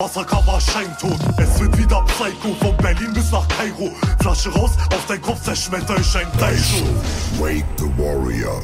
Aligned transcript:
Wasserkammer 0.00 0.60
scheintot, 0.60 1.18
es 1.38 1.58
wird 1.58 1.76
wieder 1.76 2.00
Psycho 2.02 2.54
Von 2.60 2.76
Berlin 2.76 3.12
bis 3.12 3.32
nach 3.32 3.48
Kairo 3.48 3.90
Flasche 4.20 4.48
raus, 4.50 4.70
auf 4.94 5.04
dein 5.08 5.20
Kopf 5.20 5.42
zerschmetter 5.42 5.96
ich 5.98 6.16
ein 6.16 6.28
Daijo 6.38 6.86
Wake 7.40 7.64
the 7.78 7.86
warrior 8.00 8.62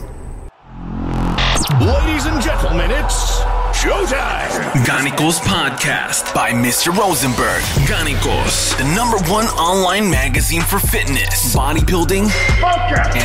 Ladies 1.80 2.26
and 2.26 2.40
gentlemen, 2.40 2.88
it's 2.88 3.42
showtime! 3.72 4.84
Ganikos 4.84 5.40
Podcast 5.40 6.32
by 6.34 6.52
Mr. 6.52 6.96
Rosenberg. 6.96 7.62
Ganikos, 7.88 8.76
the 8.76 8.84
number 8.94 9.18
one 9.28 9.46
online 9.58 10.08
magazine 10.08 10.62
for 10.62 10.78
fitness, 10.78 11.52
bodybuilding, 11.52 12.30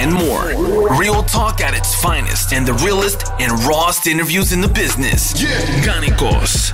and 0.02 0.12
more. 0.12 0.98
Real 0.98 1.21
talk 1.21 1.62
at 1.62 1.76
its 1.76 1.94
finest 1.94 2.54
and 2.54 2.66
the 2.66 2.73
realest 2.86 3.32
and 3.39 3.52
rawest 3.66 4.07
interviews 4.07 4.52
in 4.52 4.62
the 4.62 4.68
business. 4.68 5.39
Yeah. 5.39 5.50
Ganikos. 5.84 6.73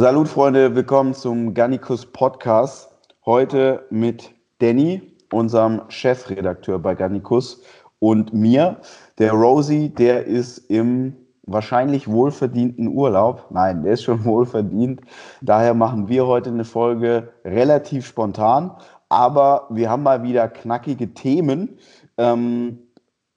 Salut 0.00 0.28
Freunde, 0.28 0.76
willkommen 0.76 1.12
zum 1.12 1.54
Gannikus 1.54 2.06
Podcast. 2.06 2.88
Heute 3.26 3.84
mit 3.90 4.30
Danny, 4.60 5.02
unserem 5.32 5.82
Chefredakteur 5.88 6.78
bei 6.78 6.94
Gannikus 6.94 7.62
und 7.98 8.32
mir, 8.32 8.76
der 9.18 9.32
Rosie, 9.32 9.88
der 9.88 10.24
ist 10.24 10.58
im 10.70 11.16
wahrscheinlich 11.42 12.06
wohlverdienten 12.06 12.86
Urlaub. 12.86 13.46
Nein, 13.50 13.82
der 13.82 13.94
ist 13.94 14.04
schon 14.04 14.24
wohlverdient. 14.24 15.00
Daher 15.40 15.74
machen 15.74 16.06
wir 16.06 16.28
heute 16.28 16.50
eine 16.50 16.64
Folge 16.64 17.32
relativ 17.44 18.06
spontan, 18.06 18.70
aber 19.08 19.66
wir 19.68 19.90
haben 19.90 20.04
mal 20.04 20.22
wieder 20.22 20.46
knackige 20.46 21.12
Themen. 21.12 21.76
Ähm, 22.18 22.78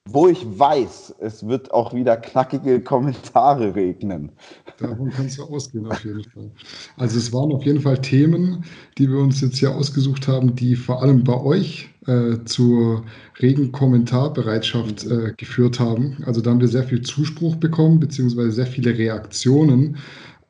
wo 0.10 0.28
ich 0.28 0.44
weiß, 0.44 1.16
es 1.20 1.48
wird 1.48 1.72
auch 1.72 1.94
wieder 1.94 2.18
knackige 2.18 2.82
Kommentare 2.82 3.76
regnen. 3.76 4.32
Davon 4.80 5.12
kannst 5.12 5.38
du 5.38 5.44
ausgehen, 5.44 5.86
auf 5.86 6.04
jeden 6.04 6.24
Fall. 6.24 6.52
Also 6.98 7.18
es 7.20 7.32
waren 7.32 7.52
auf 7.52 7.64
jeden 7.64 7.82
Fall 7.82 8.00
Themen, 8.02 8.66
die 8.98 9.10
wir 9.10 9.20
uns 9.20 9.42
jetzt 9.42 9.58
hier 9.58 9.76
ausgesucht 9.76 10.28
haben, 10.28 10.56
die 10.56 10.76
vor 10.76 11.02
allem 11.02 11.24
bei 11.24 11.40
euch 11.40 11.90
äh, 12.08 12.44
zur 12.46 13.04
regen 13.40 13.72
Kommentarbereitschaft 13.72 15.06
äh, 15.06 15.34
geführt 15.38 15.80
haben. 15.80 16.18
Also 16.26 16.42
da 16.42 16.50
haben 16.50 16.62
wir 16.62 16.68
sehr 16.68 16.84
viel 16.84 17.02
Zuspruch 17.02 17.56
bekommen, 17.58 18.00
beziehungsweise 18.00 18.52
sehr 18.52 18.68
viele 18.68 18.98
Reaktionen. 18.98 19.98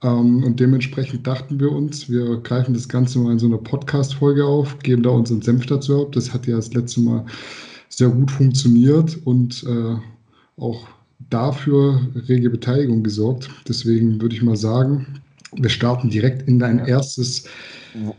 Ähm, 0.02 0.46
und 0.46 0.62
dementsprechend 0.62 1.28
dachten 1.28 1.60
wir 1.60 1.72
uns, 1.74 2.10
wir 2.10 2.38
greifen 2.38 2.74
das 2.74 2.88
Ganze 2.88 3.20
mal 3.20 3.34
in 3.34 3.40
so 3.40 3.48
einer 3.48 3.58
Podcast-Folge 3.58 4.46
auf, 4.46 4.80
geben 4.80 5.04
da 5.04 5.10
unseren 5.10 5.42
Senf 5.42 5.66
dazu 5.66 6.04
ab. 6.04 6.14
Das 6.14 6.34
hat 6.34 6.48
ja 6.48 6.56
das 6.56 6.74
letzte 6.74 7.02
Mal 7.02 7.26
sehr 7.92 8.10
gut 8.10 8.32
funktioniert 8.32 9.20
und 9.26 9.64
äh, 9.64 10.62
auch 10.62 10.88
dafür 11.30 12.02
rege 12.28 12.50
Beteiligung 12.50 13.04
gesorgt. 13.04 13.50
Deswegen 13.68 14.22
würde 14.22 14.36
ich 14.36 14.42
mal 14.42 14.58
sagen, 14.58 15.22
wir 15.54 15.70
starten 15.70 16.10
direkt 16.10 16.48
in 16.48 16.60
dein 16.60 16.80
erstes. 16.80 17.46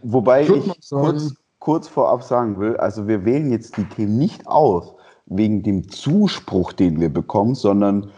Wobei 0.02 0.42
ich, 0.42 0.48
kurz, 0.90 1.34
kurz 1.58 1.88
vorab 1.88 2.22
sagen 2.22 2.58
will, 2.60 2.76
also 2.76 3.08
wir 3.08 3.24
wählen 3.24 3.50
jetzt 3.50 3.76
die 3.76 3.84
Themen 3.84 4.18
nicht 4.18 4.46
aus 4.46 4.94
wegen 5.26 5.62
dem 5.62 5.88
Zuspruch, 5.88 6.72
den 6.72 7.00
wir 7.00 7.08
bekommen, 7.08 7.54
sondern 7.54 8.10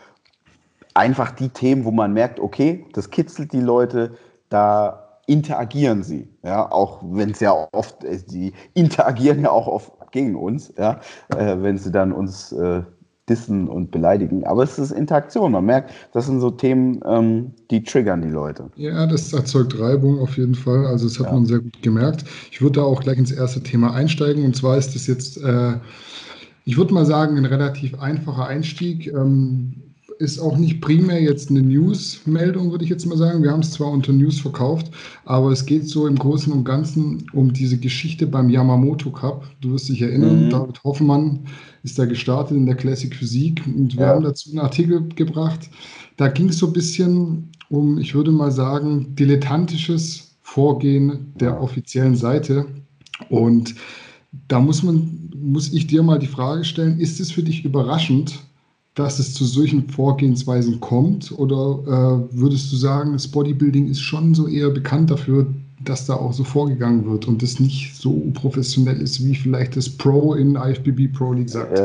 einfach 0.95 1.31
die 1.31 1.49
Themen, 1.49 1.85
wo 1.85 1.91
man 1.91 2.13
merkt, 2.13 2.41
okay, 2.41 2.85
das 2.93 3.11
kitzelt 3.11 3.53
die 3.53 3.61
Leute, 3.61 4.17
da 4.49 5.21
interagieren 5.27 6.03
sie. 6.03 6.29
Ja, 6.43 6.71
auch 6.71 7.01
wenn 7.03 7.31
es 7.31 7.41
ja 7.41 7.69
oft, 7.73 7.97
sie 8.29 8.53
interagieren 8.75 9.41
ja 9.41 9.51
auch 9.51 9.67
oft 9.67 9.93
gegen 10.15 10.37
uns, 10.37 10.73
ja, 10.79 11.01
äh, 11.37 11.57
wenn 11.61 11.77
sie 11.77 11.91
dann 11.91 12.13
uns 12.13 12.53
äh, 12.53 12.83
dissen 13.29 13.69
und 13.69 13.91
beleidigen. 13.91 14.45
Aber 14.45 14.63
es 14.63 14.79
ist 14.79 14.93
Interaktion. 14.93 15.53
Man 15.53 15.65
merkt, 15.65 15.93
das 16.13 16.27
sind 16.27 16.41
so 16.41 16.51
Themen, 16.51 17.01
ähm, 17.05 17.51
die 17.71 17.83
triggern 17.83 18.23
die 18.23 18.29
Leute. 18.29 18.71
Ja, 18.77 19.07
das 19.07 19.33
erzeugt 19.33 19.79
Reibung 19.79 20.21
auf 20.21 20.37
jeden 20.37 20.55
Fall. 20.55 20.87
Also 20.87 21.09
das 21.09 21.19
hat 21.19 21.27
ja. 21.27 21.33
man 21.33 21.47
sehr 21.47 21.59
gut 21.59 21.83
gemerkt. 21.83 22.25
Ich 22.53 22.63
würde 22.63 22.81
da 22.81 22.83
auch 22.83 23.01
gleich 23.03 23.19
ins 23.19 23.33
erste 23.33 23.63
Thema 23.63 23.93
einsteigen. 23.93 24.45
Und 24.45 24.55
zwar 24.55 24.77
ist 24.79 24.95
das 24.95 25.07
jetzt, 25.07 25.43
äh, 25.43 25.75
ich 26.65 26.77
würde 26.77 26.95
mal 26.95 27.07
sagen, 27.07 27.37
ein 27.37 27.47
relativ 27.47 27.99
einfacher 27.99 28.47
Einstieg. 28.47 29.13
Ähm, 29.13 29.84
ist 30.19 30.39
auch 30.39 30.57
nicht 30.57 30.81
primär 30.81 31.21
jetzt 31.21 31.51
eine 31.51 31.63
News-Meldung, 31.63 32.71
würde 32.71 32.85
ich 32.85 32.91
jetzt 32.91 33.07
mal 33.07 33.17
sagen. 33.17 33.43
Wir 33.43 33.51
haben 33.51 33.61
es 33.61 33.73
zwar 33.73 33.91
unter 33.91 34.13
News 34.13 34.41
verkauft, 34.41 34.91
aber 35.25 35.51
es 35.51 35.67
geht 35.67 35.89
so 35.89 36.07
im 36.07 36.17
Großen 36.17 36.53
und 36.53 36.65
Ganzen 36.65 37.27
um 37.33 37.53
diese 37.53 37.79
Geschichte 37.79 38.27
beim 38.27 38.51
Yamamoto 38.51 39.11
Cup. 39.11 39.47
Du 39.61 39.73
wirst 39.73 39.89
dich 39.89 40.03
erinnern, 40.03 40.47
mhm. 40.47 40.51
David 40.51 40.83
Hoffmann 40.85 41.41
ist 41.83 41.99
da 41.99 42.05
gestartet 42.07 42.57
in 42.57 42.67
der 42.67 42.77
Classic 42.77 43.15
Physik 43.15 43.63
und 43.67 43.97
wir 43.97 44.07
ja. 44.07 44.09
haben 44.09 44.25
dazu 44.25 44.51
einen 44.51 44.61
Artikel 44.61 45.09
gebracht. 45.15 45.69
Da 46.17 46.29
ging 46.29 46.49
es 46.49 46.59
so 46.59 46.69
ein 46.69 46.73
bisschen 46.73 47.51
um, 47.69 47.99
ich 47.99 48.15
würde 48.15 48.31
mal 48.31 48.51
sagen, 48.51 49.15
dilettantisches 49.17 50.37
Vorgehen 50.43 51.33
der 51.35 51.61
offiziellen 51.61 52.17
Seite. 52.17 52.67
Und 53.29 53.75
da 54.49 54.61
muss 54.61 54.83
man, 54.83 55.31
muss 55.35 55.73
ich 55.73 55.87
dir 55.87 56.03
mal 56.03 56.19
die 56.19 56.27
Frage 56.27 56.65
stellen, 56.65 57.01
ist 57.01 57.21
es 57.21 57.31
für 57.31 57.43
dich 57.43 57.65
überraschend, 57.65 58.41
dass 58.95 59.19
es 59.19 59.35
zu 59.35 59.45
solchen 59.45 59.89
Vorgehensweisen 59.89 60.81
kommt? 60.81 61.33
Oder 61.37 61.79
äh, 61.87 62.39
würdest 62.39 62.73
du 62.73 62.77
sagen, 62.77 63.13
das 63.13 63.29
Bodybuilding 63.29 63.89
ist 63.89 64.01
schon 64.01 64.35
so 64.35 64.47
eher 64.47 64.71
bekannt 64.71 65.11
dafür, 65.11 65.47
dass 65.85 66.07
da 66.07 66.15
auch 66.15 66.33
so 66.33 66.45
vorgegangen 66.45 67.05
wird 67.05 67.27
und 67.27 67.43
das 67.43 67.61
nicht 67.61 67.95
so 67.97 68.23
professionell 68.33 69.01
ist, 69.01 69.25
wie 69.25 69.35
vielleicht 69.35 69.77
das 69.77 69.89
Pro 69.89 70.35
in 70.35 70.57
IFBB 70.57 71.13
Pro 71.13 71.33
League 71.33 71.51
sagt? 71.51 71.79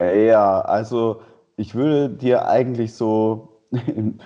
Äh, 0.00 0.26
ja, 0.26 0.60
also 0.60 1.20
ich 1.56 1.74
würde 1.74 2.10
dir 2.10 2.48
eigentlich 2.48 2.94
so 2.94 3.48
in, 3.70 4.18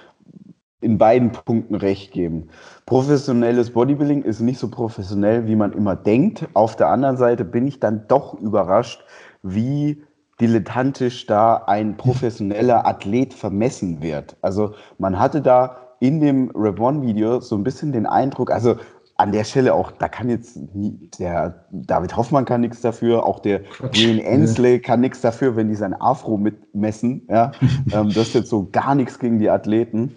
in 0.80 0.98
beiden 0.98 1.32
Punkten 1.32 1.74
recht 1.74 2.12
geben. 2.12 2.48
Professionelles 2.86 3.70
Bodybuilding 3.70 4.22
ist 4.22 4.40
nicht 4.40 4.58
so 4.58 4.68
professionell, 4.68 5.46
wie 5.46 5.56
man 5.56 5.72
immer 5.72 5.96
denkt. 5.96 6.46
Auf 6.54 6.76
der 6.76 6.88
anderen 6.88 7.16
Seite 7.16 7.44
bin 7.44 7.66
ich 7.66 7.80
dann 7.80 8.06
doch 8.08 8.34
überrascht, 8.40 9.04
wie 9.42 10.02
dilettantisch 10.40 11.26
da 11.26 11.56
ein 11.66 11.96
professioneller 11.96 12.86
Athlet 12.86 13.34
vermessen 13.34 14.02
wird. 14.02 14.36
Also 14.42 14.74
man 14.98 15.18
hatte 15.18 15.40
da 15.40 15.76
in 16.00 16.20
dem 16.20 16.50
Rap 16.54 16.80
One-Video 16.80 17.40
so 17.40 17.56
ein 17.56 17.64
bisschen 17.64 17.92
den 17.92 18.06
Eindruck, 18.06 18.50
also 18.50 18.76
an 19.16 19.30
der 19.30 19.44
Stelle 19.44 19.74
auch, 19.74 19.92
da 19.92 20.08
kann 20.08 20.28
jetzt 20.28 20.56
nie, 20.74 21.08
der 21.18 21.66
David 21.70 22.16
Hoffmann 22.16 22.44
kann 22.44 22.62
nichts 22.62 22.80
dafür, 22.80 23.24
auch 23.24 23.38
der 23.38 23.60
Green 23.92 24.18
Ensley 24.18 24.80
kann 24.80 25.00
nichts 25.00 25.20
dafür, 25.20 25.54
wenn 25.54 25.68
die 25.68 25.76
sein 25.76 25.94
Afro 26.00 26.36
mitmessen. 26.36 27.26
Ja? 27.30 27.52
ähm, 27.92 28.08
das 28.08 28.28
ist 28.28 28.34
jetzt 28.34 28.50
so 28.50 28.68
gar 28.72 28.94
nichts 28.96 29.20
gegen 29.20 29.38
die 29.38 29.50
Athleten. 29.50 30.16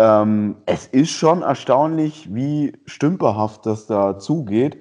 Ähm, 0.00 0.56
es 0.66 0.86
ist 0.86 1.10
schon 1.10 1.42
erstaunlich, 1.42 2.34
wie 2.34 2.72
stümperhaft 2.84 3.64
das 3.64 3.86
da 3.86 4.18
zugeht. 4.18 4.78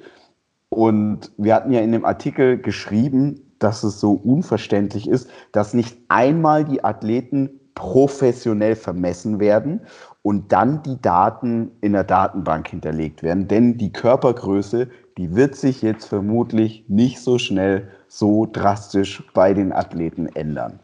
Und 0.69 1.31
wir 1.37 1.53
hatten 1.53 1.71
ja 1.71 1.81
in 1.81 1.91
dem 1.91 2.05
Artikel 2.05 2.57
geschrieben, 2.57 3.50
dass 3.63 3.83
es 3.83 3.99
so 3.99 4.13
unverständlich 4.13 5.07
ist, 5.07 5.29
dass 5.51 5.73
nicht 5.73 5.97
einmal 6.09 6.65
die 6.65 6.83
Athleten 6.83 7.61
professionell 7.75 8.75
vermessen 8.75 9.39
werden 9.39 9.81
und 10.23 10.51
dann 10.51 10.83
die 10.83 11.01
Daten 11.01 11.71
in 11.81 11.93
der 11.93 12.03
Datenbank 12.03 12.67
hinterlegt 12.67 13.23
werden. 13.23 13.47
Denn 13.47 13.77
die 13.77 13.93
Körpergröße, 13.93 14.89
die 15.17 15.35
wird 15.35 15.55
sich 15.55 15.81
jetzt 15.81 16.05
vermutlich 16.05 16.85
nicht 16.89 17.19
so 17.19 17.37
schnell 17.37 17.87
so 18.07 18.45
drastisch 18.45 19.23
bei 19.33 19.53
den 19.53 19.71
Athleten 19.71 20.27
ändern. 20.27 20.80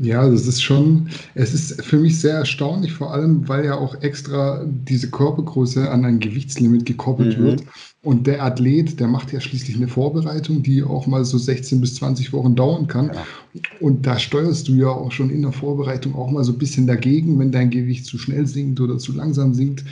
Ja, 0.00 0.28
das 0.28 0.46
ist 0.46 0.62
schon, 0.62 1.08
es 1.34 1.54
ist 1.54 1.82
für 1.82 1.98
mich 1.98 2.20
sehr 2.20 2.34
erstaunlich, 2.34 2.92
vor 2.92 3.12
allem, 3.12 3.48
weil 3.48 3.64
ja 3.64 3.74
auch 3.76 4.00
extra 4.00 4.64
diese 4.64 5.10
Körpergröße 5.10 5.90
an 5.90 6.04
ein 6.04 6.20
Gewichtslimit 6.20 6.86
gekoppelt 6.86 7.38
mhm. 7.38 7.42
wird. 7.42 7.64
Und 8.02 8.28
der 8.28 8.44
Athlet, 8.44 9.00
der 9.00 9.08
macht 9.08 9.32
ja 9.32 9.40
schließlich 9.40 9.76
eine 9.76 9.88
Vorbereitung, 9.88 10.62
die 10.62 10.84
auch 10.84 11.08
mal 11.08 11.24
so 11.24 11.36
16 11.36 11.80
bis 11.80 11.96
20 11.96 12.32
Wochen 12.32 12.54
dauern 12.54 12.86
kann. 12.86 13.06
Ja. 13.06 13.62
Und 13.80 14.06
da 14.06 14.20
steuerst 14.20 14.68
du 14.68 14.74
ja 14.74 14.88
auch 14.88 15.10
schon 15.10 15.30
in 15.30 15.42
der 15.42 15.52
Vorbereitung 15.52 16.14
auch 16.14 16.30
mal 16.30 16.44
so 16.44 16.52
ein 16.52 16.58
bisschen 16.58 16.86
dagegen, 16.86 17.38
wenn 17.40 17.50
dein 17.50 17.70
Gewicht 17.70 18.06
zu 18.06 18.16
schnell 18.18 18.46
sinkt 18.46 18.80
oder 18.80 18.98
zu 18.98 19.12
langsam 19.12 19.52
sinkt. 19.52 19.84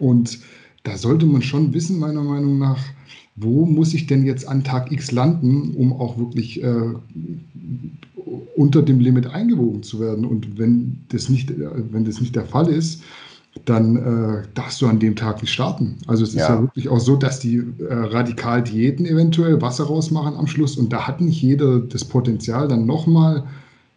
Und 0.00 0.40
da 0.82 0.96
sollte 0.96 1.24
man 1.26 1.42
schon 1.42 1.72
wissen, 1.72 2.00
meiner 2.00 2.24
Meinung 2.24 2.58
nach, 2.58 2.80
wo 3.36 3.64
muss 3.64 3.94
ich 3.94 4.06
denn 4.06 4.26
jetzt 4.26 4.46
an 4.46 4.64
Tag 4.64 4.90
X 4.90 5.12
landen, 5.12 5.74
um 5.76 5.92
auch 5.92 6.18
wirklich 6.18 6.62
äh, 6.62 6.94
unter 8.62 8.82
dem 8.82 9.00
Limit 9.00 9.26
eingewogen 9.26 9.82
zu 9.82 9.98
werden. 9.98 10.24
Und 10.24 10.56
wenn 10.58 11.04
das 11.08 11.28
nicht, 11.28 11.52
wenn 11.56 12.04
das 12.04 12.20
nicht 12.20 12.36
der 12.36 12.46
Fall 12.46 12.68
ist, 12.68 13.02
dann 13.64 13.96
äh, 13.96 14.46
darfst 14.54 14.80
du 14.80 14.86
an 14.86 14.98
dem 14.98 15.14
Tag 15.14 15.42
nicht 15.42 15.52
starten. 15.52 15.98
Also 16.06 16.24
es 16.24 16.32
ja. 16.32 16.42
ist 16.42 16.48
ja 16.48 16.62
wirklich 16.62 16.88
auch 16.88 17.00
so, 17.00 17.16
dass 17.16 17.40
die 17.40 17.56
äh, 17.56 17.92
radikal 17.92 18.62
Diäten 18.62 19.04
eventuell 19.04 19.60
Wasser 19.60 19.84
rausmachen 19.84 20.36
am 20.36 20.46
Schluss 20.46 20.78
und 20.78 20.92
da 20.92 21.06
hat 21.06 21.20
nicht 21.20 21.42
jeder 21.42 21.80
das 21.80 22.04
Potenzial 22.04 22.68
dann 22.68 22.86
nochmal, 22.86 23.44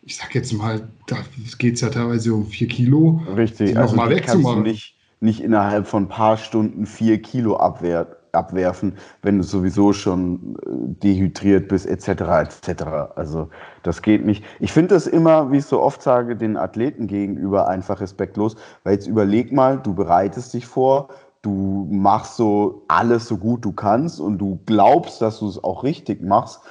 ich 0.04 0.18
sag 0.18 0.36
jetzt 0.36 0.52
mal, 0.52 0.82
da 1.08 1.18
geht 1.58 1.76
es 1.76 1.82
ja 1.82 1.90
teilweise 1.90 2.34
um 2.34 2.48
vier 2.48 2.68
Kilo, 2.68 3.22
Richtig, 3.38 3.78
also 3.78 3.96
nochmal 3.96 4.10
wegzumachen. 4.10 4.64
Nicht, 4.64 4.96
nicht 5.22 5.40
innerhalb 5.40 5.88
von 5.88 6.04
ein 6.04 6.10
paar 6.10 6.38
Stunden 6.38 6.86
vier 6.86 7.22
Kilo 7.22 7.56
abwehrt, 7.56 8.18
abwerfen, 8.36 8.98
wenn 9.22 9.38
du 9.38 9.44
sowieso 9.44 9.94
schon 9.94 10.58
äh, 10.64 10.70
dehydriert 11.04 11.68
bist, 11.68 11.86
etc. 11.86 12.08
etc. 12.08 12.84
Also 13.16 13.50
das 13.84 14.02
geht 14.02 14.26
nicht. 14.26 14.44
Ich 14.60 14.72
finde 14.72 14.96
das 14.96 15.08
immer, 15.08 15.52
wie 15.52 15.58
ich 15.58 15.66
so 15.66 15.82
oft 15.82 16.02
sage, 16.02 16.36
den 16.36 16.58
Athleten 16.58 17.08
gegenüber 17.08 17.68
einfach 17.68 18.02
respektlos, 18.02 18.56
weil 18.84 18.94
jetzt 18.94 19.08
überleg 19.08 19.52
mal, 19.52 19.80
du 19.80 19.94
bereitest 19.94 20.54
dich 20.54 20.66
vor, 20.68 21.10
du 21.42 21.88
machst 21.92 22.38
so 22.38 22.84
alles 22.88 23.28
so 23.28 23.38
gut 23.38 23.64
du 23.64 23.72
kannst 23.72 24.20
und 24.20 24.40
du 24.40 24.60
glaubst, 24.66 25.22
dass 25.22 25.40
du 25.40 25.48
es 25.48 25.64
auch 25.64 25.84
richtig 25.84 26.24
machst 26.24 26.62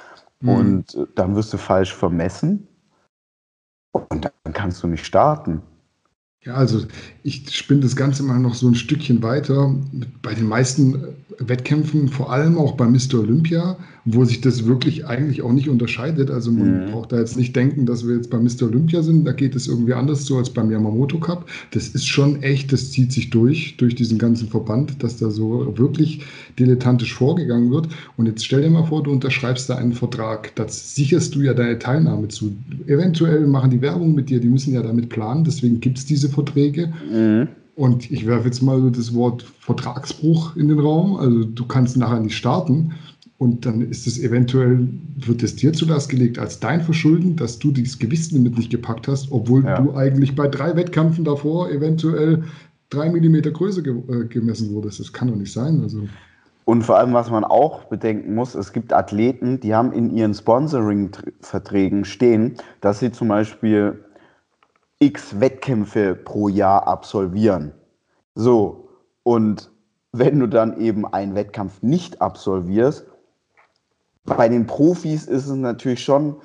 mhm. 0.41 0.49
und 0.49 0.95
äh, 0.95 1.05
dann 1.15 1.35
wirst 1.35 1.53
du 1.53 1.57
falsch 1.57 1.93
vermessen 1.93 2.67
und 3.91 4.25
dann 4.25 4.53
kannst 4.53 4.83
du 4.83 4.87
nicht 4.87 5.05
starten. 5.05 5.61
Ja, 6.45 6.53
also 6.53 6.85
ich 7.23 7.49
spinne 7.55 7.81
das 7.81 7.95
Ganze 7.95 8.21
mal 8.21 8.39
noch 8.39 8.53
so 8.53 8.67
ein 8.67 8.75
Stückchen 8.75 9.23
weiter. 9.23 9.75
Bei 10.21 10.35
den 10.35 10.47
meisten 10.47 11.15
Wettkämpfen, 11.39 12.07
vor 12.07 12.31
allem 12.31 12.57
auch 12.59 12.73
bei 12.73 12.85
Mr. 12.85 13.15
Olympia, 13.15 13.77
wo 14.05 14.23
sich 14.23 14.39
das 14.39 14.65
wirklich 14.65 15.07
eigentlich 15.07 15.41
auch 15.41 15.51
nicht 15.51 15.67
unterscheidet. 15.67 16.29
Also 16.29 16.51
man 16.51 16.85
mhm. 16.85 16.91
braucht 16.91 17.11
da 17.11 17.17
jetzt 17.17 17.37
nicht 17.37 17.55
denken, 17.55 17.87
dass 17.87 18.07
wir 18.07 18.15
jetzt 18.15 18.29
bei 18.29 18.37
Mr. 18.37 18.67
Olympia 18.67 19.01
sind. 19.01 19.25
Da 19.25 19.31
geht 19.31 19.55
es 19.55 19.67
irgendwie 19.67 19.93
anders 19.93 20.25
so 20.25 20.37
als 20.37 20.51
beim 20.51 20.69
Yamamoto 20.69 21.19
Cup. 21.19 21.49
Das 21.71 21.87
ist 21.87 22.07
schon 22.07 22.43
echt, 22.43 22.71
das 22.71 22.91
zieht 22.91 23.11
sich 23.11 23.31
durch, 23.31 23.77
durch 23.77 23.95
diesen 23.95 24.19
ganzen 24.19 24.47
Verband, 24.47 25.01
dass 25.01 25.17
da 25.17 25.31
so 25.31 25.73
wirklich 25.75 26.21
dilettantisch 26.59 27.15
vorgegangen 27.15 27.71
wird. 27.71 27.87
Und 28.15 28.27
jetzt 28.27 28.45
stell 28.45 28.61
dir 28.61 28.69
mal 28.69 28.85
vor, 28.85 29.01
du 29.01 29.11
unterschreibst 29.11 29.69
da 29.71 29.77
einen 29.77 29.93
Vertrag. 29.93 30.55
Das 30.55 30.93
sicherst 30.93 31.33
du 31.33 31.41
ja 31.41 31.55
deine 31.55 31.79
Teilnahme 31.79 32.27
zu. 32.27 32.55
Eventuell 32.85 33.47
machen 33.47 33.71
die 33.71 33.81
Werbung 33.81 34.13
mit 34.13 34.29
dir, 34.29 34.39
die 34.39 34.49
müssen 34.49 34.71
ja 34.71 34.83
damit 34.83 35.09
planen. 35.09 35.43
Deswegen 35.43 35.79
gibt 35.79 35.97
es 35.97 36.05
diese 36.05 36.29
Verträge. 36.29 36.93
Mhm. 37.11 37.47
Und 37.75 38.09
ich 38.09 38.25
werfe 38.25 38.45
jetzt 38.45 38.61
mal 38.61 38.89
das 38.89 39.13
Wort 39.13 39.45
Vertragsbruch 39.59 40.55
in 40.55 40.69
den 40.69 40.79
Raum. 40.79 41.17
Also 41.17 41.43
du 41.43 41.65
kannst 41.65 41.97
nachher 41.97 42.21
nicht 42.21 42.37
starten. 42.37 42.93
Und 43.37 43.65
dann 43.65 43.81
ist 43.81 44.07
es 44.07 44.17
eventuell, 44.17 44.87
wird 45.17 45.43
es 45.43 45.57
dir 45.57 45.73
zu 45.73 45.85
Last 45.85 46.09
gelegt 46.09 46.39
als 46.39 46.59
dein 46.59 46.81
Verschulden, 46.81 47.35
dass 47.35 47.59
du 47.59 47.71
dieses 47.71 47.99
Gewichtslimit 47.99 48.57
nicht 48.57 48.71
gepackt 48.71 49.09
hast, 49.09 49.31
obwohl 49.31 49.65
ja. 49.65 49.79
du 49.79 49.93
eigentlich 49.93 50.35
bei 50.35 50.47
drei 50.47 50.75
Wettkämpfen 50.75 51.25
davor 51.25 51.69
eventuell 51.69 52.43
drei 52.89 53.09
Millimeter 53.09 53.51
Größe 53.51 53.83
ge 53.83 53.95
äh, 54.07 54.25
gemessen 54.25 54.73
wurdest. 54.73 55.01
Das 55.01 55.11
kann 55.11 55.27
doch 55.27 55.35
nicht 55.35 55.51
sein. 55.51 55.81
Also. 55.81 56.07
Und 56.63 56.83
vor 56.83 56.97
allem, 56.97 57.13
was 57.13 57.29
man 57.29 57.43
auch 57.43 57.83
bedenken 57.85 58.35
muss, 58.35 58.55
es 58.55 58.71
gibt 58.71 58.93
Athleten, 58.93 59.59
die 59.59 59.75
haben 59.75 59.91
in 59.91 60.15
ihren 60.15 60.33
Sponsoring-Verträgen 60.33 62.05
stehen, 62.05 62.55
dass 62.79 62.99
sie 62.99 63.11
zum 63.11 63.27
Beispiel 63.27 64.03
x 64.99 65.39
Wettkämpfe 65.41 66.15
pro 66.15 66.47
Jahr 66.47 66.87
absolvieren. 66.87 67.73
So, 68.33 68.89
und 69.23 69.69
wenn 70.11 70.39
du 70.39 70.47
dann 70.47 70.79
eben 70.79 71.05
einen 71.05 71.35
Wettkampf 71.35 71.83
nicht 71.83 72.21
absolvierst, 72.21 73.05
bei 74.25 74.49
den 74.49 74.65
Profis 74.65 75.25
ist 75.25 75.47
es 75.47 75.55
natürlich 75.55 76.03
schon, 76.03 76.35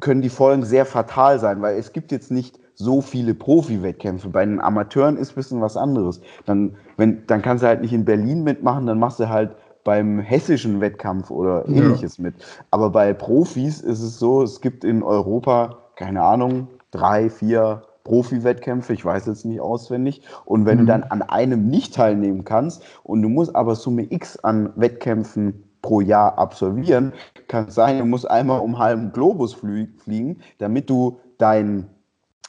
können 0.00 0.22
die 0.22 0.28
Folgen 0.28 0.64
sehr 0.64 0.86
fatal 0.86 1.38
sein, 1.38 1.62
weil 1.62 1.78
es 1.78 1.92
gibt 1.92 2.12
jetzt 2.12 2.30
nicht 2.30 2.58
so 2.74 3.00
viele 3.00 3.34
Profi-Wettkämpfe. 3.34 4.28
Bei 4.28 4.44
den 4.44 4.60
Amateuren 4.60 5.16
ist 5.16 5.32
ein 5.32 5.34
bisschen 5.34 5.60
was 5.60 5.76
anderes. 5.76 6.20
Dann, 6.46 6.76
wenn, 6.96 7.26
dann 7.26 7.42
kannst 7.42 7.64
du 7.64 7.66
halt 7.66 7.80
nicht 7.80 7.92
in 7.92 8.04
Berlin 8.04 8.44
mitmachen, 8.44 8.86
dann 8.86 8.98
machst 9.00 9.18
du 9.18 9.28
halt 9.28 9.56
beim 9.82 10.20
hessischen 10.20 10.80
Wettkampf 10.80 11.30
oder 11.30 11.66
ähnliches 11.66 12.18
ja. 12.18 12.24
mit. 12.24 12.34
Aber 12.70 12.90
bei 12.90 13.12
Profis 13.14 13.80
ist 13.80 14.02
es 14.02 14.18
so, 14.18 14.42
es 14.42 14.60
gibt 14.60 14.84
in 14.84 15.02
Europa, 15.02 15.78
keine 15.96 16.22
Ahnung, 16.22 16.68
drei, 16.90 17.30
vier 17.30 17.82
Profi-Wettkämpfe, 18.04 18.92
ich 18.92 19.04
weiß 19.04 19.26
jetzt 19.26 19.44
nicht 19.44 19.60
auswendig. 19.60 20.22
Und 20.44 20.64
wenn 20.66 20.76
mhm. 20.76 20.80
du 20.82 20.86
dann 20.86 21.02
an 21.04 21.22
einem 21.22 21.68
nicht 21.68 21.94
teilnehmen 21.94 22.44
kannst 22.44 22.82
und 23.02 23.22
du 23.22 23.28
musst 23.28 23.56
aber 23.56 23.74
Summe 23.74 24.06
X 24.10 24.38
an 24.38 24.72
Wettkämpfen 24.76 25.64
pro 25.82 26.00
Jahr 26.00 26.38
absolvieren, 26.38 27.12
kann 27.46 27.70
sein, 27.70 27.98
du 27.98 28.04
musst 28.04 28.30
einmal 28.30 28.60
um 28.60 28.78
halben 28.78 29.12
Globus 29.12 29.54
fliegen, 29.54 30.40
damit 30.58 30.90
du 30.90 31.20
deinen 31.38 31.88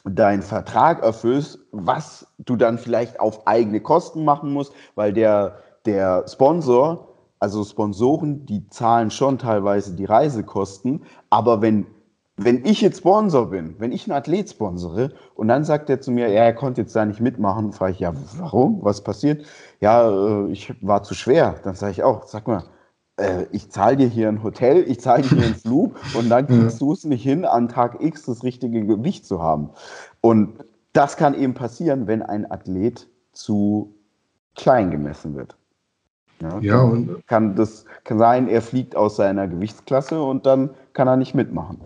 deinen 0.06 0.42
Vertrag 0.42 1.04
erfüllst, 1.04 1.60
was 1.72 2.26
du 2.40 2.56
dann 2.56 2.78
vielleicht 2.78 3.20
auf 3.20 3.46
eigene 3.48 3.82
Kosten 3.82 4.24
machen 4.24 4.54
musst, 4.54 4.74
weil 4.96 5.14
der, 5.14 5.58
der 5.86 6.26
Sponsor, 6.28 7.16
also 7.40 7.64
Sponsoren, 7.64 8.46
die 8.46 8.68
zahlen 8.70 9.12
schon 9.12 9.38
teilweise 9.38 9.96
die 9.96 10.06
Reisekosten, 10.06 11.04
aber 11.30 11.62
wenn 11.62 11.86
wenn 12.42 12.64
ich 12.66 12.80
jetzt 12.80 13.00
Sponsor 13.00 13.50
bin, 13.50 13.76
wenn 13.80 13.92
ich 13.92 14.06
einen 14.06 14.18
Athlet 14.18 14.50
sponsere 14.50 15.12
und 15.36 15.50
dann 15.50 15.66
sagt 15.66 15.90
er 15.90 16.00
zu 16.00 16.10
mir, 16.10 16.30
ja, 16.30 16.44
er 16.44 16.54
konnte 16.54 16.80
jetzt 16.82 16.96
da 16.96 17.06
nicht 17.06 17.20
mitmachen, 17.20 17.74
frage 17.74 17.92
ich, 17.92 18.00
ja, 18.00 18.14
warum? 18.38 18.80
Was 18.82 19.04
passiert? 19.04 19.46
Ja, 19.82 20.10
äh, 20.10 20.50
ich 20.50 20.74
war 20.82 21.04
zu 21.04 21.16
schwer. 21.16 21.56
Dann 21.64 21.76
sage 21.76 21.92
ich 21.92 22.04
auch, 22.04 22.28
sag 22.28 22.48
mal, 22.48 22.64
äh, 23.20 23.46
ich 23.52 23.70
zahle 23.70 23.98
dir 23.98 24.08
hier 24.08 24.30
ein 24.30 24.44
Hotel, 24.44 24.84
ich 24.88 25.00
zahle 25.00 25.24
dir 25.24 25.30
hier 25.30 25.46
einen 25.46 25.56
Flug 25.66 25.96
und 26.18 26.30
dann 26.30 26.48
kriegst 26.48 26.82
du 26.82 26.94
es 26.94 27.04
nicht 27.04 27.24
hin, 27.24 27.46
an 27.46 27.68
Tag 27.68 28.02
X 28.02 28.24
das 28.24 28.44
richtige 28.44 28.86
Gewicht 28.86 29.26
zu 29.26 29.42
haben. 29.42 29.70
Und 30.22 30.54
das 30.94 31.18
kann 31.18 31.34
eben 31.34 31.54
passieren, 31.54 32.08
wenn 32.08 32.22
ein 32.22 32.50
Athlet 32.50 33.08
zu 33.34 33.94
klein 34.56 34.92
gemessen 34.92 35.36
wird. 35.36 35.56
Ja, 36.42 36.60
ja 36.60 36.82
und 36.82 37.28
kann 37.28 37.56
das 37.56 37.86
kann 38.06 38.18
sein, 38.18 38.48
er 38.48 38.62
fliegt 38.62 38.96
aus 38.96 39.18
seiner 39.18 39.48
Gewichtsklasse 39.48 40.22
und 40.22 40.46
dann 40.46 40.70
kann 40.94 41.08
er 41.08 41.18
nicht 41.18 41.36
mitmachen. 41.36 41.80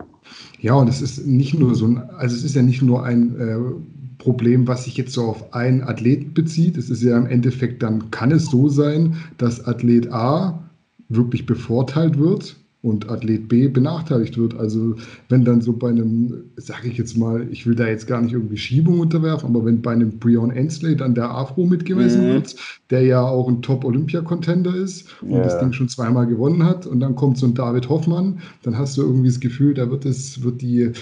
Ja, 0.60 0.74
und 0.74 0.88
es 0.88 1.02
ist 1.02 1.26
nicht 1.26 1.58
nur 1.58 1.74
so 1.74 1.86
ein, 1.86 2.10
also 2.16 2.36
es 2.36 2.44
ist 2.44 2.54
ja 2.54 2.62
nicht 2.62 2.82
nur 2.82 3.02
ein 3.02 3.38
äh, 3.38 4.22
Problem, 4.22 4.66
was 4.68 4.84
sich 4.84 4.96
jetzt 4.96 5.12
so 5.12 5.24
auf 5.24 5.52
einen 5.52 5.82
Athlet 5.82 6.34
bezieht. 6.34 6.76
Es 6.76 6.88
ist 6.88 7.02
ja 7.02 7.16
im 7.18 7.26
Endeffekt, 7.26 7.82
dann 7.82 8.10
kann 8.10 8.30
es 8.30 8.46
so 8.46 8.68
sein, 8.68 9.16
dass 9.38 9.66
Athlet 9.66 10.12
A 10.12 10.63
wirklich 11.08 11.46
bevorteilt 11.46 12.18
wird 12.18 12.56
und 12.84 13.08
Athlet 13.08 13.48
B 13.48 13.66
benachteiligt 13.68 14.36
wird. 14.36 14.54
Also 14.54 14.94
wenn 15.30 15.42
dann 15.42 15.62
so 15.62 15.72
bei 15.72 15.88
einem, 15.88 16.44
sage 16.56 16.88
ich 16.88 16.98
jetzt 16.98 17.16
mal, 17.16 17.48
ich 17.50 17.66
will 17.66 17.74
da 17.74 17.88
jetzt 17.88 18.06
gar 18.06 18.20
nicht 18.20 18.34
irgendwie 18.34 18.58
Schiebung 18.58 19.00
unterwerfen, 19.00 19.48
aber 19.48 19.64
wenn 19.64 19.80
bei 19.80 19.92
einem 19.92 20.18
Brion 20.18 20.50
Ensley 20.50 20.94
dann 20.94 21.14
der 21.14 21.30
Afro 21.30 21.64
mitgemessen 21.64 22.28
mhm. 22.28 22.32
wird, 22.34 22.56
der 22.90 23.00
ja 23.00 23.22
auch 23.22 23.48
ein 23.48 23.62
Top-Olympia-Contender 23.62 24.76
ist 24.76 25.06
und 25.22 25.30
yeah. 25.30 25.44
das 25.44 25.58
Ding 25.58 25.72
schon 25.72 25.88
zweimal 25.88 26.26
gewonnen 26.26 26.62
hat 26.62 26.86
und 26.86 27.00
dann 27.00 27.14
kommt 27.14 27.38
so 27.38 27.46
ein 27.46 27.54
David 27.54 27.88
Hoffmann, 27.88 28.40
dann 28.62 28.76
hast 28.76 28.98
du 28.98 29.02
irgendwie 29.02 29.28
das 29.28 29.40
Gefühl, 29.40 29.72
da 29.72 29.90
wird 29.90 30.04
es, 30.04 30.42
wird 30.42 30.60
die 30.60 30.92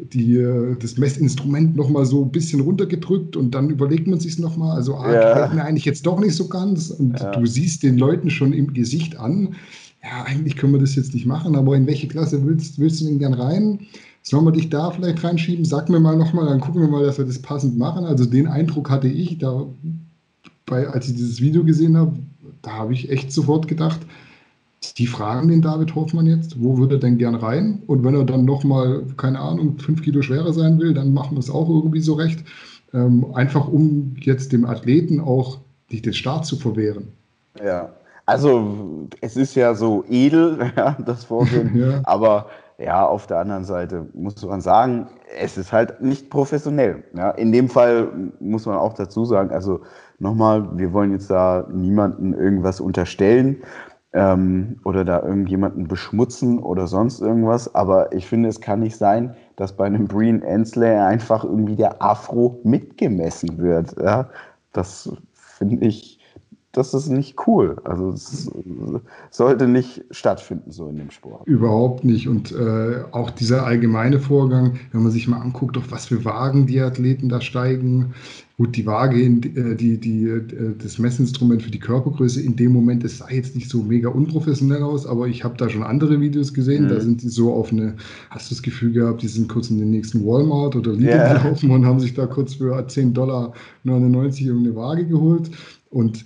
die, 0.00 0.40
das 0.78 0.96
Messinstrument 0.96 1.74
nochmal 1.74 2.06
so 2.06 2.22
ein 2.22 2.30
bisschen 2.30 2.60
runtergedrückt 2.60 3.36
und 3.36 3.52
dann 3.52 3.68
überlegt 3.68 4.06
man 4.06 4.20
sich 4.20 4.34
es 4.34 4.38
nochmal. 4.38 4.76
Also, 4.76 4.94
ah, 4.94 5.12
ja. 5.12 5.34
gefällt 5.34 5.54
mir 5.54 5.64
eigentlich 5.64 5.86
jetzt 5.86 6.06
doch 6.06 6.20
nicht 6.20 6.36
so 6.36 6.46
ganz. 6.46 6.90
Und 6.90 7.18
ja. 7.18 7.32
du 7.32 7.44
siehst 7.46 7.82
den 7.82 7.98
Leuten 7.98 8.30
schon 8.30 8.52
im 8.52 8.72
Gesicht 8.74 9.16
an, 9.16 9.56
ja, 10.08 10.24
eigentlich 10.24 10.56
können 10.56 10.72
wir 10.72 10.80
das 10.80 10.94
jetzt 10.96 11.12
nicht 11.12 11.26
machen, 11.26 11.54
aber 11.54 11.76
in 11.76 11.86
welche 11.86 12.08
Klasse 12.08 12.44
willst, 12.44 12.78
willst 12.78 13.00
du 13.00 13.04
denn 13.04 13.18
gern 13.18 13.34
rein? 13.34 13.80
Sollen 14.22 14.44
wir 14.44 14.52
dich 14.52 14.70
da 14.70 14.90
vielleicht 14.90 15.22
reinschieben? 15.22 15.64
Sag 15.64 15.88
mir 15.88 16.00
mal 16.00 16.16
nochmal, 16.16 16.46
dann 16.46 16.60
gucken 16.60 16.80
wir 16.82 16.88
mal, 16.88 17.04
dass 17.04 17.18
wir 17.18 17.24
das 17.24 17.40
passend 17.40 17.76
machen. 17.78 18.04
Also 18.04 18.24
den 18.24 18.46
Eindruck 18.46 18.90
hatte 18.90 19.08
ich, 19.08 19.38
da, 19.38 19.66
bei, 20.66 20.88
als 20.88 21.08
ich 21.08 21.16
dieses 21.16 21.40
Video 21.40 21.64
gesehen 21.64 21.96
habe, 21.96 22.12
da 22.62 22.72
habe 22.72 22.92
ich 22.92 23.10
echt 23.10 23.32
sofort 23.32 23.68
gedacht, 23.68 24.00
die 24.96 25.06
fragen 25.06 25.48
den 25.48 25.62
David 25.62 25.94
Hoffmann 25.94 26.26
jetzt, 26.26 26.60
wo 26.60 26.78
würde 26.78 26.96
er 26.96 27.00
denn 27.00 27.18
gern 27.18 27.34
rein? 27.34 27.82
Und 27.86 28.04
wenn 28.04 28.14
er 28.14 28.24
dann 28.24 28.44
nochmal, 28.44 29.02
keine 29.16 29.40
Ahnung, 29.40 29.78
fünf 29.78 30.02
Kilo 30.02 30.22
schwerer 30.22 30.52
sein 30.52 30.78
will, 30.78 30.94
dann 30.94 31.12
machen 31.12 31.36
wir 31.36 31.40
es 31.40 31.50
auch 31.50 31.68
irgendwie 31.68 32.00
so 32.00 32.14
recht. 32.14 32.44
Ähm, 32.94 33.26
einfach 33.34 33.68
um 33.68 34.14
jetzt 34.20 34.52
dem 34.52 34.64
Athleten 34.64 35.20
auch 35.20 35.58
nicht 35.90 36.06
den 36.06 36.14
Start 36.14 36.46
zu 36.46 36.56
verwehren. 36.56 37.08
Ja, 37.62 37.92
also 38.28 39.06
es 39.22 39.36
ist 39.36 39.54
ja 39.54 39.74
so 39.74 40.04
edel, 40.06 40.70
ja, 40.76 40.96
das 41.04 41.24
Vorgehen, 41.24 41.72
ja. 41.74 42.00
aber 42.04 42.46
ja, 42.76 43.06
auf 43.06 43.26
der 43.26 43.38
anderen 43.38 43.64
Seite 43.64 44.06
muss 44.12 44.44
man 44.44 44.60
sagen, 44.60 45.08
es 45.40 45.56
ist 45.56 45.72
halt 45.72 46.00
nicht 46.02 46.28
professionell. 46.30 47.02
Ja. 47.16 47.30
In 47.30 47.52
dem 47.52 47.68
Fall 47.68 48.08
muss 48.38 48.66
man 48.66 48.76
auch 48.76 48.92
dazu 48.92 49.24
sagen, 49.24 49.50
also 49.50 49.80
nochmal, 50.18 50.78
wir 50.78 50.92
wollen 50.92 51.12
jetzt 51.12 51.30
da 51.30 51.66
niemanden 51.72 52.34
irgendwas 52.34 52.80
unterstellen 52.80 53.62
ähm, 54.12 54.78
oder 54.84 55.04
da 55.04 55.22
irgendjemanden 55.22 55.88
beschmutzen 55.88 56.58
oder 56.58 56.86
sonst 56.86 57.20
irgendwas, 57.20 57.74
aber 57.74 58.12
ich 58.12 58.26
finde, 58.26 58.50
es 58.50 58.60
kann 58.60 58.80
nicht 58.80 58.96
sein, 58.96 59.34
dass 59.56 59.72
bei 59.72 59.86
einem 59.86 60.06
Breen 60.06 60.42
Ensley 60.42 60.96
einfach 60.96 61.44
irgendwie 61.44 61.76
der 61.76 62.02
Afro 62.02 62.60
mitgemessen 62.62 63.58
wird. 63.58 63.96
Ja. 64.00 64.28
Das 64.72 65.10
finde 65.32 65.86
ich 65.86 66.17
das 66.78 66.94
ist 66.94 67.08
nicht 67.08 67.36
cool. 67.46 67.76
Also 67.82 68.10
es 68.10 68.50
sollte 69.30 69.66
nicht 69.66 70.04
stattfinden 70.12 70.70
so 70.70 70.88
in 70.88 70.96
dem 70.96 71.10
Sport. 71.10 71.46
Überhaupt 71.46 72.04
nicht. 72.04 72.28
Und 72.28 72.52
äh, 72.52 73.02
auch 73.10 73.30
dieser 73.30 73.66
allgemeine 73.66 74.20
Vorgang, 74.20 74.78
wenn 74.92 75.02
man 75.02 75.10
sich 75.10 75.26
mal 75.26 75.40
anguckt, 75.40 75.76
auf 75.76 75.90
was 75.90 76.06
für 76.06 76.24
Wagen 76.24 76.66
die 76.66 76.80
Athleten 76.80 77.28
da 77.28 77.40
steigen. 77.40 78.14
Gut, 78.58 78.76
die 78.76 78.86
Waage, 78.86 79.20
äh, 79.20 79.74
die, 79.74 79.98
die, 79.98 80.24
äh, 80.24 80.74
das 80.80 80.98
Messinstrument 80.98 81.62
für 81.62 81.70
die 81.70 81.80
Körpergröße 81.80 82.40
in 82.40 82.54
dem 82.54 82.72
Moment, 82.72 83.02
das 83.02 83.18
sah 83.18 83.30
jetzt 83.30 83.56
nicht 83.56 83.68
so 83.68 83.82
mega 83.82 84.08
unprofessionell 84.08 84.82
aus, 84.82 85.04
aber 85.06 85.26
ich 85.26 85.42
habe 85.42 85.56
da 85.56 85.68
schon 85.68 85.82
andere 85.82 86.20
Videos 86.20 86.54
gesehen, 86.54 86.84
mhm. 86.84 86.88
da 86.88 87.00
sind 87.00 87.22
die 87.22 87.28
so 87.28 87.52
auf 87.52 87.72
eine, 87.72 87.96
hast 88.30 88.50
du 88.50 88.54
das 88.54 88.62
Gefühl 88.62 88.92
gehabt, 88.92 89.22
die 89.22 89.28
sind 89.28 89.48
kurz 89.48 89.70
in 89.70 89.78
den 89.78 89.90
nächsten 89.90 90.24
Walmart 90.24 90.76
oder 90.76 90.92
Lidl 90.92 91.06
yeah. 91.06 91.38
gelaufen 91.38 91.70
und 91.70 91.86
haben 91.86 92.00
sich 92.00 92.14
da 92.14 92.26
kurz 92.26 92.54
für 92.54 92.76
10,99 92.76 93.12
Dollar 93.12 93.52
irgendeine 93.84 94.76
Waage 94.76 95.06
geholt. 95.06 95.50
Und 95.90 96.24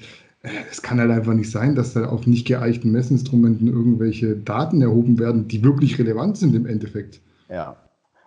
es 0.71 0.83
kann 0.83 0.99
halt 0.99 1.11
einfach 1.11 1.35
nicht 1.35 1.51
sein, 1.51 1.75
dass 1.75 1.95
da 1.95 2.07
auf 2.07 2.27
nicht 2.27 2.47
geeichten 2.47 2.91
Messinstrumenten 2.91 3.69
irgendwelche 3.69 4.37
Daten 4.37 4.83
erhoben 4.83 5.19
werden, 5.19 5.47
die 5.47 5.63
wirklich 5.63 5.99
relevant 5.99 6.37
sind 6.37 6.55
im 6.55 6.67
Endeffekt. 6.67 7.21
Ja. 7.49 7.77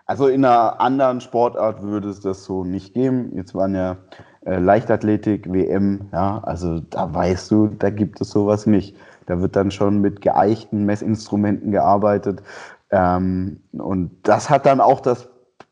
Also 0.06 0.28
in 0.28 0.46
einer 0.46 0.80
anderen 0.80 1.20
Sportart 1.20 1.82
würde 1.82 2.10
es 2.10 2.20
das 2.20 2.46
so 2.46 2.64
nicht 2.64 2.94
geben. 2.94 3.32
Jetzt 3.36 3.56
waren 3.56 3.74
ja 3.74 3.98
äh, 4.46 4.60
Leichtathletik, 4.60 5.52
WM, 5.52 6.02
ja, 6.14 6.40
also 6.44 6.80
da 6.80 7.12
weißt 7.12 7.50
du, 7.52 7.68
da 7.68 7.90
gibt 7.90 8.22
es 8.22 8.30
sowas 8.30 8.68
nicht. 8.68 8.96
Da 9.26 9.42
wird 9.42 9.56
dann 9.56 9.72
schon 9.72 10.02
mit 10.02 10.22
geeichten 10.22 10.86
Messinstrumenten 10.86 11.72
gearbeitet. 11.72 12.44
Ähm, 12.92 13.60
und 13.72 14.12
das 14.24 14.50
hat 14.50 14.68
dann 14.68 14.80
auch 14.80 15.02
das 15.02 15.28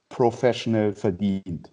Professional 0.10 0.94
verdient. 0.94 1.72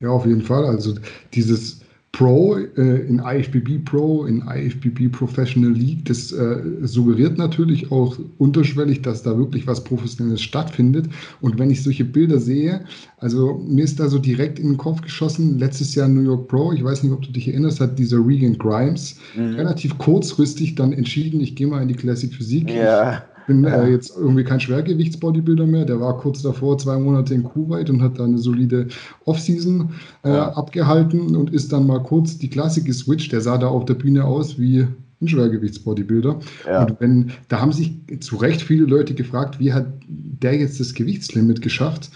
Ja, 0.00 0.10
auf 0.10 0.26
jeden 0.26 0.42
Fall. 0.42 0.64
Also 0.66 0.94
dieses 1.32 1.82
Pro 2.12 2.58
äh, 2.58 3.06
in 3.06 3.20
IFBB 3.20 3.86
Pro, 3.86 4.26
in 4.26 4.42
IFBB 4.46 5.10
Professional 5.10 5.72
League, 5.72 6.04
das 6.04 6.30
äh, 6.30 6.60
suggeriert 6.82 7.38
natürlich 7.38 7.90
auch 7.90 8.18
unterschwellig, 8.36 9.00
dass 9.00 9.22
da 9.22 9.38
wirklich 9.38 9.66
was 9.66 9.82
Professionelles 9.82 10.42
stattfindet. 10.42 11.06
Und 11.40 11.58
wenn 11.58 11.70
ich 11.70 11.82
solche 11.82 12.04
Bilder 12.04 12.38
sehe, 12.38 12.84
also 13.16 13.64
mir 13.66 13.84
ist 13.84 13.98
da 13.98 14.08
so 14.08 14.18
direkt 14.18 14.58
in 14.58 14.68
den 14.68 14.76
Kopf 14.76 15.00
geschossen, 15.00 15.58
letztes 15.58 15.94
Jahr 15.94 16.06
New 16.06 16.20
York 16.20 16.48
Pro, 16.48 16.72
ich 16.74 16.84
weiß 16.84 17.02
nicht, 17.02 17.12
ob 17.12 17.22
du 17.22 17.32
dich 17.32 17.48
erinnerst, 17.48 17.80
hat 17.80 17.98
dieser 17.98 18.18
Regan 18.18 18.58
Grimes 18.58 19.16
mhm. 19.34 19.54
relativ 19.54 19.96
kurzfristig 19.96 20.74
dann 20.74 20.92
entschieden, 20.92 21.40
ich 21.40 21.56
gehe 21.56 21.66
mal 21.66 21.80
in 21.80 21.88
die 21.88 21.94
Classic 21.94 22.32
Physik. 22.32 22.70
Ja 22.70 23.24
bin 23.46 23.64
äh, 23.64 23.88
jetzt 23.88 24.16
irgendwie 24.16 24.44
kein 24.44 24.60
Schwergewichtsbodybuilder 24.60 25.66
mehr. 25.66 25.84
Der 25.84 26.00
war 26.00 26.18
kurz 26.18 26.42
davor 26.42 26.78
zwei 26.78 26.98
Monate 26.98 27.34
in 27.34 27.44
Kuwait 27.44 27.90
und 27.90 28.02
hat 28.02 28.18
da 28.18 28.24
eine 28.24 28.38
solide 28.38 28.88
Offseason 29.24 29.90
äh, 30.24 30.30
abgehalten 30.30 31.36
und 31.36 31.52
ist 31.52 31.72
dann 31.72 31.86
mal 31.86 32.02
kurz 32.02 32.38
die 32.38 32.50
Klassik 32.50 32.84
geswitcht. 32.84 33.32
Der 33.32 33.40
sah 33.40 33.58
da 33.58 33.68
auf 33.68 33.84
der 33.84 33.94
Bühne 33.94 34.24
aus 34.24 34.58
wie 34.58 34.86
ein 35.20 35.28
Schwergewichtsbodybuilder. 35.28 36.40
Ja. 36.66 36.84
Und 36.84 37.00
wenn, 37.00 37.32
da 37.48 37.60
haben 37.60 37.72
sich 37.72 37.94
zu 38.20 38.36
Recht 38.36 38.62
viele 38.62 38.86
Leute 38.86 39.14
gefragt, 39.14 39.58
wie 39.60 39.72
hat 39.72 39.86
der 40.08 40.56
jetzt 40.56 40.80
das 40.80 40.94
Gewichtslimit 40.94 41.62
geschafft? 41.62 42.10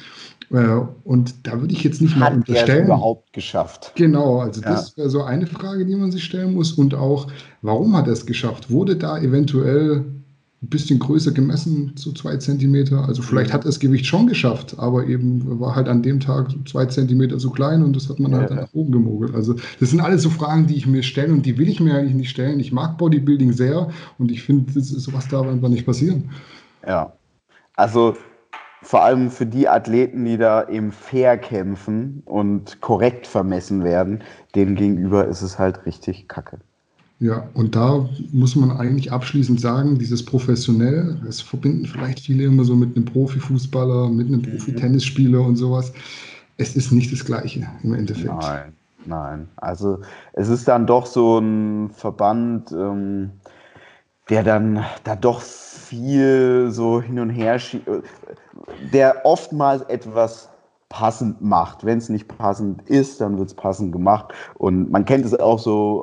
Äh, 0.50 0.80
und 1.04 1.46
da 1.46 1.60
würde 1.60 1.72
ich 1.72 1.82
jetzt 1.82 2.00
nicht 2.00 2.16
mal 2.16 2.34
unterstellen. 2.34 2.82
Hat 2.82 2.86
überhaupt 2.86 3.32
geschafft? 3.32 3.92
Genau, 3.96 4.40
also 4.40 4.60
ja. 4.60 4.70
das 4.70 4.96
wäre 4.96 5.10
so 5.10 5.22
eine 5.22 5.46
Frage, 5.46 5.86
die 5.86 5.96
man 5.96 6.12
sich 6.12 6.24
stellen 6.24 6.54
muss. 6.54 6.72
Und 6.72 6.94
auch, 6.94 7.28
warum 7.62 7.96
hat 7.96 8.06
er 8.06 8.12
es 8.12 8.26
geschafft? 8.26 8.70
Wurde 8.70 8.96
da 8.96 9.18
eventuell 9.18 10.04
ein 10.62 10.68
bisschen 10.68 10.98
größer 10.98 11.32
gemessen, 11.32 11.92
so 11.96 12.12
zwei 12.12 12.36
Zentimeter. 12.38 13.06
Also 13.06 13.20
vielleicht 13.22 13.52
hat 13.52 13.62
er 13.64 13.66
das 13.66 13.78
Gewicht 13.78 14.06
schon 14.06 14.26
geschafft, 14.26 14.78
aber 14.78 15.06
eben 15.06 15.60
war 15.60 15.76
halt 15.76 15.86
an 15.86 16.02
dem 16.02 16.18
Tag 16.18 16.50
so 16.50 16.58
zwei 16.64 16.86
Zentimeter 16.86 17.38
so 17.38 17.50
klein 17.50 17.82
und 17.82 17.94
das 17.94 18.08
hat 18.08 18.18
man 18.18 18.34
halt 18.34 18.50
dann 18.50 18.58
nach 18.58 18.72
oben 18.72 18.90
gemogelt. 18.90 19.34
Also 19.34 19.54
das 19.80 19.90
sind 19.90 20.00
alles 20.00 20.22
so 20.22 20.30
Fragen, 20.30 20.66
die 20.66 20.76
ich 20.76 20.86
mir 20.86 21.02
stelle 21.02 21.32
und 21.32 21.44
die 21.44 21.58
will 21.58 21.68
ich 21.68 21.80
mir 21.80 21.94
eigentlich 21.94 22.14
nicht 22.14 22.30
stellen. 22.30 22.58
Ich 22.58 22.72
mag 22.72 22.96
Bodybuilding 22.96 23.52
sehr 23.52 23.90
und 24.18 24.30
ich 24.30 24.42
finde, 24.42 24.80
sowas 24.80 25.28
darf 25.28 25.46
einfach 25.46 25.68
nicht 25.68 25.84
passieren. 25.84 26.30
Ja, 26.86 27.12
also 27.74 28.16
vor 28.82 29.02
allem 29.02 29.30
für 29.30 29.46
die 29.46 29.68
Athleten, 29.68 30.24
die 30.24 30.38
da 30.38 30.68
eben 30.68 30.90
fair 30.90 31.36
kämpfen 31.36 32.22
und 32.24 32.80
korrekt 32.80 33.26
vermessen 33.26 33.84
werden, 33.84 34.22
denen 34.54 34.74
gegenüber 34.74 35.26
ist 35.26 35.42
es 35.42 35.58
halt 35.58 35.84
richtig 35.84 36.28
kacke. 36.28 36.60
Ja, 37.18 37.48
und 37.54 37.74
da 37.74 38.06
muss 38.32 38.56
man 38.56 38.70
eigentlich 38.72 39.10
abschließend 39.10 39.58
sagen, 39.58 39.98
dieses 39.98 40.22
professionell, 40.22 41.18
das 41.24 41.40
verbinden 41.40 41.86
vielleicht 41.86 42.20
viele 42.20 42.44
immer 42.44 42.64
so 42.64 42.76
mit 42.76 42.94
einem 42.94 43.06
Profifußballer, 43.06 44.10
mit 44.10 44.26
einem 44.26 44.40
mhm. 44.40 44.50
Profi-Tennisspieler 44.50 45.40
und 45.40 45.56
sowas. 45.56 45.92
Es 46.58 46.76
ist 46.76 46.92
nicht 46.92 47.10
das 47.12 47.24
Gleiche 47.24 47.66
im 47.82 47.94
Endeffekt. 47.94 48.34
Nein, 48.34 48.72
nein. 49.06 49.48
Also 49.56 50.00
es 50.34 50.48
ist 50.48 50.68
dann 50.68 50.86
doch 50.86 51.06
so 51.06 51.38
ein 51.38 51.90
Verband, 51.90 52.70
ähm, 52.72 53.30
der 54.28 54.42
dann 54.42 54.84
da 55.04 55.16
doch 55.16 55.40
viel 55.40 56.68
so 56.70 57.00
hin 57.00 57.18
und 57.18 57.30
her 57.30 57.58
schiebt, 57.58 57.88
der 58.92 59.24
oftmals 59.24 59.82
etwas 59.82 60.50
passend 60.88 61.40
macht. 61.42 61.84
Wenn 61.84 61.98
es 61.98 62.08
nicht 62.08 62.28
passend 62.28 62.88
ist, 62.88 63.20
dann 63.20 63.38
wird 63.38 63.48
es 63.48 63.54
passend 63.54 63.92
gemacht. 63.92 64.32
Und 64.54 64.90
man 64.90 65.04
kennt 65.04 65.24
es 65.24 65.38
auch 65.38 65.58
so 65.58 66.02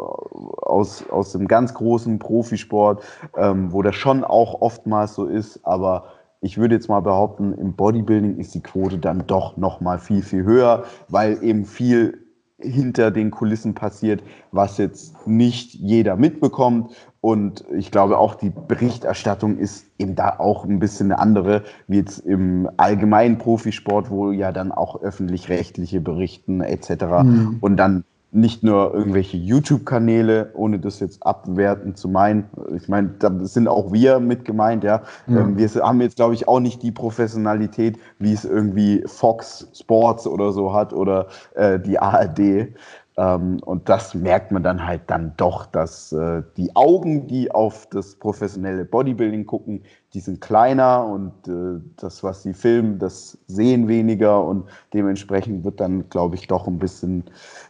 aus, 0.62 1.10
aus 1.10 1.32
dem 1.32 1.48
ganz 1.48 1.74
großen 1.74 2.20
Profisport, 2.20 3.04
ähm, 3.38 3.72
wo 3.72 3.82
das 3.82 3.96
schon 3.96 4.24
auch 4.24 4.62
oftmals 4.62 5.16
so 5.16 5.26
ist. 5.26 5.66
Aber 5.66 6.06
ich 6.42 6.58
würde 6.58 6.76
jetzt 6.76 6.90
mal 6.90 7.00
behaupten, 7.00 7.54
im 7.54 7.74
Bodybuilding 7.74 8.38
ist 8.38 8.54
die 8.54 8.62
Quote 8.62 8.98
dann 8.98 9.26
doch 9.26 9.56
noch 9.56 9.80
mal 9.80 10.00
viel, 10.00 10.22
viel 10.22 10.44
höher, 10.44 10.84
weil 11.08 11.42
eben 11.42 11.66
viel 11.66 12.20
hinter 12.60 13.12
den 13.12 13.32
Kulissen 13.32 13.74
passiert, 13.74 14.24
was 14.52 14.78
jetzt 14.78 15.28
nicht 15.28 15.74
jeder 15.74 16.16
mitbekommt. 16.16 16.92
Und 17.24 17.64
ich 17.74 17.90
glaube 17.90 18.18
auch, 18.18 18.36
die 18.36 18.50
Berichterstattung 18.50 19.58
ist 19.58 19.86
eben 19.98 20.14
da 20.14 20.40
auch 20.40 20.66
ein 20.66 20.80
bisschen 20.80 21.10
eine 21.10 21.22
andere, 21.22 21.64
wie 21.88 21.96
jetzt 21.96 22.20
im 22.20 22.70
allgemeinen 22.76 23.38
Profisport, 23.38 24.10
wo 24.10 24.32
ja 24.32 24.52
dann 24.52 24.74
auch 24.74 25.02
öffentlich-rechtliche 25.02 26.02
berichten 26.02 26.60
etc. 26.60 26.90
Mhm. 27.24 27.58
Und 27.62 27.78
dann 27.78 28.04
nicht 28.34 28.62
nur 28.64 28.94
irgendwelche 28.94 29.38
YouTube-Kanäle, 29.38 30.52
ohne 30.56 30.80
das 30.80 31.00
jetzt 31.00 31.26
abwerten 31.26 31.96
zu 31.96 32.10
meinen. 32.10 32.50
Ich 32.76 32.90
meine, 32.90 33.12
da 33.20 33.32
sind 33.46 33.70
auch 33.70 33.94
wir 33.94 34.20
mit 34.20 34.44
gemeint, 34.44 34.84
ja. 34.84 35.04
Ähm, 35.30 35.58
wir 35.58 35.70
haben 35.70 36.02
jetzt, 36.02 36.18
glaube 36.18 36.34
ich, 36.34 36.48
auch 36.48 36.60
nicht 36.60 36.84
die 36.84 36.92
Professionalität, 36.92 38.00
wie 38.20 38.34
es 38.34 38.44
irgendwie 38.44 39.04
Fox 39.06 39.70
Sports 39.74 40.28
oder 40.28 40.52
so 40.52 40.74
hat 40.74 40.92
oder 40.92 41.28
äh, 41.54 41.80
die 41.80 42.00
ARD. 42.00 42.74
Ähm, 43.18 43.60
und 43.64 43.90
das 43.90 44.16
merkt 44.16 44.52
man 44.52 44.64
dann 44.64 44.86
halt 44.86 45.02
dann 45.08 45.34
doch, 45.38 45.68
dass 45.68 46.12
äh, 46.12 46.42
die 46.58 46.76
Augen, 46.76 47.28
die 47.28 47.52
auf 47.52 47.88
das 47.92 48.16
professionelle 48.16 48.86
Bodybuilding 48.86 49.46
gucken, 49.46 49.84
die 50.14 50.20
sind 50.20 50.42
kleiner 50.42 51.06
und 51.06 51.32
äh, 51.48 51.82
das, 51.98 52.24
was 52.24 52.44
sie 52.44 52.54
filmen, 52.54 52.98
das 52.98 53.38
sehen 53.48 53.88
weniger 53.88 54.44
und 54.44 54.66
dementsprechend 54.94 55.64
wird 55.64 55.80
dann, 55.80 56.10
glaube 56.10 56.36
ich, 56.36 56.48
doch 56.48 56.68
ein 56.68 56.80
bisschen 56.80 57.24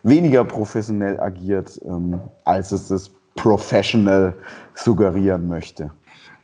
weniger 0.04 0.46
professionell 0.46 1.20
agiert, 1.20 1.80
ähm, 1.86 2.22
als 2.46 2.72
es 2.72 2.88
das 2.88 3.12
Professional 3.36 4.34
suggerieren 4.76 5.48
möchte. 5.48 5.92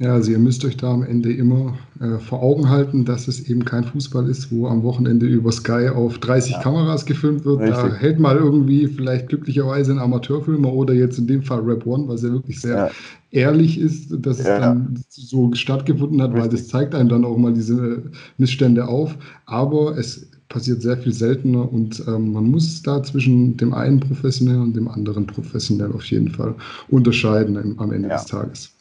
Ja, 0.01 0.13
also 0.13 0.31
ihr 0.31 0.39
müsst 0.39 0.63
euch 0.63 0.77
da 0.77 0.93
am 0.93 1.03
Ende 1.03 1.33
immer 1.33 1.77
äh, 1.99 2.19
vor 2.19 2.41
Augen 2.41 2.69
halten, 2.69 3.03
dass 3.03 3.27
es 3.27 3.49
eben 3.49 3.65
kein 3.65 3.83
Fußball 3.83 4.29
ist, 4.29 4.49
wo 4.49 4.65
am 4.67 4.81
Wochenende 4.83 5.25
über 5.25 5.51
Sky 5.51 5.89
auf 5.89 6.19
30 6.19 6.53
ja. 6.53 6.61
Kameras 6.61 7.05
gefilmt 7.05 7.43
wird. 7.43 7.59
Richtig. 7.59 7.75
Da 7.75 7.95
hält 7.95 8.17
mal 8.17 8.37
irgendwie 8.37 8.87
vielleicht 8.87 9.27
glücklicherweise 9.27 9.91
ein 9.91 9.99
Amateurfilmer 9.99 10.71
oder 10.71 10.93
jetzt 10.93 11.19
in 11.19 11.27
dem 11.27 11.43
Fall 11.43 11.59
Rap 11.59 11.85
One, 11.85 12.07
was 12.07 12.21
ja 12.21 12.31
wirklich 12.31 12.61
sehr 12.61 12.77
ja. 12.77 12.91
ehrlich 13.31 13.77
ist, 13.77 14.15
dass 14.25 14.39
es 14.39 14.47
ja. 14.47 14.59
dann 14.61 14.97
so 15.09 15.53
stattgefunden 15.53 16.21
hat, 16.21 16.29
Richtig. 16.29 16.43
weil 16.43 16.49
das 16.49 16.67
zeigt 16.69 16.95
einem 16.95 17.09
dann 17.09 17.25
auch 17.25 17.37
mal 17.37 17.53
diese 17.53 18.03
Missstände 18.37 18.87
auf. 18.87 19.17
Aber 19.47 19.97
es 19.97 20.29
passiert 20.47 20.81
sehr 20.81 20.97
viel 20.97 21.13
seltener 21.13 21.69
und 21.69 22.01
ähm, 22.07 22.31
man 22.31 22.49
muss 22.49 22.81
da 22.83 23.03
zwischen 23.03 23.57
dem 23.57 23.73
einen 23.73 23.99
professionell 23.99 24.61
und 24.61 24.77
dem 24.77 24.87
anderen 24.87 25.27
professionell 25.27 25.91
auf 25.91 26.05
jeden 26.05 26.29
Fall 26.29 26.55
unterscheiden 26.87 27.57
im, 27.57 27.77
am 27.79 27.91
Ende 27.91 28.07
des 28.07 28.25
Tages. 28.27 28.71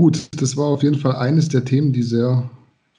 Gut, 0.00 0.30
das 0.40 0.56
war 0.56 0.64
auf 0.64 0.82
jeden 0.82 0.96
Fall 0.96 1.14
eines 1.16 1.50
der 1.50 1.62
Themen, 1.62 1.92
die 1.92 2.02
sehr 2.02 2.48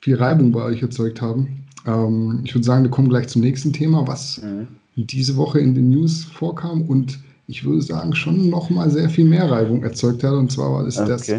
viel 0.01 0.17
Reibung 0.17 0.51
bei 0.51 0.61
euch 0.61 0.83
erzeugt 0.83 1.19
haben. 1.19 1.65
Ähm, 1.87 2.41
ich 2.43 2.53
würde 2.53 2.63
sagen, 2.63 2.83
wir 2.83 2.91
kommen 2.91 3.09
gleich 3.09 3.27
zum 3.27 3.41
nächsten 3.41 3.73
Thema, 3.73 4.07
was 4.07 4.39
mhm. 4.43 4.67
diese 4.95 5.35
Woche 5.35 5.59
in 5.59 5.73
den 5.73 5.89
News 5.89 6.25
vorkam 6.25 6.83
und 6.83 7.17
ich 7.47 7.63
würde 7.63 7.81
sagen, 7.81 8.13
schon 8.13 8.51
noch 8.51 8.69
mal 8.69 8.91
sehr 8.91 9.09
viel 9.09 9.25
mehr 9.25 9.49
Reibung 9.49 9.81
erzeugt 9.81 10.23
hat. 10.23 10.33
Und 10.33 10.51
zwar 10.51 10.73
war 10.73 10.83
das 10.83 10.99
okay. 10.99 11.09
das 11.09 11.31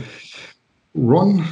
Ron 0.97 1.45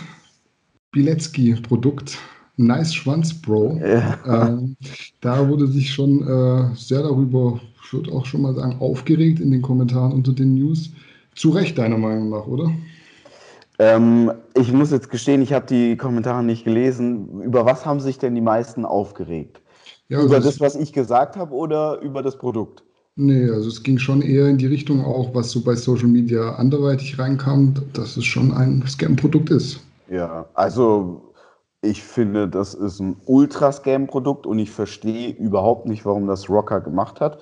Bilecki-Produkt 0.91 2.19
Nice 2.57 2.93
Schwanz 2.93 3.33
Bro. 3.33 3.79
Ja. 3.81 4.19
Ähm, 4.27 4.75
da 5.21 5.49
wurde 5.49 5.69
sich 5.69 5.95
schon 5.95 6.27
äh, 6.27 6.75
sehr 6.75 7.05
darüber, 7.05 7.61
ich 7.85 7.93
würde 7.93 8.11
auch 8.11 8.27
schon 8.27 8.43
mal 8.43 8.57
sagen, 8.57 8.75
aufgeregt 8.81 9.39
in 9.39 9.53
den 9.53 9.63
Kommentaren 9.63 10.11
unter 10.11 10.33
den 10.33 10.57
News. 10.57 10.91
Zu 11.37 11.51
Recht, 11.51 11.79
deiner 11.79 11.97
Meinung 11.97 12.31
nach, 12.31 12.49
oder? 12.49 12.73
Ähm, 13.81 14.31
ich 14.55 14.71
muss 14.75 14.91
jetzt 14.91 15.09
gestehen, 15.09 15.41
ich 15.41 15.55
habe 15.55 15.65
die 15.65 15.97
Kommentare 15.97 16.45
nicht 16.45 16.65
gelesen. 16.65 17.41
Über 17.41 17.65
was 17.65 17.87
haben 17.87 17.99
sich 17.99 18.19
denn 18.19 18.35
die 18.35 18.43
meisten 18.43 18.85
aufgeregt? 18.85 19.63
Ja, 20.09 20.21
über 20.21 20.39
das, 20.39 20.61
was 20.61 20.77
ich 20.77 20.93
gesagt 20.93 21.37
habe 21.37 21.55
oder 21.55 21.99
über 22.03 22.23
das 22.23 22.37
Produkt? 22.37 22.85
Nee, 23.17 23.49
also 23.49 23.69
es 23.69 23.83
ging 23.83 23.99
schon 23.99 24.21
eher 24.21 24.49
in 24.49 24.59
die 24.59 24.67
Richtung 24.67 25.03
auch, 25.03 25.35
was 25.35 25.51
so 25.51 25.63
bei 25.63 25.75
Social 25.75 26.09
Media 26.09 26.57
anderweitig 26.57 27.19
reinkam, 27.19 27.75
dass 27.95 28.19
es 28.19 28.27
schon 28.27 28.53
ein 28.53 28.85
Scam-Produkt 28.87 29.49
ist. 29.49 29.81
Ja, 30.11 30.45
also 30.53 31.33
ich 31.81 32.03
finde, 32.03 32.49
das 32.49 32.75
ist 32.75 33.01
ein 33.01 33.17
Ultra-Scam-Produkt 33.25 34.47
und 34.47 34.59
ich 34.59 34.71
verstehe 34.71 35.31
überhaupt 35.31 35.87
nicht, 35.87 36.05
warum 36.05 36.27
das 36.27 36.51
Rocker 36.51 36.83
gemacht 36.83 37.23
hat. 37.23 37.39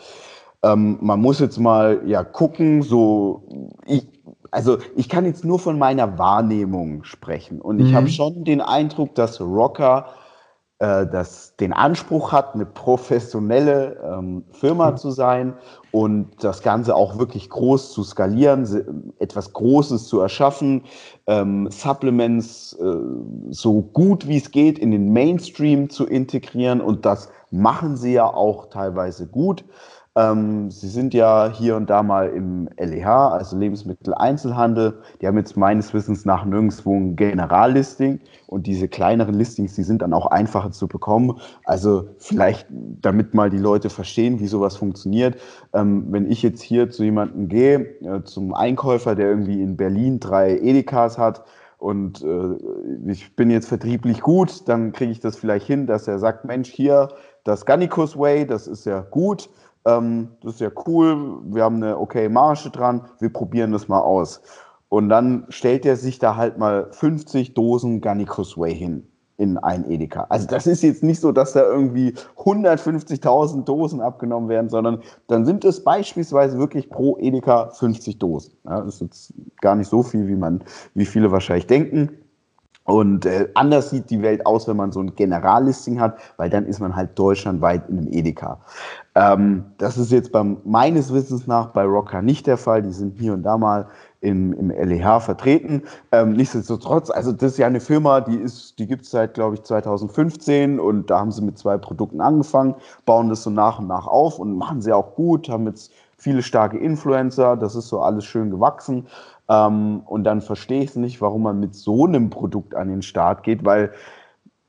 Ähm, 0.63 0.99
man 1.01 1.21
muss 1.21 1.41
jetzt 1.41 1.59
mal 1.59 2.01
ja 2.07 2.23
gucken, 2.23 2.83
so 2.83 3.73
ich, 3.87 4.07
also 4.51 4.79
ich 4.97 5.09
kann 5.09 5.25
jetzt 5.25 5.45
nur 5.45 5.59
von 5.59 5.79
meiner 5.79 6.19
Wahrnehmung 6.19 7.05
sprechen 7.05 7.61
und 7.61 7.81
ich 7.81 7.91
mhm. 7.91 7.97
habe 7.97 8.09
schon 8.09 8.45
den 8.45 8.61
Eindruck, 8.61 9.15
dass 9.15 9.41
Rocker 9.41 10.07
äh, 10.81 11.07
das 11.07 11.57
den 11.57 11.73
Anspruch 11.73 12.31
hat, 12.31 12.55
eine 12.55 12.65
professionelle 12.65 13.97
ähm, 14.05 14.45
Firma 14.53 14.95
zu 14.95 15.11
sein 15.11 15.55
und 15.91 16.29
das 16.41 16.63
Ganze 16.63 16.95
auch 16.95 17.19
wirklich 17.19 17.51
groß 17.51 17.93
zu 17.93 18.05
skalieren, 18.05 19.13
etwas 19.19 19.53
Großes 19.53 20.07
zu 20.07 20.21
erschaffen, 20.21 20.85
ähm, 21.27 21.69
Supplements 21.71 22.75
äh, 22.75 22.95
so 23.51 23.83
gut 23.83 24.29
wie 24.29 24.37
es 24.37 24.53
geht 24.53 24.79
in 24.79 24.93
den 24.93 25.13
Mainstream 25.13 25.91
zu 25.91 26.07
integrieren 26.07 26.81
und 26.81 27.05
das 27.05 27.29
machen 27.51 27.97
sie 27.97 28.13
ja 28.13 28.27
auch 28.27 28.67
teilweise 28.67 29.27
gut. 29.27 29.65
Ähm, 30.19 30.69
Sie 30.73 30.89
sind 30.89 31.15
ja 31.15 31.49
hier 31.49 31.77
und 31.77 31.89
da 31.91 32.03
mal 32.03 32.29
im 32.31 32.69
LEH, 32.77 33.07
also 33.07 33.57
Lebensmitteleinzelhandel. 33.57 35.01
Die 35.21 35.29
haben 35.29 35.39
jetzt 35.39 35.57
meines 35.57 35.95
Wissens 35.95 36.25
nach 36.25 36.45
nirgendwo 36.45 36.97
ein 36.97 37.15
Generallisting 37.15 38.19
und 38.49 38.67
diese 38.67 38.89
kleineren 38.89 39.35
Listings, 39.35 39.77
die 39.77 39.85
sind 39.85 40.03
dann 40.03 40.13
auch 40.13 40.27
einfacher 40.27 40.73
zu 40.73 40.89
bekommen. 40.89 41.39
Also 41.65 42.09
vielleicht, 42.19 42.67
damit 42.69 43.33
mal 43.35 43.49
die 43.49 43.59
Leute 43.59 43.91
verstehen, 43.91 44.41
wie 44.41 44.49
sowas 44.49 44.77
funktioniert. 44.77 45.37
Ähm, 45.73 46.07
wenn 46.11 46.29
ich 46.29 46.43
jetzt 46.43 46.63
hier 46.63 46.91
zu 46.91 47.05
jemandem 47.05 47.47
gehe, 47.47 47.79
äh, 48.03 48.25
zum 48.25 48.55
Einkäufer, 48.55 49.15
der 49.15 49.29
irgendwie 49.29 49.63
in 49.63 49.77
Berlin 49.77 50.19
drei 50.19 50.59
Edekas 50.59 51.17
hat, 51.17 51.45
und 51.79 52.25
äh, 52.25 52.57
ich 53.09 53.37
bin 53.37 53.51
jetzt 53.51 53.69
vertrieblich 53.69 54.21
gut, 54.21 54.69
dann 54.69 54.91
kriege 54.91 55.13
ich 55.13 55.21
das 55.21 55.37
vielleicht 55.37 55.65
hin, 55.65 55.87
dass 55.87 56.09
er 56.09 56.19
sagt, 56.19 56.45
Mensch, 56.45 56.69
hier 56.69 57.11
das 57.45 57.67
Gannikus 57.67 58.19
Way, 58.19 58.49
das 58.49 58.67
ist 58.67 58.85
ja 58.85 59.03
gut 59.03 59.49
ähm, 59.89 60.29
das 60.43 60.55
ist 60.55 60.61
ja 60.61 60.71
cool, 60.87 61.41
wir 61.45 61.65
haben 61.65 61.77
eine 61.77 61.99
okay 61.99 62.29
Marge 62.29 62.71
dran, 62.71 63.03
wir 63.21 63.33
probieren 63.33 63.73
das 63.73 63.89
mal 63.89 64.01
aus. 64.01 64.41
Und 64.89 65.09
dann 65.09 65.47
stellt 65.49 65.85
er 65.85 65.97
sich 65.97 66.19
da 66.19 66.37
halt 66.37 66.59
mal 66.59 66.89
50 66.93 67.55
Dosen 67.55 68.01
Gannikus 68.01 68.57
Way 68.57 68.75
hin 68.75 69.07
in 69.39 69.57
ein 69.57 69.89
Edeka. 69.89 70.27
Also 70.31 70.49
das 70.49 70.67
ist 70.67 70.83
jetzt 70.83 71.05
nicht 71.05 71.21
so, 71.21 71.31
dass 71.31 71.53
da 71.53 71.63
irgendwie 71.63 72.13
150.000 72.39 73.65
Dosen 73.65 74.01
abgenommen 74.01 74.49
werden, 74.49 74.69
sondern 74.69 75.01
dann 75.29 75.47
sind 75.47 75.65
es 75.65 75.85
beispielsweise 75.85 76.59
wirklich 76.59 76.91
pro 76.91 77.17
Edeka 77.19 77.71
50 77.71 78.19
Dosen. 78.19 78.55
Ja, 78.65 78.81
das 78.81 78.95
ist 78.95 79.01
jetzt 79.01 79.35
gar 79.61 79.77
nicht 79.77 79.89
so 79.89 80.03
viel, 80.03 80.27
wie 80.27 80.35
man, 80.35 80.65
wie 80.95 81.07
viele 81.07 81.31
wahrscheinlich 81.31 81.69
denken. 81.69 82.11
Und 82.89 83.27
äh, 83.27 83.51
anders 83.53 83.91
sieht 83.91 84.09
die 84.09 84.23
Welt 84.23 84.47
aus, 84.47 84.67
wenn 84.67 84.79
man 84.79 84.93
so 84.93 85.01
ein 85.01 85.15
Generallisting 85.15 86.01
hat, 86.01 86.17
weil 86.39 86.49
dann 86.49 86.65
ist 86.65 86.81
man 86.81 86.97
halt 86.97 87.19
deutschlandweit 87.19 87.87
in 87.91 87.99
einem 87.99 88.09
Edeka. 88.11 88.61
Ähm, 89.15 89.67
das 89.77 89.99
ist 89.99 90.11
jetzt 90.11 90.33
beim, 90.33 90.57
meines 90.65 91.13
Wissens 91.13 91.47
nach 91.47 91.67
bei 91.67 91.85
Rocker 91.85 92.23
nicht 92.23 92.47
der 92.47 92.57
Fall. 92.57 92.81
Die 92.81 92.93
sind 92.93 93.19
hier 93.19 93.35
und 93.35 93.43
da 93.43 93.59
mal 93.59 93.89
im, 94.23 94.55
im 94.55 94.71
LEH 94.71 95.21
vertreten. 95.21 95.83
Ähm, 96.13 96.33
nichtsdestotrotz, 96.33 97.11
also 97.11 97.33
das 97.33 97.53
ist 97.53 97.59
ja 97.59 97.67
eine 97.67 97.81
Firma, 97.81 98.23
die 98.23 98.37
ist, 98.37 98.79
die 98.79 98.87
gibt 98.87 99.05
es 99.05 99.11
seit, 99.11 99.35
glaube 99.35 99.57
ich, 99.57 99.65
2015 99.65 100.81
und 100.81 101.11
da 101.11 101.21
haben 101.21 101.31
sie 101.31 101.43
mit 101.43 101.59
zwei 101.59 101.77
Produkten 101.77 102.23
angefangen, 102.23 102.75
bauen 103.05 103.29
das 103.29 103.43
so 103.43 103.51
nach 103.51 103.81
und 103.81 103.89
nach 103.89 104.07
auf 104.07 104.39
und 104.39 104.57
machen 104.57 104.81
sie 104.81 104.95
auch 104.95 105.15
gut, 105.15 105.51
haben 105.51 105.67
jetzt 105.67 105.93
viele 106.17 106.43
starke 106.43 106.79
Influencer, 106.79 107.55
das 107.55 107.75
ist 107.75 107.89
so 107.89 108.01
alles 108.01 108.25
schön 108.25 108.51
gewachsen. 108.51 109.07
Ähm, 109.49 110.03
und 110.07 110.25
dann 110.25 110.41
verstehe 110.41 110.83
ich 110.83 110.91
es 110.91 110.97
nicht, 110.97 111.21
warum 111.21 111.43
man 111.43 111.61
mit 111.61 111.75
so 111.75 112.07
einem 112.07 112.31
Produkt 112.31 112.75
an 112.75 112.89
den 112.89 113.03
Start 113.03 113.43
geht, 113.43 113.65
weil 113.65 113.93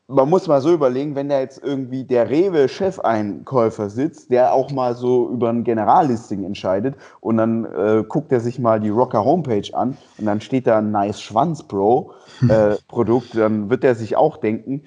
man 0.09 0.27
muss 0.27 0.47
mal 0.47 0.59
so 0.59 0.73
überlegen, 0.73 1.13
wenn 1.15 1.29
da 1.29 1.39
jetzt 1.39 1.63
irgendwie 1.63 2.03
der 2.03 2.31
Rewe-Chefeinkäufer 2.31 3.91
sitzt, 3.91 4.31
der 4.31 4.53
auch 4.53 4.71
mal 4.71 4.95
so 4.95 5.29
über 5.29 5.49
ein 5.49 5.63
Generallisting 5.63 6.43
entscheidet 6.43 6.95
und 7.21 7.37
dann 7.37 7.65
äh, 7.65 8.03
guckt 8.07 8.31
er 8.31 8.39
sich 8.39 8.57
mal 8.57 8.79
die 8.79 8.89
Rocker 8.89 9.23
Homepage 9.23 9.71
an 9.73 9.97
und 10.17 10.25
dann 10.25 10.41
steht 10.41 10.65
da 10.65 10.79
ein 10.79 10.91
Nice 10.91 11.21
Schwanz 11.21 11.61
Bro 11.61 12.13
äh, 12.49 12.75
Produkt, 12.87 13.37
dann 13.37 13.69
wird 13.69 13.83
er 13.83 13.93
sich 13.93 14.17
auch 14.17 14.37
denken, 14.37 14.81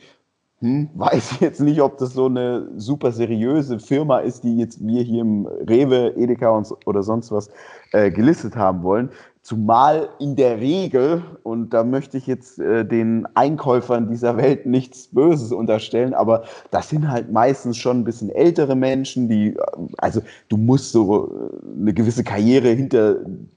hm, 0.59 0.91
weiß 0.95 1.41
jetzt 1.41 1.61
nicht, 1.61 1.81
ob 1.83 1.99
das 1.99 2.15
so 2.15 2.27
eine 2.27 2.69
super 2.77 3.13
seriöse 3.13 3.79
Firma 3.79 4.19
ist, 4.19 4.43
die 4.43 4.57
jetzt 4.59 4.85
wir 4.85 5.03
hier 5.03 5.23
im 5.23 5.47
Rewe, 5.47 6.17
Edeka 6.17 6.51
und, 6.51 6.69
oder 6.85 7.05
sonst 7.05 7.31
was 7.31 7.49
äh, 7.93 8.11
gelistet 8.11 8.57
haben 8.57 8.83
wollen. 8.83 9.11
Zumal 9.43 10.09
in 10.21 10.37
der 10.37 10.61
Regel, 10.61 11.25
und 11.43 11.71
da 11.71 11.83
möchte 11.83 12.17
ich 12.17 12.29
jetzt 12.29 12.61
äh, 12.61 12.85
den 12.85 13.27
Einkäufern 13.35 14.09
dieser 14.09 14.37
Welt 14.37 14.67
nichts 14.67 15.09
Böses 15.09 15.51
unterstellen, 15.51 16.15
aber 16.15 16.45
das 16.71 16.89
sind 16.89 17.11
halt 17.11 17.33
meistens 17.33 17.77
schon 17.77 17.99
ein 17.99 18.05
bisschen 18.05 18.31
ältere 18.31 18.77
Menschen, 18.77 19.29
die, 19.29 19.57
also 19.99 20.23
du 20.49 20.57
musst 20.57 20.93
so 20.93 21.27
äh, 21.27 21.81
eine 21.81 21.93
gewisse 21.93 22.23
Karriere 22.23 22.69
hinter 22.69 23.17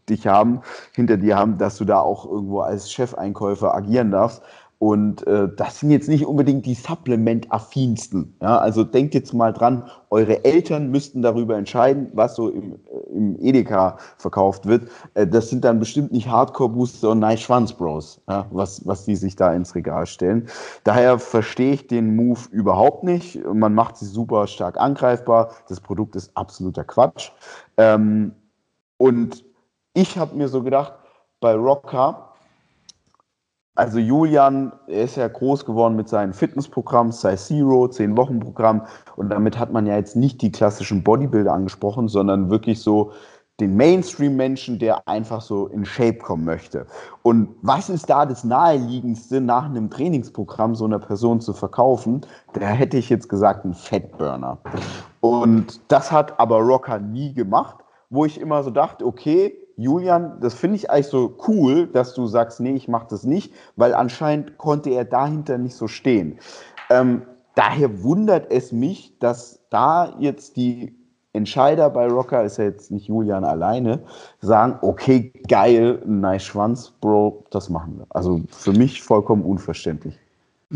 dich 0.10 0.26
haben, 0.26 0.62
hinter 0.96 1.18
dir 1.18 1.38
haben, 1.38 1.60
dass 1.60 1.78
du 1.78 1.86
da 1.86 2.00
auch 2.00 2.26
irgendwo 2.26 2.62
als 2.62 2.92
Chefeinkäufer 2.92 3.76
agieren 3.76 4.10
darfst. 4.10 4.42
Und 4.78 5.26
äh, 5.26 5.48
das 5.56 5.80
sind 5.80 5.92
jetzt 5.92 6.10
nicht 6.10 6.26
unbedingt 6.26 6.66
die 6.66 6.74
Supplement-affinsten. 6.74 8.36
Ja? 8.42 8.58
Also 8.58 8.84
denkt 8.84 9.14
jetzt 9.14 9.34
mal 9.34 9.54
dran, 9.54 9.90
eure 10.10 10.44
Eltern 10.44 10.92
müssten 10.92 11.22
darüber 11.22 11.58
entscheiden, 11.58 12.10
was 12.14 12.36
so 12.36 12.50
im, 12.50 12.74
äh, 12.74 13.16
im 13.16 13.38
Edeka 13.40 13.98
verkauft 14.18 14.66
wird. 14.66 14.90
Äh, 15.14 15.28
das 15.28 15.50
sind 15.50 15.64
dann 15.64 15.80
bestimmt 15.80 16.12
nicht 16.12 16.28
Hardcore-Booster 16.28 17.12
und 17.12 17.20
Nice 17.20 17.42
Schwanz 17.42 17.72
Bros, 17.74 18.22
ja? 18.30 18.46
was, 18.52 18.86
was 18.86 19.06
die 19.06 19.16
sich 19.16 19.36
da 19.38 19.54
ins 19.54 19.76
Regal 19.76 20.06
stellen. 20.06 20.48
Daher 20.84 21.20
verstehe 21.20 21.74
ich 21.74 21.88
den 21.88 22.16
Move 22.16 22.42
überhaupt 22.52 23.04
nicht. 23.04 23.44
Man 23.46 23.74
macht 23.74 23.98
sie 23.98 24.06
super 24.06 24.46
stark 24.48 24.78
angreifbar. 24.78 25.52
Das 25.70 25.80
Produkt 25.80 26.16
ist 26.18 26.36
absoluter 26.36 26.84
Quatsch. 26.84 27.32
Ähm, 27.78 28.34
und 28.98 29.46
ich 29.94 30.18
habe 30.18 30.36
mir 30.36 30.50
so 30.50 30.62
gedacht, 30.64 30.94
bei 31.40 31.54
Rocker, 31.54 32.35
also 33.76 34.00
Julian, 34.00 34.72
er 34.88 35.04
ist 35.04 35.18
ja 35.18 35.28
groß 35.28 35.66
geworden 35.66 35.96
mit 35.96 36.08
seinen 36.08 36.34
Fitnessprogrammen, 36.34 37.12
sei 37.12 37.36
Zero, 37.36 37.86
10-Wochen-Programm. 37.86 38.84
Und 39.18 39.30
damit 39.30 39.60
hat 39.60 39.72
man 39.72 39.86
ja 39.86 39.98
jetzt 39.98 40.16
nicht 40.16 40.42
die 40.42 40.52
klassischen 40.52 41.04
Bodybuilder 41.04 41.54
angesprochen, 41.54 42.08
sondern 42.08 42.50
wirklich 42.50 42.82
so 42.82 43.12
den 43.60 43.78
Mainstream-Menschen, 43.78 44.80
der 44.80 45.08
einfach 45.08 45.42
so 45.42 45.68
in 45.68 45.86
Shape 45.86 46.18
kommen 46.18 46.44
möchte. 46.44 46.86
Und 47.24 47.50
was 47.62 47.90
ist 47.90 48.10
da 48.10 48.26
das 48.26 48.44
Naheliegendste, 48.44 49.40
nach 49.40 49.66
einem 49.66 49.90
Trainingsprogramm 49.90 50.76
so 50.76 50.86
einer 50.86 51.00
Person 51.00 51.40
zu 51.40 51.54
verkaufen? 51.54 52.22
Da 52.54 52.62
hätte 52.62 52.98
ich 52.98 53.10
jetzt 53.10 53.30
gesagt, 53.30 53.66
ein 53.66 53.74
Fettburner. 53.74 54.58
Und 55.22 55.80
das 55.90 56.12
hat 56.12 56.40
aber 56.40 56.60
Rocker 56.60 57.00
nie 57.00 57.34
gemacht, 57.34 57.78
wo 58.10 58.26
ich 58.26 58.40
immer 58.40 58.62
so 58.64 58.72
dachte, 58.72 59.06
okay, 59.06 59.65
Julian, 59.78 60.40
das 60.40 60.54
finde 60.54 60.78
ich 60.78 60.90
eigentlich 60.90 61.08
so 61.08 61.38
cool, 61.48 61.88
dass 61.88 62.14
du 62.14 62.28
sagst, 62.28 62.60
nee, 62.60 62.76
ich 62.76 62.88
mache 62.88 63.08
das 63.10 63.24
nicht, 63.24 63.54
weil 63.76 63.94
anscheinend 63.94 64.58
konnte 64.58 64.90
er 64.92 65.06
dahinter 65.06 65.58
nicht 65.58 65.76
so 65.76 65.88
stehen. 65.88 66.40
Ähm, 66.90 67.24
daher 67.56 68.04
wundert 68.04 68.52
es 68.52 68.72
mich, 68.72 69.18
dass 69.20 69.60
da 69.70 70.16
jetzt 70.20 70.56
die 70.56 70.96
Entscheider 71.34 71.90
bei 71.90 72.08
Rocker, 72.08 72.44
ist 72.44 72.58
ja 72.58 72.64
jetzt 72.64 72.92
nicht 72.92 73.08
Julian 73.08 73.44
alleine, 73.44 74.00
sagen, 74.40 74.80
okay, 74.82 75.34
geil, 75.50 76.02
nice 76.06 76.44
Schwanz, 76.44 76.92
Bro, 77.02 77.44
das 77.52 77.70
machen 77.70 77.98
wir. 77.98 78.06
Also 78.10 78.42
für 78.50 78.72
mich 78.72 79.04
vollkommen 79.04 79.44
unverständlich. 79.44 80.18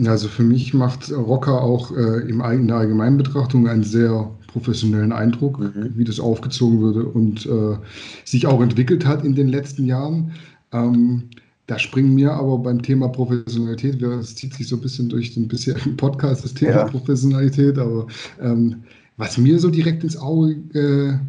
Also 0.06 0.28
für 0.28 0.43
mich 0.43 0.73
macht 0.73 1.12
Rocker 1.12 1.62
auch 1.62 1.91
äh, 1.95 2.30
in 2.30 2.67
der 2.67 2.78
Allgemeinbetrachtung 2.78 3.67
einen 3.67 3.84
sehr 3.84 4.30
professionellen 4.47 5.12
Eindruck, 5.12 5.60
mhm. 5.60 5.93
wie 5.95 6.04
das 6.04 6.19
aufgezogen 6.19 6.80
wurde 6.80 7.06
und 7.06 7.45
äh, 7.45 7.78
sich 8.25 8.47
auch 8.47 8.62
entwickelt 8.62 9.06
hat 9.06 9.23
in 9.23 9.36
den 9.36 9.47
letzten 9.47 9.86
Jahren. 9.86 10.32
Ähm, 10.71 11.30
da 11.67 11.78
springen 11.78 12.15
mir 12.15 12.34
aber 12.34 12.58
beim 12.58 12.82
Thema 12.82 13.10
Professionalität, 13.10 14.02
das 14.02 14.36
zieht 14.36 14.56
sich 14.56 14.67
so 14.67 14.75
ein 14.75 14.82
bisschen 14.82 15.10
durch 15.10 15.34
den 15.36 15.47
bisherigen 15.47 15.97
Podcast, 15.97 16.43
das 16.43 16.56
Thema 16.56 16.71
ja. 16.71 16.86
Professionalität, 16.86 17.78
aber 17.78 18.08
ähm, 18.41 18.84
was 19.17 19.38
mir 19.38 19.60
so 19.60 19.69
direkt 19.69 20.04
ins 20.04 20.17
Auge 20.17 20.54
äh, 20.73 21.19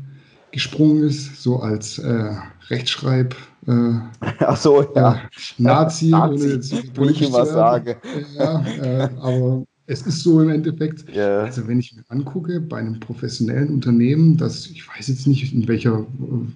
gesprungen 0.53 1.05
ist, 1.05 1.43
so 1.43 1.61
als 1.61 1.99
äh, 1.99 2.35
Rechtschreib 2.69 3.35
äh, 3.67 3.93
Ach 4.41 4.57
so, 4.57 4.87
ja. 4.95 5.15
Äh, 5.15 5.19
Nazi, 5.59 6.09
Nazi, 6.11 6.45
ohne 6.45 6.53
jetzt 6.55 6.95
politisch 6.95 7.33
was 7.33 7.51
sage. 7.51 7.97
Ja, 8.37 8.65
äh, 8.65 9.09
aber 9.21 9.65
es 9.87 10.03
ist 10.03 10.23
so 10.23 10.41
im 10.41 10.51
Endeffekt. 10.51 11.05
Yeah. 11.15 11.45
Also 11.45 11.67
wenn 11.67 11.81
ich 11.81 11.95
mir 11.95 12.03
angucke, 12.09 12.61
bei 12.61 12.79
einem 12.79 13.01
professionellen 13.01 13.69
Unternehmen, 13.75 14.37
das, 14.37 14.67
ich 14.67 14.87
weiß 14.89 15.09
jetzt 15.09 15.27
nicht, 15.27 15.53
in 15.53 15.67
welcher 15.69 16.01
äh, 16.01 16.05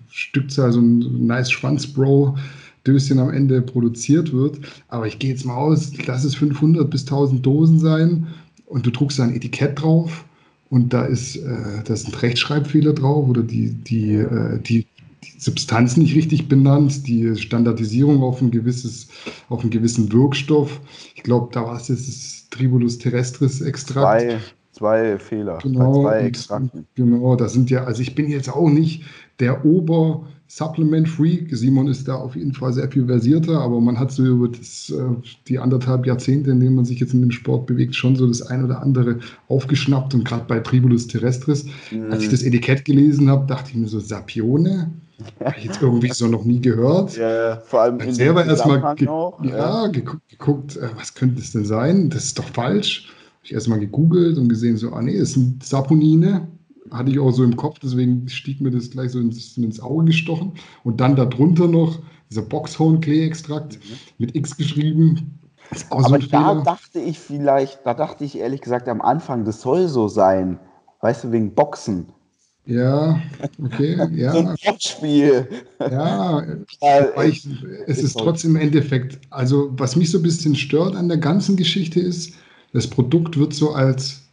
Stückzahl 0.08 0.72
so 0.72 0.80
ein 0.80 1.26
nice 1.26 1.50
Schwanz-Bro 1.50 2.36
Döschen 2.86 3.18
am 3.18 3.30
Ende 3.30 3.62
produziert 3.62 4.32
wird, 4.32 4.58
aber 4.88 5.06
ich 5.06 5.18
gehe 5.18 5.30
jetzt 5.30 5.46
mal 5.46 5.56
aus, 5.56 5.90
lass 6.06 6.22
es 6.22 6.34
500 6.34 6.90
bis 6.90 7.02
1000 7.02 7.44
Dosen 7.44 7.78
sein 7.78 8.26
und 8.66 8.84
du 8.84 8.90
druckst 8.90 9.18
da 9.18 9.24
ein 9.24 9.34
Etikett 9.34 9.80
drauf 9.80 10.26
und 10.70 10.92
da 10.92 11.04
ist, 11.04 11.36
äh, 11.36 11.82
da 11.84 11.96
sind 11.96 12.20
Rechtschreibfehler 12.22 12.92
drauf 12.92 13.28
oder 13.28 13.42
die, 13.42 13.72
die, 13.72 14.14
äh, 14.14 14.58
die 14.60 14.86
die 15.24 15.40
Substanz 15.40 15.96
nicht 15.96 16.14
richtig 16.14 16.48
benannt, 16.48 17.06
die 17.06 17.36
Standardisierung 17.36 18.22
auf 18.22 18.40
ein 18.40 18.50
gewisses, 18.50 19.08
auf 19.48 19.62
einen 19.62 19.70
gewissen 19.70 20.12
Wirkstoff. 20.12 20.80
Ich 21.14 21.22
glaube, 21.22 21.48
da 21.52 21.64
war 21.64 21.76
es 21.76 21.88
jetzt 21.88 22.08
das 22.08 22.48
Tribulus 22.50 22.98
terrestris 22.98 23.60
Extrakt. 23.60 24.22
Zwei, 24.22 24.38
zwei 24.72 25.18
Fehler, 25.18 25.58
genau, 25.62 26.02
zwei 26.02 26.18
Extrakten. 26.20 26.86
Genau, 26.94 27.36
da 27.36 27.48
sind 27.48 27.70
ja, 27.70 27.84
also 27.84 28.02
ich 28.02 28.14
bin 28.14 28.28
jetzt 28.28 28.48
auch 28.48 28.68
nicht 28.68 29.04
der 29.40 29.64
Ober 29.64 30.28
Supplement 30.56 31.08
Freak. 31.08 31.48
Simon 31.50 31.88
ist 31.88 32.06
da 32.06 32.14
auf 32.14 32.36
jeden 32.36 32.54
Fall 32.54 32.72
sehr 32.72 32.88
viel 32.88 33.06
versierter, 33.06 33.60
aber 33.60 33.80
man 33.80 33.98
hat 33.98 34.12
so 34.12 34.24
über 34.24 34.46
das, 34.46 34.88
äh, 34.88 35.02
die 35.48 35.58
anderthalb 35.58 36.06
Jahrzehnte, 36.06 36.52
in 36.52 36.60
denen 36.60 36.76
man 36.76 36.84
sich 36.84 37.00
jetzt 37.00 37.12
in 37.12 37.22
dem 37.22 37.32
Sport 37.32 37.66
bewegt, 37.66 37.96
schon 37.96 38.14
so 38.14 38.24
das 38.28 38.40
ein 38.40 38.64
oder 38.64 38.80
andere 38.80 39.18
aufgeschnappt. 39.48 40.14
Und 40.14 40.24
gerade 40.24 40.44
bei 40.46 40.60
Tribulus 40.60 41.08
terrestris, 41.08 41.66
mhm. 41.90 42.12
als 42.12 42.22
ich 42.22 42.28
das 42.28 42.44
Etikett 42.44 42.84
gelesen 42.84 43.28
habe, 43.28 43.48
dachte 43.48 43.70
ich 43.70 43.76
mir 43.76 43.88
so, 43.88 43.98
Sapione? 43.98 44.92
Habe 45.40 45.56
ich 45.58 45.64
jetzt 45.64 45.82
irgendwie 45.82 46.12
so 46.12 46.28
noch 46.28 46.44
nie 46.44 46.60
gehört. 46.60 47.16
Ja, 47.16 47.56
vor 47.56 47.80
allem 47.80 47.98
in 47.98 48.14
selber 48.14 48.46
erstmal 48.46 48.94
ge 48.94 49.08
ja, 49.08 49.32
ja. 49.42 49.86
geguckt, 49.88 50.28
geguckt 50.28 50.76
äh, 50.76 50.88
was 50.96 51.14
könnte 51.14 51.40
es 51.40 51.50
denn 51.50 51.64
sein? 51.64 52.10
Das 52.10 52.26
ist 52.26 52.38
doch 52.38 52.48
falsch. 52.50 53.08
Habe 53.08 53.46
ich 53.46 53.54
erstmal 53.54 53.80
gegoogelt 53.80 54.38
und 54.38 54.48
gesehen, 54.48 54.76
so, 54.76 54.92
ah 54.92 55.02
nee, 55.02 55.18
das 55.18 55.32
sind 55.32 55.64
Saponine 55.64 56.46
hatte 56.94 57.10
ich 57.10 57.18
auch 57.18 57.32
so 57.32 57.44
im 57.44 57.56
Kopf, 57.56 57.78
deswegen 57.80 58.28
stieg 58.28 58.60
mir 58.60 58.70
das 58.70 58.90
gleich 58.90 59.10
so 59.10 59.20
ins, 59.20 59.56
ins 59.56 59.80
Auge 59.80 60.06
gestochen. 60.06 60.52
Und 60.84 61.00
dann 61.00 61.16
darunter 61.16 61.68
noch 61.68 61.98
dieser 62.30 62.42
Boxhorn-Klee-Extrakt 62.42 63.74
mhm. 63.74 63.96
mit 64.18 64.34
X 64.34 64.56
geschrieben. 64.56 65.40
Aber 65.90 66.02
so 66.04 66.16
da 66.16 66.50
Fehler. 66.50 66.62
dachte 66.64 67.00
ich 67.00 67.18
vielleicht, 67.18 67.80
da 67.84 67.94
dachte 67.94 68.24
ich 68.24 68.38
ehrlich 68.38 68.60
gesagt 68.60 68.88
am 68.88 69.00
Anfang, 69.00 69.44
das 69.44 69.60
soll 69.60 69.88
so 69.88 70.08
sein. 70.08 70.58
Weißt 71.00 71.24
du, 71.24 71.32
wegen 71.32 71.54
Boxen. 71.54 72.06
Ja, 72.66 73.20
okay, 73.62 73.98
ja. 74.14 74.32
so 74.32 74.38
ein 74.38 74.46
Wortspiel. 74.64 75.48
Ja, 75.80 76.42
ich, 77.24 77.46
es 77.86 78.02
ist 78.02 78.18
trotzdem 78.18 78.56
im 78.56 78.62
Endeffekt, 78.62 79.18
also 79.30 79.70
was 79.76 79.96
mich 79.96 80.10
so 80.10 80.18
ein 80.18 80.22
bisschen 80.22 80.54
stört 80.54 80.96
an 80.96 81.08
der 81.08 81.18
ganzen 81.18 81.56
Geschichte 81.56 82.00
ist, 82.00 82.34
das 82.72 82.86
Produkt 82.86 83.38
wird 83.38 83.52
so 83.52 83.72
als 83.72 84.23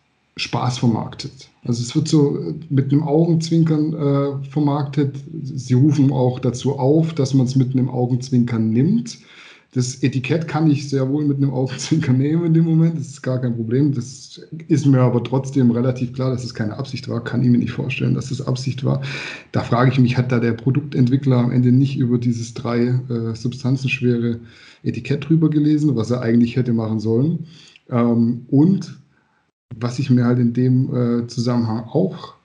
Spaß 0.42 0.80
vermarktet. 0.80 1.50
Also 1.64 1.84
es 1.84 1.96
wird 1.96 2.08
so 2.08 2.56
mit 2.70 2.92
einem 2.92 3.04
Augenzwinkern 3.04 3.94
äh, 3.94 4.50
vermarktet. 4.50 5.16
Sie 5.44 5.76
rufen 5.76 6.12
auch 6.12 6.40
dazu 6.40 6.78
auf, 6.80 7.14
dass 7.14 7.34
man 7.34 7.46
es 7.46 7.56
mit 7.56 7.74
einem 7.74 7.90
Augenzwinkern 7.90 8.72
nimmt. 8.72 9.20
Das 9.74 10.04
Etikett 10.04 10.50
kann 10.50 10.70
ich 10.70 10.90
sehr 10.90 11.08
wohl 11.08 11.24
mit 11.24 11.38
einem 11.38 11.52
Augenzwinkern 11.52 12.18
nehmen 12.18 12.46
in 12.48 12.54
dem 12.56 12.66
Moment. 12.66 12.98
Das 12.98 13.08
ist 13.08 13.22
gar 13.22 13.40
kein 13.40 13.56
Problem. 13.56 13.94
Das 13.94 14.42
ist 14.68 14.86
mir 14.88 15.00
aber 15.00 15.24
trotzdem 15.24 15.70
relativ 15.70 16.14
klar, 16.14 16.32
dass 16.32 16.44
es 16.44 16.56
keine 16.56 16.76
Absicht 16.76 17.08
war. 17.08 17.24
Kann 17.24 17.44
ich 17.44 17.50
mir 17.50 17.60
nicht 17.60 17.72
vorstellen, 17.72 18.16
dass 18.16 18.30
das 18.30 18.42
Absicht 18.42 18.84
war. 18.84 19.02
Da 19.52 19.62
frage 19.62 19.92
ich 19.92 20.00
mich, 20.00 20.18
hat 20.18 20.32
da 20.32 20.40
der 20.40 20.54
Produktentwickler 20.54 21.38
am 21.38 21.52
Ende 21.52 21.72
nicht 21.72 21.98
über 21.98 22.18
dieses 22.18 22.56
drei 22.56 23.00
äh, 23.10 23.36
substanzenschwere 23.36 24.40
Etikett 24.84 25.30
drüber 25.30 25.52
gelesen, 25.52 25.96
was 25.96 26.10
er 26.10 26.22
eigentlich 26.22 26.56
hätte 26.56 26.74
machen 26.74 27.00
sollen? 27.00 27.46
Ähm, 27.92 28.48
und 28.50 29.01
was 29.76 30.00
ich 30.00 30.10
mir 30.10 30.26
halt 30.26 30.40
in 30.40 30.54
dem 30.54 31.24
äh, 31.24 31.28
Zusammenhang 31.28 31.86
auch, 31.86 32.36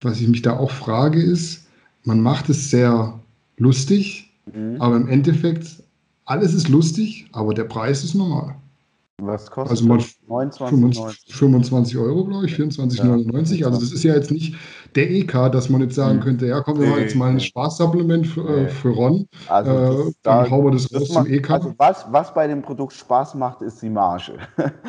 was 0.00 0.20
ich 0.20 0.28
mich 0.28 0.42
da 0.42 0.56
auch 0.56 0.70
frage, 0.70 1.22
ist, 1.22 1.66
man 2.04 2.20
macht 2.20 2.48
es 2.48 2.70
sehr 2.70 3.20
lustig, 3.56 4.32
mhm. 4.52 4.76
aber 4.80 4.96
im 4.96 5.08
Endeffekt, 5.08 5.82
alles 6.24 6.54
ist 6.54 6.68
lustig, 6.68 7.28
aber 7.32 7.54
der 7.54 7.64
Preis 7.64 8.04
ist 8.04 8.14
normal. 8.14 8.56
Was 9.20 9.50
kostet 9.50 9.70
also 9.70 9.86
man 9.86 10.04
29, 10.26 11.32
25 11.32 11.96
Euro, 11.96 12.24
glaube 12.24 12.46
ich, 12.46 12.54
24,99. 12.54 13.54
Ja, 13.56 13.66
also 13.66 13.78
das 13.78 13.92
ist 13.92 14.02
ja 14.02 14.14
jetzt 14.14 14.32
nicht 14.32 14.56
der 14.96 15.10
EK, 15.10 15.52
dass 15.52 15.68
man 15.68 15.80
jetzt 15.80 15.94
sagen 15.94 16.18
mhm. 16.18 16.22
könnte, 16.22 16.46
ja, 16.46 16.60
komm, 16.60 16.80
wir 16.80 16.88
machen 16.88 17.02
jetzt 17.02 17.14
mal 17.14 17.30
ein 17.30 17.38
Spaßsupplement 17.38 18.26
für, 18.26 18.48
äh, 18.48 18.68
für 18.68 18.88
Ron. 18.88 19.28
Also 19.46 19.70
äh, 19.70 20.12
dann 20.22 20.44
da, 20.44 20.50
hauen 20.50 20.64
wir 20.64 20.70
das, 20.72 20.88
das 20.88 21.02
raus 21.02 21.14
macht, 21.14 21.26
zum 21.26 21.34
EK. 21.34 21.50
Also 21.50 21.74
was, 21.78 22.06
was 22.10 22.34
bei 22.34 22.48
dem 22.48 22.62
Produkt 22.62 22.94
Spaß 22.94 23.34
macht, 23.36 23.62
ist 23.62 23.80
die 23.82 23.90
Marge. 23.90 24.38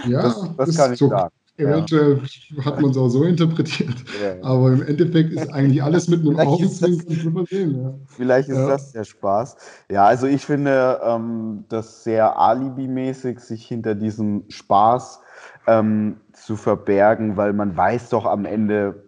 Ja, 0.08 0.22
das, 0.24 0.50
das 0.58 0.78
kann 0.78 0.94
ich 0.94 1.00
so, 1.00 1.10
sagen. 1.10 1.32
Eventuell 1.56 2.20
ja. 2.50 2.66
hat 2.66 2.82
man 2.82 2.90
es 2.90 2.98
auch 2.98 3.10
so 3.10 3.24
interpretiert. 3.24 3.94
Ja. 4.24 4.44
Aber 4.44 4.72
im 4.72 4.82
Endeffekt 4.82 5.34
ist 5.34 5.54
eigentlich 5.54 5.84
alles 5.84 6.08
mit 6.08 6.22
einem 6.22 6.40
Augenzwinkern. 6.40 7.76
Ja. 7.76 7.94
Vielleicht 8.08 8.50
ist 8.50 8.58
das 8.58 8.92
der 8.92 9.04
Spaß. 9.04 9.58
Ja, 9.92 10.06
also 10.06 10.26
ich 10.26 10.44
finde 10.44 11.00
ähm, 11.04 11.66
das 11.70 12.04
sehr 12.04 12.40
alibimäßig, 12.40 13.40
sich 13.40 13.68
hinter 13.68 13.94
diesem 13.94 14.46
Spaß 14.50 15.20
ähm, 15.68 16.18
zu 16.34 16.56
verbergen, 16.56 17.38
weil 17.38 17.54
man 17.54 17.78
weiß 17.78 18.10
doch 18.10 18.26
am 18.26 18.46
Ende, 18.46 19.04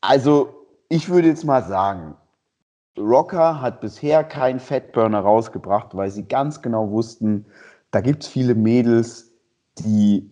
also 0.00 0.54
ich 0.88 1.10
würde 1.10 1.28
jetzt 1.28 1.44
mal 1.44 1.62
sagen, 1.62 2.14
Rocker 2.98 3.60
hat 3.60 3.82
bisher 3.82 4.24
keinen 4.24 4.60
Fatburner 4.60 5.20
rausgebracht, 5.20 5.94
weil 5.94 6.10
sie 6.10 6.24
ganz 6.24 6.62
genau 6.62 6.90
wussten, 6.90 7.46
da 7.90 8.00
gibt 8.00 8.22
es 8.22 8.28
viele 8.28 8.54
Mädels, 8.54 9.32
die 9.78 10.30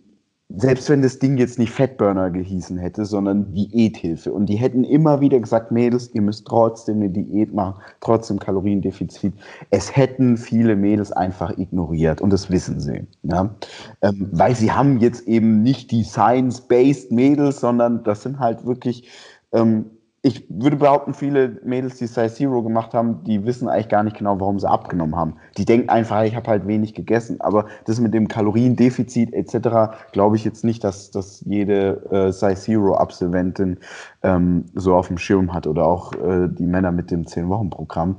selbst 0.57 0.89
wenn 0.89 1.01
das 1.01 1.19
Ding 1.19 1.37
jetzt 1.37 1.59
nicht 1.59 1.71
Fatburner 1.71 2.29
gehießen 2.29 2.77
hätte, 2.77 3.05
sondern 3.05 3.53
Diäthilfe. 3.53 4.31
Und 4.31 4.47
die 4.47 4.55
hätten 4.55 4.83
immer 4.83 5.21
wieder 5.21 5.39
gesagt, 5.39 5.71
Mädels, 5.71 6.09
ihr 6.13 6.21
müsst 6.21 6.47
trotzdem 6.47 6.97
eine 6.97 7.09
Diät 7.09 7.53
machen, 7.53 7.81
trotzdem 7.99 8.39
Kaloriendefizit. 8.39 9.33
Es 9.69 9.95
hätten 9.95 10.37
viele 10.37 10.75
Mädels 10.75 11.11
einfach 11.11 11.57
ignoriert 11.57 12.21
und 12.21 12.31
das 12.31 12.49
wissen 12.49 12.79
sie. 12.79 13.05
Ja? 13.23 13.55
Ähm, 14.01 14.29
weil 14.31 14.55
sie 14.55 14.71
haben 14.71 14.99
jetzt 14.99 15.27
eben 15.27 15.61
nicht 15.61 15.91
die 15.91 16.03
Science-Based 16.03 17.11
Mädels, 17.11 17.59
sondern 17.59 18.03
das 18.03 18.23
sind 18.23 18.39
halt 18.39 18.65
wirklich 18.65 19.09
ähm, 19.53 19.85
ich 20.23 20.45
würde 20.49 20.75
behaupten, 20.75 21.15
viele 21.15 21.59
Mädels, 21.63 21.97
die 21.97 22.05
Size 22.05 22.31
Zero 22.31 22.61
gemacht 22.61 22.93
haben, 22.93 23.23
die 23.23 23.43
wissen 23.43 23.67
eigentlich 23.67 23.89
gar 23.89 24.03
nicht 24.03 24.17
genau, 24.17 24.39
warum 24.39 24.59
sie 24.59 24.69
abgenommen 24.69 25.15
haben. 25.15 25.37
Die 25.57 25.65
denken 25.65 25.89
einfach, 25.89 26.21
ich 26.21 26.35
habe 26.35 26.47
halt 26.47 26.67
wenig 26.67 26.93
gegessen. 26.93 27.41
Aber 27.41 27.65
das 27.85 27.99
mit 27.99 28.13
dem 28.13 28.27
Kaloriendefizit 28.27 29.33
etc. 29.33 29.95
glaube 30.11 30.35
ich 30.35 30.45
jetzt 30.45 30.63
nicht, 30.63 30.83
dass, 30.83 31.09
dass 31.09 31.41
jede 31.47 32.05
äh, 32.11 32.31
Size 32.31 32.55
Zero 32.55 32.95
Absolventin 32.95 33.79
ähm, 34.21 34.65
so 34.75 34.95
auf 34.95 35.07
dem 35.07 35.17
Schirm 35.17 35.53
hat 35.53 35.65
oder 35.65 35.87
auch 35.87 36.13
äh, 36.13 36.47
die 36.49 36.67
Männer 36.67 36.91
mit 36.91 37.09
dem 37.09 37.23
10-Wochen-Programm. 37.23 38.17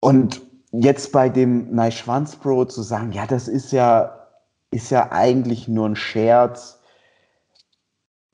Und 0.00 0.42
jetzt 0.72 1.10
bei 1.12 1.30
dem 1.30 1.74
Neischwanz 1.74 2.36
Pro 2.36 2.66
zu 2.66 2.82
sagen, 2.82 3.12
ja, 3.12 3.26
das 3.26 3.48
ist 3.48 3.72
ja, 3.72 4.26
ist 4.70 4.90
ja 4.90 5.10
eigentlich 5.10 5.68
nur 5.68 5.88
ein 5.88 5.96
Scherz 5.96 6.80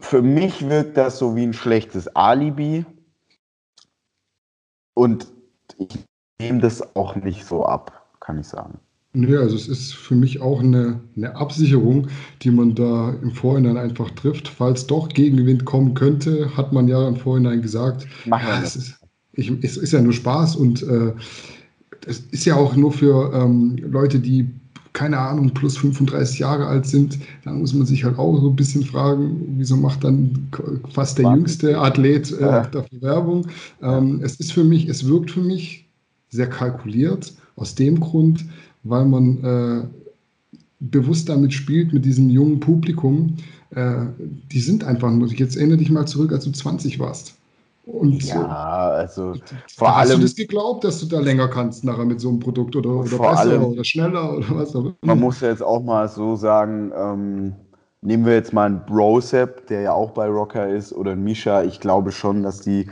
für 0.01 0.23
mich 0.23 0.69
wirkt 0.69 0.97
das 0.97 1.19
so 1.19 1.37
wie 1.37 1.45
ein 1.45 1.53
schlechtes 1.53 2.09
Alibi. 2.09 2.85
Und 4.95 5.29
ich 5.79 5.99
nehme 6.41 6.61
das 6.61 6.97
auch 6.97 7.17
nicht 7.17 7.45
so 7.45 7.65
ab, 7.65 8.09
kann 8.21 8.39
ich 8.39 8.49
sagen. 8.49 8.79
Nee, 9.13 9.37
also 9.37 9.57
es 9.57 9.67
ist 9.67 9.95
für 9.95 10.15
mich 10.15 10.41
auch 10.41 10.61
eine, 10.61 11.01
eine 11.17 11.35
Absicherung, 11.35 12.09
die 12.43 12.51
man 12.51 12.77
da 12.77 13.11
im 13.23 13.33
Vorhinein 13.33 13.77
einfach 13.77 14.11
trifft. 14.11 14.47
Falls 14.47 14.87
doch 14.87 15.09
Gegenwind 15.09 15.65
kommen 15.65 15.95
könnte, 15.95 16.57
hat 16.57 16.73
man 16.73 16.87
ja 16.87 17.09
im 17.09 17.17
Vorhinein 17.17 17.61
gesagt, 17.61 18.07
ja, 18.27 18.63
es, 18.63 18.77
ist, 18.77 19.01
ich, 19.33 19.51
es 19.65 19.77
ist 19.77 19.93
ja 19.93 20.01
nur 20.01 20.13
Spaß 20.13 20.55
und 20.55 20.83
äh, 20.83 21.13
es 22.07 22.21
ist 22.21 22.45
ja 22.45 22.55
auch 22.55 22.77
nur 22.77 22.93
für 22.93 23.33
ähm, 23.35 23.77
Leute, 23.79 24.21
die 24.21 24.49
keine 24.93 25.19
Ahnung, 25.19 25.51
plus 25.51 25.77
35 25.77 26.41
Jahre 26.41 26.67
alt 26.67 26.87
sind, 26.87 27.19
dann 27.45 27.61
muss 27.61 27.73
man 27.75 27.87
sich 27.87 28.05
halt 28.05 28.19
auch 28.19 28.41
so 28.41 28.51
ein 28.51 28.57
bisschen 28.57 28.85
fragen, 28.85 29.55
wieso 29.57 29.77
macht 29.77 30.03
dann 30.05 30.49
fast 30.93 31.19
der 31.19 31.31
jüngste 31.33 31.79
Athlet 31.79 32.33
äh, 32.33 32.41
ja. 32.41 32.67
dafür 32.67 33.03
Werbung? 33.03 33.47
Ähm, 33.83 34.21
es 34.23 34.37
ist 34.37 34.53
für 34.53 34.65
mich, 34.65 34.89
es 34.89 35.07
wirkt 35.07 35.31
für 35.31 35.43
mich 35.43 35.87
sehr 36.31 36.49
kalkuliert, 36.49 37.33
aus 37.57 37.75
dem 37.75 38.01
Grund, 38.01 38.45
weil 38.83 39.05
man 39.05 39.45
äh, 39.45 39.83
bewusst 40.81 41.29
damit 41.29 41.53
spielt, 41.53 41.93
mit 41.93 42.05
diesem 42.05 42.31
jungen 42.31 42.59
Publikum. 42.59 43.37
Äh, 43.71 44.07
die 44.51 44.61
sind 44.61 44.83
einfach 44.83 45.13
nur, 45.13 45.29
jetzt 45.29 45.57
erinnere 45.57 45.79
dich 45.79 45.91
mal 45.91 46.07
zurück, 46.07 46.33
als 46.33 46.45
du 46.45 46.51
20 46.51 46.99
warst. 46.99 47.35
Und 47.91 48.23
ja, 48.23 48.47
also 48.47 49.35
vor 49.77 49.89
da 49.89 49.95
allem. 49.95 50.11
Hast 50.11 50.19
du 50.19 50.23
das 50.23 50.35
geglaubt, 50.37 50.85
dass 50.85 51.01
du 51.01 51.07
da 51.07 51.19
länger 51.19 51.49
kannst 51.49 51.85
nachher 51.85 52.05
mit 52.05 52.21
so 52.21 52.29
einem 52.29 52.39
Produkt 52.39 52.77
oder, 52.77 52.91
oder 52.91 53.19
besser 53.19 53.39
allem, 53.39 53.65
oder 53.65 53.83
schneller 53.83 54.37
oder 54.37 54.47
was 54.51 54.77
auch 54.77 54.85
immer? 54.85 54.95
Man 55.03 55.19
muss 55.19 55.41
ja 55.41 55.49
jetzt 55.49 55.63
auch 55.63 55.83
mal 55.83 56.09
so 56.09 56.37
sagen, 56.37 56.93
ähm, 56.97 57.55
nehmen 58.01 58.27
wir 58.27 58.35
jetzt 58.35 58.53
mal 58.53 58.67
einen 58.67 58.87
Brosep, 58.87 59.67
der 59.67 59.81
ja 59.81 59.93
auch 59.93 60.13
bei 60.13 60.29
Rocker 60.29 60.69
ist, 60.69 60.93
oder 60.93 61.13
einen 61.13 61.25
Misha. 61.25 61.65
Ich 61.65 61.81
glaube 61.81 62.13
schon, 62.13 62.45
dass 62.45 62.61
die 62.61 62.89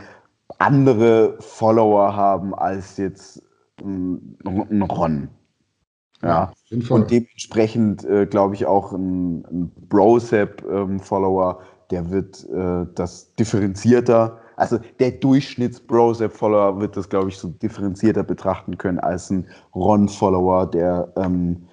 andere 0.58 1.36
Follower 1.38 2.16
haben 2.16 2.54
als 2.54 2.96
jetzt 2.96 3.40
ein, 3.80 4.36
ein 4.44 4.82
Ron. 4.82 5.28
Ja, 6.22 6.50
und 6.88 7.10
dementsprechend 7.12 8.04
äh, 8.04 8.26
glaube 8.26 8.56
ich 8.56 8.66
auch 8.66 8.92
ein, 8.92 9.44
ein 9.44 9.70
Brosep-Follower, 9.88 11.58
ähm, 11.60 11.66
der 11.92 12.10
wird 12.10 12.44
äh, 12.50 12.86
das 12.96 13.32
differenzierter 13.36 14.38
also 14.58 14.78
der 14.98 15.12
Durchschnitts-Brosep-Follower 15.12 16.80
wird 16.80 16.96
das, 16.96 17.08
glaube 17.08 17.28
ich, 17.28 17.38
so 17.38 17.48
differenzierter 17.48 18.24
betrachten 18.24 18.76
können 18.76 18.98
als 18.98 19.30
ein 19.30 19.46
Ron-Follower, 19.74 20.66
der 20.66 21.12
ähm, 21.16 21.68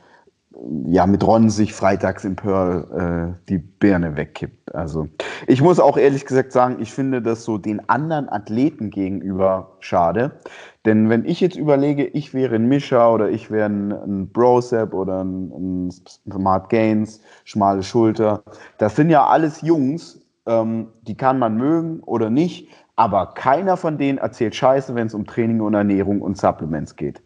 ja 0.87 1.05
mit 1.05 1.25
Ron 1.25 1.49
sich 1.49 1.73
freitags 1.73 2.23
im 2.23 2.35
Pearl 2.35 3.35
äh, 3.35 3.47
die 3.49 3.57
Birne 3.57 4.15
wegkippt. 4.15 4.73
Also 4.73 5.07
ich 5.47 5.61
muss 5.61 5.79
auch 5.79 5.97
ehrlich 5.97 6.25
gesagt 6.25 6.51
sagen, 6.51 6.77
ich 6.79 6.93
finde 6.93 7.21
das 7.21 7.43
so 7.43 7.57
den 7.57 7.87
anderen 7.89 8.29
Athleten 8.29 8.89
gegenüber 8.89 9.75
schade. 9.79 10.39
Denn 10.85 11.09
wenn 11.09 11.25
ich 11.25 11.41
jetzt 11.41 11.57
überlege, 11.57 12.05
ich 12.05 12.33
wäre 12.33 12.55
ein 12.55 12.67
Mischer 12.67 13.11
oder 13.11 13.29
ich 13.29 13.49
wäre 13.51 13.69
ein, 13.69 13.91
ein 13.91 14.29
Brosep 14.31 14.93
oder 14.93 15.23
ein, 15.23 15.87
ein 15.87 15.91
Smart 16.31 16.69
Gains, 16.69 17.21
schmale 17.43 17.83
Schulter, 17.83 18.43
das 18.77 18.95
sind 18.95 19.09
ja 19.09 19.25
alles 19.25 19.61
Jungs, 19.61 20.24
ähm, 20.45 20.87
die 21.07 21.15
kann 21.15 21.39
man 21.39 21.57
mögen 21.57 22.01
oder 22.01 22.29
nicht, 22.29 22.69
aber 22.95 23.33
keiner 23.33 23.77
von 23.77 23.97
denen 23.97 24.17
erzählt 24.17 24.55
Scheiße, 24.55 24.95
wenn 24.95 25.07
es 25.07 25.13
um 25.13 25.25
Training 25.25 25.61
und 25.61 25.73
Ernährung 25.73 26.21
und 26.21 26.37
Supplements 26.37 26.95
geht. 26.95 27.21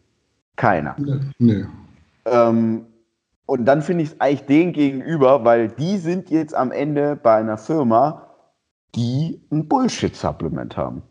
Keiner. 0.55 0.95
Nee. 0.97 1.19
nee. 1.37 1.65
Ähm, 2.25 2.85
und 3.45 3.65
dann 3.65 3.81
finde 3.81 4.03
ich 4.03 4.11
es 4.11 4.21
eigentlich 4.21 4.45
den 4.45 4.73
gegenüber, 4.73 5.43
weil 5.43 5.69
die 5.69 5.97
sind 5.97 6.29
jetzt 6.29 6.53
am 6.53 6.71
Ende 6.71 7.15
bei 7.15 7.35
einer 7.35 7.57
Firma, 7.57 8.27
die 8.95 9.41
ein 9.51 9.67
Bullshit-Supplement 9.67 10.77
haben. 10.77 11.01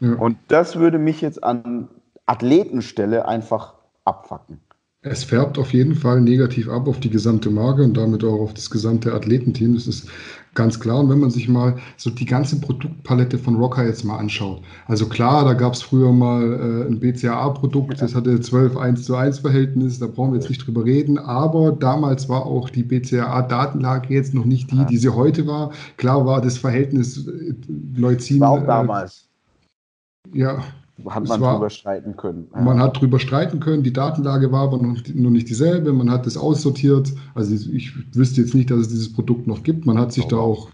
Ja. 0.00 0.14
Und 0.14 0.38
das 0.48 0.76
würde 0.76 0.98
mich 0.98 1.20
jetzt 1.20 1.42
an 1.44 1.88
Athletenstelle 2.26 3.26
einfach 3.26 3.74
abfacken. 4.04 4.60
Es 5.02 5.24
färbt 5.24 5.58
auf 5.58 5.72
jeden 5.72 5.94
Fall 5.94 6.20
negativ 6.20 6.68
ab 6.68 6.86
auf 6.86 7.00
die 7.00 7.08
gesamte 7.08 7.50
Marke 7.50 7.84
und 7.84 7.96
damit 7.96 8.22
auch 8.22 8.40
auf 8.40 8.52
das 8.52 8.70
gesamte 8.70 9.14
Athletenteam. 9.14 9.74
Das 9.74 9.86
ist 9.86 10.08
ganz 10.54 10.80
klar. 10.80 11.00
Und 11.00 11.10
wenn 11.10 11.20
man 11.20 11.30
sich 11.30 11.48
mal 11.48 11.76
so 11.96 12.10
die 12.10 12.24
ganze 12.24 12.60
Produktpalette 12.60 13.38
von 13.38 13.56
Rocker 13.56 13.84
jetzt 13.84 14.04
mal 14.04 14.18
anschaut. 14.18 14.62
Also 14.86 15.08
klar, 15.08 15.44
da 15.44 15.54
gab 15.54 15.74
es 15.74 15.82
früher 15.82 16.12
mal 16.12 16.42
äh, 16.42 16.90
ein 16.90 17.00
BCAA-Produkt, 17.00 18.00
das 18.00 18.14
hatte 18.14 18.40
12 18.40 18.76
1 18.76 19.04
zu 19.04 19.14
1 19.14 19.40
Verhältnis, 19.40 19.98
da 19.98 20.06
brauchen 20.06 20.32
wir 20.32 20.40
jetzt 20.40 20.48
nicht 20.48 20.66
drüber 20.66 20.84
reden. 20.84 21.18
Aber 21.18 21.72
damals 21.72 22.28
war 22.28 22.46
auch 22.46 22.70
die 22.70 22.82
BCAA-Datenlage 22.82 24.12
jetzt 24.12 24.34
noch 24.34 24.44
nicht 24.44 24.70
die, 24.70 24.84
die 24.86 24.98
sie 24.98 25.14
heute 25.14 25.46
war. 25.46 25.70
Klar 25.96 26.26
war 26.26 26.40
das 26.40 26.58
Verhältnis 26.58 27.26
äh, 27.26 27.54
Leucin. 27.96 28.40
War 28.40 28.50
auch 28.50 28.66
damals. 28.66 29.28
Äh, 30.32 30.38
ja, 30.40 30.62
hat 31.08 31.28
man 31.28 31.40
war, 31.40 31.54
drüber 31.54 31.70
streiten 31.70 32.16
können. 32.16 32.48
Ja. 32.54 32.60
Man 32.60 32.80
hat 32.80 33.00
drüber 33.00 33.18
streiten 33.18 33.60
können, 33.60 33.82
die 33.82 33.92
Datenlage 33.92 34.52
war 34.52 34.62
aber 34.62 34.78
noch, 34.78 34.96
noch 35.14 35.30
nicht 35.30 35.48
dieselbe, 35.48 35.92
man 35.92 36.10
hat 36.10 36.26
das 36.26 36.36
aussortiert. 36.36 37.12
Also 37.34 37.54
ich 37.54 37.92
wüsste 38.14 38.40
jetzt 38.40 38.54
nicht, 38.54 38.70
dass 38.70 38.80
es 38.80 38.88
dieses 38.88 39.12
Produkt 39.12 39.46
noch 39.46 39.62
gibt. 39.62 39.86
Man 39.86 39.98
hat 39.98 40.12
sich 40.12 40.24
oh. 40.24 40.28
da 40.28 40.36
auch 40.36 40.70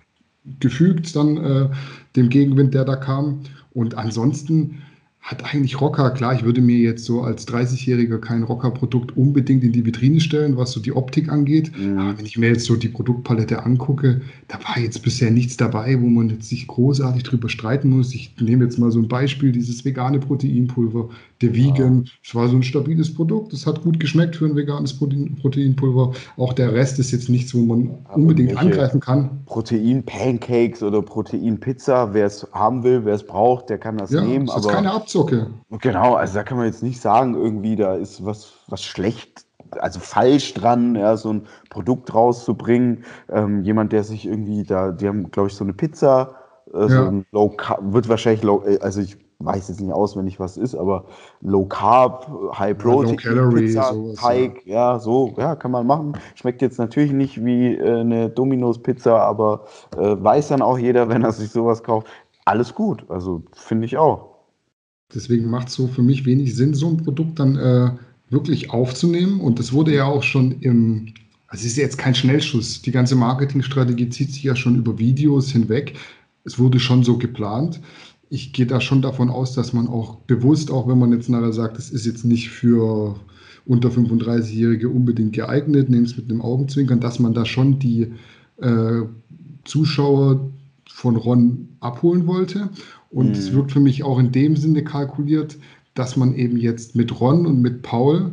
gefügt 0.60 1.14
dann 1.16 1.36
äh, 1.36 1.68
dem 2.14 2.28
Gegenwind, 2.28 2.74
der 2.74 2.84
da 2.84 2.96
kam. 2.96 3.40
Und 3.74 3.96
ansonsten 3.96 4.82
hat 5.26 5.44
eigentlich 5.44 5.80
Rocker, 5.80 6.12
klar, 6.12 6.34
ich 6.34 6.44
würde 6.44 6.60
mir 6.60 6.78
jetzt 6.78 7.04
so 7.04 7.22
als 7.22 7.48
30-Jähriger 7.48 8.18
kein 8.18 8.44
Rocker-Produkt 8.44 9.16
unbedingt 9.16 9.64
in 9.64 9.72
die 9.72 9.84
Vitrine 9.84 10.20
stellen, 10.20 10.56
was 10.56 10.70
so 10.70 10.78
die 10.78 10.92
Optik 10.92 11.30
angeht. 11.30 11.72
Mhm. 11.76 11.98
Aber 11.98 12.16
wenn 12.16 12.26
ich 12.26 12.38
mir 12.38 12.50
jetzt 12.50 12.64
so 12.64 12.76
die 12.76 12.88
Produktpalette 12.88 13.64
angucke, 13.64 14.20
da 14.46 14.60
war 14.62 14.78
jetzt 14.80 15.02
bisher 15.02 15.32
nichts 15.32 15.56
dabei, 15.56 16.00
wo 16.00 16.06
man 16.06 16.30
jetzt 16.30 16.48
sich 16.48 16.68
großartig 16.68 17.24
drüber 17.24 17.48
streiten 17.48 17.90
muss. 17.90 18.14
Ich 18.14 18.36
nehme 18.40 18.62
jetzt 18.62 18.78
mal 18.78 18.92
so 18.92 19.00
ein 19.00 19.08
Beispiel, 19.08 19.50
dieses 19.50 19.84
vegane 19.84 20.20
Proteinpulver, 20.20 21.08
der 21.42 21.54
Vegan. 21.56 22.08
Es 22.22 22.32
ja. 22.32 22.40
war 22.40 22.48
so 22.48 22.54
ein 22.54 22.62
stabiles 22.62 23.12
Produkt, 23.12 23.52
es 23.52 23.66
hat 23.66 23.82
gut 23.82 23.98
geschmeckt 23.98 24.36
für 24.36 24.44
ein 24.44 24.54
veganes 24.54 24.96
Protein, 24.96 25.34
Proteinpulver. 25.40 26.12
Auch 26.36 26.52
der 26.52 26.72
Rest 26.72 27.00
ist 27.00 27.10
jetzt 27.10 27.28
nichts, 27.28 27.52
wo 27.52 27.62
man 27.62 27.96
Aber 28.04 28.18
unbedingt 28.18 28.56
angreifen 28.56 29.00
kann. 29.00 29.40
Protein-Pancakes 29.46 30.84
oder 30.84 31.02
Protein-Pizza, 31.02 32.14
wer 32.14 32.26
es 32.26 32.46
haben 32.52 32.84
will, 32.84 33.04
wer 33.04 33.14
es 33.14 33.26
braucht, 33.26 33.70
der 33.70 33.78
kann 33.78 33.98
das 33.98 34.12
ja, 34.12 34.24
nehmen. 34.24 34.46
Das 34.46 34.58
ist 34.58 34.68
keine 34.68 34.92
Abzug 34.92 35.15
Abzocke. 35.20 35.46
Genau, 35.80 36.14
also 36.14 36.34
da 36.34 36.42
kann 36.42 36.58
man 36.58 36.66
jetzt 36.66 36.82
nicht 36.82 37.00
sagen, 37.00 37.34
irgendwie 37.34 37.76
da 37.76 37.94
ist 37.94 38.24
was, 38.24 38.54
was 38.68 38.82
schlecht, 38.82 39.46
also 39.78 40.00
falsch 40.00 40.54
dran, 40.54 40.94
ja, 40.94 41.16
so 41.16 41.32
ein 41.32 41.46
Produkt 41.70 42.14
rauszubringen. 42.14 43.04
Ähm, 43.28 43.62
jemand, 43.62 43.92
der 43.92 44.04
sich 44.04 44.26
irgendwie 44.26 44.62
da, 44.62 44.92
die 44.92 45.08
haben, 45.08 45.30
glaube 45.30 45.48
ich, 45.48 45.54
so 45.54 45.64
eine 45.64 45.72
Pizza, 45.72 46.36
äh, 46.72 46.80
ja. 46.80 46.88
so 46.88 47.04
ein 47.06 47.26
Low 47.32 47.50
Carb, 47.50 47.80
wird 47.92 48.08
wahrscheinlich 48.08 48.42
low, 48.42 48.62
äh, 48.64 48.78
also 48.80 49.00
ich 49.00 49.18
weiß 49.38 49.68
jetzt 49.68 49.80
nicht 49.80 49.92
auswendig, 49.92 50.40
was 50.40 50.52
es 50.52 50.72
ist, 50.72 50.74
aber 50.74 51.04
Low 51.42 51.66
Carb, 51.66 52.30
High 52.58 52.76
Protein, 52.78 53.16
Calorie, 53.16 53.66
Pizza, 53.66 53.92
sowas, 53.92 54.16
Teig, 54.16 54.66
ja. 54.66 54.92
ja. 54.92 54.98
so, 54.98 55.34
ja, 55.36 55.56
kann 55.56 55.70
man 55.70 55.86
machen. 55.86 56.16
Schmeckt 56.34 56.62
jetzt 56.62 56.78
natürlich 56.78 57.12
nicht 57.12 57.44
wie 57.44 57.74
äh, 57.74 58.00
eine 58.00 58.30
Domino's 58.30 58.82
Pizza, 58.82 59.20
aber 59.20 59.66
äh, 59.96 60.16
weiß 60.18 60.48
dann 60.48 60.62
auch 60.62 60.78
jeder, 60.78 61.08
wenn 61.10 61.22
er 61.22 61.32
sich 61.32 61.50
sowas 61.50 61.82
kauft. 61.82 62.06
Alles 62.44 62.74
gut, 62.74 63.04
also 63.08 63.42
finde 63.52 63.86
ich 63.86 63.98
auch. 63.98 64.35
Deswegen 65.14 65.48
macht 65.48 65.68
es 65.68 65.74
so 65.74 65.86
für 65.86 66.02
mich 66.02 66.24
wenig 66.26 66.54
Sinn, 66.54 66.74
so 66.74 66.88
ein 66.88 66.96
Produkt 66.98 67.38
dann 67.38 67.56
äh, 67.56 67.90
wirklich 68.28 68.70
aufzunehmen. 68.70 69.40
Und 69.40 69.58
das 69.58 69.72
wurde 69.72 69.94
ja 69.94 70.04
auch 70.04 70.22
schon 70.22 70.60
im, 70.60 71.14
also 71.46 71.60
es 71.60 71.72
ist 71.72 71.76
jetzt 71.76 71.98
kein 71.98 72.14
Schnellschuss. 72.14 72.82
Die 72.82 72.90
ganze 72.90 73.14
Marketingstrategie 73.14 74.08
zieht 74.10 74.32
sich 74.32 74.42
ja 74.42 74.56
schon 74.56 74.76
über 74.76 74.98
Videos 74.98 75.50
hinweg. 75.50 75.94
Es 76.44 76.58
wurde 76.58 76.80
schon 76.80 77.04
so 77.04 77.18
geplant. 77.18 77.80
Ich 78.28 78.52
gehe 78.52 78.66
da 78.66 78.80
schon 78.80 79.02
davon 79.02 79.30
aus, 79.30 79.54
dass 79.54 79.72
man 79.72 79.86
auch 79.86 80.16
bewusst, 80.16 80.70
auch 80.70 80.88
wenn 80.88 80.98
man 80.98 81.12
jetzt 81.12 81.28
nachher 81.28 81.52
sagt, 81.52 81.78
das 81.78 81.90
ist 81.90 82.06
jetzt 82.06 82.24
nicht 82.24 82.50
für 82.50 83.14
unter 83.64 83.88
35-Jährige 83.88 84.88
unbedingt 84.88 85.32
geeignet, 85.32 85.90
nehmt 85.90 86.08
es 86.08 86.16
mit 86.16 86.30
einem 86.30 86.40
Augenzwinkern, 86.40 87.00
dass 87.00 87.18
man 87.18 87.34
da 87.34 87.44
schon 87.44 87.78
die 87.78 88.12
äh, 88.58 89.02
Zuschauer 89.64 90.50
von 90.88 91.16
Ron 91.16 91.68
abholen 91.80 92.26
wollte. 92.26 92.70
Und 93.16 93.34
es 93.34 93.50
mhm. 93.50 93.56
wird 93.56 93.72
für 93.72 93.80
mich 93.80 94.04
auch 94.04 94.18
in 94.18 94.30
dem 94.30 94.56
Sinne 94.56 94.84
kalkuliert, 94.84 95.56
dass 95.94 96.18
man 96.18 96.34
eben 96.34 96.58
jetzt 96.58 96.94
mit 96.96 97.18
Ron 97.18 97.46
und 97.46 97.62
mit 97.62 97.80
Paul 97.80 98.32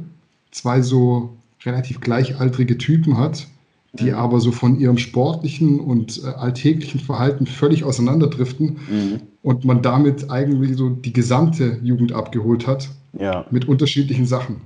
zwei 0.51 0.81
so 0.81 1.29
relativ 1.63 2.01
gleichaltrige 2.01 2.77
Typen 2.77 3.17
hat, 3.17 3.47
die 3.93 4.11
mhm. 4.11 4.15
aber 4.15 4.41
so 4.41 4.51
von 4.51 4.77
ihrem 4.77 4.97
sportlichen 4.97 5.79
und 5.79 6.21
äh, 6.21 6.27
alltäglichen 6.27 6.99
Verhalten 6.99 7.45
völlig 7.45 7.85
auseinanderdriften 7.85 8.77
mhm. 8.89 9.21
und 9.41 9.63
man 9.63 9.81
damit 9.81 10.29
eigentlich 10.29 10.75
so 10.75 10.89
die 10.89 11.13
gesamte 11.13 11.79
Jugend 11.81 12.11
abgeholt 12.11 12.67
hat 12.67 12.89
ja. 13.17 13.45
mit 13.51 13.69
unterschiedlichen 13.69 14.25
Sachen. 14.25 14.59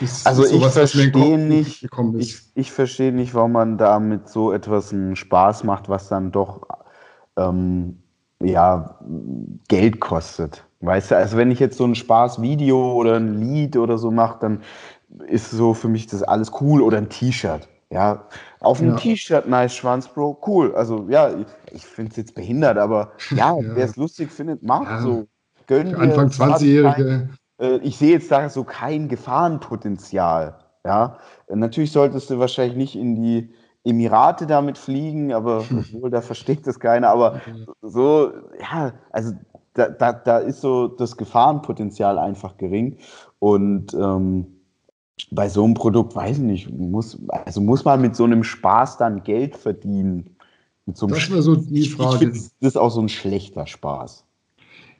Das 0.00 0.26
also 0.26 0.44
ich 0.44 0.66
verstehe 0.66 1.38
nicht, 1.38 1.86
ich, 2.18 2.38
ich 2.56 2.72
verstehe 2.72 3.12
nicht, 3.12 3.32
warum 3.32 3.52
man 3.52 3.78
damit 3.78 4.28
so 4.28 4.50
etwas 4.50 4.92
einen 4.92 5.14
Spaß 5.14 5.62
macht, 5.62 5.88
was 5.88 6.08
dann 6.08 6.32
doch 6.32 6.62
ähm, 7.36 7.98
ja, 8.42 8.98
Geld 9.68 10.00
kostet. 10.00 10.64
Weißt 10.80 11.10
du, 11.10 11.16
also 11.16 11.36
wenn 11.36 11.50
ich 11.50 11.58
jetzt 11.58 11.78
so 11.78 11.84
ein 11.84 11.94
Spaßvideo 11.94 12.92
oder 12.94 13.16
ein 13.16 13.40
Lied 13.40 13.76
oder 13.76 13.98
so 13.98 14.10
mache, 14.10 14.38
dann 14.40 14.62
ist 15.26 15.50
so 15.50 15.74
für 15.74 15.88
mich 15.88 16.06
das 16.06 16.22
alles 16.22 16.52
cool 16.60 16.82
oder 16.82 16.98
ein 16.98 17.08
T-Shirt. 17.08 17.68
Ja, 17.90 18.24
auf 18.60 18.80
einem 18.80 18.90
ja. 18.90 18.96
T-Shirt 18.96 19.48
nice 19.48 19.74
Schwanz, 19.74 20.08
Bro, 20.08 20.40
cool. 20.46 20.74
Also 20.74 21.06
ja, 21.08 21.30
ich, 21.72 21.86
finde 21.86 22.10
es 22.10 22.16
jetzt 22.16 22.34
behindert, 22.34 22.78
aber 22.78 23.12
ja, 23.30 23.56
ja. 23.56 23.74
wer 23.74 23.84
es 23.84 23.96
lustig 23.96 24.30
findet, 24.30 24.62
macht 24.62 24.90
ja. 24.90 25.00
so. 25.00 25.26
Gönn 25.66 25.94
Anfang 25.94 26.28
20-Jährige. 26.28 27.30
Äh, 27.58 27.78
ich 27.78 27.96
sehe 27.96 28.12
jetzt 28.12 28.30
da 28.30 28.48
so 28.48 28.64
kein 28.64 29.08
Gefahrenpotenzial. 29.08 30.58
Ja, 30.84 31.18
natürlich 31.48 31.90
solltest 31.90 32.30
du 32.30 32.38
wahrscheinlich 32.38 32.76
nicht 32.76 32.96
in 32.96 33.16
die 33.16 33.52
Emirate 33.86 34.46
damit 34.46 34.76
fliegen, 34.76 35.32
aber 35.32 35.64
obwohl, 35.70 36.10
da 36.10 36.20
versteht 36.20 36.66
das 36.66 36.80
keiner. 36.80 37.08
Aber 37.08 37.40
so, 37.82 38.32
ja, 38.60 38.92
also 39.10 39.32
da, 39.74 39.88
da, 39.88 40.12
da 40.12 40.38
ist 40.38 40.60
so 40.60 40.88
das 40.88 41.16
Gefahrenpotenzial 41.16 42.18
einfach 42.18 42.56
gering. 42.56 42.98
Und 43.38 43.94
ähm, 43.94 44.46
bei 45.30 45.48
so 45.48 45.64
einem 45.64 45.74
Produkt, 45.74 46.14
weiß 46.14 46.38
ich 46.38 46.42
nicht, 46.42 46.70
muss, 46.70 47.18
also 47.28 47.60
muss 47.60 47.84
man 47.84 48.00
mit 48.00 48.16
so 48.16 48.24
einem 48.24 48.44
Spaß 48.44 48.98
dann 48.98 49.22
Geld 49.22 49.56
verdienen. 49.56 50.36
So 50.92 51.06
das 51.06 51.30
wäre 51.30 51.42
so 51.42 51.56
die 51.56 51.88
Frage. 51.88 52.26
Ich, 52.26 52.32
das 52.32 52.52
ist 52.60 52.76
auch 52.76 52.90
so 52.90 53.00
ein 53.00 53.08
schlechter 53.08 53.66
Spaß. 53.66 54.24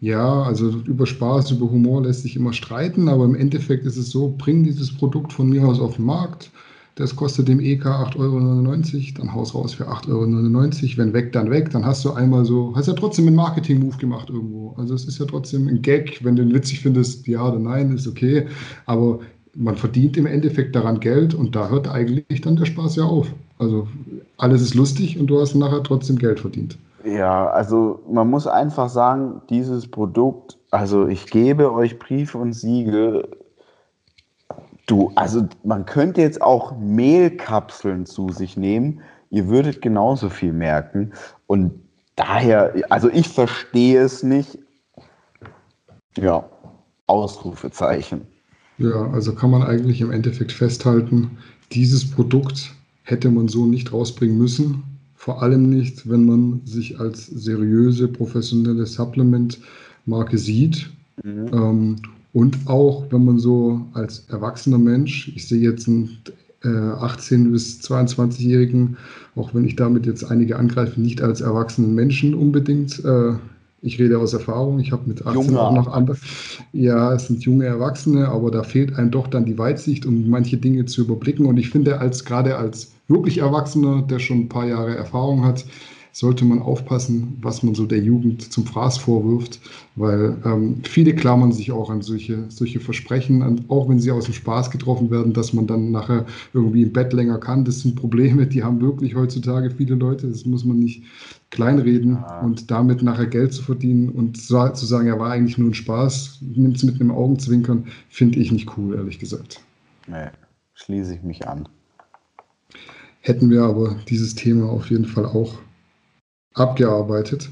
Ja, 0.01 0.43
also 0.43 0.69
über 0.69 1.07
Spaß, 1.07 1.53
über 1.53 1.71
Humor 1.71 2.03
lässt 2.03 2.23
sich 2.23 2.37
immer 2.37 2.53
streiten, 2.53 3.09
aber 3.09 3.25
im 3.25 3.35
Endeffekt 3.35 3.87
ist 3.87 3.97
es 3.97 4.11
so, 4.11 4.35
bring 4.37 4.63
dieses 4.63 4.95
Produkt 4.95 5.33
von 5.33 5.49
mir 5.49 5.67
aus 5.67 5.81
auf 5.81 5.97
den 5.97 6.05
Markt, 6.05 6.51
das 6.97 7.15
kostet 7.15 7.47
dem 7.47 7.61
EK 7.61 7.85
8,99 7.85 8.17
Euro, 8.19 9.19
dann 9.19 9.35
haus 9.35 9.55
raus 9.55 9.75
für 9.75 9.87
8,99 9.87 10.09
Euro. 10.11 10.97
Wenn 10.97 11.13
weg, 11.13 11.31
dann 11.33 11.51
weg. 11.51 11.71
Dann 11.71 11.85
hast 11.85 12.05
du 12.05 12.13
einmal 12.13 12.47
so, 12.47 12.73
hast 12.75 12.89
ja 12.89 12.95
trotzdem 12.95 13.27
einen 13.27 13.37
Marketing-Move 13.37 13.99
gemacht 13.99 14.31
irgendwo. 14.31 14.75
Also 14.79 14.95
es 14.95 15.05
ist 15.05 15.19
ja 15.19 15.27
trotzdem 15.27 15.69
ein 15.69 15.83
Gag. 15.83 16.25
Wenn 16.25 16.37
du 16.37 16.43
ihn 16.43 16.55
witzig 16.55 16.81
findest, 16.81 17.27
ja 17.27 17.47
oder 17.47 17.59
nein, 17.59 17.95
ist 17.95 18.09
okay. 18.09 18.47
Aber 18.87 19.21
man 19.55 19.77
verdient 19.77 20.17
im 20.17 20.25
Endeffekt 20.25 20.75
daran 20.75 20.99
Geld 20.99 21.35
und 21.35 21.55
da 21.55 21.69
hört 21.69 21.87
eigentlich 21.87 22.41
dann 22.41 22.57
der 22.57 22.65
Spaß 22.65 22.97
ja 22.97 23.05
auf. 23.05 23.27
Also 23.59 23.87
alles 24.39 24.63
ist 24.63 24.75
lustig 24.75 25.21
und 25.21 25.27
du 25.27 25.39
hast 25.39 25.55
nachher 25.55 25.83
trotzdem 25.83 26.17
Geld 26.17 26.41
verdient. 26.41 26.79
Ja, 27.05 27.49
also 27.49 28.01
man 28.11 28.29
muss 28.29 28.47
einfach 28.47 28.89
sagen, 28.89 29.43
dieses 29.51 29.87
Produkt, 29.87 30.57
also 30.71 31.07
ich 31.07 31.27
gebe 31.27 31.73
euch 31.73 31.99
Brief 31.99 32.35
und 32.35 32.55
Siegel, 32.55 33.29
Du, 34.87 35.11
also 35.17 35.49
man 35.65 35.85
könnte 35.85 36.21
jetzt 36.21 36.41
auch 36.41 36.79
Mehlkapseln 36.79 38.07
zu 38.07 38.31
sich 38.31 38.57
nehmen. 38.57 39.01
Ihr 39.31 39.49
würdet 39.49 39.83
genauso 39.83 40.31
viel 40.31 40.53
merken. 40.53 41.13
Und 41.49 41.73
daher, 42.15 42.73
also 42.89 43.11
ich 43.11 43.29
verstehe 43.29 44.01
es 44.01 44.23
nicht. 44.23 44.59
Ja, 46.17 46.49
Ausrufezeichen. 47.09 48.23
Ja, 48.79 49.11
also 49.11 49.35
kann 49.35 49.51
man 49.51 49.63
eigentlich 49.63 50.01
im 50.01 50.13
Endeffekt 50.13 50.53
festhalten, 50.53 51.39
dieses 51.73 52.09
Produkt 52.09 52.73
hätte 53.03 53.31
man 53.31 53.49
so 53.49 53.67
nicht 53.67 53.93
rausbringen 53.93 54.39
müssen. 54.39 54.85
Vor 55.15 55.43
allem 55.43 55.71
nicht, 55.71 56.09
wenn 56.09 56.25
man 56.25 56.61
sich 56.65 57.01
als 57.01 57.27
seriöse, 57.27 58.07
professionelle 58.07 58.87
Supplement-Marke 58.87 60.39
sieht. 60.39 60.91
Mhm. 61.25 61.51
Ähm, 61.53 61.97
und 62.37 62.59
auch, 62.67 63.07
wenn 63.09 63.25
man 63.25 63.39
so 63.39 63.81
als 63.95 64.27
erwachsener 64.29 64.77
Mensch, 64.77 65.33
ich 65.35 65.49
sehe 65.49 65.59
jetzt 65.59 65.89
ein 65.89 66.19
äh, 66.65 66.69
18- 66.69 67.51
bis 67.51 67.81
22-Jährigen, 67.81 68.99
auch 69.37 69.55
wenn 69.55 69.65
ich 69.65 69.75
damit 69.75 70.05
jetzt 70.05 70.23
einige 70.23 70.57
angreife, 70.57 71.01
nicht 71.01 71.23
als 71.23 71.41
erwachsenen 71.41 71.95
Menschen 71.95 72.35
unbedingt. 72.35 73.03
Äh, 73.07 73.37
ich 73.81 73.99
rede 73.99 74.19
aus 74.19 74.35
Erfahrung, 74.35 74.81
ich 74.81 74.93
habe 74.93 75.05
mit 75.07 75.25
18 75.25 75.45
junge. 75.45 75.61
auch 75.63 75.73
noch 75.73 75.89
andere. 75.91 76.19
Ja, 76.75 77.15
es 77.15 77.29
sind 77.29 77.43
junge 77.43 77.65
Erwachsene, 77.65 78.29
aber 78.29 78.51
da 78.51 78.65
fehlt 78.65 78.99
einem 78.99 79.11
doch 79.11 79.29
dann 79.29 79.47
die 79.47 79.57
Weitsicht, 79.57 80.05
um 80.05 80.29
manche 80.29 80.59
Dinge 80.59 80.85
zu 80.85 81.05
überblicken. 81.05 81.47
Und 81.47 81.57
ich 81.57 81.71
finde, 81.71 82.01
als 82.01 82.27
gerade 82.27 82.59
als 82.59 82.93
wirklich 83.09 83.39
Erwachsener, 83.39 84.03
der 84.03 84.19
schon 84.19 84.41
ein 84.41 84.49
paar 84.51 84.67
Jahre 84.67 84.95
Erfahrung 84.95 85.43
hat, 85.43 85.65
sollte 86.17 86.47
man 86.47 86.63
aufpassen, 86.63 87.37
was 87.43 87.63
man 87.63 87.75
so 87.75 87.85
der 87.85 87.99
Jugend 87.99 88.51
zum 88.51 88.65
Fraß 88.65 88.97
vorwirft, 88.97 89.61
weil 89.97 90.35
ähm, 90.47 90.81
viele 90.83 91.15
klammern 91.15 91.53
sich 91.53 91.73
auch 91.73 91.91
an 91.91 92.01
solche, 92.01 92.47
solche 92.49 92.81
Versprechen, 92.81 93.43
an, 93.43 93.67
auch 93.69 93.87
wenn 93.87 94.01
sie 94.01 94.11
aus 94.11 94.25
dem 94.25 94.33
Spaß 94.33 94.71
getroffen 94.71 95.11
werden, 95.11 95.35
dass 95.35 95.53
man 95.53 95.67
dann 95.67 95.91
nachher 95.91 96.25
irgendwie 96.55 96.85
im 96.85 96.93
Bett 96.95 97.13
länger 97.13 97.37
kann. 97.37 97.67
Das 97.67 97.81
sind 97.81 97.97
Probleme, 97.97 98.47
die 98.47 98.65
haben 98.65 98.81
wirklich 98.81 99.15
heutzutage 99.15 99.71
viele 99.71 99.95
Leute. 99.95 100.27
Das 100.27 100.47
muss 100.47 100.65
man 100.65 100.79
nicht 100.79 101.03
kleinreden 101.51 102.13
ja. 102.15 102.41
und 102.41 102.71
damit 102.71 103.03
nachher 103.03 103.27
Geld 103.27 103.53
zu 103.53 103.63
verdienen 103.63 104.09
und 104.09 104.39
zu, 104.39 104.57
zu 104.73 104.87
sagen, 104.87 105.09
er 105.09 105.21
war 105.21 105.33
eigentlich 105.33 105.59
nur 105.59 105.69
ein 105.69 105.75
Spaß, 105.75 106.39
nimmt 106.41 106.79
es 106.79 106.83
mit 106.83 106.99
einem 106.99 107.11
Augenzwinkern, 107.11 107.89
finde 108.09 108.39
ich 108.39 108.51
nicht 108.51 108.79
cool, 108.79 108.95
ehrlich 108.95 109.19
gesagt. 109.19 109.61
Nee, 110.07 110.29
schließe 110.73 111.17
ich 111.17 111.23
mich 111.23 111.47
an. 111.47 111.69
Hätten 113.21 113.51
wir 113.51 113.65
aber 113.65 113.97
dieses 114.09 114.35
Thema 114.35 114.71
auf 114.71 114.89
jeden 114.89 115.05
Fall 115.05 115.27
auch 115.27 115.59
abgearbeitet. 116.57 117.49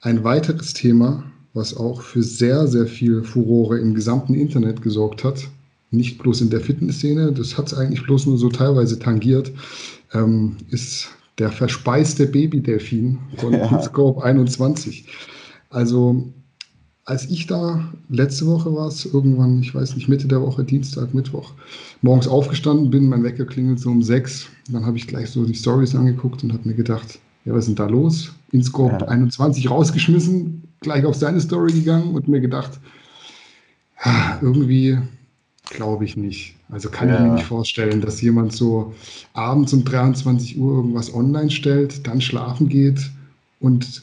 Ein 0.00 0.24
weiteres 0.24 0.72
Thema, 0.72 1.24
was 1.52 1.76
auch 1.76 2.02
für 2.02 2.22
sehr, 2.22 2.66
sehr 2.66 2.86
viel 2.86 3.22
Furore 3.22 3.78
im 3.78 3.94
gesamten 3.94 4.34
Internet 4.34 4.82
gesorgt 4.82 5.22
hat, 5.22 5.48
nicht 5.90 6.18
bloß 6.18 6.40
in 6.40 6.50
der 6.50 6.60
Fitnessszene, 6.60 7.32
das 7.32 7.56
hat 7.56 7.68
es 7.68 7.74
eigentlich 7.74 8.02
bloß 8.02 8.26
nur 8.26 8.36
so 8.36 8.48
teilweise 8.48 8.98
tangiert, 8.98 9.52
ähm, 10.12 10.56
ist 10.70 11.08
der 11.38 11.50
verspeiste 11.50 12.26
Babydelfin 12.26 13.18
von 13.36 13.52
ja. 13.52 13.82
Scope 13.82 14.22
21. 14.24 15.06
Also 15.70 16.32
als 17.04 17.28
ich 17.28 17.46
da, 17.46 17.92
letzte 18.08 18.46
Woche 18.46 18.74
war 18.74 18.88
es 18.88 19.04
irgendwann, 19.04 19.60
ich 19.60 19.74
weiß 19.74 19.94
nicht, 19.94 20.08
Mitte 20.08 20.26
der 20.26 20.40
Woche, 20.40 20.64
Dienstag, 20.64 21.12
Mittwoch, 21.12 21.52
morgens 22.00 22.28
aufgestanden 22.28 22.90
bin, 22.90 23.08
mein 23.08 23.22
Wecker 23.22 23.44
klingelt 23.44 23.78
so 23.78 23.90
um 23.90 24.02
sechs. 24.02 24.46
Dann 24.70 24.86
habe 24.86 24.96
ich 24.96 25.06
gleich 25.06 25.30
so 25.30 25.44
die 25.44 25.54
Stories 25.54 25.94
angeguckt 25.94 26.42
und 26.42 26.52
habe 26.52 26.66
mir 26.66 26.74
gedacht, 26.74 27.18
ja, 27.44 27.52
was 27.52 27.60
ist 27.60 27.68
denn 27.68 27.76
da 27.76 27.86
los? 27.86 28.32
InScope 28.52 28.98
ja. 29.00 29.08
21 29.08 29.70
rausgeschmissen, 29.70 30.62
gleich 30.80 31.04
auf 31.04 31.14
seine 31.14 31.40
Story 31.40 31.72
gegangen 31.72 32.14
und 32.14 32.28
mir 32.28 32.40
gedacht, 32.40 32.80
irgendwie 34.40 34.98
glaube 35.70 36.04
ich 36.04 36.16
nicht. 36.16 36.56
Also 36.70 36.90
kann 36.90 37.08
ja. 37.08 37.16
ich 37.16 37.20
mir 37.20 37.34
nicht 37.34 37.46
vorstellen, 37.46 38.00
dass 38.00 38.20
jemand 38.20 38.52
so 38.52 38.94
abends 39.32 39.72
um 39.72 39.84
23 39.84 40.58
Uhr 40.58 40.76
irgendwas 40.76 41.12
online 41.12 41.50
stellt, 41.50 42.06
dann 42.06 42.20
schlafen 42.20 42.68
geht 42.68 43.10
und 43.60 44.02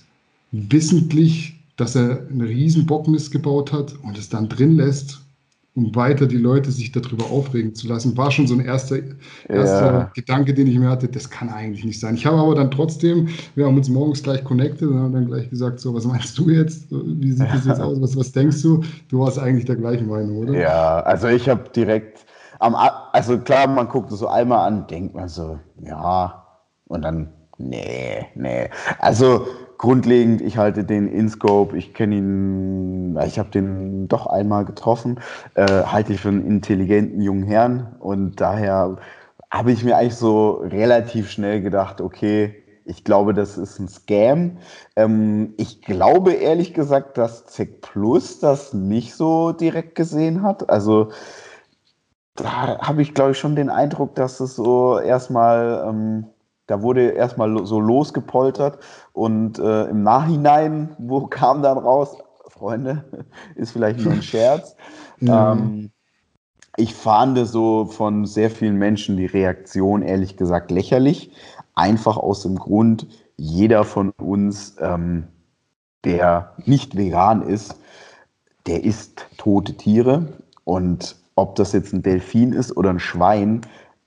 wissentlich, 0.52 1.60
dass 1.78 1.96
er 1.96 2.28
einen 2.28 2.42
riesen 2.42 2.86
Bockmist 2.86 3.32
gebaut 3.32 3.72
hat 3.72 3.94
und 4.04 4.18
es 4.18 4.30
dann 4.30 4.50
drin 4.50 4.76
lässt 4.76 5.22
um 5.74 5.96
weiter 5.96 6.28
die 6.28 6.38
Leute 6.38 6.70
sich 6.70 6.92
darüber 6.92 7.26
aufregen 7.32 7.74
zu 7.74 7.88
lassen, 7.88 8.18
war 8.18 8.30
schon 8.30 8.46
so 8.46 8.56
ein 8.56 8.60
erster, 8.60 8.98
erster 9.48 9.86
ja. 9.86 10.12
Gedanke, 10.14 10.54
den 10.54 10.68
ich 10.68 10.78
mir 10.78 10.90
hatte, 10.90 11.08
das 11.08 11.30
kann 11.30 11.48
eigentlich 11.48 11.86
nicht 11.86 12.00
sein. 12.00 12.16
Ich 12.16 12.26
habe 12.26 12.38
aber 12.38 12.56
dann 12.56 12.72
trotzdem, 12.72 13.30
wir 13.56 13.66
haben 13.66 13.78
uns 13.78 13.88
morgens 13.88 14.22
gleich 14.22 14.44
connected 14.44 14.90
und 14.90 15.00
haben 15.00 15.14
dann 15.14 15.28
gleich 15.28 15.50
gesagt, 15.50 15.80
so, 15.80 15.94
was 15.94 16.06
meinst 16.06 16.38
du 16.38 16.50
jetzt? 16.50 16.88
Wie 16.92 17.32
sieht 17.32 17.48
das 17.50 17.66
jetzt 17.66 17.80
aus? 17.80 18.02
Was, 18.02 18.18
was 18.18 18.34
denkst 18.34 18.62
du? 18.62 18.84
Du 19.08 19.20
warst 19.20 19.40
eigentlich 19.40 19.66
der 19.66 19.78
gleichen 19.78 20.08
Meinung, 20.08 20.40
oder? 20.40 20.60
Ja, 20.60 21.00
also 21.02 21.28
ich 21.28 21.48
habe 21.48 21.70
direkt, 21.70 22.26
am, 22.60 22.76
also 22.76 23.38
klar, 23.40 23.68
man 23.68 23.88
guckt 23.88 24.12
es 24.12 24.20
so 24.20 24.28
einmal 24.28 24.68
an, 24.68 24.88
denkt 24.88 25.16
man 25.16 25.30
so, 25.30 25.58
ja, 25.86 26.46
und 26.88 27.02
dann, 27.04 27.30
nee, 27.58 28.26
nee. 28.36 28.70
Also 29.00 29.48
grundlegend, 29.82 30.42
ich 30.42 30.58
halte 30.58 30.84
den 30.84 31.08
InScope, 31.08 31.76
ich 31.76 31.96
kenne 31.96 32.16
ihn, 32.16 33.20
ich 33.26 33.40
habe 33.40 33.50
den 33.50 34.08
doch 34.08 34.28
einmal 34.28 34.64
getroffen, 34.64 35.20
äh, 35.56 35.66
halte 35.66 36.14
ich 36.14 36.22
für 36.22 36.30
einen 36.30 36.46
intelligenten 36.46 37.20
jungen 37.20 37.44
Herrn 37.44 37.96
und 38.00 38.40
daher 38.40 38.98
habe 39.50 39.72
ich 39.72 39.84
mir 39.84 39.98
eigentlich 39.98 40.16
so 40.16 40.52
relativ 40.52 41.32
schnell 41.32 41.62
gedacht, 41.62 42.00
okay, 42.00 42.64
ich 42.86 43.04
glaube, 43.04 43.34
das 43.34 43.58
ist 43.58 43.80
ein 43.80 43.88
Scam. 43.88 44.58
Ähm, 44.96 45.56
ich 45.58 45.82
glaube 45.82 46.34
ehrlich 46.34 46.76
gesagt, 46.76 47.18
dass 47.18 47.48
ZEC 47.48 47.82
Plus 47.82 48.40
das 48.40 48.74
nicht 48.74 49.16
so 49.16 49.52
direkt 49.52 49.96
gesehen 49.96 50.44
hat. 50.44 50.70
Also 50.70 51.10
da 52.36 52.78
habe 52.80 53.02
ich, 53.02 53.14
glaube 53.16 53.32
ich, 53.32 53.40
schon 53.40 53.56
den 53.56 53.70
Eindruck, 53.70 54.14
dass 54.14 54.40
es 54.40 54.56
so 54.56 55.00
erstmal 55.00 55.86
ähm, 55.88 56.26
da 56.72 56.82
wurde 56.82 57.10
erstmal 57.10 57.66
so 57.66 57.82
losgepoltert 57.82 58.80
und 59.12 59.60
äh, 59.60 59.88
im 59.88 60.04
Nachhinein, 60.04 60.96
wo 61.00 61.28
kam 61.28 61.62
dann 61.62 61.78
raus, 61.78 62.16
Freunde, 62.48 63.04
ist 63.56 63.72
vielleicht 63.72 64.00
nur 64.00 64.14
ein 64.14 64.24
Scherz. 64.24 64.76
Ja. 65.24 65.52
Ähm, 65.52 65.92
ich 66.78 66.96
fand 66.96 67.38
so 67.48 67.86
von 67.86 68.26
sehr 68.26 68.50
vielen 68.50 68.78
Menschen 68.78 69.18
die 69.18 69.28
Reaktion 69.28 70.02
ehrlich 70.02 70.36
gesagt 70.36 70.72
lächerlich. 70.72 71.32
Einfach 71.76 72.18
aus 72.18 72.42
dem 72.42 72.56
Grund, 72.56 73.06
jeder 73.38 73.84
von 73.84 74.10
uns, 74.20 74.78
ähm, 74.82 75.28
der 76.06 76.54
nicht 76.66 76.98
vegan 76.98 77.44
ist, 77.44 77.76
der 78.66 78.84
isst 78.84 79.28
tote 79.38 79.78
Tiere. 79.78 80.26
Und 80.64 81.18
ob 81.36 81.54
das 81.54 81.72
jetzt 81.74 81.94
ein 81.94 82.02
Delfin 82.02 82.52
ist 82.52 82.76
oder 82.76 82.90
ein 82.90 83.00
Schwein, 83.00 83.62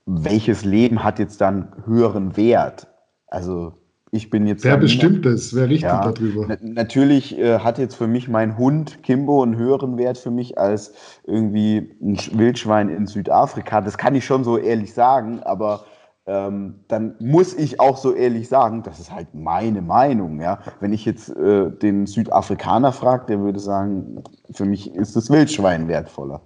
welches 0.06 0.64
Leben 0.64 1.02
hat 1.02 1.18
jetzt 1.18 1.40
dann 1.40 1.72
höheren 1.86 2.36
Wert? 2.36 2.86
Also 3.26 3.74
ich 4.14 4.30
bin 4.30 4.46
jetzt. 4.46 4.62
Wer 4.62 4.76
bestimmt 4.76 5.26
das? 5.26 5.54
Wer 5.54 5.68
richtet 5.68 5.90
ja, 5.90 6.12
darüber? 6.12 6.56
Natürlich 6.60 7.36
äh, 7.36 7.58
hat 7.58 7.78
jetzt 7.78 7.96
für 7.96 8.06
mich 8.06 8.28
mein 8.28 8.56
Hund 8.56 9.02
Kimbo 9.02 9.42
einen 9.42 9.56
höheren 9.56 9.98
Wert 9.98 10.18
für 10.18 10.30
mich 10.30 10.56
als 10.56 10.92
irgendwie 11.24 11.96
ein 12.00 12.16
Wildschwein 12.38 12.90
in 12.90 13.06
Südafrika. 13.06 13.80
Das 13.80 13.98
kann 13.98 14.14
ich 14.14 14.24
schon 14.24 14.44
so 14.44 14.56
ehrlich 14.56 14.94
sagen, 14.94 15.40
aber 15.42 15.84
ähm, 16.26 16.84
dann 16.86 17.16
muss 17.18 17.54
ich 17.54 17.80
auch 17.80 17.96
so 17.96 18.14
ehrlich 18.14 18.48
sagen, 18.48 18.84
das 18.84 19.00
ist 19.00 19.12
halt 19.12 19.34
meine 19.34 19.82
Meinung. 19.82 20.40
Ja? 20.40 20.60
Wenn 20.78 20.92
ich 20.92 21.04
jetzt 21.04 21.30
äh, 21.30 21.70
den 21.70 22.06
Südafrikaner 22.06 22.92
frage, 22.92 23.26
der 23.26 23.40
würde 23.40 23.58
sagen, 23.58 24.22
für 24.52 24.64
mich 24.64 24.94
ist 24.94 25.16
das 25.16 25.28
Wildschwein 25.28 25.88
wertvoller. 25.88 26.40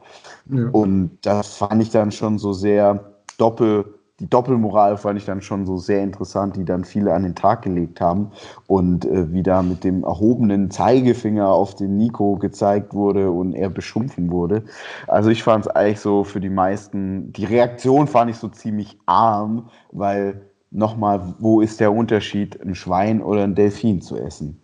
Ja. 0.50 0.68
Und 0.72 1.18
das 1.22 1.54
fand 1.56 1.82
ich 1.82 1.90
dann 1.90 2.12
schon 2.12 2.38
so 2.38 2.54
sehr 2.54 3.17
Doppel, 3.38 3.84
die 4.20 4.28
Doppelmoral 4.28 4.96
fand 4.96 5.18
ich 5.18 5.24
dann 5.24 5.40
schon 5.40 5.64
so 5.64 5.78
sehr 5.78 6.02
interessant, 6.02 6.56
die 6.56 6.64
dann 6.64 6.84
viele 6.84 7.14
an 7.14 7.22
den 7.22 7.36
Tag 7.36 7.62
gelegt 7.62 8.00
haben 8.00 8.32
und 8.66 9.04
äh, 9.04 9.32
wie 9.32 9.44
da 9.44 9.62
mit 9.62 9.84
dem 9.84 10.02
erhobenen 10.02 10.72
Zeigefinger 10.72 11.48
auf 11.48 11.76
den 11.76 11.96
Nico 11.96 12.36
gezeigt 12.36 12.94
wurde 12.94 13.30
und 13.30 13.54
er 13.54 13.70
beschumpfen 13.70 14.30
wurde. 14.30 14.64
Also 15.06 15.30
ich 15.30 15.44
fand 15.44 15.66
es 15.66 15.70
eigentlich 15.70 16.00
so 16.00 16.24
für 16.24 16.40
die 16.40 16.50
meisten, 16.50 17.32
die 17.32 17.44
Reaktion 17.44 18.08
fand 18.08 18.30
ich 18.30 18.36
so 18.36 18.48
ziemlich 18.48 18.98
arm, 19.06 19.68
weil 19.92 20.42
nochmal, 20.72 21.34
wo 21.38 21.60
ist 21.60 21.78
der 21.78 21.92
Unterschied, 21.92 22.60
ein 22.60 22.74
Schwein 22.74 23.22
oder 23.22 23.44
ein 23.44 23.54
Delfin 23.54 24.02
zu 24.02 24.16
essen? 24.16 24.58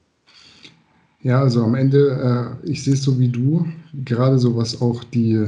Ja, 1.22 1.40
also 1.40 1.62
am 1.62 1.76
Ende, 1.76 2.58
äh, 2.64 2.68
ich 2.68 2.82
sehe 2.82 2.94
es 2.94 3.04
so 3.04 3.18
wie 3.20 3.28
du, 3.28 3.64
gerade 4.04 4.38
so 4.38 4.56
was 4.56 4.82
auch 4.82 5.04
die 5.04 5.46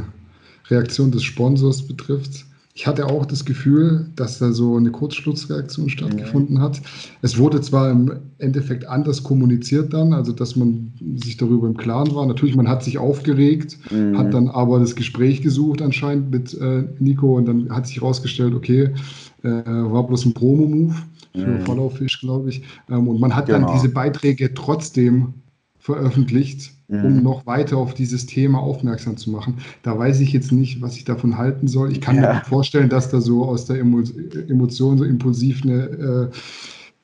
Reaktion 0.70 1.10
des 1.10 1.24
Sponsors 1.24 1.82
betrifft 1.82 2.45
ich 2.76 2.86
hatte 2.86 3.06
auch 3.06 3.24
das 3.24 3.46
Gefühl, 3.46 4.10
dass 4.16 4.38
da 4.38 4.52
so 4.52 4.76
eine 4.76 4.90
Kurzschlussreaktion 4.90 5.88
stattgefunden 5.88 6.60
hat. 6.60 6.82
Es 7.22 7.38
wurde 7.38 7.62
zwar 7.62 7.90
im 7.90 8.12
Endeffekt 8.36 8.86
anders 8.86 9.22
kommuniziert 9.22 9.94
dann, 9.94 10.12
also 10.12 10.30
dass 10.32 10.56
man 10.56 10.92
sich 11.16 11.38
darüber 11.38 11.68
im 11.68 11.78
Klaren 11.78 12.14
war. 12.14 12.26
Natürlich, 12.26 12.54
man 12.54 12.68
hat 12.68 12.84
sich 12.84 12.98
aufgeregt, 12.98 13.78
mhm. 13.90 14.18
hat 14.18 14.34
dann 14.34 14.48
aber 14.48 14.78
das 14.78 14.94
Gespräch 14.94 15.40
gesucht 15.40 15.80
anscheinend 15.80 16.30
mit 16.30 16.52
äh, 16.52 16.84
Nico 16.98 17.38
und 17.38 17.46
dann 17.46 17.70
hat 17.70 17.86
sich 17.86 18.02
herausgestellt, 18.02 18.52
okay, 18.52 18.90
äh, 19.42 19.48
war 19.48 20.06
bloß 20.06 20.26
ein 20.26 20.34
Promo-Move 20.34 20.96
für 21.32 21.46
mhm. 21.46 21.60
Follow 21.62 21.88
Fish, 21.88 22.20
glaube 22.20 22.50
ich. 22.50 22.62
Ähm, 22.90 23.08
und 23.08 23.18
man 23.18 23.34
hat 23.34 23.46
genau. 23.46 23.68
dann 23.68 23.74
diese 23.74 23.88
Beiträge 23.88 24.52
trotzdem 24.52 25.32
veröffentlicht. 25.78 26.75
Um 26.88 27.22
noch 27.22 27.46
weiter 27.46 27.76
auf 27.78 27.94
dieses 27.94 28.26
Thema 28.26 28.60
aufmerksam 28.60 29.16
zu 29.16 29.30
machen. 29.30 29.58
Da 29.82 29.98
weiß 29.98 30.20
ich 30.20 30.32
jetzt 30.32 30.52
nicht, 30.52 30.80
was 30.80 30.96
ich 30.96 31.04
davon 31.04 31.36
halten 31.36 31.66
soll. 31.66 31.90
Ich 31.90 32.00
kann 32.00 32.16
ja. 32.16 32.34
mir 32.34 32.44
vorstellen, 32.44 32.88
dass 32.88 33.10
da 33.10 33.20
so 33.20 33.44
aus 33.44 33.64
der 33.64 33.80
Emo 33.80 34.02
Emotion 34.48 34.98
so 34.98 35.04
impulsiv 35.04 35.62
eine 35.64 35.82
äh, 35.82 36.30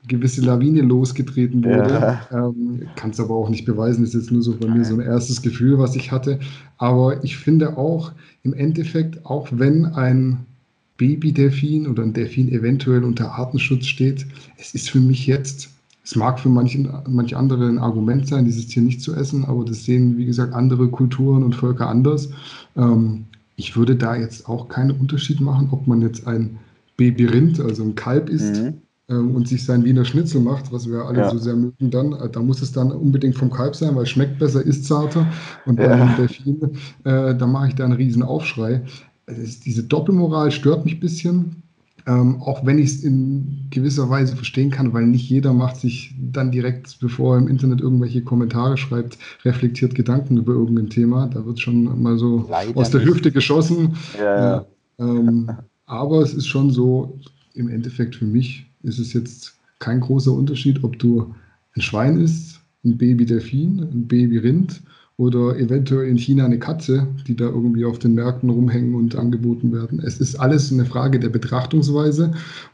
gewisse 0.08 0.40
Lawine 0.40 0.82
losgetreten 0.82 1.64
wurde. 1.64 1.90
Ja. 1.90 2.48
Ähm, 2.48 2.82
Kann 2.96 3.10
es 3.10 3.20
aber 3.20 3.34
auch 3.34 3.48
nicht 3.48 3.64
beweisen, 3.64 4.02
das 4.02 4.14
ist 4.14 4.22
jetzt 4.22 4.32
nur 4.32 4.42
so 4.42 4.56
bei 4.56 4.68
mir 4.68 4.84
so 4.84 4.94
ein 4.94 5.00
erstes 5.00 5.42
Gefühl, 5.42 5.78
was 5.78 5.96
ich 5.96 6.10
hatte. 6.10 6.40
Aber 6.78 7.22
ich 7.24 7.36
finde 7.36 7.76
auch 7.76 8.12
im 8.42 8.54
Endeffekt, 8.54 9.24
auch 9.26 9.48
wenn 9.52 9.86
ein 9.86 10.46
Babydelfin 10.96 11.86
oder 11.86 12.02
ein 12.02 12.12
Delfin 12.12 12.50
eventuell 12.50 13.04
unter 13.04 13.32
Artenschutz 13.32 13.86
steht, 13.86 14.26
es 14.58 14.74
ist 14.74 14.90
für 14.90 15.00
mich 15.00 15.26
jetzt 15.26 15.71
es 16.04 16.16
mag 16.16 16.40
für 16.40 16.48
manchen, 16.48 16.88
manche 17.08 17.36
andere 17.36 17.68
ein 17.68 17.78
Argument 17.78 18.26
sein, 18.26 18.44
dieses 18.44 18.66
Tier 18.66 18.82
nicht 18.82 19.00
zu 19.00 19.14
essen, 19.14 19.44
aber 19.44 19.64
das 19.64 19.84
sehen, 19.84 20.16
wie 20.16 20.26
gesagt, 20.26 20.52
andere 20.52 20.88
Kulturen 20.88 21.44
und 21.44 21.54
Völker 21.54 21.88
anders. 21.88 22.30
Ähm, 22.76 23.26
ich 23.56 23.76
würde 23.76 23.94
da 23.94 24.16
jetzt 24.16 24.48
auch 24.48 24.68
keinen 24.68 24.92
Unterschied 24.92 25.40
machen, 25.40 25.68
ob 25.70 25.86
man 25.86 26.02
jetzt 26.02 26.26
ein 26.26 26.58
Babyrind, 26.96 27.60
also 27.60 27.84
ein 27.84 27.94
Kalb 27.94 28.28
isst 28.28 28.62
mhm. 28.62 28.74
ähm, 29.08 29.36
und 29.36 29.46
sich 29.46 29.64
sein 29.64 29.84
Wiener 29.84 30.04
Schnitzel 30.04 30.40
macht, 30.40 30.72
was 30.72 30.90
wir 30.90 31.04
alle 31.04 31.18
ja. 31.18 31.30
so 31.30 31.38
sehr 31.38 31.54
mögen, 31.54 31.90
dann, 31.90 32.12
äh, 32.14 32.28
da 32.28 32.40
muss 32.40 32.62
es 32.62 32.72
dann 32.72 32.90
unbedingt 32.90 33.36
vom 33.36 33.50
Kalb 33.50 33.76
sein, 33.76 33.94
weil 33.94 34.02
es 34.02 34.10
schmeckt 34.10 34.40
besser, 34.40 34.62
ist 34.62 34.86
zarter. 34.86 35.26
Und 35.66 35.76
bei 35.76 35.84
ja. 35.84 36.14
Delfin, 36.16 36.60
äh, 37.04 37.34
da 37.36 37.46
mache 37.46 37.68
ich 37.68 37.74
da 37.76 37.84
einen 37.84 37.92
riesen 37.92 38.22
Aufschrei. 38.24 38.82
Also 39.26 39.40
diese 39.64 39.84
Doppelmoral 39.84 40.50
stört 40.50 40.84
mich 40.84 40.94
ein 40.94 41.00
bisschen. 41.00 41.61
Ähm, 42.06 42.42
auch 42.42 42.66
wenn 42.66 42.78
ich 42.78 42.90
es 42.90 43.04
in 43.04 43.66
gewisser 43.70 44.10
Weise 44.10 44.34
verstehen 44.34 44.70
kann, 44.70 44.92
weil 44.92 45.06
nicht 45.06 45.28
jeder 45.28 45.52
macht 45.52 45.76
sich 45.76 46.14
dann 46.32 46.50
direkt, 46.50 46.98
bevor 47.00 47.36
er 47.36 47.42
im 47.42 47.48
Internet 47.48 47.80
irgendwelche 47.80 48.22
Kommentare 48.22 48.76
schreibt, 48.76 49.18
reflektiert 49.44 49.94
Gedanken 49.94 50.36
über 50.36 50.52
irgendein 50.52 50.90
Thema. 50.90 51.28
Da 51.28 51.46
wird 51.46 51.60
schon 51.60 52.02
mal 52.02 52.18
so 52.18 52.46
Leider 52.50 52.76
aus 52.76 52.90
der 52.90 53.00
nicht. 53.00 53.10
Hüfte 53.10 53.30
geschossen. 53.30 53.96
Ja, 54.18 54.36
ja. 54.38 54.66
Ähm, 54.98 55.50
aber 55.86 56.22
es 56.22 56.34
ist 56.34 56.46
schon 56.46 56.70
so, 56.70 57.18
im 57.54 57.68
Endeffekt 57.68 58.16
für 58.16 58.24
mich 58.24 58.66
ist 58.82 58.98
es 58.98 59.12
jetzt 59.12 59.54
kein 59.78 60.00
großer 60.00 60.32
Unterschied, 60.32 60.82
ob 60.82 60.98
du 60.98 61.34
ein 61.76 61.82
Schwein 61.82 62.20
isst, 62.20 62.60
ein 62.84 62.96
Baby-Delfin, 62.96 63.80
ein 63.80 64.08
Baby-Rind 64.08 64.82
oder 65.22 65.56
eventuell 65.56 66.08
in 66.08 66.16
China 66.16 66.44
eine 66.44 66.58
Katze, 66.58 67.06
die 67.28 67.36
da 67.36 67.44
irgendwie 67.44 67.84
auf 67.84 68.00
den 68.00 68.14
Märkten 68.14 68.50
rumhängen 68.50 68.96
und 68.96 69.14
angeboten 69.14 69.72
werden. 69.72 70.02
Es 70.04 70.18
ist 70.18 70.34
alles 70.34 70.72
eine 70.72 70.84
Frage 70.84 71.20
der 71.20 71.28
Betrachtungsweise 71.28 72.32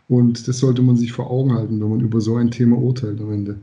und 0.09 0.49
das 0.49 0.59
sollte 0.59 0.81
man 0.81 0.97
sich 0.97 1.13
vor 1.13 1.31
Augen 1.31 1.55
halten, 1.55 1.79
wenn 1.79 1.91
man 1.91 2.01
über 2.01 2.23
so 2.23 2.37
ein 2.37 2.51
Thema 2.51 2.79
urteilt 2.79 3.21
am 3.21 3.33
Ende. 3.33 3.59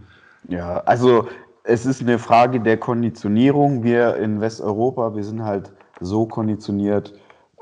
Ja, 0.49 0.81
also 0.81 1.25
es 1.63 1.87
ist 1.87 2.01
eine 2.01 2.19
Frage 2.19 2.59
der 2.59 2.77
Konditionierung. 2.77 3.83
Wir 3.83 4.17
in 4.17 4.39
Westeuropa, 4.39 5.15
wir 5.15 5.23
sind 5.23 5.41
halt 5.41 5.71
so 5.99 6.27
konditioniert, 6.27 7.11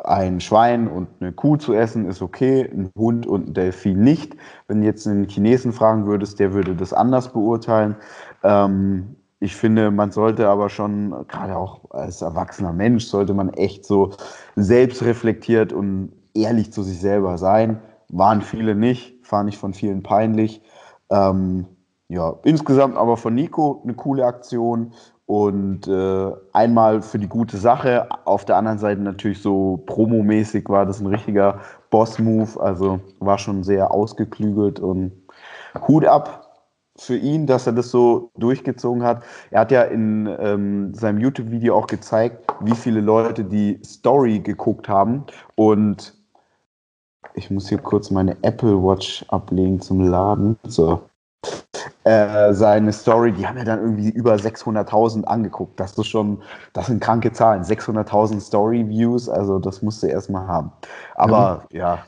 ein 0.03 0.41
Schwein 0.41 0.89
und 0.89 1.07
eine 1.21 1.31
Kuh 1.31 1.55
zu 1.55 1.73
essen 1.73 2.05
ist 2.09 2.21
okay, 2.21 2.69
ein 2.69 2.91
Hund 2.97 3.25
und 3.25 3.47
ein 3.47 3.53
Delfin 3.53 4.03
nicht. 4.03 4.35
Wenn 4.67 4.81
du 4.81 4.87
jetzt 4.87 5.07
einen 5.07 5.29
Chinesen 5.29 5.71
fragen 5.71 6.05
würdest, 6.05 6.41
der 6.41 6.51
würde 6.51 6.75
das 6.75 6.91
anders 6.91 7.31
beurteilen. 7.31 7.95
Ähm, 8.43 9.15
ich 9.43 9.57
finde, 9.57 9.91
man 9.91 10.11
sollte 10.11 10.47
aber 10.47 10.69
schon, 10.69 11.13
gerade 11.27 11.57
auch 11.57 11.81
als 11.91 12.21
erwachsener 12.21 12.71
Mensch, 12.71 13.05
sollte 13.07 13.33
man 13.33 13.49
echt 13.49 13.85
so 13.85 14.11
selbstreflektiert 14.55 15.73
und 15.73 16.13
ehrlich 16.33 16.71
zu 16.71 16.81
sich 16.81 17.01
selber 17.01 17.37
sein. 17.37 17.81
Waren 18.07 18.41
viele 18.41 18.73
nicht, 18.73 19.15
fand 19.21 19.49
ich 19.49 19.57
von 19.57 19.73
vielen 19.73 20.01
peinlich. 20.01 20.61
Ähm, 21.09 21.65
ja, 22.07 22.35
insgesamt 22.45 22.95
aber 22.95 23.17
von 23.17 23.35
Nico 23.35 23.81
eine 23.83 23.95
coole 23.95 24.25
Aktion 24.25 24.93
und 25.25 25.89
äh, 25.89 26.31
einmal 26.53 27.01
für 27.01 27.19
die 27.19 27.27
gute 27.27 27.57
Sache. 27.57 28.07
Auf 28.23 28.45
der 28.45 28.55
anderen 28.55 28.77
Seite 28.77 29.01
natürlich 29.01 29.41
so 29.41 29.83
promomäßig 29.85 30.69
war 30.69 30.85
das 30.85 31.01
ein 31.01 31.07
richtiger 31.07 31.59
Boss-Move. 31.89 32.61
Also 32.61 33.01
war 33.19 33.37
schon 33.37 33.63
sehr 33.63 33.91
ausgeklügelt 33.91 34.79
und 34.79 35.11
Hut 35.85 36.05
ab 36.05 36.42
für 36.97 37.17
ihn, 37.17 37.47
dass 37.47 37.65
er 37.65 37.73
das 37.73 37.89
so 37.89 38.31
durchgezogen 38.37 39.03
hat. 39.03 39.23
Er 39.51 39.61
hat 39.61 39.71
ja 39.71 39.83
in 39.83 40.29
ähm, 40.39 40.93
seinem 40.93 41.19
YouTube-Video 41.19 41.75
auch 41.75 41.87
gezeigt, 41.87 42.45
wie 42.61 42.75
viele 42.75 43.01
Leute 43.01 43.43
die 43.43 43.79
Story 43.83 44.39
geguckt 44.39 44.87
haben. 44.87 45.23
Und 45.55 46.13
ich 47.35 47.49
muss 47.49 47.69
hier 47.69 47.79
kurz 47.79 48.11
meine 48.11 48.37
Apple 48.43 48.83
Watch 48.83 49.25
ablegen 49.29 49.81
zum 49.81 50.01
Laden. 50.01 50.57
So. 50.63 51.01
Äh, 52.03 52.53
seine 52.53 52.93
Story, 52.93 53.31
die 53.31 53.47
haben 53.47 53.57
ja 53.57 53.63
dann 53.63 53.79
irgendwie 53.79 54.09
über 54.09 54.35
600.000 54.35 55.23
angeguckt. 55.23 55.79
Das 55.79 55.97
ist 55.97 56.07
schon, 56.07 56.41
das 56.73 56.87
sind 56.87 57.01
kranke 57.01 57.31
Zahlen. 57.31 57.63
600.000 57.63 58.39
Story-Views, 58.39 59.29
also 59.29 59.57
das 59.57 59.81
musste 59.81 60.07
er 60.07 60.13
erstmal 60.13 60.47
haben. 60.47 60.71
Aber 61.15 61.65
ja. 61.71 61.95
ja. 61.95 62.03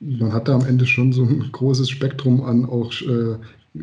Man 0.00 0.32
hat 0.32 0.48
da 0.48 0.54
am 0.54 0.66
Ende 0.66 0.86
schon 0.86 1.12
so 1.12 1.22
ein 1.22 1.48
großes 1.52 1.88
Spektrum 1.88 2.42
an 2.42 2.66
auch 2.66 2.92
äh, 3.00 3.38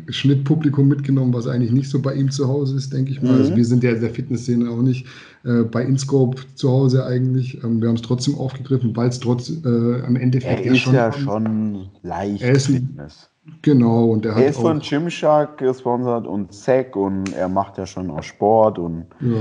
Schnittpublikum 0.08 0.88
mitgenommen, 0.88 1.32
was 1.32 1.46
eigentlich 1.46 1.72
nicht 1.72 1.90
so 1.90 2.00
bei 2.00 2.14
ihm 2.14 2.30
zu 2.30 2.48
Hause 2.48 2.76
ist, 2.76 2.92
denke 2.92 3.12
ich 3.12 3.22
mal. 3.22 3.30
Also 3.30 3.34
mhm. 3.36 3.44
Also 3.44 3.56
wir 3.56 3.64
sind 3.64 3.84
ja 3.84 3.94
der 3.94 4.10
Fitnessszene 4.10 4.70
auch 4.70 4.82
nicht 4.82 5.06
äh, 5.44 5.62
bei 5.62 5.82
InScope 5.82 6.42
zu 6.54 6.70
Hause 6.70 7.04
eigentlich. 7.04 7.62
Ähm, 7.62 7.80
wir 7.80 7.88
haben 7.88 7.96
es 7.96 8.02
trotzdem 8.02 8.34
aufgegriffen, 8.36 8.96
weil 8.96 9.08
es 9.08 9.20
trotz 9.20 9.50
äh, 9.50 10.02
am 10.06 10.16
Endeffekt 10.16 10.64
er 10.64 10.72
ist 10.72 10.78
schon, 10.78 10.94
ja 10.94 11.12
schon 11.12 11.88
leicht 12.02 12.42
er 12.42 12.52
ist, 12.52 12.66
Fitness. 12.66 13.28
Genau, 13.60 14.06
und 14.06 14.24
er, 14.24 14.36
er 14.36 14.48
ist 14.48 14.58
von 14.58 14.80
Gymshark 14.80 15.58
gesponsert 15.58 16.26
und 16.26 16.52
Zack 16.52 16.96
und 16.96 17.32
er 17.34 17.48
macht 17.48 17.76
ja 17.76 17.86
schon 17.86 18.10
auch 18.10 18.22
Sport 18.22 18.78
und 18.78 19.04
ja. 19.20 19.36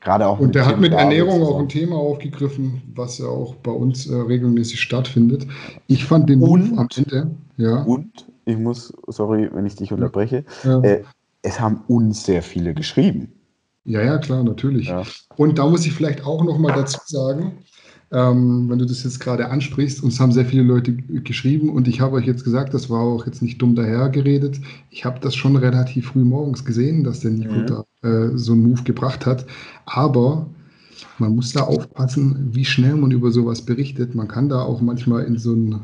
gerade 0.00 0.26
auch. 0.26 0.38
Und 0.40 0.56
er 0.56 0.66
hat 0.66 0.80
mit 0.80 0.94
Ernährung 0.94 1.42
auch 1.42 1.58
ein 1.58 1.68
Thema 1.68 1.96
aufgegriffen, 1.96 2.80
was 2.94 3.18
ja 3.18 3.26
auch 3.26 3.54
bei 3.56 3.70
uns 3.70 4.06
äh, 4.08 4.14
regelmäßig 4.14 4.80
stattfindet. 4.80 5.46
Ich 5.88 6.06
fand 6.06 6.30
den 6.30 6.40
und, 6.40 6.70
Move 6.70 6.80
am 6.80 6.88
Ende. 6.96 7.30
Ja. 7.58 7.82
Und 7.82 8.08
ich 8.44 8.58
muss, 8.58 8.92
sorry, 9.06 9.48
wenn 9.52 9.66
ich 9.66 9.76
dich 9.76 9.92
unterbreche, 9.92 10.44
ja. 10.64 10.80
äh, 10.80 11.02
es 11.42 11.60
haben 11.60 11.82
uns 11.88 12.24
sehr 12.24 12.42
viele 12.42 12.74
geschrieben. 12.74 13.32
Ja, 13.84 14.02
ja, 14.02 14.18
klar, 14.18 14.42
natürlich. 14.42 14.88
Ja. 14.88 15.02
Und 15.36 15.58
da 15.58 15.68
muss 15.68 15.84
ich 15.86 15.92
vielleicht 15.92 16.24
auch 16.24 16.42
noch 16.42 16.58
mal 16.58 16.72
dazu 16.72 16.98
sagen, 17.04 17.58
ähm, 18.12 18.70
wenn 18.70 18.78
du 18.78 18.86
das 18.86 19.04
jetzt 19.04 19.20
gerade 19.20 19.50
ansprichst, 19.50 20.02
uns 20.02 20.20
haben 20.20 20.32
sehr 20.32 20.46
viele 20.46 20.62
Leute 20.62 20.92
geschrieben 20.94 21.68
und 21.68 21.88
ich 21.88 22.00
habe 22.00 22.16
euch 22.16 22.26
jetzt 22.26 22.44
gesagt, 22.44 22.72
das 22.72 22.88
war 22.88 23.00
auch 23.00 23.26
jetzt 23.26 23.42
nicht 23.42 23.60
dumm 23.60 23.74
dahergeredet. 23.74 24.60
Ich 24.90 25.04
habe 25.04 25.20
das 25.20 25.34
schon 25.34 25.56
relativ 25.56 26.08
früh 26.08 26.24
morgens 26.24 26.64
gesehen, 26.64 27.04
dass 27.04 27.20
der 27.20 27.32
Nico 27.32 27.52
mhm. 27.52 27.66
da 27.66 27.84
äh, 28.08 28.30
so 28.36 28.52
einen 28.52 28.62
Move 28.62 28.84
gebracht 28.84 29.26
hat. 29.26 29.44
Aber 29.84 30.46
man 31.18 31.34
muss 31.34 31.52
da 31.52 31.62
aufpassen, 31.62 32.50
wie 32.52 32.64
schnell 32.64 32.94
man 32.94 33.10
über 33.10 33.30
sowas 33.30 33.62
berichtet. 33.62 34.14
Man 34.14 34.28
kann 34.28 34.48
da 34.48 34.62
auch 34.62 34.80
manchmal 34.80 35.24
in 35.24 35.36
so 35.36 35.52
ein 35.52 35.80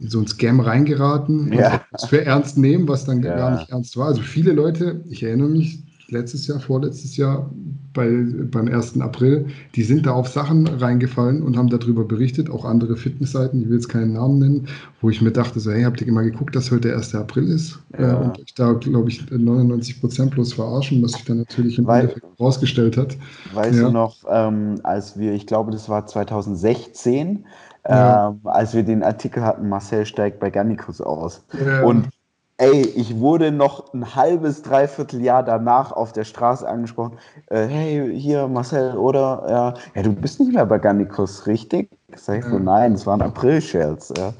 in 0.00 0.08
so 0.08 0.20
ein 0.20 0.26
Scam 0.26 0.60
reingeraten 0.60 1.52
ja. 1.52 1.74
und 1.74 1.80
es 1.92 2.04
für 2.06 2.24
ernst 2.24 2.56
nehmen, 2.56 2.88
was 2.88 3.04
dann 3.04 3.22
ja. 3.22 3.36
gar 3.36 3.58
nicht 3.58 3.70
ernst 3.70 3.96
war. 3.96 4.06
Also 4.08 4.22
viele 4.22 4.52
Leute, 4.52 5.04
ich 5.08 5.22
erinnere 5.22 5.48
mich, 5.48 5.84
letztes 6.10 6.46
Jahr, 6.46 6.60
vorletztes 6.60 7.16
Jahr, 7.16 7.50
bei, 7.92 8.24
beim 8.50 8.68
1. 8.68 9.00
April, 9.00 9.46
die 9.74 9.82
sind 9.82 10.06
da 10.06 10.12
auf 10.12 10.28
Sachen 10.28 10.66
reingefallen 10.68 11.42
und 11.42 11.56
haben 11.56 11.68
darüber 11.68 12.04
berichtet, 12.04 12.48
auch 12.48 12.64
andere 12.64 12.96
Fitnessseiten, 12.96 13.62
ich 13.62 13.68
will 13.68 13.76
jetzt 13.76 13.88
keinen 13.88 14.12
Namen 14.12 14.38
nennen, 14.38 14.68
wo 15.00 15.10
ich 15.10 15.20
mir 15.20 15.32
dachte, 15.32 15.58
so, 15.58 15.72
hey, 15.72 15.82
habt 15.82 16.00
ihr 16.00 16.12
mal 16.12 16.22
geguckt, 16.22 16.54
dass 16.54 16.70
heute 16.70 16.88
der 16.88 16.96
1. 16.98 17.14
April 17.16 17.48
ist? 17.48 17.80
Ja. 17.98 18.12
Äh, 18.12 18.24
und 18.24 18.38
ich 18.38 18.54
da, 18.54 18.72
glaube 18.74 19.08
ich, 19.08 19.28
99 19.28 20.00
Prozent 20.00 20.30
bloß 20.32 20.52
verarschen, 20.52 21.02
was 21.02 21.12
sich 21.12 21.24
dann 21.24 21.38
natürlich 21.38 21.78
im 21.78 21.86
Weil, 21.86 22.02
Endeffekt 22.02 22.26
rausgestellt 22.38 22.96
hat. 22.96 23.16
Weißt 23.54 23.78
ja. 23.78 23.86
du 23.86 23.90
noch, 23.90 24.16
ähm, 24.30 24.76
als 24.84 25.18
wir, 25.18 25.32
ich 25.32 25.46
glaube, 25.46 25.72
das 25.72 25.88
war 25.88 26.06
2016, 26.06 27.44
ja. 27.88 28.28
ähm, 28.28 28.40
als 28.44 28.74
wir 28.74 28.82
den 28.82 29.02
Artikel 29.02 29.42
hatten, 29.42 29.68
Marcel 29.68 30.06
steigt 30.06 30.40
bei 30.40 30.50
Gannikus 30.50 31.00
aus. 31.00 31.44
Ja. 31.52 31.82
Und 31.82 32.08
ey, 32.58 32.82
ich 32.82 33.18
wurde 33.18 33.50
noch 33.50 33.92
ein 33.94 34.14
halbes, 34.14 34.62
dreiviertel 34.62 35.22
Jahr 35.22 35.42
danach 35.42 35.92
auf 35.92 36.12
der 36.12 36.24
Straße 36.24 36.68
angesprochen. 36.68 37.18
Äh, 37.46 37.66
hey, 37.66 38.20
hier 38.20 38.48
Marcel, 38.48 38.96
oder? 38.96 39.44
Ja, 39.48 39.74
ja, 39.94 40.02
du 40.02 40.12
bist 40.12 40.40
nicht 40.40 40.52
mehr 40.52 40.66
bei 40.66 40.78
Gannikus, 40.78 41.46
richtig? 41.46 41.90
Ich 42.14 42.44
so, 42.44 42.58
nein, 42.58 42.92
das 42.92 43.06
war 43.06 43.14
ein 43.14 43.22
April-Scherz. 43.22 44.12
Ja. 44.16 44.20
Ja. 44.20 44.34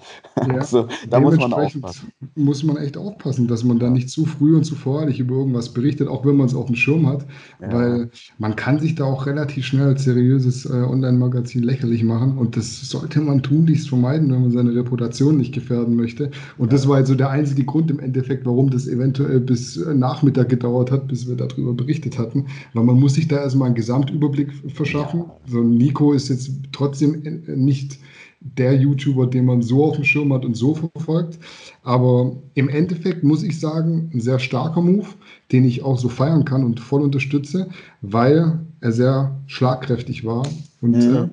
Also, 0.61 0.89
da 1.09 1.21
muss 1.21 1.37
man 1.37 1.53
aufpassen. 1.53 2.13
Muss 2.35 2.63
man 2.63 2.77
echt 2.77 2.97
aufpassen, 2.97 3.47
dass 3.47 3.65
man 3.65 3.79
da 3.79 3.91
nicht 3.91 4.09
zu 4.09 4.25
früh 4.25 4.57
und 4.57 4.65
zu 4.65 4.75
voreilig 4.75 5.21
über 5.21 5.35
irgendwas 5.35 5.69
berichtet, 5.69 6.09
auch 6.09 6.25
wenn 6.25 6.37
man 6.37 6.47
es 6.47 6.55
auf 6.55 6.67
dem 6.67 6.77
Schirm 6.77 7.07
hat. 7.07 7.27
Ja. 7.61 7.73
Weil 7.73 8.11
man 8.39 8.57
kann 8.57 8.79
sich 8.79 8.95
da 8.95 9.05
auch 9.05 9.27
relativ 9.27 9.67
schnell 9.67 9.89
als 9.89 10.05
seriöses 10.05 10.65
äh, 10.65 10.73
Online-Magazin 10.73 11.63
lächerlich 11.63 12.05
machen. 12.05 12.39
Und 12.39 12.57
das 12.57 12.89
sollte 12.89 13.21
man 13.21 13.43
tunlichst 13.43 13.89
vermeiden, 13.89 14.31
wenn 14.33 14.43
man 14.43 14.51
seine 14.51 14.75
Reputation 14.75 15.37
nicht 15.37 15.53
gefährden 15.53 15.95
möchte. 15.97 16.31
Und 16.59 16.73
das 16.73 16.89
war 16.89 16.99
jetzt 16.99 17.09
so 17.09 17.15
der 17.15 17.31
einzige 17.31 17.65
Grund 17.65 17.91
im 17.91 18.01
Endeffekt, 18.01 18.47
warum 18.47 18.71
das 18.71 18.87
eventuell 18.87 19.41
bis 19.41 19.77
äh, 19.77 19.93
Nachmittag 19.95 20.49
gedauert 20.49 20.91
hat, 20.91 21.09
bis 21.09 21.29
wir 21.29 21.37
darüber 21.37 21.75
berichtet 21.75 22.19
hatten. 22.19 22.47
Weil 22.73 22.85
man 22.85 22.99
muss 22.99 23.15
sich 23.15 23.29
da 23.29 23.37
erstmal 23.37 23.67
einen 23.67 23.75
Gesamtüberblick 23.75 24.53
verschaffen. 24.75 25.25
So 25.47 25.63
Nico 25.63 26.13
ist 26.13 26.29
jetzt 26.29 26.51
trotzdem 26.73 27.23
äh, 27.25 27.57
nicht 27.61 27.99
der 28.41 28.75
YouTuber, 28.75 29.27
den 29.27 29.45
man 29.45 29.63
so 29.63 29.85
auf 29.85 29.97
dem 29.97 30.05
Schirm 30.05 30.33
hat 30.33 30.45
und 30.45 30.57
so 30.57 30.75
verfolgt. 30.75 31.39
Aber 31.83 32.37
im 32.55 32.69
Endeffekt 32.69 33.23
muss 33.23 33.43
ich 33.43 33.61
sagen, 33.61 34.11
ein 34.15 34.21
sehr 34.21 34.39
starker 34.39 34.81
Move, 34.81 35.09
den 35.53 35.65
ich 35.65 35.83
auch 35.83 35.99
so 35.99 36.09
feiern 36.09 36.45
kann 36.45 36.65
und 36.65 36.81
voll 36.81 37.03
unterstütze, 37.03 37.69
weil 38.01 38.61
er 38.81 38.93
sehr 38.93 39.39
schlagkräftig 39.47 40.25
war 40.25 40.47
und 40.81 40.97
mhm. 40.97 41.15
äh, 41.15 41.29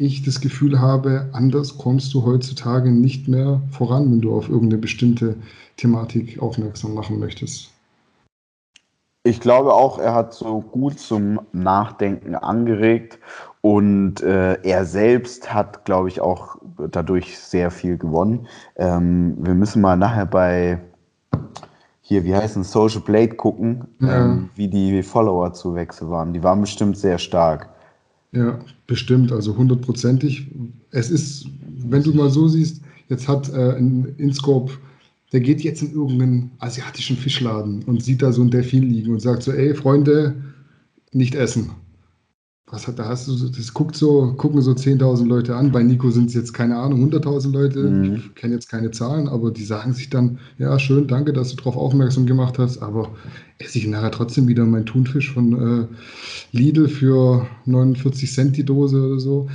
ich 0.00 0.22
das 0.22 0.40
Gefühl 0.40 0.80
habe, 0.80 1.28
anders 1.32 1.76
kommst 1.78 2.14
du 2.14 2.24
heutzutage 2.24 2.90
nicht 2.90 3.28
mehr 3.28 3.62
voran, 3.70 4.10
wenn 4.10 4.20
du 4.20 4.32
auf 4.32 4.48
irgendeine 4.48 4.80
bestimmte 4.80 5.36
Thematik 5.76 6.40
aufmerksam 6.40 6.94
machen 6.94 7.18
möchtest. 7.18 7.70
Ich 9.28 9.40
glaube 9.40 9.74
auch, 9.74 9.98
er 9.98 10.14
hat 10.14 10.32
so 10.32 10.62
gut 10.62 10.98
zum 10.98 11.40
Nachdenken 11.52 12.34
angeregt 12.34 13.18
und 13.60 14.22
äh, 14.22 14.54
er 14.62 14.86
selbst 14.86 15.52
hat, 15.52 15.84
glaube 15.84 16.08
ich, 16.08 16.22
auch 16.22 16.56
dadurch 16.90 17.38
sehr 17.38 17.70
viel 17.70 17.98
gewonnen. 17.98 18.46
Ähm, 18.76 19.36
wir 19.38 19.52
müssen 19.52 19.82
mal 19.82 19.98
nachher 19.98 20.24
bei 20.24 20.80
hier, 22.00 22.24
wie 22.24 22.34
heißt 22.34 22.56
es, 22.56 22.72
Social 22.72 23.02
Blade 23.02 23.34
gucken, 23.34 23.84
ja. 24.00 24.24
ähm, 24.24 24.48
wie 24.54 24.66
die 24.66 25.02
Follower-Zuwächse 25.02 26.08
waren. 26.08 26.32
Die 26.32 26.42
waren 26.42 26.62
bestimmt 26.62 26.96
sehr 26.96 27.18
stark. 27.18 27.68
Ja, 28.32 28.58
bestimmt, 28.86 29.30
also 29.30 29.54
hundertprozentig. 29.54 30.50
Es 30.90 31.10
ist, 31.10 31.46
wenn 31.84 32.02
du 32.02 32.14
mal 32.14 32.30
so 32.30 32.48
siehst, 32.48 32.80
jetzt 33.08 33.28
hat 33.28 33.52
äh, 33.52 33.76
in 33.76 34.14
InScope, 34.16 34.72
der 35.32 35.40
geht 35.40 35.60
jetzt 35.62 35.82
in 35.82 35.92
irgendeinen 35.92 36.52
asiatischen 36.58 37.16
Fischladen 37.16 37.82
und 37.84 38.02
sieht 38.02 38.22
da 38.22 38.32
so 38.32 38.42
ein 38.42 38.50
Delfin 38.50 38.84
liegen 38.84 39.12
und 39.12 39.20
sagt 39.20 39.42
so, 39.42 39.52
ey 39.52 39.74
Freunde, 39.74 40.42
nicht 41.12 41.34
essen 41.34 41.70
was 42.70 42.86
hat, 42.86 42.98
da 42.98 43.06
hast 43.06 43.28
du, 43.28 43.48
das 43.48 43.72
guckt 43.72 43.96
so, 43.96 44.34
gucken 44.36 44.60
so 44.60 44.72
10.000 44.72 45.26
Leute 45.26 45.56
an. 45.56 45.72
Bei 45.72 45.82
Nico 45.82 46.10
sind 46.10 46.28
es 46.28 46.34
jetzt 46.34 46.52
keine 46.52 46.76
Ahnung, 46.76 47.10
100.000 47.10 47.52
Leute. 47.52 47.78
Mhm. 47.78 48.14
Ich 48.16 48.34
kenne 48.34 48.54
jetzt 48.54 48.68
keine 48.68 48.90
Zahlen, 48.90 49.28
aber 49.28 49.50
die 49.50 49.64
sagen 49.64 49.94
sich 49.94 50.10
dann, 50.10 50.38
ja, 50.58 50.78
schön, 50.78 51.06
danke, 51.06 51.32
dass 51.32 51.50
du 51.50 51.56
darauf 51.56 51.76
aufmerksam 51.76 52.26
gemacht 52.26 52.58
hast, 52.58 52.78
aber 52.78 53.10
esse 53.58 53.78
ich 53.78 53.86
nachher 53.86 54.10
trotzdem 54.10 54.48
wieder 54.48 54.64
meinen 54.66 54.86
Thunfisch 54.86 55.32
von 55.32 55.88
äh, 56.52 56.56
Lidl 56.56 56.88
für 56.88 57.46
49 57.64 58.32
Cent 58.32 58.56
die 58.56 58.64
Dose 58.64 59.02
oder 59.02 59.18
so. 59.18 59.48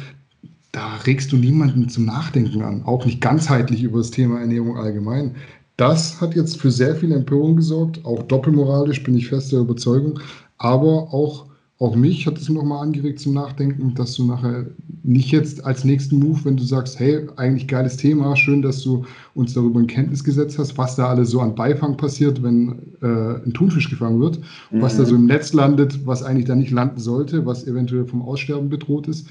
Da 0.71 0.95
regst 1.05 1.31
du 1.31 1.37
niemanden 1.37 1.89
zum 1.89 2.05
Nachdenken 2.05 2.63
an, 2.63 2.81
auch 2.83 3.05
nicht 3.05 3.21
ganzheitlich 3.21 3.83
über 3.83 3.99
das 3.99 4.09
Thema 4.09 4.39
Ernährung 4.39 4.75
allgemein. 4.77 5.35
Das 5.77 6.21
hat 6.21 6.35
jetzt 6.35 6.59
für 6.59 6.71
sehr 6.71 6.95
viel 6.95 7.11
Empörung 7.11 7.55
gesorgt, 7.55 8.05
auch 8.05 8.23
doppelmoralisch 8.23 9.03
bin 9.03 9.15
ich 9.15 9.27
fest 9.27 9.51
der 9.51 9.59
Überzeugung, 9.59 10.19
aber 10.57 11.13
auch 11.13 11.47
auch 11.83 11.95
mich 11.95 12.25
hat 12.27 12.37
es 12.37 12.47
nochmal 12.47 12.81
angeregt 12.81 13.19
zum 13.19 13.33
Nachdenken, 13.33 13.93
dass 13.95 14.15
du 14.15 14.25
nachher 14.25 14.67
nicht 15.03 15.31
jetzt 15.31 15.65
als 15.65 15.83
nächsten 15.83 16.17
Move, 16.17 16.39
wenn 16.45 16.55
du 16.55 16.63
sagst, 16.63 16.97
hey, 16.97 17.27
eigentlich 17.35 17.67
geiles 17.67 17.97
Thema, 17.97 18.37
schön, 18.37 18.61
dass 18.61 18.81
du 18.83 19.03
uns 19.33 19.53
darüber 19.53 19.81
in 19.81 19.87
Kenntnis 19.87 20.23
gesetzt 20.23 20.57
hast, 20.57 20.77
was 20.77 20.95
da 20.95 21.09
alles 21.09 21.31
so 21.31 21.41
an 21.41 21.55
Beifang 21.55 21.97
passiert, 21.97 22.41
wenn 22.41 22.93
äh, 23.01 23.45
ein 23.45 23.53
Thunfisch 23.53 23.89
gefangen 23.89 24.21
wird, 24.21 24.39
mhm. 24.71 24.81
was 24.81 24.95
da 24.95 25.03
so 25.03 25.15
im 25.15 25.25
Netz 25.25 25.51
landet, 25.51 26.05
was 26.05 26.23
eigentlich 26.23 26.45
da 26.45 26.55
nicht 26.55 26.71
landen 26.71 27.01
sollte, 27.01 27.45
was 27.45 27.67
eventuell 27.67 28.05
vom 28.05 28.21
Aussterben 28.21 28.69
bedroht 28.69 29.07
ist 29.09 29.27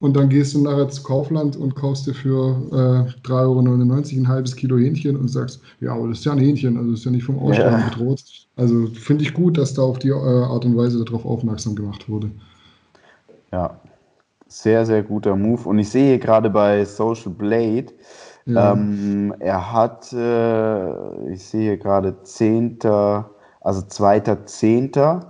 und 0.00 0.16
dann 0.16 0.28
gehst 0.28 0.54
du 0.54 0.62
nachher 0.62 0.88
zu 0.88 1.02
Kaufland 1.02 1.56
und 1.56 1.74
kaufst 1.74 2.06
dir 2.06 2.14
für 2.14 2.56
äh, 2.70 3.28
3,99 3.28 3.32
Euro 3.32 4.20
ein 4.20 4.28
halbes 4.28 4.54
Kilo 4.54 4.78
Hähnchen 4.78 5.16
und 5.16 5.28
sagst, 5.28 5.60
ja, 5.80 5.92
aber 5.92 6.08
das 6.08 6.18
ist 6.18 6.24
ja 6.24 6.32
ein 6.32 6.38
Hähnchen, 6.38 6.76
also 6.76 6.90
das 6.90 7.00
ist 7.00 7.04
ja 7.06 7.10
nicht 7.10 7.24
vom 7.24 7.38
Aussterben 7.38 7.80
ja. 7.80 7.88
bedroht. 7.88 8.22
Also 8.56 8.86
finde 8.86 9.24
ich 9.24 9.34
gut, 9.34 9.58
dass 9.58 9.74
da 9.74 9.82
auf 9.82 9.98
die 9.98 10.10
äh, 10.10 10.12
Art 10.12 10.64
und 10.64 10.76
Weise 10.76 11.04
darauf 11.04 11.24
aufmerksam 11.24 11.74
gemacht 11.74 12.08
wurde. 12.08 12.30
Ja, 13.52 13.80
sehr, 14.46 14.86
sehr 14.86 15.02
guter 15.02 15.34
Move. 15.34 15.68
Und 15.68 15.78
ich 15.78 15.90
sehe 15.90 16.18
gerade 16.18 16.48
bei 16.48 16.84
Social 16.84 17.32
Blade, 17.32 17.86
ja. 18.46 18.72
ähm, 18.72 19.34
er 19.40 19.72
hat, 19.72 20.12
äh, 20.12 21.32
ich 21.32 21.44
sehe 21.44 21.76
gerade 21.76 22.22
10., 22.22 22.78
also 23.60 23.80
2.10., 23.80 25.22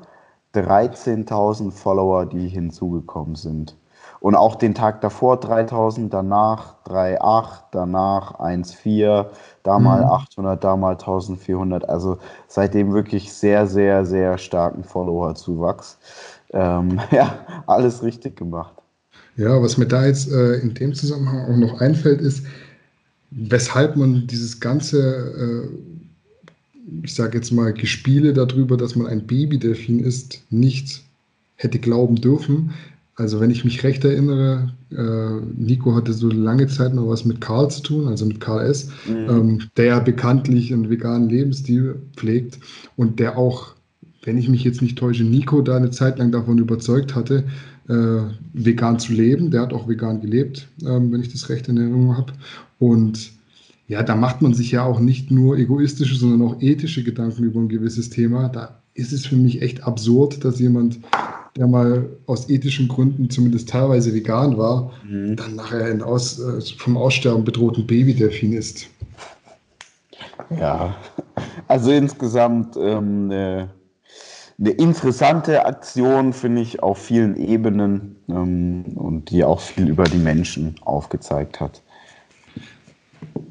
13.000 0.54 1.70
Follower, 1.70 2.26
die 2.26 2.48
hinzugekommen 2.48 3.34
sind. 3.34 3.76
Und 4.20 4.34
auch 4.34 4.56
den 4.56 4.74
Tag 4.74 5.00
davor 5.00 5.38
3000, 5.38 6.12
danach 6.12 6.74
3,8, 6.86 7.48
danach 7.70 8.40
1,4, 8.40 9.26
da 9.62 9.78
mal 9.78 10.02
mhm. 10.02 10.10
800, 10.10 10.64
da 10.64 10.76
mal 10.76 10.92
1400. 10.92 11.88
Also 11.88 12.18
seitdem 12.48 12.92
wirklich 12.92 13.32
sehr, 13.32 13.66
sehr, 13.66 14.04
sehr 14.04 14.38
starken 14.38 14.82
Follower-Zuwachs. 14.82 15.98
Ähm, 16.52 17.00
ja, 17.10 17.38
alles 17.66 18.02
richtig 18.02 18.36
gemacht. 18.36 18.74
Ja, 19.36 19.62
was 19.62 19.78
mir 19.78 19.86
da 19.86 20.04
jetzt 20.04 20.30
äh, 20.32 20.54
in 20.54 20.74
dem 20.74 20.94
Zusammenhang 20.94 21.44
auch 21.44 21.56
noch 21.56 21.80
einfällt, 21.80 22.20
ist, 22.20 22.44
weshalb 23.30 23.96
man 23.96 24.26
dieses 24.26 24.58
ganze, 24.58 24.98
äh, 24.98 25.68
ich 27.04 27.14
sage 27.14 27.38
jetzt 27.38 27.52
mal, 27.52 27.72
Gespiele 27.72 28.32
darüber, 28.32 28.76
dass 28.76 28.96
man 28.96 29.06
ein 29.06 29.26
Babydelfin 29.26 30.00
ist, 30.00 30.42
nicht 30.50 31.04
hätte 31.54 31.78
glauben 31.78 32.16
dürfen, 32.16 32.74
also 33.18 33.40
wenn 33.40 33.50
ich 33.50 33.64
mich 33.64 33.82
recht 33.82 34.04
erinnere, 34.04 34.72
äh, 34.92 35.44
Nico 35.60 35.92
hatte 35.96 36.12
so 36.12 36.28
lange 36.28 36.68
Zeit 36.68 36.94
noch 36.94 37.08
was 37.08 37.24
mit 37.24 37.40
Karl 37.40 37.68
zu 37.68 37.82
tun, 37.82 38.06
also 38.06 38.24
mit 38.24 38.40
Karl 38.40 38.64
S., 38.64 38.90
mhm. 39.08 39.28
ähm, 39.28 39.62
der 39.76 39.84
ja 39.86 39.98
bekanntlich 39.98 40.72
einen 40.72 40.88
veganen 40.88 41.28
Lebensstil 41.28 41.96
pflegt 42.16 42.60
und 42.94 43.18
der 43.18 43.36
auch, 43.36 43.74
wenn 44.22 44.38
ich 44.38 44.48
mich 44.48 44.62
jetzt 44.62 44.82
nicht 44.82 44.96
täusche, 44.96 45.24
Nico 45.24 45.62
da 45.62 45.76
eine 45.76 45.90
Zeit 45.90 46.20
lang 46.20 46.30
davon 46.30 46.58
überzeugt 46.58 47.16
hatte, 47.16 47.42
äh, 47.88 48.20
vegan 48.52 49.00
zu 49.00 49.12
leben. 49.12 49.50
Der 49.50 49.62
hat 49.62 49.72
auch 49.72 49.88
vegan 49.88 50.20
gelebt, 50.20 50.68
ähm, 50.86 51.10
wenn 51.10 51.20
ich 51.20 51.32
das 51.32 51.48
recht 51.48 51.66
in 51.66 51.76
Erinnerung 51.76 52.16
habe. 52.16 52.32
Und 52.78 53.32
ja, 53.88 54.04
da 54.04 54.14
macht 54.14 54.42
man 54.42 54.54
sich 54.54 54.70
ja 54.70 54.84
auch 54.84 55.00
nicht 55.00 55.32
nur 55.32 55.58
egoistische, 55.58 56.14
sondern 56.14 56.42
auch 56.42 56.62
ethische 56.62 57.02
Gedanken 57.02 57.42
über 57.42 57.58
ein 57.58 57.68
gewisses 57.68 58.10
Thema. 58.10 58.48
Da 58.48 58.80
ist 58.94 59.12
es 59.12 59.26
für 59.26 59.36
mich 59.36 59.60
echt 59.60 59.82
absurd, 59.82 60.44
dass 60.44 60.60
jemand 60.60 61.00
der 61.58 61.66
mal 61.66 62.08
aus 62.26 62.48
ethischen 62.48 62.86
Gründen 62.86 63.30
zumindest 63.30 63.68
teilweise 63.68 64.14
vegan 64.14 64.56
war, 64.56 64.92
mhm. 65.08 65.34
dann 65.34 65.56
nachher 65.56 65.86
ein 65.86 66.02
aus, 66.02 66.38
äh, 66.38 66.60
vom 66.78 66.96
Aussterben 66.96 67.44
bedrohten 67.44 67.86
Babydelfin 67.86 68.52
ist. 68.52 68.88
Ja, 70.56 70.96
also 71.66 71.90
insgesamt 71.90 72.76
ähm, 72.76 73.24
eine, 73.30 73.70
eine, 74.58 74.70
interessante 74.70 75.66
Aktion, 75.66 76.32
finde 76.32 76.62
ich, 76.62 76.82
auf 76.82 76.98
vielen 76.98 77.36
Ebenen 77.36 78.16
ähm, 78.28 78.84
und 78.94 79.30
die 79.30 79.42
auch 79.42 79.60
viel 79.60 79.88
über 79.88 80.04
die 80.04 80.18
Menschen 80.18 80.76
aufgezeigt 80.82 81.60
hat. 81.60 81.82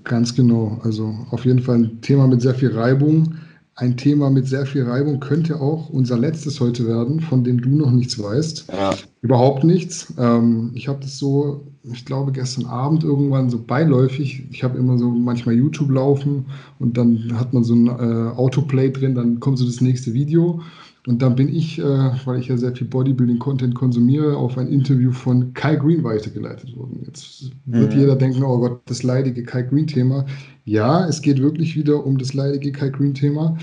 Ganz 0.06 0.34
genau. 0.34 0.80
Also 0.84 1.14
auf 1.32 1.44
jeden 1.44 1.60
Fall 1.60 1.76
ein 1.80 2.02
Thema 2.02 2.28
mit 2.28 2.42
sehr 2.42 2.56
viel 2.56 2.72
Reibung 2.72 3.36
ein 3.78 3.96
Thema 3.96 4.32
mit 4.32 4.48
sehr 4.48 4.66
viel 4.66 4.84
Reibung 4.84 5.20
könnte 5.20 5.62
auch 5.62 5.90
unser 5.90 6.18
letztes 6.18 6.60
heute 6.60 6.88
werden, 6.88 7.22
von 7.22 7.44
dem 7.44 7.62
du 7.62 7.70
noch 7.70 7.92
nichts 7.92 8.18
weißt. 8.22 8.66
Ja. 8.74 8.96
Überhaupt 9.22 9.64
nichts. 9.64 10.14
Ähm, 10.18 10.72
ich 10.74 10.88
habe 10.88 11.00
das 11.00 11.20
so, 11.20 11.68
ich 11.84 12.04
glaube, 12.04 12.32
gestern 12.32 12.66
Abend 12.66 13.04
irgendwann 13.04 13.52
so 13.52 13.60
beiläufig. 13.60 14.48
Ich 14.50 14.64
habe 14.64 14.80
immer 14.80 14.98
so 14.98 15.12
manchmal 15.12 15.54
YouTube 15.54 15.92
laufen 15.92 16.48
und 16.80 16.98
dann 16.98 17.38
hat 17.40 17.54
man 17.54 17.64
so 17.64 17.76
ein 17.76 17.88
äh, 17.88 18.36
Autoplay 18.36 18.92
drin, 18.92 19.14
dann 19.14 19.40
kommt 19.40 19.60
so 19.60 19.66
das 19.66 19.80
nächste 19.80 20.12
Video. 20.12 20.60
Und 21.08 21.22
dann 21.22 21.36
bin 21.36 21.48
ich, 21.48 21.80
äh, 21.80 22.12
weil 22.26 22.42
ich 22.42 22.50
ja 22.50 22.58
sehr 22.58 22.76
viel 22.76 22.88
Bodybuilding-Content 22.88 23.74
konsumiere, 23.74 24.36
auf 24.36 24.58
ein 24.58 24.68
Interview 24.68 25.14
von 25.14 25.54
Kai 25.54 25.78
Green 25.78 26.04
weitergeleitet 26.04 26.76
worden. 26.76 27.02
Jetzt 27.06 27.50
wird 27.66 27.94
mhm. 27.94 28.00
jeder 28.02 28.18
denken, 28.18 28.44
oh 28.44 28.60
Gott, 28.60 28.82
das 28.88 29.04
leidige 29.04 29.44
Kai 29.44 29.62
Green-Thema. 29.62 30.26
Ja, 30.66 31.08
es 31.08 31.22
geht 31.22 31.42
wirklich 31.42 31.78
wieder 31.78 32.06
um 32.06 32.18
das 32.18 32.34
leidige 32.34 32.74
Kai 32.74 32.90
Green-Thema. 32.90 33.58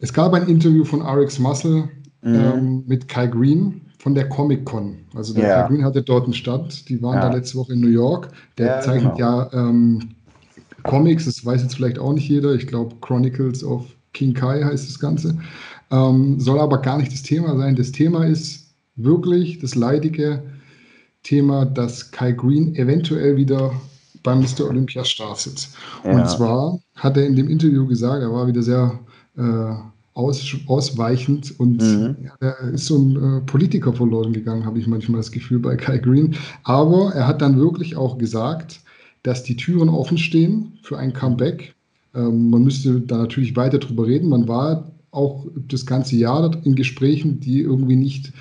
Es 0.00 0.12
gab 0.12 0.32
ein 0.34 0.48
Interview 0.48 0.84
von 0.84 1.02
RX 1.02 1.38
Muscle 1.38 1.88
mhm. 2.22 2.34
ähm, 2.34 2.84
mit 2.88 3.06
Kai 3.06 3.28
Green 3.28 3.82
von 3.98 4.16
der 4.16 4.28
Comic 4.28 4.64
Con. 4.64 4.96
Also 5.14 5.34
der 5.34 5.46
ja. 5.46 5.62
Kai 5.62 5.68
Green 5.68 5.84
hatte 5.84 6.02
dort 6.02 6.24
einen 6.24 6.34
Stand. 6.34 6.88
Die 6.88 7.00
waren 7.00 7.14
ja. 7.14 7.28
da 7.28 7.36
letzte 7.36 7.58
Woche 7.58 7.74
in 7.74 7.80
New 7.80 7.90
York. 7.90 8.26
Der 8.58 8.66
ja, 8.66 8.80
zeichnet 8.80 9.14
genau. 9.14 9.42
ja 9.42 9.52
ähm, 9.52 10.00
Comics, 10.82 11.26
das 11.26 11.46
weiß 11.46 11.62
jetzt 11.62 11.76
vielleicht 11.76 12.00
auch 12.00 12.12
nicht 12.12 12.28
jeder. 12.28 12.56
Ich 12.56 12.66
glaube, 12.66 12.96
Chronicles 13.00 13.62
of 13.62 13.86
King 14.12 14.34
Kai 14.34 14.62
heißt 14.62 14.88
das 14.88 14.98
Ganze. 14.98 15.38
Ähm, 15.92 16.40
soll 16.40 16.58
aber 16.58 16.78
gar 16.78 16.98
nicht 16.98 17.12
das 17.12 17.22
Thema 17.22 17.56
sein. 17.56 17.76
Das 17.76 17.92
Thema 17.92 18.24
ist 18.24 18.74
wirklich 18.96 19.58
das 19.58 19.74
leidige 19.74 20.42
Thema, 21.22 21.66
dass 21.66 22.10
Kai 22.10 22.32
Green 22.32 22.74
eventuell 22.74 23.36
wieder 23.36 23.72
beim 24.22 24.40
Mr. 24.40 24.68
Olympia 24.68 25.04
startet. 25.04 25.68
Ja. 26.04 26.12
Und 26.12 26.28
zwar 26.28 26.78
hat 26.96 27.16
er 27.16 27.26
in 27.26 27.36
dem 27.36 27.48
Interview 27.48 27.86
gesagt, 27.86 28.22
er 28.22 28.32
war 28.32 28.46
wieder 28.46 28.62
sehr 28.62 28.98
äh, 29.36 29.74
aus, 30.14 30.56
ausweichend 30.66 31.58
und 31.58 31.80
mhm. 31.82 32.16
er 32.40 32.58
ist 32.72 32.86
so 32.86 32.98
ein 32.98 33.16
äh, 33.16 33.40
Politiker 33.42 33.92
verloren 33.92 34.32
gegangen, 34.32 34.64
habe 34.64 34.78
ich 34.78 34.86
manchmal 34.86 35.20
das 35.20 35.32
Gefühl 35.32 35.58
bei 35.58 35.76
Kai 35.76 35.98
Green. 35.98 36.36
Aber 36.64 37.12
er 37.14 37.26
hat 37.26 37.42
dann 37.42 37.58
wirklich 37.58 37.96
auch 37.96 38.18
gesagt, 38.18 38.80
dass 39.22 39.42
die 39.42 39.56
Türen 39.56 39.88
offen 39.88 40.18
stehen 40.18 40.78
für 40.82 40.98
ein 40.98 41.12
Comeback. 41.12 41.74
Ähm, 42.14 42.50
man 42.50 42.64
müsste 42.64 43.00
da 43.00 43.18
natürlich 43.18 43.56
weiter 43.56 43.78
drüber 43.78 44.06
reden. 44.06 44.28
Man 44.28 44.48
war 44.48 44.91
auch 45.12 45.46
das 45.68 45.86
ganze 45.86 46.16
Jahr 46.16 46.50
in 46.64 46.74
Gesprächen, 46.74 47.38
die 47.38 47.60
irgendwie 47.60 47.96
nicht 47.96 48.32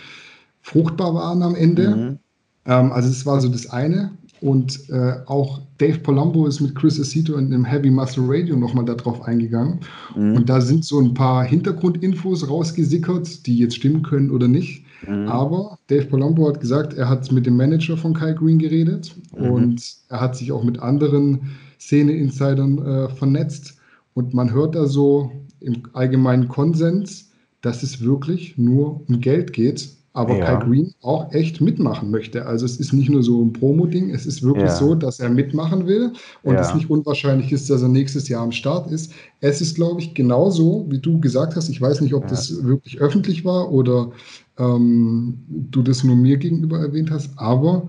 fruchtbar 0.62 1.14
waren 1.14 1.44
am 1.44 1.54
Ende. 1.54 1.96
Mhm. 1.96 2.20
Ähm, 2.66 2.92
also 2.92 3.10
das 3.10 3.26
war 3.26 3.40
so 3.40 3.50
das 3.50 3.70
eine. 3.70 4.12
Und 4.42 4.90
äh, 4.90 5.18
auch 5.28 5.62
Dave 5.78 6.00
Palumbo 6.00 6.48
ist 6.48 6.62
mit 6.62 6.74
Chris 6.74 7.00
Acito 7.00 7.36
in 7.36 7.52
dem 7.52 7.64
Heavy 7.64 7.92
Muscle 7.92 8.24
Radio 8.26 8.56
nochmal 8.56 8.86
darauf 8.86 9.22
eingegangen. 9.22 9.82
Mhm. 10.16 10.36
Und 10.36 10.50
da 10.50 10.60
sind 10.62 10.84
so 10.84 11.00
ein 11.00 11.14
paar 11.14 11.44
Hintergrundinfos 11.44 12.50
rausgesickert, 12.50 13.46
die 13.46 13.60
jetzt 13.60 13.76
stimmen 13.76 14.02
können 14.02 14.32
oder 14.32 14.48
nicht. 14.48 14.84
Mhm. 15.08 15.28
Aber 15.28 15.78
Dave 15.88 16.06
Palumbo 16.06 16.48
hat 16.48 16.60
gesagt, 16.60 16.96
er 16.96 17.08
hat 17.08 17.32
mit 17.32 17.46
dem 17.46 17.56
Manager 17.56 17.98
von 17.98 18.16
Kai 18.16 18.34
Green 18.34 18.58
geredet 18.58 19.16
mhm. 19.38 19.52
und 19.52 19.96
er 20.10 20.22
hat 20.22 20.36
sich 20.36 20.52
auch 20.52 20.64
mit 20.64 20.80
anderen 20.80 21.52
Szene-Insidern 21.80 22.78
äh, 22.80 23.10
vernetzt. 23.10 23.78
Und 24.14 24.34
man 24.34 24.52
hört 24.52 24.76
da 24.76 24.88
so 24.88 25.32
im 25.62 25.84
allgemeinen 25.94 26.48
Konsens, 26.48 27.32
dass 27.62 27.84
es 27.84 28.02
wirklich 28.02 28.58
nur 28.58 29.02
um 29.08 29.20
Geld 29.20 29.54
geht 29.54 29.90
aber 30.14 30.38
ja. 30.38 30.46
Kai 30.46 30.66
Green 30.66 30.94
auch 31.02 31.32
echt 31.32 31.62
mitmachen 31.62 32.12
möchte. 32.12 32.46
Also 32.46 32.66
es 32.66 32.78
ist 32.78 32.92
nicht 32.92 33.10
nur 33.10 33.24
so 33.24 33.42
ein 33.44 33.54
Promo-Ding, 33.54 34.10
es 34.10 34.26
ist 34.26 34.44
wirklich 34.44 34.66
ja. 34.66 34.76
so, 34.76 34.94
dass 34.94 35.20
er 35.20 35.30
mitmachen 35.30 35.88
will 35.88 36.12
und 36.44 36.56
ja. 36.56 36.62
es 36.62 36.74
nicht 36.74 36.90
unwahrscheinlich 36.90 37.52
ist, 37.52 37.70
dass 37.70 37.82
er 37.82 37.88
nächstes 37.88 38.28
Jahr 38.28 38.44
am 38.44 38.52
Start 38.52 38.92
ist. 38.92 39.14
Es 39.40 39.62
ist, 39.62 39.76
glaube 39.76 40.02
ich, 40.02 40.14
genauso, 40.14 40.86
wie 40.90 41.00
du 41.00 41.20
gesagt 41.22 41.56
hast. 41.56 41.70
Ich 41.70 41.82
weiß 41.82 42.02
nicht, 42.02 42.14
ob 42.14 42.28
das 42.28 42.64
wirklich 42.64 43.00
öffentlich 43.00 43.46
war 43.46 43.72
oder 43.72 44.12
ähm, 44.58 45.38
du 45.48 45.82
das 45.82 46.04
nur 46.04 46.18
mir 46.18 46.38
gegenüber 46.38 46.80
erwähnt 46.80 47.10
hast, 47.10 47.32
aber 47.38 47.88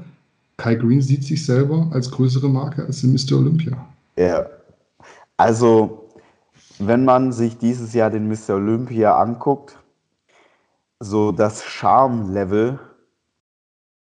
Kai 0.59 0.77
Green 0.77 1.03
sieht 1.03 1.25
sich 1.25 1.45
selber 1.45 1.89
als 1.91 2.09
größere 2.09 2.49
Marke 2.49 2.85
als 2.87 3.03
Mr. 3.03 3.39
Olympia. 3.39 3.85
Ja, 4.17 4.47
also 5.37 6.02
wenn 6.87 7.05
man 7.05 7.33
sich 7.33 7.59
dieses 7.59 7.95
Jahr 7.95 8.11
den 8.11 8.29
Mr. 8.29 8.55
Olympia 8.55 9.17
anguckt, 9.17 9.79
so 11.01 11.33
das 11.33 11.65
Charme-Level 11.65 12.79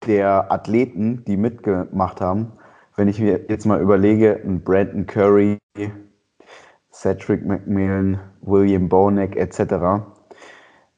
der 0.06 0.52
Athleten, 0.52 1.24
die 1.26 1.38
mitgemacht 1.38 2.22
haben, 2.22 2.54
wenn 2.96 3.08
ich 3.08 3.20
mir 3.20 3.46
jetzt 3.50 3.66
mal 3.66 3.82
überlege, 3.82 4.42
ein 4.44 4.64
Brandon 4.64 5.06
Curry, 5.06 5.58
Cedric 6.92 7.46
McMillan, 7.46 8.20
William 8.42 8.88
Bonek 8.88 9.36
etc., 9.36 10.06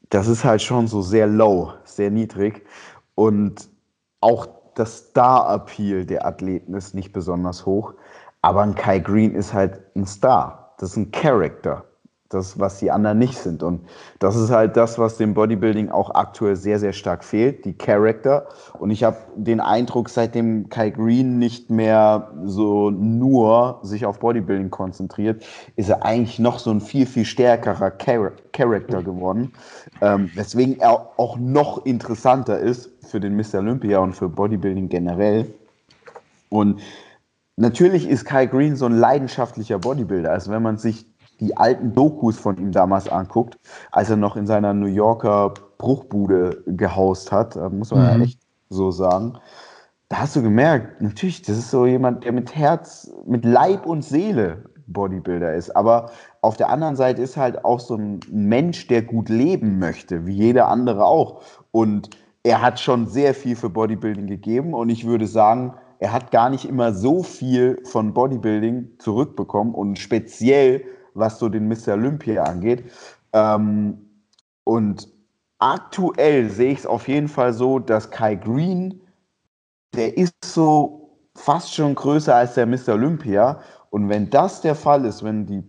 das 0.09 0.27
ist 0.27 0.45
halt 0.45 0.61
schon 0.61 0.87
so 0.87 1.01
sehr 1.01 1.27
low, 1.27 1.73
sehr 1.83 2.11
niedrig. 2.11 2.65
Und 3.15 3.69
auch 4.21 4.47
das 4.75 5.09
Star-Appeal 5.09 6.05
der 6.05 6.25
Athleten 6.25 6.73
ist 6.75 6.93
nicht 6.93 7.11
besonders 7.11 7.65
hoch. 7.65 7.93
Aber 8.41 8.61
ein 8.61 8.75
Kai 8.75 8.99
Green 8.99 9.33
ist 9.33 9.53
halt 9.53 9.81
ein 9.95 10.05
Star. 10.05 10.66
Das 10.77 10.91
ist 10.91 10.97
ein 10.97 11.11
Character 11.11 11.83
das, 12.29 12.59
was 12.59 12.79
die 12.79 12.91
anderen 12.91 13.19
nicht 13.19 13.37
sind. 13.37 13.63
Und 13.63 13.81
das 14.19 14.35
ist 14.35 14.49
halt 14.49 14.75
das, 14.75 14.99
was 14.99 15.17
dem 15.17 15.33
Bodybuilding 15.33 15.89
auch 15.89 16.13
aktuell 16.13 16.55
sehr, 16.55 16.79
sehr 16.79 16.93
stark 16.93 17.23
fehlt, 17.23 17.65
die 17.65 17.73
Character. 17.73 18.47
Und 18.79 18.91
ich 18.91 19.03
habe 19.03 19.17
den 19.35 19.59
Eindruck, 19.59 20.09
seitdem 20.09 20.69
Kai 20.69 20.89
Green 20.89 21.39
nicht 21.39 21.69
mehr 21.69 22.31
so 22.43 22.89
nur 22.89 23.79
sich 23.83 24.05
auf 24.05 24.19
Bodybuilding 24.19 24.69
konzentriert, 24.69 25.45
ist 25.75 25.89
er 25.89 26.03
eigentlich 26.03 26.39
noch 26.39 26.59
so 26.59 26.71
ein 26.71 26.81
viel, 26.81 27.05
viel 27.05 27.25
stärkerer 27.25 27.93
Char 27.97 28.31
Character 28.51 29.03
geworden. 29.03 29.53
Ähm, 30.01 30.29
weswegen 30.33 30.79
er 30.79 31.11
auch 31.17 31.37
noch 31.37 31.85
interessanter 31.85 32.59
ist 32.59 32.89
für 33.05 33.19
den 33.19 33.35
Mr. 33.35 33.59
Olympia 33.59 33.99
und 33.99 34.13
für 34.13 34.27
Bodybuilding 34.27 34.89
generell. 34.89 35.53
Und 36.49 36.81
natürlich 37.57 38.07
ist 38.07 38.25
Kai 38.25 38.45
Green 38.45 38.75
so 38.75 38.85
ein 38.85 38.97
leidenschaftlicher 38.97 39.79
Bodybuilder. 39.79 40.31
Also 40.31 40.51
wenn 40.51 40.63
man 40.63 40.77
sich 40.77 41.05
die 41.39 41.55
alten 41.57 41.93
Dokus 41.93 42.37
von 42.37 42.57
ihm 42.57 42.71
damals 42.71 43.09
anguckt, 43.09 43.57
als 43.91 44.09
er 44.09 44.15
noch 44.15 44.37
in 44.37 44.47
seiner 44.47 44.73
New 44.73 44.87
Yorker 44.87 45.53
Bruchbude 45.77 46.63
gehaust 46.65 47.31
hat, 47.31 47.55
muss 47.71 47.91
man 47.91 48.01
mhm. 48.01 48.19
ja 48.19 48.25
echt 48.25 48.39
so 48.69 48.91
sagen, 48.91 49.37
da 50.09 50.19
hast 50.19 50.35
du 50.35 50.41
gemerkt, 50.41 51.01
natürlich, 51.01 51.41
das 51.41 51.57
ist 51.57 51.69
so 51.69 51.85
jemand, 51.85 52.23
der 52.23 52.31
mit 52.31 52.55
Herz, 52.55 53.11
mit 53.25 53.43
Leib 53.43 53.85
und 53.85 54.03
Seele 54.03 54.63
Bodybuilder 54.87 55.53
ist. 55.53 55.75
Aber 55.75 56.11
auf 56.41 56.55
der 56.57 56.69
anderen 56.69 56.95
Seite 56.95 57.21
ist 57.21 57.35
halt 57.35 57.65
auch 57.65 57.79
so 57.79 57.95
ein 57.95 58.21
Mensch, 58.31 58.87
der 58.87 59.01
gut 59.01 59.29
leben 59.29 59.79
möchte, 59.79 60.25
wie 60.25 60.33
jeder 60.33 60.69
andere 60.69 61.05
auch. 61.05 61.41
Und 61.71 62.11
er 62.43 62.61
hat 62.61 62.79
schon 62.79 63.07
sehr 63.07 63.33
viel 63.33 63.57
für 63.57 63.69
Bodybuilding 63.69 64.27
gegeben 64.27 64.73
und 64.73 64.89
ich 64.89 65.05
würde 65.05 65.27
sagen, 65.27 65.73
er 65.99 66.11
hat 66.11 66.31
gar 66.31 66.49
nicht 66.49 66.65
immer 66.65 66.93
so 66.93 67.23
viel 67.23 67.81
von 67.85 68.13
Bodybuilding 68.13 68.99
zurückbekommen 68.99 69.73
und 69.73 69.97
speziell 69.97 70.83
was 71.13 71.39
so 71.39 71.49
den 71.49 71.67
Mr. 71.67 71.93
Olympia 71.93 72.43
angeht. 72.43 72.91
Ähm, 73.33 73.97
und 74.63 75.07
aktuell 75.59 76.49
sehe 76.49 76.71
ich 76.71 76.79
es 76.79 76.85
auf 76.85 77.07
jeden 77.07 77.27
Fall 77.27 77.53
so, 77.53 77.79
dass 77.79 78.11
Kai 78.11 78.35
Green, 78.35 79.01
der 79.95 80.17
ist 80.17 80.35
so 80.43 81.17
fast 81.35 81.73
schon 81.73 81.95
größer 81.95 82.35
als 82.35 82.53
der 82.53 82.67
Mr. 82.67 82.89
Olympia. 82.89 83.59
Und 83.89 84.09
wenn 84.09 84.29
das 84.29 84.61
der 84.61 84.75
Fall 84.75 85.05
ist, 85.05 85.23
wenn, 85.23 85.45
die, 85.45 85.63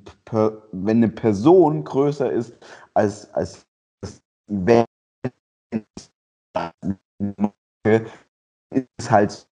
wenn 0.72 0.98
eine 0.98 1.08
Person 1.08 1.84
größer 1.84 2.30
ist 2.30 2.54
als, 2.94 3.32
als 3.32 3.66
das 4.02 4.20
Event, 4.50 4.86
ist 8.96 9.10
halt 9.10 9.48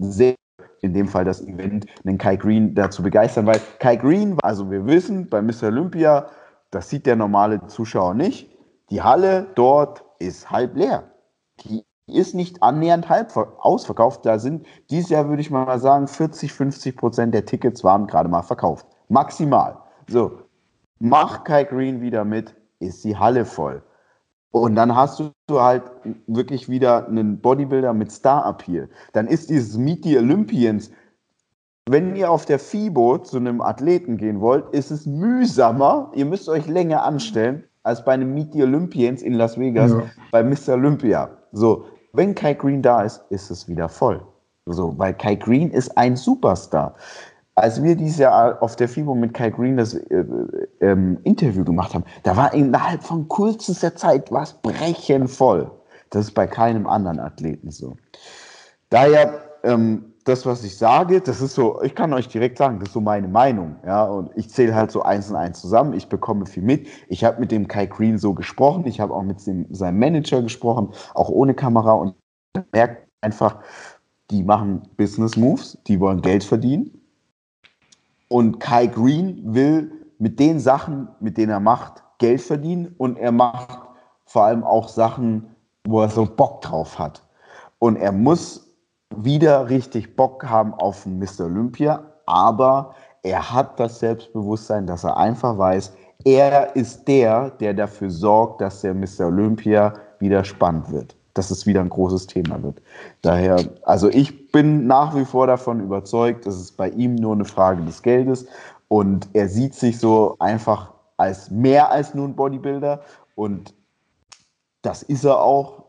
sehr 0.00 0.34
in 0.82 0.94
dem 0.94 1.08
Fall 1.08 1.24
das 1.24 1.42
Event, 1.42 1.86
den 2.04 2.18
Kai 2.18 2.36
Green 2.36 2.74
dazu 2.74 3.02
begeistern, 3.02 3.46
weil 3.46 3.60
Kai 3.78 3.96
Green, 3.96 4.38
also 4.42 4.70
wir 4.70 4.86
wissen, 4.86 5.28
bei 5.28 5.42
Mr. 5.42 5.64
Olympia, 5.64 6.26
das 6.70 6.88
sieht 6.88 7.06
der 7.06 7.16
normale 7.16 7.66
Zuschauer 7.66 8.14
nicht, 8.14 8.50
die 8.90 9.02
Halle 9.02 9.46
dort 9.54 10.04
ist 10.18 10.50
halb 10.50 10.76
leer. 10.76 11.04
Die 11.64 11.84
ist 12.06 12.34
nicht 12.34 12.62
annähernd 12.62 13.08
halb 13.08 13.36
ausverkauft. 13.36 14.26
Da 14.26 14.38
sind 14.38 14.66
dieses 14.90 15.10
Jahr, 15.10 15.28
würde 15.28 15.42
ich 15.42 15.50
mal 15.50 15.78
sagen, 15.78 16.08
40, 16.08 16.52
50 16.52 16.96
Prozent 16.96 17.34
der 17.34 17.44
Tickets 17.44 17.84
waren 17.84 18.06
gerade 18.06 18.28
mal 18.28 18.42
verkauft. 18.42 18.86
Maximal. 19.08 19.78
So, 20.08 20.40
mach 20.98 21.44
Kai 21.44 21.64
Green 21.64 22.00
wieder 22.00 22.24
mit, 22.24 22.54
ist 22.80 23.04
die 23.04 23.16
Halle 23.16 23.44
voll. 23.44 23.82
Und 24.52 24.74
dann 24.74 24.94
hast 24.96 25.20
du 25.20 25.60
halt 25.60 25.84
wirklich 26.26 26.68
wieder 26.68 27.06
einen 27.06 27.40
Bodybuilder 27.40 27.94
mit 27.94 28.10
Star-Appeal. 28.10 28.88
Dann 29.12 29.28
ist 29.28 29.50
dieses 29.50 29.76
Meet 29.76 30.04
the 30.04 30.18
Olympians. 30.18 30.90
Wenn 31.88 32.16
ihr 32.16 32.30
auf 32.30 32.46
der 32.46 32.58
FIBO 32.58 33.18
zu 33.18 33.36
einem 33.36 33.60
Athleten 33.60 34.16
gehen 34.16 34.40
wollt, 34.40 34.68
ist 34.74 34.90
es 34.90 35.06
mühsamer. 35.06 36.10
Ihr 36.14 36.24
müsst 36.24 36.48
euch 36.48 36.66
länger 36.66 37.04
anstellen 37.04 37.64
als 37.82 38.04
bei 38.04 38.12
einem 38.12 38.34
Meet 38.34 38.52
the 38.52 38.62
Olympians 38.64 39.22
in 39.22 39.34
Las 39.34 39.58
Vegas 39.58 39.92
ja. 39.92 40.02
bei 40.32 40.42
Mr. 40.42 40.74
Olympia. 40.74 41.30
So, 41.52 41.84
wenn 42.12 42.34
Kai 42.34 42.54
Green 42.54 42.82
da 42.82 43.02
ist, 43.02 43.22
ist 43.30 43.50
es 43.50 43.68
wieder 43.68 43.88
voll. 43.88 44.20
So, 44.66 44.96
weil 44.98 45.14
Kai 45.14 45.36
Green 45.36 45.70
ist 45.70 45.96
ein 45.96 46.16
Superstar 46.16 46.94
als 47.60 47.82
wir 47.82 47.96
dieses 47.96 48.18
Jahr 48.18 48.62
auf 48.62 48.76
der 48.76 48.88
FIBO 48.88 49.14
mit 49.14 49.34
Kai 49.34 49.50
Green 49.50 49.76
das 49.76 49.94
äh, 49.94 50.24
ähm, 50.80 51.18
Interview 51.24 51.64
gemacht 51.64 51.94
haben, 51.94 52.04
da 52.22 52.36
war 52.36 52.52
innerhalb 52.54 53.02
von 53.02 53.28
kürzester 53.28 53.94
Zeit 53.94 54.30
was 54.32 54.54
brechenvoll. 54.54 55.70
Das 56.10 56.26
ist 56.26 56.32
bei 56.32 56.46
keinem 56.46 56.86
anderen 56.86 57.20
Athleten 57.20 57.70
so. 57.70 57.96
Daher, 58.88 59.40
ähm, 59.62 60.06
das, 60.24 60.44
was 60.44 60.64
ich 60.64 60.76
sage, 60.76 61.20
das 61.20 61.40
ist 61.40 61.54
so, 61.54 61.80
ich 61.82 61.94
kann 61.94 62.12
euch 62.12 62.28
direkt 62.28 62.58
sagen, 62.58 62.78
das 62.78 62.88
ist 62.88 62.94
so 62.94 63.00
meine 63.00 63.28
Meinung. 63.28 63.76
Ja, 63.86 64.04
und 64.04 64.30
ich 64.36 64.50
zähle 64.50 64.74
halt 64.74 64.90
so 64.90 65.02
eins 65.02 65.30
und 65.30 65.36
eins 65.36 65.60
zusammen. 65.60 65.94
Ich 65.94 66.08
bekomme 66.08 66.46
viel 66.46 66.62
mit. 66.62 66.88
Ich 67.08 67.24
habe 67.24 67.40
mit 67.40 67.50
dem 67.50 67.68
Kai 67.68 67.86
Green 67.86 68.18
so 68.18 68.34
gesprochen. 68.34 68.86
Ich 68.86 69.00
habe 69.00 69.14
auch 69.14 69.22
mit 69.22 69.44
dem, 69.46 69.66
seinem 69.70 69.98
Manager 69.98 70.42
gesprochen, 70.42 70.90
auch 71.14 71.30
ohne 71.30 71.54
Kamera 71.54 71.92
und 71.92 72.14
merkt 72.72 73.08
einfach, 73.22 73.60
die 74.30 74.42
machen 74.42 74.82
Business 74.96 75.36
Moves, 75.36 75.78
die 75.86 75.98
wollen 76.00 76.20
Geld 76.20 76.44
verdienen 76.44 76.99
und 78.30 78.60
Kai 78.60 78.86
Green 78.86 79.42
will 79.42 79.90
mit 80.18 80.38
den 80.38 80.60
Sachen, 80.60 81.08
mit 81.18 81.36
denen 81.36 81.50
er 81.50 81.60
macht, 81.60 82.04
Geld 82.18 82.40
verdienen 82.40 82.94
und 82.96 83.18
er 83.18 83.32
macht 83.32 83.78
vor 84.24 84.44
allem 84.44 84.62
auch 84.62 84.88
Sachen, 84.88 85.54
wo 85.84 86.00
er 86.00 86.08
so 86.08 86.24
Bock 86.24 86.60
drauf 86.62 86.98
hat. 86.98 87.22
Und 87.80 87.96
er 87.96 88.12
muss 88.12 88.68
wieder 89.16 89.68
richtig 89.68 90.14
Bock 90.14 90.48
haben 90.48 90.72
auf 90.74 91.06
Mr. 91.06 91.46
Olympia, 91.46 92.04
aber 92.26 92.94
er 93.22 93.52
hat 93.52 93.80
das 93.80 93.98
Selbstbewusstsein, 93.98 94.86
dass 94.86 95.02
er 95.02 95.16
einfach 95.16 95.58
weiß, 95.58 95.92
er 96.24 96.76
ist 96.76 97.08
der, 97.08 97.50
der 97.50 97.74
dafür 97.74 98.10
sorgt, 98.10 98.60
dass 98.60 98.82
der 98.82 98.94
Mr. 98.94 99.26
Olympia 99.26 99.94
wieder 100.20 100.44
spannend 100.44 100.92
wird 100.92 101.16
dass 101.34 101.50
es 101.50 101.66
wieder 101.66 101.80
ein 101.80 101.88
großes 101.88 102.26
Thema 102.26 102.62
wird. 102.62 102.80
Daher, 103.22 103.58
also 103.82 104.08
ich 104.08 104.50
bin 104.52 104.86
nach 104.86 105.16
wie 105.16 105.24
vor 105.24 105.46
davon 105.46 105.80
überzeugt, 105.80 106.46
dass 106.46 106.56
es 106.56 106.72
bei 106.72 106.90
ihm 106.90 107.14
nur 107.14 107.34
eine 107.34 107.44
Frage 107.44 107.82
des 107.84 108.02
Geldes 108.02 108.46
und 108.88 109.28
er 109.32 109.48
sieht 109.48 109.74
sich 109.74 109.98
so 109.98 110.36
einfach 110.38 110.92
als 111.16 111.50
mehr 111.50 111.90
als 111.90 112.14
nur 112.14 112.26
ein 112.26 112.34
Bodybuilder 112.34 113.02
und 113.34 113.74
das 114.82 115.02
ist 115.02 115.24
er 115.24 115.40
auch. 115.40 115.84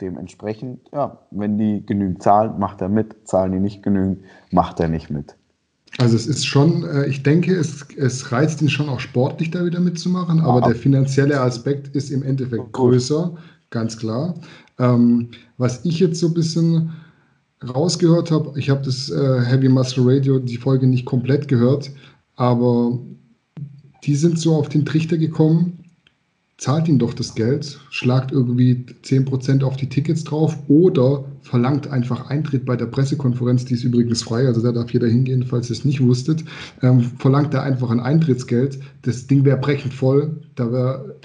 Dementsprechend, 0.00 0.80
ja, 0.92 1.18
wenn 1.30 1.58
die 1.58 1.84
genügend 1.84 2.22
zahlen, 2.22 2.58
macht 2.58 2.80
er 2.80 2.88
mit. 2.88 3.28
Zahlen 3.28 3.52
die 3.52 3.60
nicht 3.60 3.82
genügend, 3.82 4.24
macht 4.50 4.80
er 4.80 4.88
nicht 4.88 5.10
mit. 5.10 5.36
Also 5.98 6.16
es 6.16 6.26
ist 6.26 6.46
schon, 6.46 6.84
äh, 6.84 7.06
ich 7.06 7.22
denke, 7.22 7.54
es, 7.54 7.86
es 7.96 8.32
reizt 8.32 8.62
ihn 8.62 8.70
schon 8.70 8.88
auch 8.88 9.00
sportlich 9.00 9.50
da 9.50 9.64
wieder 9.64 9.78
mitzumachen, 9.78 10.40
aber 10.40 10.60
ja. 10.60 10.66
der 10.68 10.76
finanzielle 10.76 11.40
Aspekt 11.40 11.94
ist 11.94 12.10
im 12.10 12.22
Endeffekt 12.22 12.72
größer 12.72 13.36
ganz 13.72 13.96
klar. 13.96 14.34
Ähm, 14.78 15.30
was 15.58 15.84
ich 15.84 15.98
jetzt 15.98 16.20
so 16.20 16.28
ein 16.28 16.34
bisschen 16.34 16.92
rausgehört 17.62 18.30
habe, 18.30 18.58
ich 18.58 18.70
habe 18.70 18.82
das 18.84 19.10
äh, 19.10 19.40
Heavy 19.40 19.68
Muscle 19.68 20.04
Radio, 20.06 20.38
die 20.38 20.56
Folge 20.56 20.86
nicht 20.86 21.04
komplett 21.04 21.48
gehört, 21.48 21.90
aber 22.36 22.98
die 24.04 24.14
sind 24.14 24.38
so 24.38 24.54
auf 24.54 24.68
den 24.68 24.84
Trichter 24.84 25.16
gekommen, 25.16 25.78
zahlt 26.58 26.88
ihm 26.88 26.98
doch 26.98 27.14
das 27.14 27.34
Geld, 27.34 27.80
schlagt 27.90 28.32
irgendwie 28.32 28.84
10% 29.04 29.64
auf 29.64 29.76
die 29.76 29.88
Tickets 29.88 30.24
drauf 30.24 30.56
oder 30.68 31.24
verlangt 31.40 31.88
einfach 31.88 32.30
Eintritt 32.30 32.64
bei 32.64 32.76
der 32.76 32.86
Pressekonferenz, 32.86 33.64
die 33.64 33.74
ist 33.74 33.84
übrigens 33.84 34.22
frei, 34.22 34.46
also 34.46 34.62
da 34.62 34.72
darf 34.72 34.92
jeder 34.92 35.08
hingehen, 35.08 35.44
falls 35.44 35.70
ihr 35.70 35.76
es 35.76 35.84
nicht 35.84 36.00
wusstet, 36.00 36.44
ähm, 36.82 37.00
verlangt 37.00 37.54
er 37.54 37.62
einfach 37.62 37.90
ein 37.90 38.00
Eintrittsgeld. 38.00 38.78
Das 39.02 39.26
Ding 39.26 39.44
wäre 39.44 39.58
brechend 39.58 39.92
voll, 39.92 40.40
da 40.54 40.70
wäre 40.72 41.16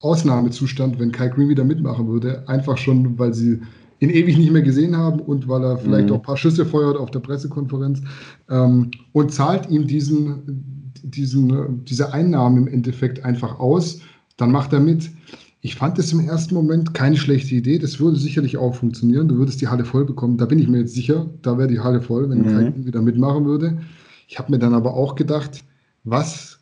Ausnahmezustand, 0.00 0.98
wenn 0.98 1.12
Kai 1.12 1.28
Green 1.28 1.48
wieder 1.48 1.64
mitmachen 1.64 2.08
würde. 2.08 2.48
Einfach 2.48 2.78
schon, 2.78 3.18
weil 3.18 3.34
sie 3.34 3.60
ihn 4.00 4.10
ewig 4.10 4.38
nicht 4.38 4.50
mehr 4.50 4.62
gesehen 4.62 4.96
haben 4.96 5.20
und 5.20 5.46
weil 5.46 5.62
er 5.62 5.78
vielleicht 5.78 6.08
mhm. 6.08 6.14
auch 6.14 6.18
ein 6.18 6.22
paar 6.22 6.36
Schüsse 6.36 6.64
feuert 6.64 6.96
auf 6.96 7.10
der 7.10 7.20
Pressekonferenz 7.20 8.00
ähm, 8.48 8.90
und 9.12 9.32
zahlt 9.32 9.68
ihm 9.68 9.86
diesen, 9.86 10.92
diesen, 11.02 11.84
diese 11.84 12.12
Einnahmen 12.14 12.66
im 12.66 12.68
Endeffekt 12.68 13.24
einfach 13.24 13.58
aus, 13.58 14.00
dann 14.38 14.50
macht 14.50 14.72
er 14.72 14.80
mit. 14.80 15.10
Ich 15.60 15.74
fand 15.74 15.98
es 15.98 16.12
im 16.14 16.20
ersten 16.20 16.54
Moment 16.54 16.94
keine 16.94 17.18
schlechte 17.18 17.54
Idee. 17.54 17.78
Das 17.78 18.00
würde 18.00 18.16
sicherlich 18.16 18.56
auch 18.56 18.74
funktionieren. 18.74 19.28
Du 19.28 19.36
würdest 19.36 19.60
die 19.60 19.68
Halle 19.68 19.84
voll 19.84 20.06
bekommen. 20.06 20.38
Da 20.38 20.46
bin 20.46 20.58
ich 20.58 20.68
mir 20.68 20.78
jetzt 20.78 20.94
sicher. 20.94 21.28
Da 21.42 21.58
wäre 21.58 21.68
die 21.68 21.80
Halle 21.80 22.00
voll, 22.00 22.30
wenn 22.30 22.38
mhm. 22.38 22.44
Kai 22.46 22.72
wieder 22.76 23.02
mitmachen 23.02 23.44
würde. 23.44 23.78
Ich 24.26 24.38
habe 24.38 24.50
mir 24.50 24.58
dann 24.58 24.72
aber 24.72 24.94
auch 24.94 25.14
gedacht, 25.16 25.62
was 26.04 26.59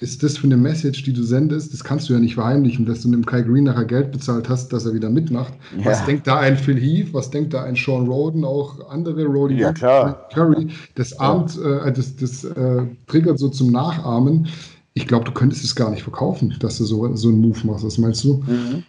ist 0.00 0.22
das 0.22 0.38
für 0.38 0.46
eine 0.46 0.56
Message, 0.56 1.02
die 1.02 1.12
du 1.12 1.22
sendest? 1.22 1.72
Das 1.72 1.82
kannst 1.82 2.08
du 2.08 2.12
ja 2.12 2.20
nicht 2.20 2.34
verheimlichen, 2.34 2.86
dass 2.86 3.02
du 3.02 3.08
einem 3.08 3.26
Kai 3.26 3.42
Green 3.42 3.64
nachher 3.64 3.84
Geld 3.84 4.12
bezahlt 4.12 4.48
hast, 4.48 4.72
dass 4.72 4.86
er 4.86 4.94
wieder 4.94 5.10
mitmacht. 5.10 5.52
Ja. 5.76 5.86
Was 5.86 6.04
denkt 6.06 6.26
da 6.26 6.38
ein 6.38 6.56
Phil 6.56 6.78
Heath? 6.78 7.12
Was 7.12 7.30
denkt 7.30 7.52
da 7.52 7.64
ein 7.64 7.74
Sean 7.74 8.06
Roden? 8.06 8.44
Auch 8.44 8.88
andere 8.90 9.24
Roddy 9.24 9.56
ja, 9.56 9.72
klar. 9.72 10.28
Curry. 10.32 10.68
Das, 10.94 11.18
ahmt, 11.18 11.58
äh, 11.58 11.92
das, 11.92 12.14
das 12.14 12.44
äh, 12.44 12.86
triggert 13.08 13.40
so 13.40 13.48
zum 13.48 13.72
Nachahmen. 13.72 14.48
Ich 14.94 15.08
glaube, 15.08 15.24
du 15.24 15.32
könntest 15.32 15.64
es 15.64 15.74
gar 15.74 15.90
nicht 15.90 16.04
verkaufen, 16.04 16.54
dass 16.60 16.78
du 16.78 16.84
so, 16.84 17.14
so 17.16 17.28
einen 17.28 17.40
Move 17.40 17.66
machst. 17.66 17.84
Was 17.84 17.98
meinst 17.98 18.22
du? 18.22 18.42
Mhm. 18.46 18.84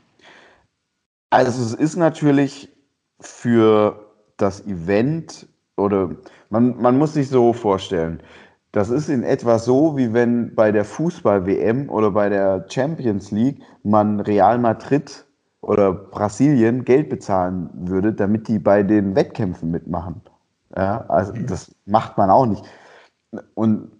Also 1.31 1.63
es 1.63 1.73
ist 1.73 1.95
natürlich 1.95 2.69
für 3.19 4.05
das 4.37 4.65
Event 4.65 5.47
oder 5.75 6.15
man, 6.49 6.79
man 6.81 6.97
muss 6.97 7.13
sich 7.13 7.29
so 7.29 7.53
vorstellen, 7.53 8.21
das 8.71 8.89
ist 8.89 9.09
in 9.09 9.23
etwa 9.23 9.57
so, 9.57 9.97
wie 9.97 10.13
wenn 10.13 10.53
bei 10.53 10.71
der 10.71 10.85
Fußball-WM 10.85 11.89
oder 11.89 12.11
bei 12.11 12.29
der 12.29 12.65
Champions 12.69 13.31
League 13.31 13.61
man 13.83 14.19
Real 14.19 14.59
Madrid 14.59 15.25
oder 15.61 15.91
Brasilien 15.91 16.85
Geld 16.85 17.09
bezahlen 17.09 17.69
würde, 17.73 18.13
damit 18.13 18.47
die 18.47 18.59
bei 18.59 18.83
den 18.83 19.15
Wettkämpfen 19.15 19.71
mitmachen. 19.71 20.21
Ja, 20.75 21.05
also 21.07 21.33
das 21.33 21.73
macht 21.85 22.17
man 22.17 22.29
auch 22.29 22.45
nicht. 22.45 22.63
Und 23.55 23.91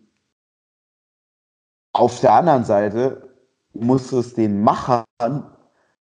auf 1.94 2.20
der 2.20 2.34
anderen 2.34 2.64
Seite 2.64 3.30
muss 3.74 4.12
es 4.12 4.36
den 4.36 4.62
Machern 4.62 5.06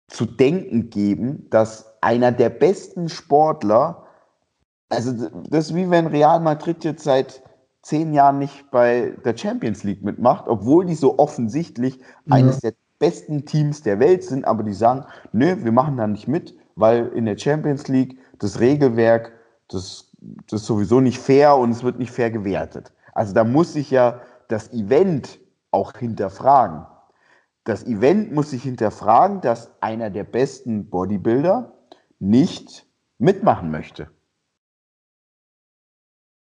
zu 0.07 0.25
denken 0.25 0.89
geben, 0.89 1.47
dass 1.49 2.01
einer 2.01 2.31
der 2.31 2.49
besten 2.49 3.09
Sportler, 3.09 4.05
also 4.89 5.29
das 5.49 5.67
ist 5.67 5.75
wie 5.75 5.89
wenn 5.89 6.07
Real 6.07 6.39
Madrid 6.39 6.83
jetzt 6.83 7.03
seit 7.03 7.43
zehn 7.85 8.13
Jahren 8.13 8.39
nicht 8.39 8.71
bei 8.71 9.13
der 9.23 9.37
Champions 9.37 9.83
League 9.83 10.03
mitmacht, 10.03 10.47
obwohl 10.47 10.87
die 10.87 10.95
so 10.95 11.19
offensichtlich 11.19 11.99
ja. 11.99 12.35
eines 12.35 12.59
der 12.59 12.73
besten 12.97 13.45
Teams 13.45 13.83
der 13.83 13.99
Welt 13.99 14.23
sind, 14.23 14.43
aber 14.45 14.63
die 14.63 14.73
sagen, 14.73 15.05
nö, 15.33 15.55
wir 15.63 15.71
machen 15.71 15.95
da 15.97 16.07
nicht 16.07 16.27
mit, 16.27 16.57
weil 16.75 17.07
in 17.09 17.25
der 17.25 17.37
Champions 17.37 17.87
League 17.87 18.17
das 18.39 18.59
Regelwerk, 18.59 19.33
das, 19.67 20.11
das 20.49 20.61
ist 20.61 20.67
sowieso 20.67 20.99
nicht 20.99 21.19
fair 21.19 21.57
und 21.57 21.69
es 21.69 21.83
wird 21.83 21.99
nicht 21.99 22.09
fair 22.09 22.31
gewertet. 22.31 22.91
Also 23.13 23.35
da 23.35 23.43
muss 23.43 23.73
sich 23.73 23.91
ja 23.91 24.19
das 24.47 24.73
Event 24.73 25.39
auch 25.69 25.93
hinterfragen. 25.93 26.87
Das 27.65 27.85
Event 27.85 28.33
muss 28.33 28.49
sich 28.49 28.63
hinterfragen, 28.63 29.41
dass 29.41 29.69
einer 29.81 30.09
der 30.09 30.23
besten 30.23 30.89
Bodybuilder 30.89 31.71
nicht 32.17 32.87
mitmachen 33.19 33.69
möchte. 33.69 34.09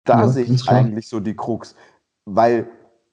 Da 0.04 0.22
ja, 0.22 0.28
sehe 0.28 0.46
ich 0.46 0.68
eigentlich 0.68 1.08
so 1.08 1.20
die 1.20 1.36
Krux. 1.36 1.76
Weil 2.26 2.68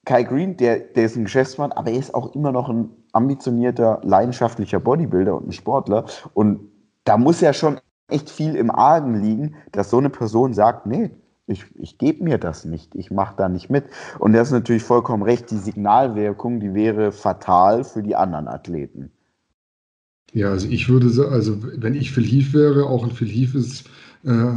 Kai 0.05 0.23
Green, 0.23 0.57
der, 0.57 0.79
der 0.79 1.05
ist 1.05 1.15
ein 1.15 1.25
Geschäftsmann, 1.25 1.71
aber 1.71 1.91
er 1.91 1.99
ist 1.99 2.13
auch 2.13 2.33
immer 2.33 2.51
noch 2.51 2.69
ein 2.69 2.89
ambitionierter, 3.11 4.01
leidenschaftlicher 4.03 4.79
Bodybuilder 4.79 5.35
und 5.35 5.47
ein 5.47 5.51
Sportler. 5.51 6.05
Und 6.33 6.61
da 7.03 7.17
muss 7.17 7.41
ja 7.41 7.53
schon 7.53 7.79
echt 8.07 8.29
viel 8.29 8.55
im 8.55 8.71
Argen 8.71 9.21
liegen, 9.21 9.55
dass 9.71 9.89
so 9.89 9.97
eine 9.97 10.09
Person 10.09 10.53
sagt, 10.53 10.85
nee, 10.85 11.11
ich, 11.45 11.65
ich 11.75 11.97
gebe 11.97 12.23
mir 12.23 12.37
das 12.37 12.65
nicht, 12.65 12.95
ich 12.95 13.11
mache 13.11 13.35
da 13.37 13.49
nicht 13.49 13.69
mit. 13.69 13.85
Und 14.19 14.33
das 14.33 14.49
ist 14.49 14.53
natürlich 14.53 14.83
vollkommen 14.83 15.23
recht, 15.23 15.49
die 15.51 15.57
Signalwirkung, 15.57 16.59
die 16.59 16.73
wäre 16.73 17.11
fatal 17.11 17.83
für 17.83 18.03
die 18.03 18.15
anderen 18.15 18.47
Athleten. 18.47 19.11
Ja, 20.31 20.51
also 20.51 20.67
ich 20.67 20.89
würde, 20.89 21.07
also 21.29 21.57
wenn 21.77 21.95
ich 21.95 22.11
Phil 22.11 22.25
Heath 22.25 22.53
wäre, 22.53 22.85
auch 22.85 23.03
ein 23.03 23.11
Phil 23.11 23.27
Heath 23.27 23.55
ist 23.55 23.89
äh, 24.23 24.51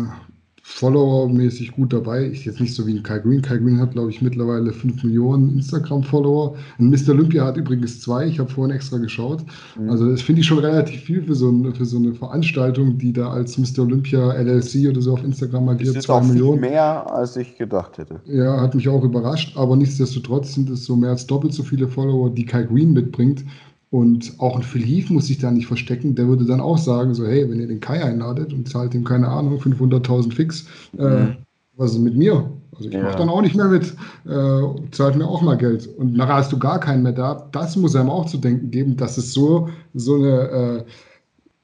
Follower-mäßig 0.75 1.73
gut 1.73 1.93
dabei. 1.93 2.25
Ist 2.25 2.45
jetzt 2.45 2.61
nicht 2.61 2.75
so 2.75 2.87
wie 2.87 2.97
ein 2.97 3.03
Kai 3.03 3.19
Green. 3.19 3.43
Kai 3.43 3.59
Green 3.59 3.79
hat, 3.79 3.93
glaube 3.93 4.11
ich, 4.11 4.23
mittlerweile 4.23 4.73
5 4.73 5.05
Millionen 5.05 5.55
Instagram-Follower. 5.57 6.57
Und 6.79 6.91
Mr. 6.91 7.11
Olympia 7.11 7.45
hat 7.45 7.57
übrigens 7.57 8.01
zwei. 8.01 8.27
Ich 8.27 8.39
habe 8.39 8.51
vorhin 8.51 8.75
extra 8.75 8.99
geschaut. 8.99 9.45
Mhm. 9.79 9.91
Also 9.91 10.11
das 10.11 10.23
finde 10.23 10.41
ich 10.41 10.47
schon 10.47 10.59
relativ 10.59 11.03
viel 11.03 11.23
für 11.23 11.35
so, 11.35 11.51
ein, 11.51 11.75
für 11.75 11.85
so 11.85 11.99
eine 11.99 12.15
Veranstaltung, 12.15 12.99
die 12.99 13.13
da 13.13 13.31
als 13.31 13.59
Mr. 13.59 13.81
Olympia 13.81 14.33
LLC 14.33 14.89
oder 14.89 15.03
so 15.03 15.13
auf 15.13 15.23
Instagram 15.23 15.69
agiert. 15.69 15.91
Das 15.91 16.05
ist 16.05 16.11
auch 16.11 16.23
Millionen. 16.23 16.61
mehr, 16.61 17.13
als 17.15 17.37
ich 17.37 17.57
gedacht 17.59 17.99
hätte. 17.99 18.21
Ja, 18.27 18.61
hat 18.61 18.75
mich 18.75 18.89
auch 18.89 19.05
überrascht. 19.05 19.57
Aber 19.57 19.77
nichtsdestotrotz 19.77 20.55
sind 20.55 20.71
es 20.71 20.85
so 20.85 20.97
mehr 20.97 21.11
als 21.11 21.27
doppelt 21.27 21.53
so 21.53 21.63
viele 21.63 21.87
Follower, 21.87 22.31
die 22.31 22.47
Kai 22.47 22.63
Green 22.65 22.93
mitbringt. 22.93 23.45
Und 23.93 24.33
auch 24.39 24.57
ein 24.57 24.63
Phil 24.63 24.83
Heath 24.83 25.11
muss 25.11 25.27
sich 25.27 25.37
da 25.37 25.51
nicht 25.51 25.67
verstecken. 25.67 26.15
Der 26.15 26.27
würde 26.27 26.47
dann 26.47 26.63
auch 26.63 26.79
sagen, 26.79 27.13
so, 27.13 27.27
hey, 27.27 27.49
wenn 27.51 27.61
ihr 27.61 27.67
den 27.67 27.81
Kai 27.81 28.03
einladet 28.03 28.55
und 28.55 28.67
zahlt 28.67 28.95
ihm, 28.95 29.05
keine 29.05 29.29
Ahnung, 29.29 29.59
500.000 29.61 30.33
fix, 30.33 30.67
äh, 30.99 31.05
mhm. 31.05 31.37
was 31.77 31.93
ist 31.93 31.99
mit 31.99 32.17
mir? 32.17 32.51
Also 32.75 32.89
ich 32.89 32.95
ja. 32.95 33.03
mache 33.03 33.19
dann 33.19 33.29
auch 33.29 33.43
nicht 33.43 33.55
mehr 33.55 33.69
mit, 33.69 33.95
äh, 34.25 34.91
zahlt 34.93 35.17
mir 35.17 35.27
auch 35.27 35.43
mal 35.43 35.59
Geld. 35.59 35.87
Und 35.99 36.15
nachher 36.17 36.37
hast 36.37 36.51
du 36.53 36.59
gar 36.59 36.81
keinen 36.81 37.03
mehr 37.03 37.13
da. 37.13 37.47
Das 37.53 37.77
muss 37.77 37.95
einem 37.95 38.09
auch 38.09 38.25
zu 38.25 38.39
denken 38.39 38.71
geben, 38.71 38.97
dass 38.97 39.19
es 39.19 39.35
so, 39.35 39.69
so 39.93 40.15
eine, 40.15 40.41
äh, 40.49 40.85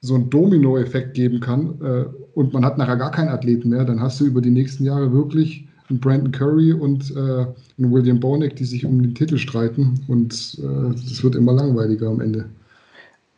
so 0.02 0.14
einen 0.14 0.28
Domino-Effekt 0.28 1.14
geben 1.14 1.40
kann 1.40 1.80
äh, 1.80 2.04
und 2.34 2.52
man 2.52 2.62
hat 2.62 2.76
nachher 2.76 2.96
gar 2.96 3.10
keinen 3.10 3.30
Athleten 3.30 3.70
mehr, 3.70 3.86
dann 3.86 4.02
hast 4.02 4.20
du 4.20 4.26
über 4.26 4.42
die 4.42 4.50
nächsten 4.50 4.84
Jahre 4.84 5.12
wirklich 5.12 5.67
einen 5.88 6.00
Brandon 6.00 6.32
Curry 6.32 6.72
und 6.72 7.10
äh, 7.10 7.46
einen 7.78 7.92
William 7.92 8.20
Bonek, 8.20 8.56
die 8.56 8.64
sich 8.64 8.84
um 8.84 9.00
den 9.00 9.14
Titel 9.14 9.38
streiten. 9.38 10.04
Und 10.08 10.32
es 10.32 10.58
äh, 10.58 11.22
wird 11.22 11.34
immer 11.34 11.52
langweiliger 11.52 12.08
am 12.08 12.20
Ende. 12.20 12.48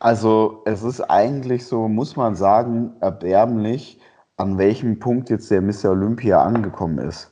Also 0.01 0.62
es 0.64 0.82
ist 0.82 1.01
eigentlich 1.03 1.66
so, 1.66 1.86
muss 1.86 2.16
man 2.16 2.34
sagen, 2.34 2.92
erbärmlich, 3.01 4.01
an 4.36 4.57
welchem 4.57 4.98
Punkt 4.98 5.28
jetzt 5.28 5.51
der 5.51 5.61
Mr. 5.61 5.90
Olympia 5.90 6.42
angekommen 6.42 6.98
ist. 6.98 7.30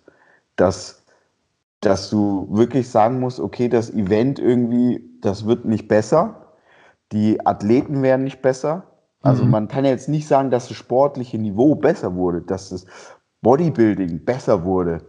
Dass, 0.57 1.03
dass 1.81 2.11
du 2.11 2.47
wirklich 2.51 2.89
sagen 2.89 3.21
musst, 3.21 3.41
okay, 3.41 3.69
das 3.69 3.91
Event 3.91 4.39
irgendwie, 4.39 5.03
das 5.23 5.47
wird 5.47 5.64
nicht 5.64 5.89
besser. 5.89 6.53
Die 7.12 7.45
Athleten 7.47 8.03
werden 8.03 8.25
nicht 8.25 8.43
besser. 8.43 8.85
Also 9.23 9.45
mhm. 9.45 9.51
man 9.51 9.69
kann 9.69 9.85
jetzt 9.87 10.09
nicht 10.09 10.29
sagen, 10.29 10.51
dass 10.51 10.69
das 10.69 10.77
sportliche 10.77 11.39
Niveau 11.39 11.75
besser 11.75 12.14
wurde, 12.14 12.43
dass 12.43 12.69
das 12.69 12.87
Bodybuilding 13.41 14.25
besser 14.25 14.64
wurde. 14.64 15.01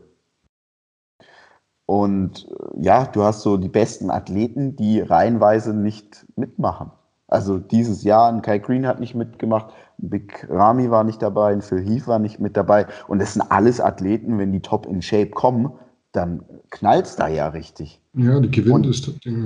Und 1.90 2.48
äh, 2.48 2.84
ja, 2.84 3.06
du 3.06 3.24
hast 3.24 3.42
so 3.42 3.58
die 3.58 3.68
besten 3.68 4.12
Athleten, 4.12 4.76
die 4.76 5.02
reihenweise 5.02 5.74
nicht 5.74 6.24
mitmachen. 6.36 6.92
Also 7.28 7.58
dieses 7.58 8.04
Jahr, 8.04 8.32
ein 8.32 8.44
Kai 8.44 8.60
Green 8.60 8.86
hat 8.86 9.00
nicht 9.00 9.16
mitgemacht, 9.16 9.74
ein 10.00 10.12
Big 10.12 10.48
Rami 10.52 10.92
war 10.92 11.04
nicht 11.04 11.20
dabei, 11.20 11.52
ein 11.52 11.64
Phil 11.64 11.84
Heath 11.84 12.08
war 12.08 12.20
nicht 12.20 12.40
mit 12.40 12.56
dabei. 12.56 12.86
Und 13.08 13.20
das 13.20 13.34
sind 13.34 13.42
alles 13.50 13.82
Athleten, 13.82 14.38
wenn 14.38 14.52
die 14.52 14.60
top 14.60 14.86
in 14.86 15.02
Shape 15.02 15.32
kommen, 15.32 15.72
dann 16.12 16.44
knallt 16.70 17.08
es 17.08 17.16
da 17.16 17.28
ja 17.28 17.48
richtig. 17.48 18.00
Ja, 18.14 18.40
die 18.40 18.52
gewinnt 18.52 18.86
ist 18.86 19.08
das 19.08 19.20
Ding, 19.22 19.44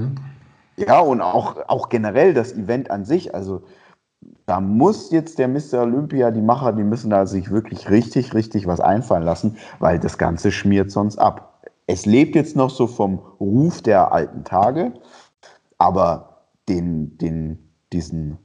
ja. 0.78 0.86
Ja, 0.86 1.00
und 1.00 1.22
auch, 1.22 1.56
auch 1.70 1.88
generell 1.88 2.34
das 2.34 2.52
Event 2.52 2.92
an 2.92 3.06
sich. 3.06 3.34
Also 3.34 3.64
da 4.48 4.60
muss 4.60 5.12
jetzt 5.12 5.40
der 5.40 5.48
Mr. 5.48 5.84
Olympia, 5.84 6.30
die 6.30 6.42
Macher, 6.42 6.74
die 6.74 6.84
müssen 6.84 7.10
da 7.10 7.26
sich 7.26 7.52
wirklich 7.52 7.90
richtig, 7.90 8.34
richtig 8.34 8.68
was 8.68 8.82
einfallen 8.82 9.24
lassen, 9.24 9.56
weil 9.80 9.98
das 9.98 10.18
Ganze 10.18 10.52
schmiert 10.52 10.92
sonst 10.92 11.18
ab. 11.18 11.53
Es 11.88 12.06
lebt 12.06 12.36
jetzt 12.36 12.56
noch 12.56 12.70
so 12.70 12.88
vom 12.88 13.20
Ruf 13.40 13.82
der 13.82 14.12
alten 14.12 14.44
Tage, 14.44 14.94
aber 15.78 16.44
den, 16.70 17.18
den, 17.18 17.72
diesen, 17.92 18.38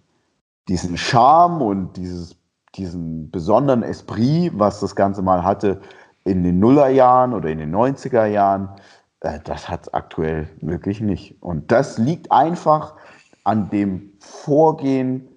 diesen 0.68 0.96
Charme 0.96 1.62
und 1.62 1.96
dieses, 1.96 2.36
diesen 2.74 3.30
besonderen 3.30 3.82
Esprit, 3.82 4.52
was 4.54 4.80
das 4.80 4.96
Ganze 4.96 5.22
mal 5.22 5.44
hatte 5.44 5.80
in 6.24 6.42
den 6.42 6.58
Nullerjahren 6.58 7.32
oder 7.32 7.48
in 7.48 7.58
den 7.58 7.74
90er 7.74 8.26
Jahren, 8.26 8.70
äh, 9.20 9.38
das 9.44 9.68
hat 9.68 9.82
es 9.82 9.94
aktuell 9.94 10.48
wirklich 10.60 11.00
nicht. 11.00 11.40
Und 11.40 11.70
das 11.70 11.98
liegt 11.98 12.32
einfach 12.32 12.94
an 13.44 13.70
dem 13.70 14.12
Vorgehen 14.18 15.28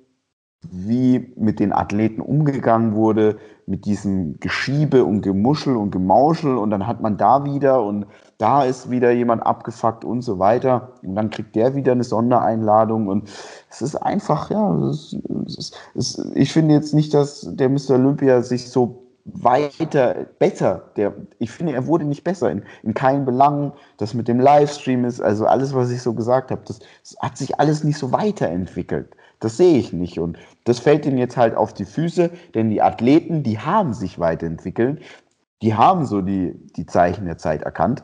wie 0.63 1.33
mit 1.37 1.59
den 1.59 1.73
Athleten 1.73 2.21
umgegangen 2.21 2.93
wurde, 2.93 3.39
mit 3.67 3.85
diesem 3.85 4.39
Geschiebe 4.39 5.05
und 5.05 5.21
Gemuschel 5.21 5.75
und 5.75 5.91
Gemauschel 5.91 6.57
und 6.57 6.69
dann 6.71 6.87
hat 6.87 7.01
man 7.01 7.17
da 7.17 7.45
wieder 7.45 7.83
und 7.83 8.05
da 8.37 8.63
ist 8.63 8.89
wieder 8.89 9.11
jemand 9.11 9.45
abgefuckt 9.45 10.03
und 10.03 10.21
so 10.21 10.39
weiter 10.39 10.93
und 11.03 11.15
dann 11.15 11.29
kriegt 11.29 11.55
der 11.55 11.75
wieder 11.75 11.91
eine 11.91 12.03
Sondereinladung 12.03 13.07
und 13.07 13.29
es 13.69 13.81
ist 13.81 13.95
einfach, 13.95 14.49
ja, 14.49 14.75
es 14.89 15.13
ist, 15.45 15.75
es 15.95 16.17
ist, 16.17 16.31
ich 16.35 16.51
finde 16.51 16.73
jetzt 16.73 16.93
nicht, 16.93 17.13
dass 17.13 17.47
der 17.49 17.69
Mr. 17.69 17.91
Olympia 17.91 18.41
sich 18.41 18.69
so 18.69 19.01
weiter, 19.25 20.25
besser. 20.39 20.83
Der, 20.95 21.13
ich 21.39 21.51
finde, 21.51 21.73
er 21.73 21.87
wurde 21.87 22.05
nicht 22.05 22.23
besser 22.23 22.51
in, 22.51 22.63
in 22.83 22.93
keinen 22.93 23.25
Belangen. 23.25 23.71
Das 23.97 24.13
mit 24.13 24.27
dem 24.27 24.39
Livestream 24.39 25.05
ist, 25.05 25.21
also 25.21 25.45
alles, 25.45 25.73
was 25.73 25.91
ich 25.91 26.01
so 26.01 26.13
gesagt 26.13 26.51
habe, 26.51 26.61
das, 26.65 26.79
das 26.79 27.15
hat 27.19 27.37
sich 27.37 27.59
alles 27.59 27.83
nicht 27.83 27.97
so 27.97 28.11
weiterentwickelt. 28.11 29.15
Das 29.41 29.57
sehe 29.57 29.77
ich 29.77 29.91
nicht. 29.91 30.19
Und 30.19 30.37
das 30.63 30.79
fällt 30.79 31.05
ihm 31.05 31.17
jetzt 31.17 31.35
halt 31.35 31.55
auf 31.55 31.73
die 31.73 31.85
Füße, 31.85 32.29
denn 32.55 32.69
die 32.69 32.81
Athleten, 32.81 33.43
die 33.43 33.59
haben 33.59 33.93
sich 33.93 34.19
weiterentwickelt. 34.19 35.01
Die 35.61 35.73
haben 35.73 36.05
so 36.05 36.21
die, 36.21 36.55
die 36.77 36.85
Zeichen 36.85 37.25
der 37.25 37.37
Zeit 37.37 37.63
erkannt. 37.63 38.03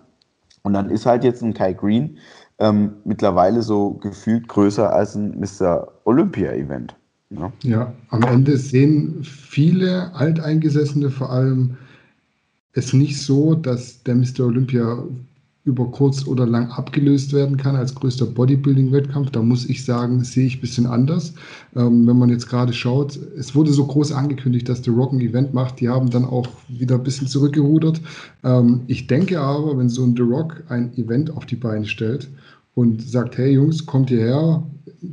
Und 0.63 0.73
dann 0.73 0.89
ist 0.89 1.05
halt 1.05 1.23
jetzt 1.23 1.41
ein 1.41 1.53
Kai 1.53 1.73
Green 1.73 2.17
ähm, 2.59 2.93
mittlerweile 3.05 3.61
so 3.61 3.91
gefühlt 3.93 4.47
größer 4.47 4.91
als 4.91 5.15
ein 5.15 5.39
Mr. 5.39 5.87
Olympia-Event. 6.05 6.95
Ja. 7.29 7.51
ja, 7.63 7.93
am 8.09 8.23
Ende 8.23 8.57
sehen 8.57 9.23
viele 9.23 10.13
Alteingesessene 10.13 11.09
vor 11.09 11.31
allem 11.31 11.77
es 12.73 12.93
nicht 12.93 13.21
so, 13.21 13.53
dass 13.53 14.01
der 14.03 14.15
Mr. 14.15 14.41
Olympia 14.41 15.03
über 15.67 15.91
kurz 15.91 16.25
oder 16.25 16.45
lang 16.45 16.71
abgelöst 16.71 17.33
werden 17.33 17.57
kann 17.57 17.75
als 17.75 17.93
größter 17.93 18.25
Bodybuilding-Wettkampf. 18.25 19.31
Da 19.31 19.41
muss 19.41 19.67
ich 19.69 19.83
sagen, 19.83 20.23
sehe 20.23 20.47
ich 20.47 20.57
ein 20.57 20.61
bisschen 20.61 20.85
anders. 20.85 21.33
Ähm, 21.75 22.07
wenn 22.07 22.17
man 22.17 22.29
jetzt 22.29 22.47
gerade 22.47 22.71
schaut, 22.71 23.19
es 23.37 23.53
wurde 23.53 23.73
so 23.73 23.85
groß 23.85 24.13
angekündigt, 24.13 24.69
dass 24.69 24.83
The 24.83 24.91
Rock 24.91 25.11
ein 25.11 25.19
Event 25.19 25.53
macht. 25.53 25.81
Die 25.81 25.89
haben 25.89 26.09
dann 26.09 26.23
auch 26.23 26.47
wieder 26.69 26.95
ein 26.95 27.03
bisschen 27.03 27.27
zurückgerudert. 27.27 28.01
Ähm, 28.45 28.81
ich 28.87 29.07
denke 29.07 29.41
aber, 29.41 29.77
wenn 29.77 29.89
so 29.89 30.03
ein 30.03 30.15
The 30.15 30.21
Rock 30.21 30.63
ein 30.69 30.97
Event 30.97 31.35
auf 31.35 31.45
die 31.45 31.57
Beine 31.57 31.85
stellt 31.85 32.29
und 32.73 33.01
sagt, 33.01 33.37
hey 33.37 33.51
Jungs, 33.51 33.85
kommt 33.85 34.09
hierher, 34.09 34.63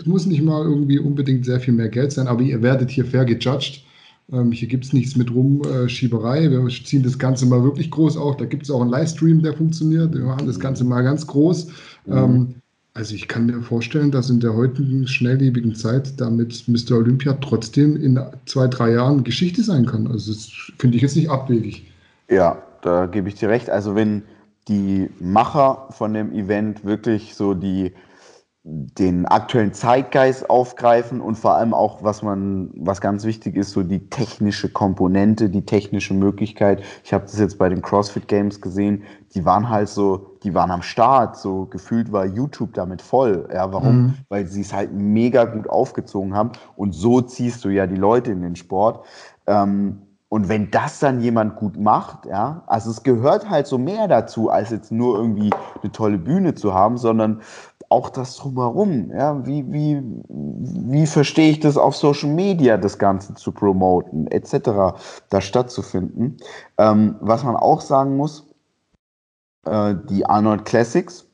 muss 0.05 0.25
nicht 0.25 0.43
mal 0.43 0.65
irgendwie 0.65 1.01
unbedingt 1.01 1.45
sehr 1.45 1.59
viel 1.59 1.75
mehr 1.75 1.89
Geld 1.89 2.13
sein, 2.13 2.29
aber 2.29 2.43
ihr 2.43 2.63
werdet 2.63 2.91
hier 2.91 3.05
fair 3.05 3.25
gejudged. 3.25 3.85
Ähm, 4.33 4.53
hier 4.53 4.69
gibt 4.69 4.85
es 4.85 4.93
nichts 4.93 5.17
mit 5.17 5.31
Rumschieberei. 5.31 6.51
Wir 6.51 6.67
ziehen 6.69 7.03
das 7.03 7.19
Ganze 7.19 7.47
mal 7.47 7.63
wirklich 7.63 7.91
groß 7.91 8.17
auf. 8.17 8.37
Da 8.37 8.47
gibt 8.47 8.65
es 8.65 8.71
auch 8.71 8.81
einen 8.81 8.91
Livestream, 8.91 9.43
der 9.43 9.55
funktioniert. 9.55 10.15
Wir 10.15 10.25
machen 10.25 10.47
das 10.47 10.59
Ganze 10.59 10.85
mal 10.85 11.03
ganz 11.03 11.27
groß. 11.27 11.67
Mhm. 12.07 12.13
Ähm, 12.13 12.55
also 12.95 13.15
ich 13.15 13.27
kann 13.27 13.47
mir 13.47 13.61
vorstellen, 13.61 14.13
dass 14.13 14.31
in 14.31 14.39
der 14.39 14.55
heutigen 14.55 15.09
schnelllebigen 15.09 15.75
Zeit 15.75 16.21
damit 16.21 16.65
Mr. 16.69 16.97
Olympia 16.97 17.33
trotzdem 17.35 17.97
in 17.97 18.21
zwei, 18.47 18.69
drei 18.69 18.93
Jahren 18.93 19.25
Geschichte 19.25 19.65
sein 19.65 19.85
kann. 19.85 20.07
Also 20.07 20.33
das 20.33 20.49
finde 20.79 20.97
ich 20.97 21.03
jetzt 21.03 21.17
nicht 21.17 21.29
abwegig. 21.29 21.91
Ja, 22.31 22.63
da 22.83 23.07
gebe 23.07 23.29
ich 23.29 23.35
dir 23.35 23.49
recht. 23.49 23.69
Also 23.69 23.97
wenn 23.97 24.23
die 24.69 25.11
Macher 25.21 25.89
von 25.91 26.15
dem 26.15 26.33
Event 26.33 26.85
wirklich 26.85 27.35
so 27.35 27.53
die 27.53 27.93
den 28.67 29.27
aktuellen 29.27 29.75
Zeitgeist 29.75 30.49
aufgreifen 30.49 31.21
und 31.21 31.35
vor 31.35 31.55
allem 31.55 31.75
auch, 31.75 32.03
was 32.03 32.23
man, 32.23 32.71
was 32.75 33.03
ganz 33.03 33.25
wichtig 33.25 33.57
ist, 33.57 33.73
so 33.73 33.83
die 33.83 34.09
technische 34.09 34.71
Komponente, 34.71 35.51
die 35.51 35.67
technische 35.67 36.15
Möglichkeit. 36.15 36.83
Ich 37.05 37.13
habe 37.13 37.25
das 37.25 37.39
jetzt 37.39 37.59
bei 37.59 37.69
den 37.69 37.83
CrossFit 37.83 38.27
Games 38.27 38.63
gesehen, 38.63 39.03
die 39.35 39.45
waren 39.45 39.69
halt 39.69 39.91
so, 39.91 40.39
die 40.45 40.55
waren 40.55 40.71
am 40.71 40.81
Start, 40.81 41.37
so 41.37 41.67
gefühlt 41.67 42.11
war 42.11 42.25
YouTube 42.25 42.73
damit 42.73 43.03
voll. 43.03 43.47
Ja, 43.53 43.71
warum? 43.71 43.97
Mhm. 43.97 44.15
Weil 44.31 44.47
sie 44.47 44.63
es 44.63 44.73
halt 44.73 44.95
mega 44.95 45.45
gut 45.45 45.69
aufgezogen 45.69 46.35
haben 46.35 46.53
und 46.75 46.93
so 46.93 47.21
ziehst 47.21 47.67
du 47.67 47.69
ja 47.69 47.87
die 47.87 47.97
Leute 47.97 48.33
in 48.33 48.41
den 48.41 48.57
Sport. 48.57 49.05
Ähm, 49.47 50.01
und 50.35 50.49
wenn 50.49 50.73
das 50.73 50.99
dann 50.99 51.21
jemand 51.21 51.55
gut 51.55 51.79
macht, 51.79 52.27
ja, 52.27 52.65
also 52.67 52.91
es 52.91 53.05
gehört 53.05 53.49
halt 53.49 53.69
so 53.69 53.79
mehr 53.79 54.09
dazu, 54.09 54.51
als 54.51 54.71
jetzt 54.71 54.91
nur 54.91 55.17
irgendwie 55.17 55.51
eine 55.81 55.93
tolle 55.93 56.19
Bühne 56.19 56.57
zu 56.57 56.75
haben, 56.75 56.99
sondern 56.99 57.41
auch 57.89 58.11
das 58.11 58.35
drumherum. 58.35 59.13
Ja, 59.13 59.47
wie, 59.47 59.65
wie, 59.73 60.03
wie 60.29 61.07
verstehe 61.07 61.53
ich 61.53 61.61
das 61.61 61.77
auf 61.77 61.95
Social 61.95 62.31
Media, 62.31 62.79
das 62.79 62.99
Ganze 62.99 63.35
zu 63.35 63.53
promoten, 63.53 64.27
etc., 64.27 64.99
da 65.31 65.41
stattzufinden. 65.41 66.39
Ähm, 66.79 67.15
was 67.21 67.45
man 67.45 67.55
auch 67.55 67.81
sagen 67.81 68.17
muss, 68.17 68.53
äh, 69.67 69.95
die 70.11 70.27
Arnold 70.27 70.65
Classics, 70.65 71.31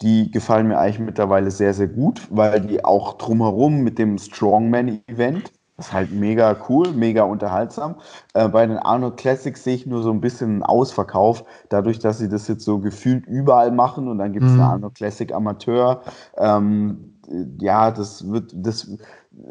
die 0.00 0.30
gefallen 0.30 0.68
mir 0.68 0.78
eigentlich 0.78 1.00
mittlerweile 1.00 1.50
sehr, 1.50 1.74
sehr 1.74 1.88
gut, 1.88 2.26
weil 2.30 2.62
die 2.62 2.82
auch 2.82 3.18
drumherum 3.18 3.82
mit 3.82 3.98
dem 3.98 4.16
Strongman-Event, 4.16 5.52
das 5.76 5.86
ist 5.86 5.92
halt 5.92 6.12
mega 6.12 6.56
cool, 6.68 6.92
mega 6.92 7.22
unterhaltsam. 7.22 7.96
Äh, 8.34 8.48
bei 8.48 8.66
den 8.66 8.78
Arnold 8.78 9.16
Classics 9.16 9.64
sehe 9.64 9.74
ich 9.74 9.86
nur 9.86 10.02
so 10.02 10.10
ein 10.10 10.20
bisschen 10.20 10.50
einen 10.50 10.62
Ausverkauf, 10.62 11.44
dadurch, 11.70 11.98
dass 11.98 12.18
sie 12.18 12.28
das 12.28 12.46
jetzt 12.48 12.64
so 12.64 12.78
gefühlt 12.78 13.26
überall 13.26 13.70
machen 13.72 14.08
und 14.08 14.18
dann 14.18 14.32
gibt 14.32 14.44
es 14.44 14.52
mhm. 14.52 14.60
eine 14.60 14.70
Arnold 14.70 14.94
Classic 14.94 15.32
Amateur. 15.32 16.02
Ähm, 16.36 17.14
ja, 17.60 17.90
das 17.90 18.30
wird, 18.30 18.52
das 18.54 18.90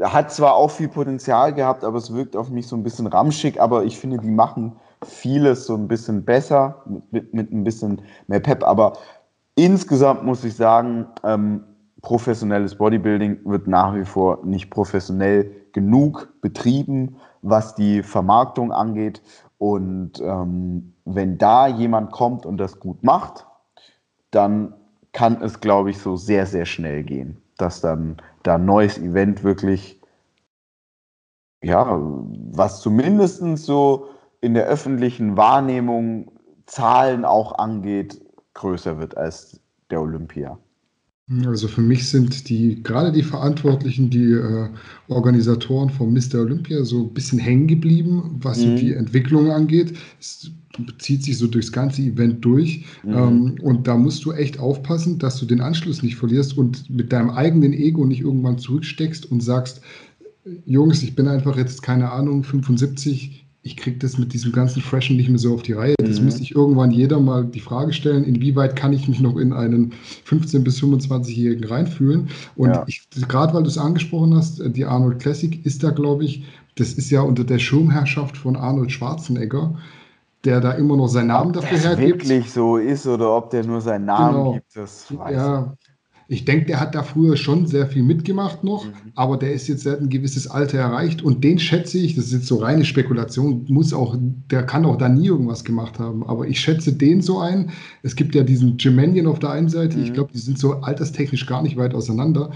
hat 0.03 0.31
zwar 0.31 0.55
auch 0.55 0.69
viel 0.69 0.89
Potenzial 0.89 1.53
gehabt, 1.53 1.83
aber 1.83 1.97
es 1.97 2.13
wirkt 2.13 2.35
auf 2.35 2.49
mich 2.49 2.67
so 2.67 2.75
ein 2.75 2.83
bisschen 2.83 3.07
ramschig, 3.07 3.59
aber 3.59 3.83
ich 3.83 3.97
finde, 3.97 4.19
die 4.19 4.29
machen 4.29 4.75
vieles 5.03 5.65
so 5.65 5.75
ein 5.75 5.87
bisschen 5.87 6.23
besser, 6.23 6.83
mit, 6.85 7.11
mit, 7.11 7.33
mit 7.33 7.51
ein 7.51 7.63
bisschen 7.63 8.01
mehr 8.27 8.39
Pep, 8.39 8.63
aber 8.63 8.93
insgesamt 9.55 10.23
muss 10.23 10.43
ich 10.43 10.55
sagen, 10.55 11.07
ähm, 11.23 11.63
professionelles 12.01 12.75
Bodybuilding 12.75 13.39
wird 13.45 13.67
nach 13.67 13.95
wie 13.95 14.05
vor 14.05 14.39
nicht 14.43 14.69
professionell 14.69 15.51
genug 15.73 16.33
betrieben, 16.41 17.17
was 17.41 17.75
die 17.75 18.03
Vermarktung 18.03 18.71
angeht. 18.71 19.21
Und 19.57 20.19
ähm, 20.21 20.93
wenn 21.05 21.37
da 21.37 21.67
jemand 21.67 22.11
kommt 22.11 22.45
und 22.45 22.57
das 22.57 22.79
gut 22.79 23.03
macht, 23.03 23.45
dann 24.31 24.73
kann 25.11 25.41
es, 25.41 25.59
glaube 25.59 25.91
ich, 25.91 25.99
so 25.99 26.15
sehr, 26.15 26.45
sehr 26.45 26.65
schnell 26.65 27.03
gehen, 27.03 27.41
dass 27.57 27.81
dann 27.81 28.17
da 28.43 28.55
ein 28.55 28.65
neues 28.65 28.97
Event 28.97 29.43
wirklich, 29.43 30.01
ja, 31.61 31.99
was 31.99 32.81
zumindest 32.81 33.43
so 33.57 34.07
in 34.39 34.53
der 34.53 34.65
öffentlichen 34.65 35.37
Wahrnehmung 35.37 36.31
Zahlen 36.65 37.25
auch 37.25 37.57
angeht, 37.59 38.21
größer 38.53 38.97
wird 38.97 39.17
als 39.17 39.59
der 39.89 40.01
Olympia. 40.01 40.57
Also 41.45 41.67
für 41.67 41.81
mich 41.81 42.09
sind 42.09 42.49
die, 42.49 42.83
gerade 42.83 43.11
die 43.11 43.23
Verantwortlichen, 43.23 44.09
die 44.09 44.31
äh, 44.31 44.67
Organisatoren 45.07 45.89
von 45.89 46.13
Mr. 46.13 46.41
Olympia 46.41 46.83
so 46.83 47.03
ein 47.03 47.13
bisschen 47.13 47.39
hängen 47.39 47.67
geblieben, 47.67 48.37
was 48.41 48.59
mhm. 48.59 48.63
so 48.63 48.75
die 48.75 48.93
Entwicklung 48.93 49.49
angeht. 49.49 49.93
Es 50.19 50.51
zieht 50.99 51.23
sich 51.23 51.37
so 51.37 51.47
durchs 51.47 51.71
ganze 51.71 52.01
Event 52.01 52.43
durch. 52.43 52.85
Mhm. 53.03 53.13
Ähm, 53.13 53.55
und 53.61 53.87
da 53.87 53.95
musst 53.97 54.25
du 54.25 54.31
echt 54.31 54.59
aufpassen, 54.59 55.19
dass 55.19 55.39
du 55.39 55.45
den 55.45 55.61
Anschluss 55.61 56.03
nicht 56.03 56.15
verlierst 56.15 56.57
und 56.57 56.89
mit 56.89 57.13
deinem 57.13 57.29
eigenen 57.29 57.73
Ego 57.73 58.05
nicht 58.05 58.21
irgendwann 58.21 58.57
zurücksteckst 58.57 59.31
und 59.31 59.41
sagst, 59.41 59.81
Jungs, 60.65 61.03
ich 61.03 61.15
bin 61.15 61.27
einfach 61.27 61.55
jetzt, 61.55 61.83
keine 61.83 62.11
Ahnung, 62.11 62.43
75, 62.43 63.40
ich 63.63 63.77
kriege 63.77 63.97
das 63.97 64.17
mit 64.17 64.33
diesem 64.33 64.51
ganzen 64.51 64.81
Freshen 64.81 65.17
nicht 65.17 65.29
mehr 65.29 65.37
so 65.37 65.53
auf 65.53 65.61
die 65.61 65.73
Reihe. 65.73 65.93
Das 65.99 66.19
mhm. 66.19 66.25
müsste 66.25 66.41
ich 66.41 66.55
irgendwann 66.55 66.89
jeder 66.89 67.19
mal 67.19 67.45
die 67.45 67.59
Frage 67.59 67.93
stellen, 67.93 68.23
inwieweit 68.23 68.75
kann 68.75 68.91
ich 68.91 69.07
mich 69.07 69.19
noch 69.19 69.37
in 69.37 69.53
einen 69.53 69.93
15- 70.27 70.63
bis 70.63 70.81
25-Jährigen 70.81 71.65
reinfühlen? 71.65 72.29
Und 72.55 72.69
ja. 72.69 72.85
gerade 73.27 73.53
weil 73.53 73.63
du 73.63 73.69
es 73.69 73.77
angesprochen 73.77 74.35
hast, 74.35 74.61
die 74.75 74.85
Arnold 74.85 75.19
Classic 75.19 75.63
ist 75.63 75.83
da, 75.83 75.91
glaube 75.91 76.25
ich, 76.25 76.43
das 76.75 76.93
ist 76.93 77.11
ja 77.11 77.21
unter 77.21 77.43
der 77.43 77.59
Schirmherrschaft 77.59 78.35
von 78.35 78.55
Arnold 78.55 78.91
Schwarzenegger, 78.91 79.75
der 80.43 80.59
da 80.59 80.71
immer 80.71 80.97
noch 80.97 81.07
seinen 81.07 81.27
Namen 81.27 81.55
ob 81.55 81.61
dafür 81.61 81.77
hergibt. 81.77 82.13
Ob 82.13 82.19
das 82.19 82.29
wirklich 82.29 82.51
so 82.51 82.77
ist 82.77 83.05
oder 83.05 83.37
ob 83.37 83.51
der 83.51 83.63
nur 83.63 83.81
seinen 83.81 84.05
Namen 84.05 84.37
genau. 84.37 84.53
gibt, 84.53 84.75
das 84.75 85.15
weiß 85.15 85.35
ja, 85.35 85.73
ich 86.31 86.45
denke, 86.45 86.67
der 86.67 86.79
hat 86.79 86.95
da 86.95 87.03
früher 87.03 87.35
schon 87.35 87.67
sehr 87.67 87.87
viel 87.87 88.03
mitgemacht 88.03 88.63
noch, 88.63 88.85
mhm. 88.85 88.91
aber 89.15 89.35
der 89.35 89.51
ist 89.51 89.67
jetzt 89.67 89.85
ein 89.85 90.07
gewisses 90.07 90.47
Alter 90.47 90.77
erreicht 90.77 91.21
und 91.21 91.43
den 91.43 91.59
schätze 91.59 91.97
ich, 91.97 92.15
das 92.15 92.27
ist 92.27 92.31
jetzt 92.31 92.47
so 92.47 92.55
reine 92.55 92.85
Spekulation, 92.85 93.65
muss 93.67 93.91
auch, 93.91 94.15
der 94.49 94.63
kann 94.63 94.85
auch 94.85 94.97
da 94.97 95.09
nie 95.09 95.27
irgendwas 95.27 95.65
gemacht 95.65 95.99
haben, 95.99 96.25
aber 96.25 96.47
ich 96.47 96.61
schätze 96.61 96.93
den 96.93 97.21
so 97.21 97.39
ein. 97.39 97.71
Es 98.01 98.15
gibt 98.15 98.33
ja 98.33 98.43
diesen 98.43 98.77
Gemanian 98.77 99.27
auf 99.27 99.39
der 99.39 99.49
einen 99.49 99.67
Seite, 99.67 99.97
mhm. 99.97 100.05
ich 100.05 100.13
glaube, 100.13 100.31
die 100.33 100.39
sind 100.39 100.57
so 100.57 100.75
alterstechnisch 100.75 101.45
gar 101.47 101.61
nicht 101.63 101.75
weit 101.75 101.93
auseinander. 101.93 102.51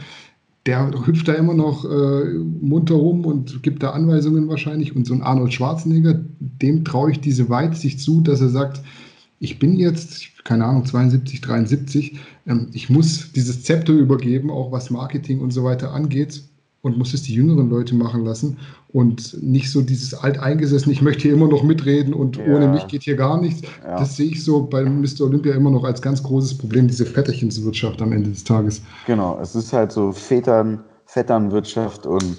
Der 0.65 0.89
hüpft 1.05 1.27
da 1.27 1.33
immer 1.33 1.53
noch 1.53 1.83
äh, 1.83 2.33
munter 2.33 2.95
rum 2.95 3.25
und 3.25 3.61
gibt 3.61 3.83
da 3.83 3.89
Anweisungen 3.89 4.47
wahrscheinlich. 4.47 4.95
Und 4.95 5.05
so 5.05 5.13
ein 5.13 5.21
Arnold 5.21 5.53
Schwarzenegger, 5.53 6.21
dem 6.39 6.85
traue 6.85 7.11
ich 7.11 7.19
diese 7.19 7.49
Weitsicht 7.49 7.99
zu, 7.99 8.21
dass 8.21 8.41
er 8.41 8.49
sagt, 8.49 8.81
ich 9.39 9.59
bin 9.59 9.75
jetzt, 9.75 10.43
keine 10.43 10.65
Ahnung, 10.65 10.85
72, 10.85 11.41
73, 11.41 12.19
ähm, 12.47 12.69
ich 12.73 12.89
muss 12.89 13.31
dieses 13.33 13.63
Zepter 13.63 13.93
übergeben, 13.93 14.51
auch 14.51 14.71
was 14.71 14.89
Marketing 14.89 15.39
und 15.41 15.51
so 15.51 15.63
weiter 15.63 15.91
angeht 15.91 16.43
und 16.81 16.99
muss 16.99 17.15
es 17.15 17.23
die 17.23 17.33
jüngeren 17.33 17.69
Leute 17.69 17.95
machen 17.95 18.23
lassen 18.23 18.57
und 18.89 19.41
nicht 19.41 19.71
so 19.71 19.81
dieses 19.81 20.13
alteingesessen, 20.13 20.91
ich 20.91 21.01
möchte 21.01 21.23
hier 21.23 21.33
immer 21.33 21.47
noch 21.47 21.63
mitreden 21.63 22.13
und 22.13 22.37
ja. 22.37 22.45
ohne 22.45 22.67
mich 22.67 22.87
geht 22.87 23.01
hier 23.01 23.15
gar 23.15 23.41
nichts. 23.41 23.63
Ja. 23.83 23.99
Das 23.99 24.15
sehe 24.15 24.27
ich 24.27 24.43
so 24.43 24.67
bei 24.67 24.83
Mr. 24.83 25.21
Olympia 25.21 25.55
immer 25.55 25.71
noch 25.71 25.83
als 25.83 25.99
ganz 26.01 26.21
großes 26.21 26.57
Problem, 26.57 26.87
diese 26.87 27.05
Vetterchenswirtschaft 27.05 28.01
am 28.03 28.11
Ende 28.11 28.29
des 28.29 28.43
Tages. 28.43 28.83
Genau, 29.07 29.39
es 29.41 29.55
ist 29.55 29.73
halt 29.73 29.91
so 29.91 30.11
Vätern, 30.11 30.83
Vetternwirtschaft 31.07 32.05
und 32.05 32.37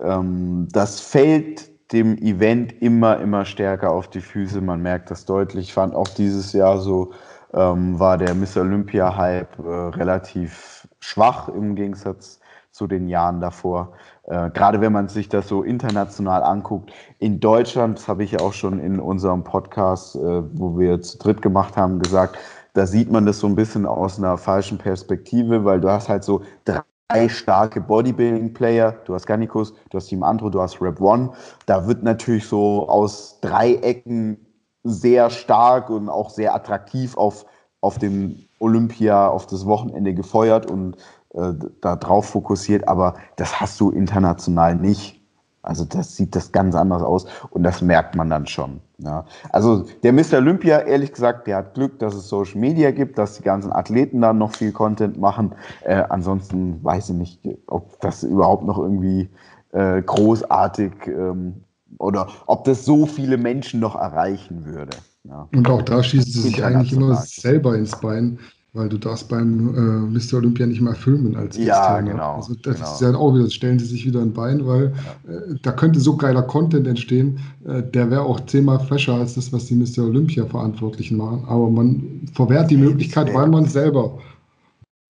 ähm, 0.00 0.68
das 0.70 1.00
fällt 1.00 1.68
dem 1.92 2.16
Event 2.18 2.72
immer, 2.80 3.20
immer 3.20 3.44
stärker 3.44 3.90
auf 3.90 4.08
die 4.08 4.20
Füße. 4.20 4.60
Man 4.60 4.80
merkt 4.80 5.10
das 5.10 5.24
deutlich. 5.24 5.66
Ich 5.66 5.72
fand 5.72 5.94
auch 5.94 6.08
dieses 6.08 6.52
Jahr 6.52 6.80
so, 6.80 7.10
ähm, 7.52 7.98
war 7.98 8.18
der 8.18 8.34
Miss 8.34 8.56
Olympia-Hype 8.56 9.58
äh, 9.58 9.68
relativ 9.96 10.88
schwach 11.00 11.48
im 11.48 11.74
Gegensatz 11.74 12.40
zu 12.70 12.86
den 12.86 13.08
Jahren 13.08 13.40
davor. 13.40 13.92
Äh, 14.24 14.50
Gerade 14.50 14.80
wenn 14.80 14.92
man 14.92 15.08
sich 15.08 15.28
das 15.28 15.48
so 15.48 15.62
international 15.62 16.42
anguckt. 16.42 16.92
In 17.18 17.40
Deutschland, 17.40 17.98
das 17.98 18.08
habe 18.08 18.22
ich 18.22 18.32
ja 18.32 18.40
auch 18.40 18.52
schon 18.52 18.78
in 18.78 19.00
unserem 19.00 19.42
Podcast, 19.42 20.14
äh, 20.16 20.42
wo 20.54 20.78
wir 20.78 21.00
zu 21.00 21.18
dritt 21.18 21.42
gemacht 21.42 21.76
haben, 21.76 21.98
gesagt, 21.98 22.38
da 22.74 22.86
sieht 22.86 23.10
man 23.10 23.26
das 23.26 23.40
so 23.40 23.48
ein 23.48 23.56
bisschen 23.56 23.86
aus 23.86 24.18
einer 24.18 24.38
falschen 24.38 24.78
Perspektive, 24.78 25.64
weil 25.64 25.80
du 25.80 25.90
hast 25.90 26.08
halt 26.08 26.22
so 26.22 26.42
drei 26.64 27.28
starke 27.28 27.80
Bodybuilding-Player. 27.80 28.92
Du 29.04 29.14
hast 29.14 29.26
Gannikus, 29.26 29.74
du 29.90 29.96
hast 29.96 30.06
Team 30.06 30.22
Andro, 30.22 30.50
du 30.50 30.62
hast 30.62 30.80
Rap 30.80 31.00
One. 31.00 31.30
Da 31.66 31.88
wird 31.88 32.04
natürlich 32.04 32.46
so 32.46 32.88
aus 32.88 33.40
drei 33.40 33.74
Ecken 33.74 34.46
sehr 34.82 35.30
stark 35.30 35.90
und 35.90 36.08
auch 36.08 36.30
sehr 36.30 36.54
attraktiv 36.54 37.16
auf, 37.16 37.46
auf 37.80 37.98
dem 37.98 38.44
Olympia, 38.58 39.28
auf 39.28 39.46
das 39.46 39.66
Wochenende 39.66 40.14
gefeuert 40.14 40.70
und 40.70 40.96
äh, 41.34 41.52
darauf 41.80 42.26
fokussiert, 42.26 42.88
aber 42.88 43.14
das 43.36 43.60
hast 43.60 43.80
du 43.80 43.90
international 43.90 44.74
nicht. 44.74 45.20
Also 45.62 45.84
das 45.84 46.16
sieht 46.16 46.34
das 46.34 46.52
ganz 46.52 46.74
anders 46.74 47.02
aus 47.02 47.26
und 47.50 47.62
das 47.62 47.82
merkt 47.82 48.16
man 48.16 48.30
dann 48.30 48.46
schon. 48.46 48.80
Ja. 48.98 49.26
Also 49.50 49.84
der 50.02 50.12
Mr. 50.12 50.38
Olympia, 50.38 50.80
ehrlich 50.80 51.12
gesagt, 51.12 51.46
der 51.46 51.58
hat 51.58 51.74
Glück, 51.74 51.98
dass 51.98 52.14
es 52.14 52.28
Social 52.28 52.58
Media 52.58 52.90
gibt, 52.92 53.18
dass 53.18 53.36
die 53.36 53.42
ganzen 53.42 53.70
Athleten 53.70 54.22
dann 54.22 54.38
noch 54.38 54.54
viel 54.54 54.72
Content 54.72 55.18
machen. 55.18 55.54
Äh, 55.82 56.02
ansonsten 56.08 56.82
weiß 56.82 57.10
ich 57.10 57.16
nicht, 57.16 57.58
ob 57.66 58.00
das 58.00 58.22
überhaupt 58.22 58.64
noch 58.64 58.78
irgendwie 58.78 59.28
äh, 59.72 60.00
großartig 60.00 60.92
ähm, 61.06 61.62
oder 61.98 62.28
ob 62.46 62.64
das 62.64 62.84
so 62.84 63.06
viele 63.06 63.36
Menschen 63.36 63.80
noch 63.80 63.96
erreichen 63.96 64.64
würde. 64.64 64.96
Ja. 65.24 65.48
Und 65.54 65.68
auch 65.68 65.82
da 65.82 66.02
schießt 66.02 66.28
es 66.28 66.42
sich 66.42 66.64
eigentlich 66.64 66.92
immer 66.92 67.14
selber 67.16 67.76
ins 67.76 67.98
Bein. 68.00 68.38
Weil 68.72 68.88
du 68.88 68.98
darfst 68.98 69.28
beim 69.28 69.74
äh, 69.74 70.16
Mr. 70.16 70.34
Olympia 70.34 70.64
nicht 70.64 70.80
mal 70.80 70.94
filmen 70.94 71.34
als 71.34 71.56
Ja, 71.56 72.00
genau. 72.00 72.36
Also 72.36 72.54
das 72.54 72.76
genau. 72.76 72.92
ist 72.92 73.00
ja 73.00 73.14
auch 73.16 73.34
wieder, 73.34 73.50
stellen 73.50 73.80
sie 73.80 73.86
sich 73.86 74.06
wieder 74.06 74.20
ein 74.20 74.32
Bein, 74.32 74.64
weil 74.64 74.92
ja. 75.26 75.34
äh, 75.34 75.56
da 75.62 75.72
könnte 75.72 75.98
so 75.98 76.16
geiler 76.16 76.42
Content 76.42 76.86
entstehen, 76.86 77.40
äh, 77.66 77.82
der 77.82 78.12
wäre 78.12 78.22
auch 78.22 78.38
zehnmal 78.46 78.78
fresher 78.78 79.14
als 79.14 79.34
das, 79.34 79.52
was 79.52 79.66
die 79.66 79.74
Mr. 79.74 80.04
Olympia 80.04 80.46
Verantwortlichen 80.46 81.16
machen. 81.16 81.44
Aber 81.48 81.68
man 81.68 82.28
verwehrt 82.32 82.70
die 82.70 82.76
Möglichkeit, 82.76 83.34
weil 83.34 83.48
man 83.48 83.64
selber. 83.64 84.18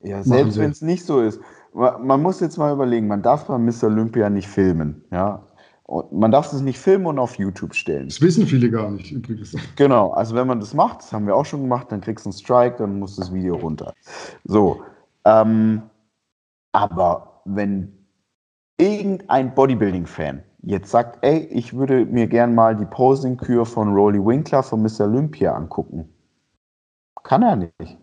Ja, 0.02 0.22
selbst 0.22 0.56
wenn 0.56 0.70
es 0.70 0.80
nicht 0.80 1.04
so 1.04 1.20
ist. 1.20 1.38
Man 1.74 2.22
muss 2.22 2.40
jetzt 2.40 2.56
mal 2.56 2.72
überlegen, 2.72 3.08
man 3.08 3.20
darf 3.20 3.46
beim 3.46 3.66
Mr. 3.66 3.84
Olympia 3.84 4.30
nicht 4.30 4.48
filmen. 4.48 5.04
Ja, 5.12 5.42
und 5.90 6.12
man 6.12 6.30
darf 6.30 6.52
es 6.52 6.60
nicht 6.60 6.78
filmen 6.78 7.06
und 7.06 7.18
auf 7.18 7.36
YouTube 7.36 7.74
stellen. 7.74 8.06
Das 8.06 8.20
wissen 8.20 8.46
viele 8.46 8.70
gar 8.70 8.92
nicht 8.92 9.10
übrigens. 9.10 9.56
Genau, 9.74 10.12
also 10.12 10.36
wenn 10.36 10.46
man 10.46 10.60
das 10.60 10.72
macht, 10.72 11.00
das 11.00 11.12
haben 11.12 11.26
wir 11.26 11.34
auch 11.34 11.44
schon 11.44 11.62
gemacht, 11.62 11.88
dann 11.90 12.00
kriegst 12.00 12.24
du 12.24 12.28
einen 12.28 12.38
Strike, 12.38 12.76
dann 12.78 13.00
muss 13.00 13.16
das 13.16 13.34
Video 13.34 13.56
runter. 13.56 13.92
So, 14.44 14.84
ähm, 15.24 15.82
aber 16.70 17.42
wenn 17.44 17.92
irgendein 18.78 19.52
Bodybuilding-Fan 19.52 20.44
jetzt 20.62 20.92
sagt, 20.92 21.24
ey, 21.24 21.46
ich 21.46 21.74
würde 21.74 22.06
mir 22.06 22.28
gern 22.28 22.54
mal 22.54 22.76
die 22.76 22.86
Posing-Kür 22.86 23.66
von 23.66 23.92
Rolly 23.92 24.24
Winkler 24.24 24.62
von 24.62 24.82
Mr. 24.82 25.06
Olympia 25.06 25.54
angucken, 25.54 26.08
kann 27.24 27.42
er 27.42 27.56
nicht. 27.56 27.98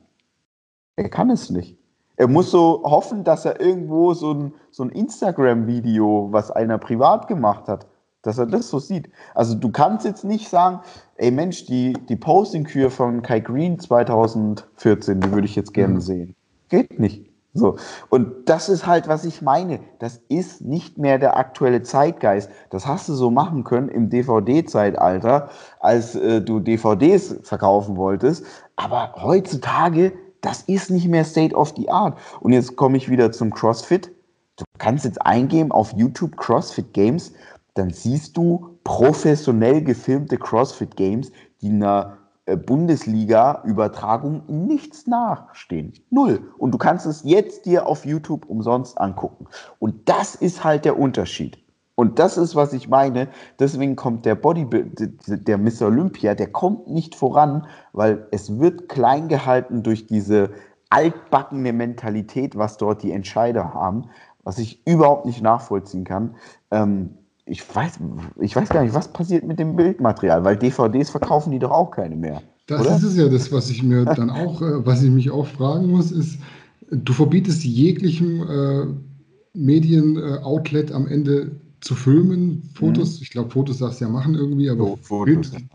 Er 0.98 1.10
kann 1.10 1.30
es 1.30 1.50
nicht. 1.50 1.78
Er 2.18 2.28
muss 2.28 2.50
so 2.50 2.82
hoffen, 2.84 3.24
dass 3.24 3.46
er 3.46 3.62
irgendwo 3.62 4.14
so 4.14 4.34
ein, 4.34 4.54
so 4.72 4.84
ein 4.84 4.90
Instagram-Video, 4.90 6.30
was 6.32 6.50
einer 6.50 6.80
privat 6.80 7.28
gemacht 7.28 7.68
hat, 7.68 7.86
dass 8.24 8.40
er 8.40 8.48
das 8.48 8.70
so 8.70 8.80
sieht. 8.80 9.10
Also 9.36 9.54
du 9.54 9.72
kannst 9.72 10.04
jetzt 10.06 10.26
nicht 10.26 10.50
sagen, 10.50 10.82
ey 11.16 11.30
Mensch, 11.30 11.66
die, 11.68 11.94
die 11.94 12.16
Posting-Kür 12.16 12.90
von 12.90 13.22
Kai 13.22 13.40
Green 13.40 13.80
2014, 13.80 15.22
die 15.22 15.32
würde 15.32 15.46
ich 15.46 15.56
jetzt 15.56 15.74
gerne 15.74 15.96
mhm. 15.96 16.02
sehen. 16.02 16.36
Geht 16.70 17.00
nicht. 17.00 17.30
So. 17.54 17.78
Und 18.10 18.50
das 18.50 18.68
ist 18.70 18.86
halt, 18.86 19.08
was 19.08 19.24
ich 19.24 19.42
meine. 19.42 19.80
Das 20.00 20.20
ist 20.28 20.62
nicht 20.62 20.98
mehr 20.98 21.18
der 21.20 21.38
aktuelle 21.38 21.82
Zeitgeist. 21.82 22.50
Das 22.70 22.86
hast 22.86 23.10
du 23.10 23.14
so 23.14 23.32
machen 23.32 23.64
können 23.64 23.90
im 23.90 24.10
DVD-Zeitalter, 24.10 25.50
als 25.80 26.16
äh, 26.16 26.42
du 26.42 26.60
DVDs 26.60 27.38
verkaufen 27.44 27.96
wolltest. 27.96 28.46
Aber 28.76 29.14
heutzutage 29.22 30.14
das 30.42 30.64
ist 30.64 30.90
nicht 30.90 31.08
mehr 31.08 31.26
State 31.26 31.56
of 31.56 31.74
the 31.76 31.90
Art. 31.90 32.18
Und 32.40 32.54
jetzt 32.54 32.76
komme 32.76 32.98
ich 32.98 33.10
wieder 33.10 33.32
zum 33.32 33.52
CrossFit. 33.52 34.12
Du 34.58 34.66
kannst 34.78 35.06
jetzt 35.06 35.22
eingeben 35.26 35.72
auf 35.72 35.94
YouTube 35.94 36.36
CrossFit 36.38 36.94
Games, 36.94 37.34
dann 37.76 37.92
siehst 37.92 38.36
du 38.36 38.78
professionell 38.84 39.84
gefilmte 39.84 40.38
CrossFit 40.38 40.96
Games, 40.96 41.32
die 41.62 41.70
einer 41.70 42.18
äh, 42.46 42.56
Bundesliga-Übertragung 42.56 44.42
nichts 44.48 45.06
nachstehen. 45.06 45.94
Null. 46.10 46.52
Und 46.58 46.72
du 46.72 46.78
kannst 46.78 47.06
es 47.06 47.24
jetzt 47.24 47.66
dir 47.66 47.86
auf 47.86 48.06
YouTube 48.06 48.46
umsonst 48.50 49.00
angucken. 49.00 49.48
Und 49.80 50.10
das 50.10 50.34
ist 50.34 50.64
halt 50.64 50.86
der 50.86 50.98
Unterschied. 50.98 51.60
Und 52.00 52.20
das 52.20 52.38
ist, 52.38 52.56
was 52.56 52.74
ich 52.74 52.90
meine. 52.90 53.28
Deswegen 53.60 53.96
kommt 53.96 54.24
der 54.28 54.36
Bodybuild, 54.36 55.10
der 55.28 55.58
Miss 55.58 55.82
Olympia, 55.82 56.36
der 56.36 56.52
kommt 56.52 56.88
nicht 56.88 57.16
voran, 57.16 57.66
weil 57.92 58.28
es 58.30 58.60
wird 58.60 58.88
klein 58.88 59.28
gehalten 59.28 59.82
durch 59.82 60.06
diese 60.06 60.52
altbackene 60.92 61.74
Mentalität, 61.74 62.56
was 62.56 62.78
dort 62.78 63.02
die 63.02 63.12
Entscheider 63.12 63.74
haben, 63.74 64.06
was 64.44 64.60
ich 64.60 64.86
überhaupt 64.86 65.26
nicht 65.26 65.42
nachvollziehen 65.42 66.04
kann. 66.04 66.36
Ähm, 66.70 67.16
ich 67.46 67.64
weiß, 67.76 68.00
ich 68.42 68.56
weiß 68.56 68.70
gar 68.70 68.84
nicht, 68.84 68.94
was 68.94 69.08
passiert 69.08 69.44
mit 69.46 69.58
dem 69.58 69.76
Bildmaterial, 69.76 70.44
weil 70.44 70.56
DVDs 70.56 71.10
verkaufen 71.10 71.50
die 71.50 71.60
doch 71.60 71.72
auch 71.72 71.90
keine 71.90 72.16
mehr. 72.16 72.44
Das 72.68 72.82
oder? 72.82 72.96
ist 72.96 73.04
es 73.04 73.18
ja 73.18 73.28
das, 73.28 73.52
was 73.52 73.72
ich 73.72 73.82
mir 73.82 74.06
dann 74.06 74.30
auch, 74.30 74.62
äh, 74.62 74.86
was 74.86 75.02
ich 75.02 75.10
mich 75.10 75.32
auch 75.32 75.48
fragen 75.48 75.90
muss, 75.90 76.12
ist, 76.12 76.38
du 76.92 77.12
verbietest 77.12 77.64
jeglichem 77.64 78.44
äh, 78.48 78.86
Medien-Outlet 79.58 80.92
am 80.92 81.08
Ende 81.08 81.60
zu 81.82 81.96
filmen, 81.96 82.70
Fotos. 82.74 83.18
Mhm. 83.18 83.24
Ich 83.24 83.30
glaube, 83.30 83.52
Fotos 83.52 83.80
darfst 83.80 84.02
du 84.02 84.06
ja 84.06 84.12
machen 84.12 84.36
irgendwie, 84.36 84.70
aber, 84.70 84.84
oh, 84.84 84.96
Fotos, 84.96 85.52
Bild, 85.52 85.66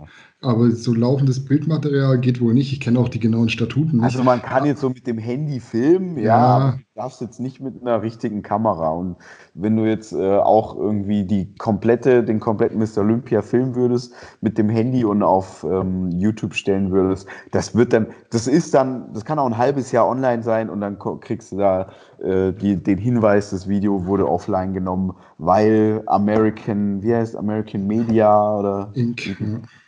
aber 0.43 0.70
so 0.72 0.93
laufendes 0.93 1.45
Bildmaterial 1.45 2.18
geht 2.18 2.40
wohl 2.40 2.53
nicht. 2.53 2.72
Ich 2.72 2.80
kenne 2.80 2.99
auch 2.99 3.09
die 3.09 3.20
genauen 3.20 3.49
Statuten 3.49 3.99
nicht. 3.99 4.05
Also 4.05 4.24
man 4.24 4.43
kann 4.43 4.66
jetzt 4.66 4.80
so 4.80 4.88
mit 4.90 5.07
dem 5.07 5.18
Handy 5.18 5.61
filmen, 5.61 6.18
ja, 6.18 6.22
ja 6.70 6.78
darfst 6.95 7.22
jetzt 7.22 7.40
nicht 7.40 7.61
mit 7.61 7.80
einer 7.80 8.03
richtigen 8.03 8.43
Kamera. 8.43 8.90
Und 8.90 9.16
wenn 9.55 9.76
du 9.76 9.86
jetzt 9.86 10.12
äh, 10.12 10.36
auch 10.36 10.76
irgendwie 10.76 11.24
die 11.24 11.55
komplette, 11.55 12.22
den 12.22 12.38
kompletten 12.38 12.78
Mr. 12.78 12.99
Olympia 12.99 13.40
filmen 13.40 13.74
würdest 13.74 14.12
mit 14.40 14.59
dem 14.59 14.68
Handy 14.68 15.05
und 15.05 15.22
auf 15.22 15.64
ähm, 15.64 16.11
YouTube 16.11 16.55
stellen 16.55 16.90
würdest, 16.90 17.26
das 17.51 17.74
wird 17.74 17.93
dann, 17.93 18.09
das 18.30 18.47
ist 18.47 18.74
dann, 18.74 19.12
das 19.14 19.24
kann 19.24 19.38
auch 19.38 19.47
ein 19.47 19.57
halbes 19.57 19.90
Jahr 19.90 20.07
online 20.07 20.43
sein 20.43 20.68
und 20.68 20.80
dann 20.80 20.99
kriegst 21.20 21.53
du 21.53 21.57
da 21.57 21.88
äh, 22.22 22.53
die, 22.53 22.82
den 22.82 22.99
Hinweis, 22.99 23.51
das 23.51 23.68
Video 23.68 24.05
wurde 24.07 24.28
offline 24.28 24.74
genommen, 24.74 25.14
weil 25.38 26.03
American, 26.07 27.03
wie 27.03 27.14
heißt 27.14 27.36
American 27.36 27.86
Media 27.86 28.59
oder? 28.59 28.90
Inc. 28.95 29.36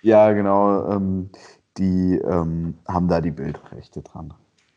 Ja, 0.04 0.32
genau. 0.32 0.86
Ähm, 0.90 1.30
die 1.78 2.16
ähm, 2.16 2.74
haben 2.86 3.08
da 3.08 3.20
die 3.20 3.30
Bildrechte 3.30 4.02
dran. 4.02 4.34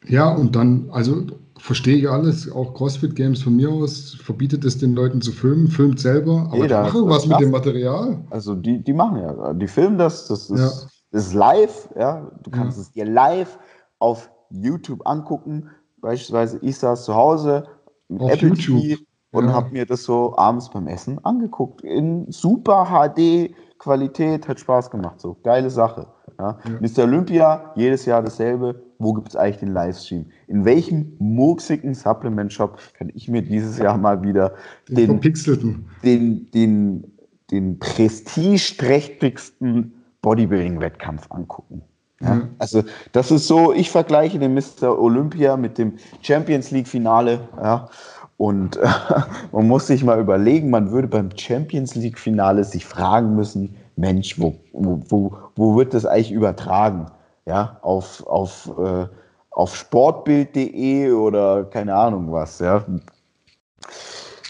Ja, 0.08 0.34
und 0.34 0.56
dann, 0.56 0.90
also 0.92 1.24
verstehe 1.58 1.98
ich 1.98 2.10
alles, 2.10 2.50
auch 2.52 2.74
CrossFit 2.74 3.16
Games 3.16 3.42
von 3.42 3.56
mir 3.56 3.70
aus 3.70 4.16
verbietet 4.22 4.64
es 4.64 4.78
den 4.78 4.94
Leuten 4.94 5.22
zu 5.22 5.32
filmen, 5.32 5.68
filmt 5.68 6.00
selber, 6.00 6.48
aber 6.48 6.58
Jeder, 6.58 6.84
die 6.84 6.92
machen 6.92 7.10
was 7.10 7.28
mit 7.28 7.40
dem 7.40 7.52
Material. 7.52 8.24
Also 8.30 8.56
die, 8.56 8.82
die 8.82 8.94
machen 8.94 9.18
ja, 9.18 9.54
die 9.54 9.68
filmen 9.68 9.98
das, 9.98 10.28
das 10.28 10.50
ist, 10.50 10.60
ja. 10.60 10.90
das 11.12 11.28
ist 11.28 11.34
live, 11.34 11.90
ja, 11.98 12.32
du 12.44 12.52
kannst 12.52 12.78
ja. 12.78 12.84
es 12.84 12.92
dir 12.92 13.06
live 13.06 13.60
auf 14.00 14.30
YouTube 14.50 15.06
angucken, 15.06 15.70
beispielsweise 16.00 16.60
ich 16.62 16.78
saß 16.78 17.04
zu 17.04 17.14
Hause 17.14 17.66
im 18.08 18.22
auf 18.22 18.32
Apple 18.32 18.50
YouTube. 18.50 18.82
TV 18.82 19.02
und 19.32 19.48
ja. 19.48 19.54
habe 19.54 19.72
mir 19.72 19.86
das 19.86 20.04
so 20.04 20.38
abends 20.38 20.70
beim 20.70 20.88
Essen 20.88 21.20
angeguckt, 21.26 21.82
in 21.82 22.32
super 22.32 22.86
HD 22.86 23.54
Qualität, 23.80 24.48
hat 24.48 24.60
Spaß 24.60 24.90
gemacht, 24.90 25.22
so, 25.22 25.38
geile 25.44 25.70
Sache. 25.70 26.08
Ja. 26.40 26.58
Mr. 26.80 27.04
Olympia, 27.04 27.74
jedes 27.76 28.06
Jahr 28.06 28.22
dasselbe, 28.22 28.82
wo 29.00 29.14
gibt 29.14 29.30
es 29.30 29.36
eigentlich 29.36 29.58
den 29.58 29.74
Livestream? 29.74 30.28
In 30.48 30.64
welchem 30.66 31.16
murksigen 31.20 31.96
Supplement-Shop 31.96 32.78
kann 32.98 33.12
ich 33.14 33.28
mir 33.28 33.42
dieses 33.42 33.78
Jahr 33.78 33.98
mal 33.98 34.22
wieder 34.22 34.54
den, 34.88 35.20
den, 35.22 35.86
den, 36.04 36.50
den, 36.52 37.12
den 37.52 37.80
prestigeträchtigsten 37.80 39.94
Bodybuilding-Wettkampf 40.22 41.30
angucken? 41.32 41.82
Ja? 42.22 42.48
Also 42.58 42.84
das 43.12 43.32
ist 43.32 43.48
so, 43.48 43.74
ich 43.74 43.92
vergleiche 43.92 44.40
den 44.40 44.54
Mr. 44.54 44.98
Olympia 45.00 45.58
mit 45.58 45.78
dem 45.78 45.98
Champions 46.22 46.72
League-Finale. 46.72 47.48
Ja? 47.62 47.90
Und 48.38 48.78
äh, 48.78 48.88
man 49.52 49.68
muss 49.68 49.88
sich 49.88 50.04
mal 50.04 50.20
überlegen, 50.20 50.70
man 50.70 50.92
würde 50.92 51.08
beim 51.08 51.30
Champions 51.36 51.96
League-Finale 51.96 52.64
sich 52.64 52.86
fragen 52.86 53.36
müssen, 53.36 53.76
Mensch, 53.96 54.40
wo, 54.40 54.56
wo, 54.74 55.36
wo 55.56 55.76
wird 55.76 55.94
das 55.94 56.06
eigentlich 56.06 56.32
übertragen? 56.32 57.08
ja, 57.48 57.80
auf, 57.82 58.26
auf, 58.28 58.70
äh, 58.78 59.08
auf 59.52 59.76
sportbild.de 59.76 61.12
oder 61.12 61.64
keine 61.66 61.96
Ahnung 61.96 62.32
was, 62.32 62.60
ja. 62.60 62.86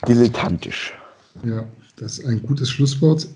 Dilettantisch. 0.08 0.94
Ja, 1.44 1.64
das 1.98 2.20
ist 2.20 2.26
ein 2.26 2.42
gutes 2.42 2.70
Schlusswort. 2.70 3.28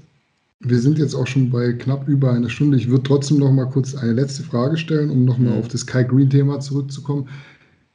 Wir 0.59 0.79
sind 0.79 0.99
jetzt 0.99 1.15
auch 1.15 1.27
schon 1.27 1.49
bei 1.49 1.73
knapp 1.73 2.07
über 2.07 2.31
einer 2.31 2.49
Stunde. 2.49 2.77
Ich 2.77 2.89
würde 2.89 3.03
trotzdem 3.03 3.37
noch 3.37 3.51
mal 3.51 3.65
kurz 3.65 3.95
eine 3.95 4.13
letzte 4.13 4.43
Frage 4.43 4.77
stellen, 4.77 5.09
um 5.09 5.25
noch 5.25 5.37
mal 5.37 5.53
mhm. 5.53 5.59
auf 5.59 5.67
das 5.67 5.85
Kai 5.85 6.03
Green-Thema 6.03 6.59
zurückzukommen. 6.59 7.29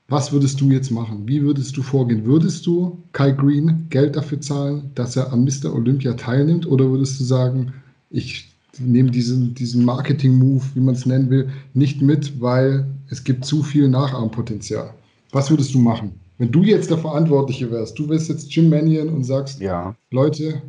Was 0.09 0.33
würdest 0.33 0.61
du 0.61 0.71
jetzt 0.71 0.91
machen? 0.91 1.23
Wie 1.27 1.43
würdest 1.43 1.77
du 1.77 1.83
vorgehen? 1.83 2.25
Würdest 2.25 2.65
du 2.67 3.03
Kai 3.13 3.33
Green 3.33 3.87
Geld 3.91 4.15
dafür 4.15 4.41
zahlen, 4.41 4.91
dass 4.95 5.17
er 5.17 5.33
an 5.33 5.43
Mr. 5.45 5.75
Olympia 5.75 6.13
teilnimmt? 6.15 6.67
Oder 6.67 6.89
würdest 6.89 7.19
du 7.19 7.25
sagen, 7.25 7.73
ich 8.11 8.53
nehme 8.79 9.11
diesen, 9.11 9.55
diesen 9.55 9.85
Marketing-Move, 9.85 10.63
wie 10.75 10.81
man 10.81 10.95
es 10.95 11.07
nennen 11.07 11.29
will, 11.31 11.49
nicht 11.75 12.03
mit, 12.03 12.41
weil 12.41 12.87
es 13.09 13.25
gibt 13.25 13.45
zu 13.45 13.65
viel 13.65 13.89
Nachahmpotenzial? 13.89 14.95
Was 15.33 15.51
würdest 15.51 15.75
du 15.75 15.81
machen? 15.81 16.13
Wenn 16.39 16.53
du 16.53 16.63
jetzt 16.63 16.91
der 16.91 16.99
Verantwortliche 16.99 17.71
wärst, 17.71 17.99
du 17.99 18.09
wärst 18.09 18.29
jetzt 18.29 18.55
Jim 18.55 18.69
Mannion 18.69 19.09
und 19.09 19.25
sagst, 19.25 19.61
ja. 19.61 19.97
Leute, 20.11 20.63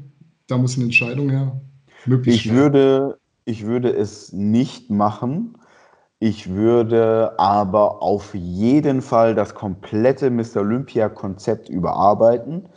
da 0.47 0.57
muss 0.57 0.75
eine 0.75 0.85
Entscheidung 0.85 1.29
her. 1.29 1.61
ich 2.25 2.51
würde, 2.51 3.17
ich 3.45 3.65
würde 3.65 3.93
es 3.93 4.31
nicht 4.33 4.89
machen, 4.89 5.57
ich 6.20 6.49
würde 6.49 7.34
aber 7.38 8.01
auf 8.01 8.34
jeden 8.34 9.01
Fall 9.01 9.36
das 9.36 9.53
komplette 9.53 10.32
Mr. 10.32 10.57
Olympia-Konzept 10.61 11.70
überarbeiten 11.70 12.70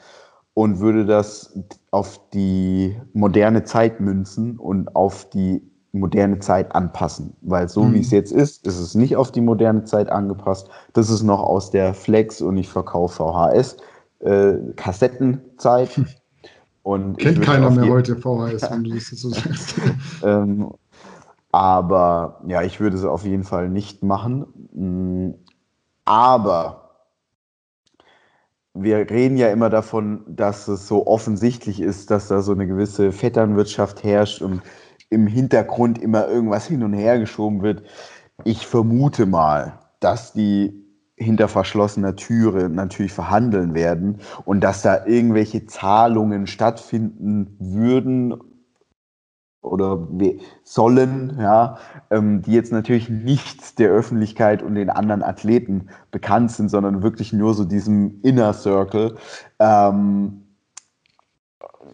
und 0.55 0.81
würde 0.81 1.07
das 1.07 1.59
auf 1.91 2.21
die 2.35 3.01
moderne 3.13 3.65
Zeit 3.65 4.01
münzen 4.01 4.59
und 4.59 4.95
auf 4.95 5.29
die 5.31 5.63
moderne 5.93 6.39
Zeit 6.39 6.75
anpassen. 6.75 7.35
Weil 7.41 7.69
so 7.69 7.85
mhm. 7.85 7.95
wie 7.95 8.01
es 8.01 8.11
jetzt 8.11 8.33
ist, 8.33 8.67
ist 8.67 8.79
es 8.79 8.95
nicht 8.95 9.17
auf 9.17 9.33
die 9.33 9.41
moderne 9.41 9.85
Zeit 9.85 10.11
angepasst. 10.11 10.69
Das 10.93 11.09
ist 11.09 11.23
noch 11.23 11.41
aus 11.41 11.71
der 11.71 11.95
Flex 11.95 12.43
und 12.43 12.57
ich 12.59 12.69
verkaufe 12.69 13.25
VHS 13.25 13.77
äh, 14.21 14.55
Kassettenzeit. 14.77 16.01
Und 16.83 17.19
Kennt 17.19 17.43
keiner 17.43 17.71
mehr 17.71 17.91
heute 17.91 18.17
VHS, 18.17 18.71
wenn 18.71 18.85
du 18.85 18.95
das 18.95 19.07
so 19.09 19.29
sagst. 19.31 19.75
ähm, 20.23 20.71
aber 21.53 22.41
ja, 22.47 22.63
ich 22.63 22.81
würde 22.81 22.97
es 22.97 23.05
auf 23.05 23.25
jeden 23.25 23.45
Fall 23.45 23.69
nicht 23.69 24.03
machen. 24.03 24.47
Mm, 24.73 25.35
aber 26.05 26.81
wir 28.75 29.11
reden 29.11 29.37
ja 29.37 29.49
immer 29.49 29.69
davon, 29.69 30.25
dass 30.29 30.69
es 30.69 30.87
so 30.87 31.07
offensichtlich 31.07 31.81
ist, 31.81 32.11
dass 32.11 32.29
da 32.29 32.41
so 32.41 32.53
eine 32.53 32.67
gewisse 32.67 33.13
Vetternwirtschaft 33.13 34.05
herrscht 34.05 34.43
und 34.43 34.63
im 35.11 35.27
Hintergrund 35.27 35.99
immer 35.99 36.29
irgendwas 36.29 36.67
hin 36.67 36.85
und 36.85 36.95
her 36.95 37.19
geschoben 37.19 37.63
wird. 37.63 37.83
Ich 38.45 38.67
vermute 38.67 39.27
mal, 39.27 39.81
dass 39.99 40.33
die 40.33 40.81
hinter 41.17 41.49
verschlossener 41.49 42.17
Türe 42.17 42.71
natürlich 42.71 43.13
verhandeln 43.13 43.75
werden 43.75 44.21
und 44.47 44.63
dass 44.63 44.83
da 44.83 45.05
irgendwelche 45.05 45.67
Zahlungen 45.67 46.47
stattfinden 46.47 47.57
würden 47.59 48.35
oder 49.63 50.09
sollen, 50.65 51.37
ja, 51.39 51.79
ähm, 52.11 52.43
die 52.43 52.53
jetzt 52.53 52.73
natürlich 52.73 53.09
nicht 53.11 53.79
der 53.79 53.91
Öffentlichkeit 53.91 54.63
und 54.63 54.75
den 54.75 54.91
anderen 54.91 55.23
Athleten 55.23 55.89
bekannt 56.11 56.51
sind, 56.53 56.71
sondern 56.71 57.03
wirklich 57.03 57.33
nur 57.33 57.55
so 57.55 57.65
diesem 57.65 58.21
Inner 58.23 58.53
Circle. 58.55 59.17
Ähm, 59.59 60.43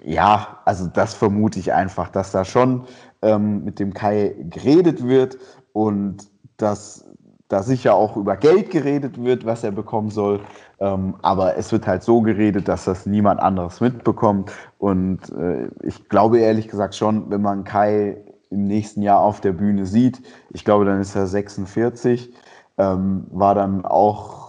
ja, 0.05 0.61
also 0.65 0.87
das 0.87 1.15
vermute 1.15 1.59
ich 1.59 1.73
einfach, 1.73 2.09
dass 2.09 2.31
da 2.31 2.45
schon 2.45 2.85
ähm, 3.23 3.65
mit 3.65 3.79
dem 3.79 3.95
Kai 3.95 4.37
geredet 4.51 5.05
wird 5.05 5.39
und 5.73 6.29
dass 6.57 7.06
da 7.49 7.63
sicher 7.63 7.95
auch 7.95 8.17
über 8.17 8.37
Geld 8.37 8.71
geredet 8.71 9.23
wird, 9.23 9.47
was 9.47 9.63
er 9.65 9.71
bekommen 9.71 10.11
soll. 10.11 10.41
Ähm, 10.81 11.15
aber 11.23 11.57
es 11.57 11.73
wird 11.73 11.87
halt 11.87 12.03
so 12.03 12.21
geredet, 12.21 12.69
dass 12.69 12.85
das 12.85 13.07
niemand 13.07 13.41
anderes 13.41 13.81
mitbekommt. 13.81 14.51
Und 14.79 15.31
äh, 15.31 15.69
ich 15.83 16.09
glaube 16.09 16.39
ehrlich 16.39 16.69
gesagt 16.69 16.95
schon, 16.95 17.31
wenn 17.31 17.43
man 17.43 17.65
Kai 17.65 18.17
im 18.51 18.65
nächsten 18.65 19.03
Jahr 19.03 19.21
auf 19.21 19.41
der 19.41 19.53
Bühne 19.53 19.87
sieht, 19.87 20.23
ich 20.51 20.65
glaube, 20.65 20.85
dann 20.85 21.01
ist 21.01 21.15
er 21.15 21.27
46, 21.27 22.33
ähm, 22.79 23.27
war 23.31 23.55
dann 23.55 23.85
auch 23.85 24.47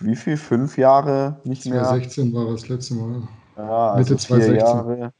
wie 0.00 0.16
viel? 0.16 0.36
Fünf 0.36 0.78
Jahre 0.78 1.36
nicht 1.44 1.62
2016 1.62 2.32
mehr? 2.32 2.34
2016 2.34 2.34
war 2.34 2.52
das 2.52 2.68
letzte 2.68 2.94
Mal. 2.94 3.22
Ja, 3.56 3.90
also 3.90 4.14
Mitte 4.14 4.26
2016. 4.26 4.56
Jahre 4.56 5.12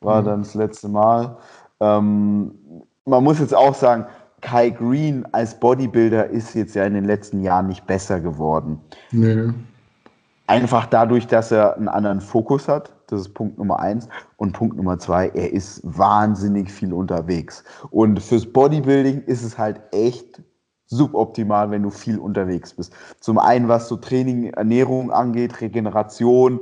war 0.00 0.16
ja. 0.16 0.22
dann 0.22 0.42
das 0.42 0.54
letzte 0.54 0.88
Mal. 0.88 1.36
Ähm, 1.80 2.54
man 3.04 3.24
muss 3.24 3.38
jetzt 3.38 3.54
auch 3.54 3.74
sagen, 3.74 4.06
Kai 4.40 4.70
Green 4.70 5.26
als 5.32 5.58
Bodybuilder 5.58 6.28
ist 6.28 6.54
jetzt 6.54 6.74
ja 6.74 6.84
in 6.84 6.94
den 6.94 7.04
letzten 7.04 7.42
Jahren 7.42 7.66
nicht 7.68 7.86
besser 7.86 8.20
geworden. 8.20 8.80
Nee. 9.10 9.52
Einfach 10.46 10.86
dadurch, 10.86 11.26
dass 11.26 11.50
er 11.50 11.76
einen 11.76 11.88
anderen 11.88 12.20
Fokus 12.20 12.68
hat. 12.68 12.92
Das 13.08 13.20
ist 13.20 13.34
Punkt 13.34 13.58
Nummer 13.58 13.80
eins. 13.80 14.08
Und 14.36 14.52
Punkt 14.52 14.76
Nummer 14.76 14.98
zwei, 14.98 15.28
er 15.28 15.52
ist 15.52 15.80
wahnsinnig 15.84 16.70
viel 16.70 16.92
unterwegs. 16.92 17.64
Und 17.90 18.22
fürs 18.22 18.46
Bodybuilding 18.46 19.22
ist 19.22 19.42
es 19.42 19.58
halt 19.58 19.80
echt 19.92 20.42
suboptimal, 20.86 21.70
wenn 21.70 21.82
du 21.82 21.90
viel 21.90 22.18
unterwegs 22.18 22.74
bist. 22.74 22.92
Zum 23.20 23.38
einen, 23.38 23.68
was 23.68 23.88
so 23.88 23.96
Training, 23.96 24.50
Ernährung 24.50 25.10
angeht, 25.10 25.60
Regeneration. 25.60 26.60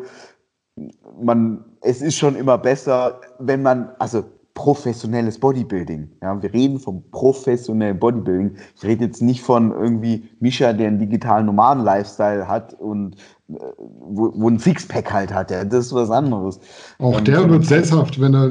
Man, 1.20 1.64
es 1.82 2.00
ist 2.00 2.16
schon 2.16 2.36
immer 2.36 2.58
besser, 2.58 3.20
wenn 3.38 3.62
man, 3.62 3.90
also 3.98 4.24
professionelles 4.54 5.38
Bodybuilding. 5.38 6.08
Ja, 6.22 6.40
wir 6.40 6.52
reden 6.52 6.78
vom 6.78 7.02
professionellen 7.10 7.98
Bodybuilding. 7.98 8.56
Ich 8.76 8.84
rede 8.84 9.04
jetzt 9.04 9.20
nicht 9.20 9.42
von 9.42 9.72
irgendwie 9.72 10.28
Mischa, 10.38 10.72
der 10.72 10.88
einen 10.88 11.00
digitalen 11.00 11.46
Nomaden-Lifestyle 11.46 12.46
hat 12.46 12.72
und 12.74 13.16
äh, 13.48 13.54
wo, 13.78 14.32
wo 14.34 14.48
ein 14.48 14.58
Sixpack 14.58 15.12
halt 15.12 15.34
hat. 15.34 15.50
Ja, 15.50 15.64
das 15.64 15.86
ist 15.86 15.94
was 15.94 16.10
anderes. 16.10 16.60
Auch 16.98 17.18
und, 17.18 17.26
der 17.28 17.48
wird 17.50 17.64
sesshaft, 17.66 18.20
wenn 18.20 18.34
er 18.34 18.50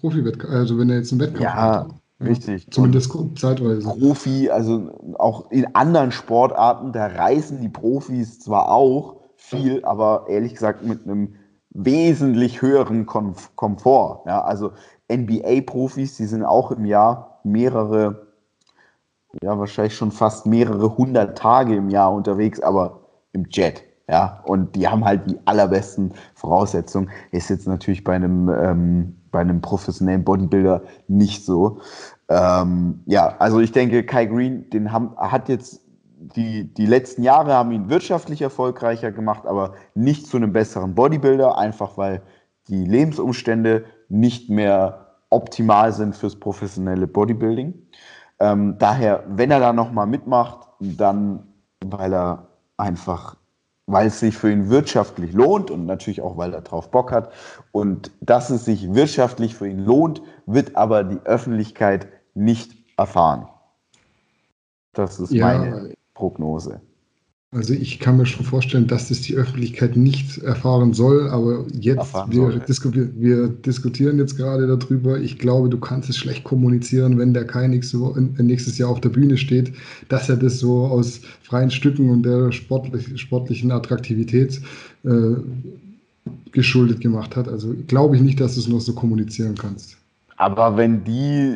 profi 0.00 0.24
also 0.48 0.78
wenn 0.78 0.90
er 0.90 0.96
jetzt 0.96 1.12
einen 1.12 1.20
Wettkampf 1.20 1.42
ja, 1.42 1.54
hat. 1.54 1.88
Ja, 2.20 2.26
richtig. 2.26 2.68
Zumindest 2.70 3.14
und 3.14 3.38
zeitweise. 3.38 3.88
Profi, 3.88 4.50
also 4.50 4.90
auch 5.18 5.50
in 5.52 5.74
anderen 5.76 6.10
Sportarten, 6.10 6.92
da 6.92 7.06
reisen 7.06 7.60
die 7.60 7.68
Profis 7.68 8.40
zwar 8.40 8.68
auch 8.68 9.16
viel, 9.36 9.84
aber 9.84 10.26
ehrlich 10.28 10.54
gesagt 10.54 10.84
mit 10.84 11.04
einem 11.04 11.34
wesentlich 11.76 12.62
höheren 12.62 13.06
Komfort. 13.06 14.22
Ja, 14.26 14.42
also 14.42 14.72
NBA-Profis, 15.12 16.16
die 16.16 16.26
sind 16.26 16.44
auch 16.44 16.70
im 16.70 16.84
Jahr 16.84 17.40
mehrere, 17.44 18.26
ja, 19.42 19.58
wahrscheinlich 19.58 19.94
schon 19.94 20.10
fast 20.10 20.46
mehrere 20.46 20.96
hundert 20.96 21.36
Tage 21.36 21.76
im 21.76 21.90
Jahr 21.90 22.12
unterwegs, 22.12 22.60
aber 22.60 23.00
im 23.32 23.46
Jet. 23.50 23.82
Ja, 24.08 24.40
und 24.44 24.76
die 24.76 24.86
haben 24.86 25.04
halt 25.04 25.28
die 25.28 25.38
allerbesten 25.46 26.14
Voraussetzungen. 26.34 27.10
Ist 27.32 27.50
jetzt 27.50 27.66
natürlich 27.66 28.04
bei 28.04 28.14
einem, 28.14 28.48
ähm, 28.48 29.16
bei 29.32 29.40
einem 29.40 29.60
professionellen 29.60 30.24
Bodybuilder 30.24 30.82
nicht 31.08 31.44
so. 31.44 31.80
Ähm, 32.28 33.00
ja, 33.06 33.36
also 33.38 33.58
ich 33.60 33.72
denke, 33.72 34.04
Kai 34.04 34.26
Green, 34.26 34.70
den 34.70 34.92
haben, 34.92 35.10
hat 35.18 35.48
jetzt 35.48 35.85
die, 36.34 36.72
die 36.72 36.86
letzten 36.86 37.22
Jahre 37.22 37.54
haben 37.54 37.72
ihn 37.72 37.88
wirtschaftlich 37.88 38.42
erfolgreicher 38.42 39.12
gemacht, 39.12 39.46
aber 39.46 39.74
nicht 39.94 40.26
zu 40.26 40.36
einem 40.36 40.52
besseren 40.52 40.94
Bodybuilder, 40.94 41.56
einfach 41.58 41.96
weil 41.96 42.22
die 42.68 42.84
Lebensumstände 42.84 43.84
nicht 44.08 44.50
mehr 44.50 45.06
optimal 45.30 45.92
sind 45.92 46.16
fürs 46.16 46.36
professionelle 46.36 47.06
Bodybuilding. 47.06 47.74
Ähm, 48.38 48.76
daher, 48.78 49.24
wenn 49.28 49.50
er 49.50 49.60
da 49.60 49.72
nochmal 49.72 50.06
mitmacht, 50.06 50.68
dann, 50.80 51.46
weil 51.84 52.12
er 52.12 52.48
einfach, 52.76 53.36
weil 53.86 54.08
es 54.08 54.20
sich 54.20 54.36
für 54.36 54.50
ihn 54.50 54.68
wirtschaftlich 54.68 55.32
lohnt 55.32 55.70
und 55.70 55.86
natürlich 55.86 56.20
auch, 56.20 56.36
weil 56.36 56.52
er 56.52 56.60
drauf 56.60 56.90
Bock 56.90 57.12
hat. 57.12 57.32
Und 57.72 58.10
dass 58.20 58.50
es 58.50 58.64
sich 58.64 58.94
wirtschaftlich 58.94 59.54
für 59.54 59.68
ihn 59.68 59.84
lohnt, 59.84 60.22
wird 60.46 60.76
aber 60.76 61.04
die 61.04 61.20
Öffentlichkeit 61.24 62.08
nicht 62.34 62.76
erfahren. 62.96 63.48
Das 64.92 65.20
ist 65.20 65.32
ja, 65.32 65.46
meine 65.46 65.95
Prognose. 66.16 66.80
Also 67.52 67.72
ich 67.74 68.00
kann 68.00 68.16
mir 68.16 68.26
schon 68.26 68.44
vorstellen, 68.44 68.86
dass 68.86 69.08
das 69.08 69.20
die 69.20 69.34
Öffentlichkeit 69.34 69.96
nicht 69.96 70.38
erfahren 70.38 70.92
soll, 70.92 71.30
aber 71.30 71.64
jetzt, 71.72 72.12
wir, 72.28 72.58
disku 72.58 72.90
wir, 72.92 73.48
diskutieren 73.48 74.18
jetzt 74.18 74.36
gerade 74.36 74.66
darüber. 74.66 75.18
Ich 75.20 75.38
glaube, 75.38 75.68
du 75.68 75.78
kannst 75.78 76.10
es 76.10 76.18
schlecht 76.18 76.42
kommunizieren, 76.42 77.18
wenn 77.18 77.32
der 77.32 77.46
Kai 77.46 77.68
nächste 77.68 77.98
nächstes 78.42 78.78
Jahr 78.78 78.90
auf 78.90 79.00
der 79.00 79.10
Bühne 79.10 79.36
steht, 79.36 79.72
dass 80.08 80.28
er 80.28 80.36
das 80.36 80.58
so 80.58 80.86
aus 80.86 81.20
freien 81.42 81.70
Stücken 81.70 82.10
und 82.10 82.24
der 82.24 82.50
sportlich, 82.50 83.18
sportlichen 83.18 83.70
Attraktivität 83.70 84.60
äh, 85.04 85.36
geschuldet 86.50 87.00
gemacht 87.00 87.36
hat. 87.36 87.48
Also 87.48 87.74
glaube 87.86 88.16
ich 88.16 88.22
nicht, 88.22 88.40
dass 88.40 88.54
du 88.54 88.60
es 88.60 88.68
noch 88.68 88.80
so 88.80 88.92
kommunizieren 88.92 89.54
kannst. 89.54 89.96
Aber 90.36 90.76
wenn 90.76 91.04
die 91.04 91.54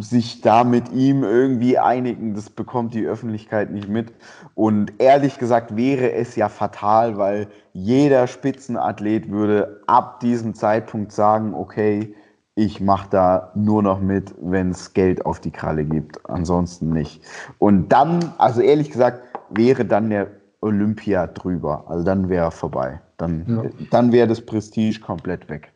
sich 0.00 0.40
da 0.40 0.64
mit 0.64 0.92
ihm 0.92 1.22
irgendwie 1.22 1.78
einigen, 1.78 2.34
das 2.34 2.50
bekommt 2.50 2.94
die 2.94 3.06
Öffentlichkeit 3.06 3.70
nicht 3.70 3.88
mit. 3.88 4.12
Und 4.54 4.92
ehrlich 4.98 5.38
gesagt 5.38 5.76
wäre 5.76 6.12
es 6.12 6.36
ja 6.36 6.48
fatal, 6.48 7.16
weil 7.16 7.48
jeder 7.72 8.26
Spitzenathlet 8.26 9.30
würde 9.30 9.82
ab 9.86 10.20
diesem 10.20 10.54
Zeitpunkt 10.54 11.12
sagen, 11.12 11.54
okay, 11.54 12.14
ich 12.56 12.80
mache 12.80 13.08
da 13.10 13.50
nur 13.54 13.82
noch 13.82 14.00
mit, 14.00 14.32
wenn 14.40 14.70
es 14.70 14.94
Geld 14.94 15.26
auf 15.26 15.40
die 15.40 15.50
Kralle 15.50 15.84
gibt, 15.84 16.18
ansonsten 16.30 16.90
nicht. 16.90 17.22
Und 17.58 17.88
dann, 17.88 18.32
also 18.38 18.60
ehrlich 18.60 18.90
gesagt, 18.90 19.22
wäre 19.50 19.84
dann 19.84 20.10
der 20.10 20.28
Olympia 20.60 21.26
drüber. 21.26 21.84
Also 21.88 22.04
dann 22.04 22.28
wäre 22.28 22.46
er 22.46 22.50
vorbei. 22.50 23.00
Dann, 23.16 23.44
ja. 23.46 23.70
dann 23.90 24.12
wäre 24.12 24.28
das 24.28 24.40
Prestige 24.40 25.00
komplett 25.00 25.48
weg. 25.48 25.73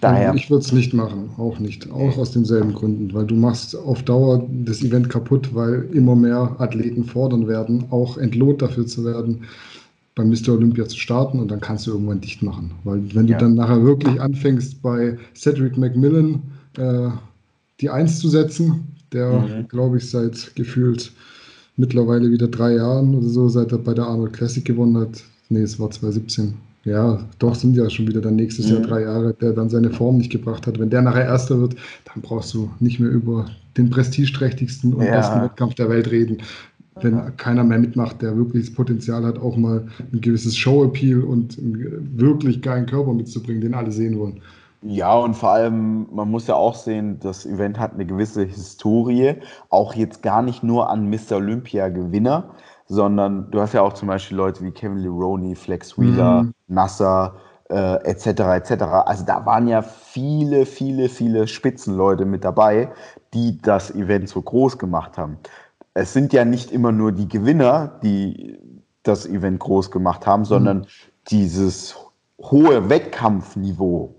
Daher. 0.00 0.34
Ich 0.34 0.50
würde 0.50 0.64
es 0.64 0.72
nicht 0.72 0.92
machen, 0.92 1.30
auch 1.38 1.58
nicht. 1.58 1.90
Auch 1.90 2.18
aus 2.18 2.32
denselben 2.32 2.74
Gründen, 2.74 3.14
weil 3.14 3.26
du 3.26 3.34
machst 3.34 3.76
auf 3.76 4.02
Dauer 4.02 4.46
das 4.64 4.82
Event 4.82 5.08
kaputt, 5.08 5.54
weil 5.54 5.88
immer 5.92 6.14
mehr 6.16 6.56
Athleten 6.58 7.04
fordern 7.04 7.46
werden, 7.48 7.84
auch 7.90 8.18
entlohnt 8.18 8.60
dafür 8.60 8.86
zu 8.86 9.04
werden, 9.04 9.44
bei 10.14 10.24
Mr. 10.24 10.50
Olympia 10.50 10.86
zu 10.86 10.98
starten 10.98 11.38
und 11.40 11.50
dann 11.50 11.60
kannst 11.60 11.86
du 11.86 11.92
irgendwann 11.92 12.20
dicht 12.20 12.42
machen. 12.42 12.72
Weil 12.84 13.02
wenn 13.14 13.26
ja. 13.26 13.38
du 13.38 13.44
dann 13.44 13.54
nachher 13.54 13.82
wirklich 13.82 14.20
anfängst, 14.20 14.82
bei 14.82 15.16
Cedric 15.34 15.76
McMillan 15.76 16.42
äh, 16.76 17.08
die 17.80 17.90
Eins 17.90 18.18
zu 18.18 18.28
setzen, 18.28 18.84
der, 19.12 19.40
mhm. 19.40 19.68
glaube 19.68 19.98
ich, 19.98 20.10
seit 20.10 20.54
gefühlt 20.54 21.12
mittlerweile 21.76 22.30
wieder 22.30 22.48
drei 22.48 22.74
Jahren 22.74 23.14
oder 23.14 23.28
so, 23.28 23.48
seit 23.48 23.72
er 23.72 23.78
bei 23.78 23.94
der 23.94 24.06
Arnold 24.06 24.32
Classic 24.32 24.64
gewonnen 24.64 24.96
hat. 24.98 25.24
Nee, 25.48 25.62
es 25.62 25.78
war 25.78 25.90
2017. 25.90 26.54
Ja, 26.84 27.18
doch 27.38 27.54
sind 27.54 27.76
ja 27.76 27.88
schon 27.88 28.06
wieder 28.06 28.20
dann 28.20 28.36
nächstes 28.36 28.66
mhm. 28.66 28.72
Jahr 28.72 28.82
drei 28.82 29.02
Jahre, 29.02 29.34
der 29.34 29.52
dann 29.52 29.70
seine 29.70 29.90
Form 29.90 30.18
nicht 30.18 30.30
gebracht 30.30 30.66
hat. 30.66 30.78
Wenn 30.78 30.90
der 30.90 31.02
nachher 31.02 31.24
Erster 31.24 31.58
wird, 31.58 31.76
dann 32.04 32.22
brauchst 32.22 32.52
du 32.52 32.70
nicht 32.80 33.00
mehr 33.00 33.10
über 33.10 33.46
den 33.76 33.90
prestigeträchtigsten 33.90 34.92
und 34.92 35.04
ja. 35.04 35.16
besten 35.16 35.42
Wettkampf 35.42 35.74
der 35.74 35.88
Welt 35.88 36.10
reden. 36.10 36.38
Wenn 37.00 37.36
keiner 37.36 37.64
mehr 37.64 37.78
mitmacht, 37.78 38.22
der 38.22 38.36
wirklich 38.36 38.66
das 38.66 38.74
Potenzial 38.74 39.24
hat, 39.24 39.38
auch 39.38 39.56
mal 39.56 39.86
ein 40.12 40.20
gewisses 40.20 40.56
Show-Appeal 40.56 41.22
und 41.22 41.58
einen 41.58 42.12
wirklich 42.16 42.62
geilen 42.62 42.86
Körper 42.86 43.12
mitzubringen, 43.12 43.62
den 43.62 43.74
alle 43.74 43.90
sehen 43.90 44.18
wollen. 44.18 44.40
Ja, 44.86 45.14
und 45.14 45.34
vor 45.34 45.50
allem, 45.50 46.06
man 46.12 46.30
muss 46.30 46.46
ja 46.46 46.54
auch 46.54 46.74
sehen, 46.74 47.18
das 47.20 47.46
Event 47.46 47.78
hat 47.78 47.94
eine 47.94 48.04
gewisse 48.04 48.44
Historie, 48.44 49.36
auch 49.70 49.94
jetzt 49.94 50.22
gar 50.22 50.42
nicht 50.42 50.62
nur 50.62 50.90
an 50.90 51.08
Mr. 51.08 51.36
Olympia-Gewinner, 51.36 52.50
sondern 52.86 53.50
du 53.50 53.60
hast 53.60 53.72
ja 53.72 53.82
auch 53.82 53.94
zum 53.94 54.08
Beispiel 54.08 54.36
Leute 54.36 54.62
wie 54.64 54.70
Kevin 54.70 54.98
Leroney, 54.98 55.54
Flex 55.54 55.98
Wheeler, 55.98 56.44
mhm. 56.44 56.54
Nasser, 56.68 57.36
äh, 57.70 57.96
etc. 58.04 58.26
etc. 58.26 58.82
Also 58.82 59.24
da 59.24 59.44
waren 59.46 59.68
ja 59.68 59.82
viele, 59.82 60.66
viele, 60.66 61.08
viele 61.08 61.46
Spitzenleute 61.46 62.24
mit 62.24 62.44
dabei, 62.44 62.90
die 63.32 63.60
das 63.60 63.90
Event 63.94 64.28
so 64.28 64.42
groß 64.42 64.78
gemacht 64.78 65.16
haben. 65.16 65.38
Es 65.94 66.12
sind 66.12 66.32
ja 66.32 66.44
nicht 66.44 66.72
immer 66.72 66.92
nur 66.92 67.12
die 67.12 67.28
Gewinner, 67.28 67.98
die 68.02 68.58
das 69.02 69.26
Event 69.26 69.60
groß 69.60 69.90
gemacht 69.90 70.26
haben, 70.26 70.44
sondern 70.44 70.78
mhm. 70.78 70.86
dieses 71.28 71.96
hohe 72.38 72.90
Wettkampfniveau 72.90 74.14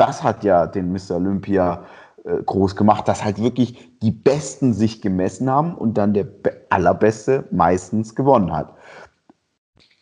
das 0.00 0.22
hat 0.22 0.44
ja 0.44 0.66
den 0.66 0.92
Mr. 0.92 1.16
Olympia 1.16 1.84
groß 2.24 2.76
gemacht, 2.76 3.08
dass 3.08 3.24
halt 3.24 3.40
wirklich 3.40 3.90
die 4.02 4.10
Besten 4.10 4.72
sich 4.74 5.00
gemessen 5.00 5.50
haben 5.50 5.74
und 5.74 5.94
dann 5.94 6.14
der 6.14 6.26
Allerbeste 6.68 7.44
meistens 7.50 8.14
gewonnen 8.14 8.52
hat. 8.52 8.74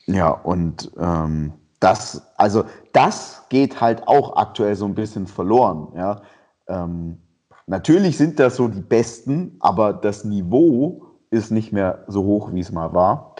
Ja, 0.07 0.31
und 0.31 0.90
ähm, 0.99 1.53
das, 1.81 2.23
also 2.36 2.65
das 2.93 3.45
geht 3.51 3.81
halt 3.81 4.09
auch 4.09 4.36
aktuell 4.36 4.74
so 4.74 4.86
ein 4.86 4.95
bisschen 4.95 5.27
verloren. 5.27 5.89
Ja. 5.95 6.23
Ähm, 6.66 7.19
natürlich 7.66 8.16
sind 8.16 8.40
das 8.40 8.57
so 8.57 8.69
die 8.69 8.81
Besten, 8.81 9.57
aber 9.61 9.93
das 9.93 10.24
Niveau 10.24 11.03
ist 11.31 11.51
nicht 11.51 11.73
mehr 11.73 12.05
so 12.09 12.24
hoch, 12.24 12.53
wie 12.53 12.61
es 12.61 12.73
mal 12.73 12.95
war. 12.95 13.35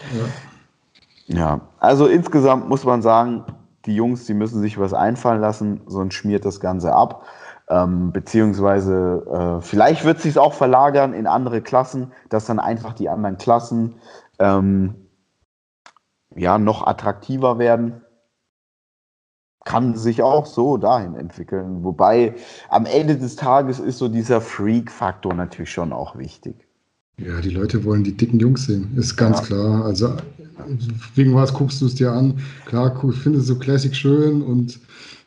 Ja. 1.27 1.37
ja, 1.37 1.61
also 1.79 2.05
insgesamt 2.05 2.69
muss 2.69 2.85
man 2.85 3.01
sagen, 3.01 3.45
die 3.85 3.95
Jungs, 3.95 4.25
die 4.25 4.33
müssen 4.33 4.61
sich 4.61 4.79
was 4.79 4.93
einfallen 4.93 5.41
lassen, 5.41 5.81
sonst 5.87 6.13
schmiert 6.13 6.45
das 6.45 6.59
Ganze 6.59 6.93
ab. 6.93 7.23
Ähm, 7.71 8.11
beziehungsweise 8.11 9.59
äh, 9.59 9.61
vielleicht 9.61 10.03
wird 10.03 10.19
sich 10.19 10.39
auch 10.39 10.53
verlagern 10.53 11.13
in 11.13 11.27
andere 11.27 11.61
Klassen, 11.61 12.11
dass 12.29 12.45
dann 12.45 12.59
einfach 12.59 12.93
die 12.93 13.09
anderen 13.09 13.37
Klassen 13.37 13.95
ähm, 14.39 14.95
ja 16.35 16.57
noch 16.57 16.87
attraktiver 16.87 17.59
werden. 17.59 18.01
Kann 19.65 19.95
sich 19.95 20.23
auch 20.23 20.47
so 20.47 20.77
dahin 20.77 21.13
entwickeln. 21.13 21.83
Wobei 21.83 22.33
am 22.69 22.87
Ende 22.87 23.17
des 23.17 23.35
Tages 23.35 23.79
ist 23.79 23.99
so 23.99 24.07
dieser 24.07 24.41
Freak-Faktor 24.41 25.35
natürlich 25.35 25.71
schon 25.71 25.93
auch 25.93 26.17
wichtig. 26.17 26.55
Ja, 27.17 27.39
die 27.41 27.49
Leute 27.49 27.83
wollen 27.83 28.03
die 28.03 28.15
dicken 28.15 28.39
Jungs 28.39 28.65
sehen, 28.65 28.93
ist 28.95 29.15
ganz 29.17 29.41
ja. 29.41 29.45
klar. 29.45 29.85
Also 29.85 30.15
wegen 31.13 31.35
was 31.35 31.53
guckst 31.53 31.81
du 31.81 31.85
es 31.85 31.95
dir 31.95 32.11
an? 32.11 32.39
Klar, 32.65 32.99
findest 33.21 33.49
du 33.49 33.59
Classic 33.59 33.93
schön 33.93 34.41
und 34.41 34.79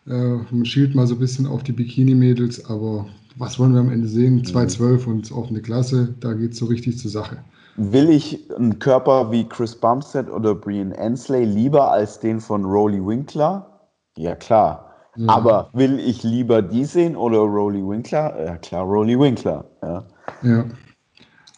man 0.05 0.65
schielt 0.65 0.95
mal 0.95 1.07
so 1.07 1.15
ein 1.15 1.21
bisschen 1.21 1.47
auf 1.47 1.63
die 1.63 1.73
Bikini-Mädels, 1.73 2.69
aber 2.69 3.07
was 3.37 3.59
wollen 3.59 3.73
wir 3.73 3.81
am 3.81 3.91
Ende 3.91 4.09
sehen? 4.09 4.43
2,12 4.43 5.07
mhm. 5.07 5.13
und 5.13 5.33
offene 5.33 5.61
Klasse, 5.61 6.15
da 6.21 6.33
geht 6.35 6.53
es 6.53 6.59
so 6.59 6.67
richtig 6.67 6.99
zur 6.99 7.11
Sache. 7.11 7.39
Will 7.77 8.11
ich 8.11 8.51
einen 8.55 8.79
Körper 8.79 9.31
wie 9.31 9.49
Chris 9.49 9.75
Bumstead 9.75 10.29
oder 10.31 10.55
Brian 10.55 10.93
Ansley 10.93 11.45
lieber 11.45 11.91
als 11.91 12.21
den 12.21 12.41
von 12.41 12.65
Rolly 12.65 13.05
Winkler? 13.05 13.89
Ja, 14.19 14.35
klar. 14.35 14.93
Ja. 15.17 15.29
Aber 15.29 15.71
will 15.73 15.99
ich 15.99 16.23
lieber 16.23 16.63
die 16.63 16.85
sehen 16.85 17.17
oder 17.17 17.39
Rolly 17.39 17.87
Winkler? 17.87 18.45
Ja, 18.45 18.57
klar, 18.57 18.85
Rolly 18.85 19.19
Winkler. 19.19 19.65
Ja. 19.83 20.05
ja. 20.43 20.65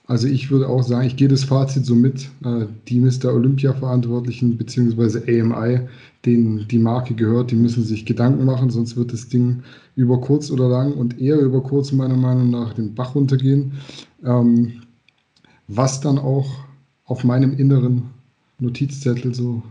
Also 0.07 0.27
ich 0.27 0.51
würde 0.51 0.69
auch 0.69 0.83
sagen, 0.83 1.07
ich 1.07 1.17
gehe 1.17 1.29
das 1.29 1.45
Fazit 1.45 1.87
so 1.87 1.95
mit, 1.95 2.29
äh, 2.45 2.67
die 2.89 3.01
Mr. 3.01 3.33
Olympia-Verantwortlichen 3.33 4.59
bzw. 4.59 5.41
AMI, 5.41 5.81
denen 6.27 6.69
die 6.69 6.79
Marke 6.79 7.15
gehört, 7.15 7.51
die 7.51 7.57
müssen 7.57 7.85
sich 7.85 8.05
Gedanken 8.05 8.45
machen, 8.45 8.69
sonst 8.69 8.97
wird 8.97 9.13
das 9.15 9.29
Ding 9.29 9.63
über 9.97 10.21
kurz 10.21 10.51
oder 10.51 10.69
lang 10.69 10.93
und 10.93 11.19
eher 11.19 11.39
über 11.39 11.63
kurz 11.63 11.91
meiner 11.93 12.17
Meinung 12.17 12.51
nach 12.51 12.75
den 12.75 12.95
Bach 12.95 13.15
runtergehen. 13.15 13.73
Ähm, 14.25 14.83
was 15.69 16.01
dann 16.01 16.19
auch 16.19 16.47
auf 17.07 17.25
meinem 17.25 17.55
inneren 17.55 18.11
Notizzettel 18.59 19.35
so 19.35 19.63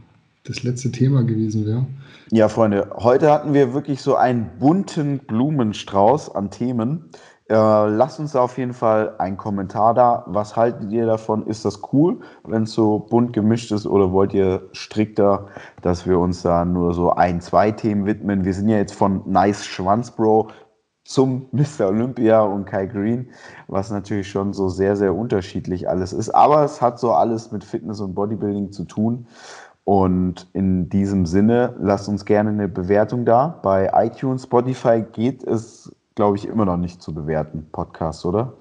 das 0.45 0.63
letzte 0.63 0.91
Thema 0.91 1.23
gewesen 1.23 1.65
wäre. 1.65 1.85
Ja, 2.31 2.49
Freunde, 2.49 2.89
heute 2.95 3.31
hatten 3.31 3.53
wir 3.53 3.73
wirklich 3.73 4.01
so 4.01 4.15
einen 4.15 4.49
bunten 4.59 5.19
Blumenstrauß 5.19 6.35
an 6.35 6.51
Themen. 6.51 7.05
Äh, 7.49 7.55
lasst 7.55 8.19
uns 8.19 8.35
auf 8.35 8.57
jeden 8.57 8.73
Fall 8.73 9.15
einen 9.17 9.35
Kommentar 9.35 9.93
da. 9.93 10.23
Was 10.27 10.55
haltet 10.55 10.91
ihr 10.91 11.05
davon? 11.05 11.45
Ist 11.45 11.65
das 11.65 11.81
cool, 11.91 12.21
wenn 12.45 12.63
es 12.63 12.73
so 12.73 12.99
bunt 12.99 13.33
gemischt 13.33 13.71
ist 13.71 13.85
oder 13.85 14.11
wollt 14.13 14.33
ihr 14.33 14.69
strikter, 14.71 15.47
dass 15.81 16.07
wir 16.07 16.19
uns 16.19 16.41
da 16.41 16.63
nur 16.63 16.93
so 16.93 17.11
ein, 17.11 17.41
zwei 17.41 17.71
Themen 17.71 18.05
widmen? 18.05 18.45
Wir 18.45 18.53
sind 18.53 18.69
ja 18.69 18.77
jetzt 18.77 18.95
von 18.95 19.23
Nice 19.25 19.65
Schwanzbro 19.65 20.49
zum 21.03 21.47
Mr. 21.51 21.87
Olympia 21.89 22.41
und 22.41 22.65
Kai 22.65 22.85
Green, 22.85 23.29
was 23.67 23.91
natürlich 23.91 24.29
schon 24.29 24.53
so 24.53 24.69
sehr, 24.69 24.95
sehr 24.95 25.13
unterschiedlich 25.13 25.89
alles 25.89 26.13
ist. 26.13 26.29
Aber 26.29 26.63
es 26.63 26.81
hat 26.81 26.97
so 26.97 27.11
alles 27.11 27.51
mit 27.51 27.65
Fitness 27.65 27.99
und 27.99 28.15
Bodybuilding 28.15 28.71
zu 28.71 28.85
tun. 28.85 29.27
Und 29.83 30.47
in 30.53 30.87
diesem 30.87 31.25
Sinne, 31.25 31.75
lasst 31.77 32.07
uns 32.07 32.23
gerne 32.23 32.51
eine 32.51 32.69
Bewertung 32.69 33.25
da. 33.25 33.59
Bei 33.63 33.91
iTunes, 33.93 34.43
Spotify 34.43 35.03
geht 35.11 35.43
es 35.43 35.93
glaube 36.15 36.37
ich, 36.37 36.47
immer 36.47 36.65
noch 36.65 36.77
nicht 36.77 37.01
zu 37.01 37.13
bewerten, 37.13 37.67
Podcast, 37.71 38.25
oder? 38.25 38.53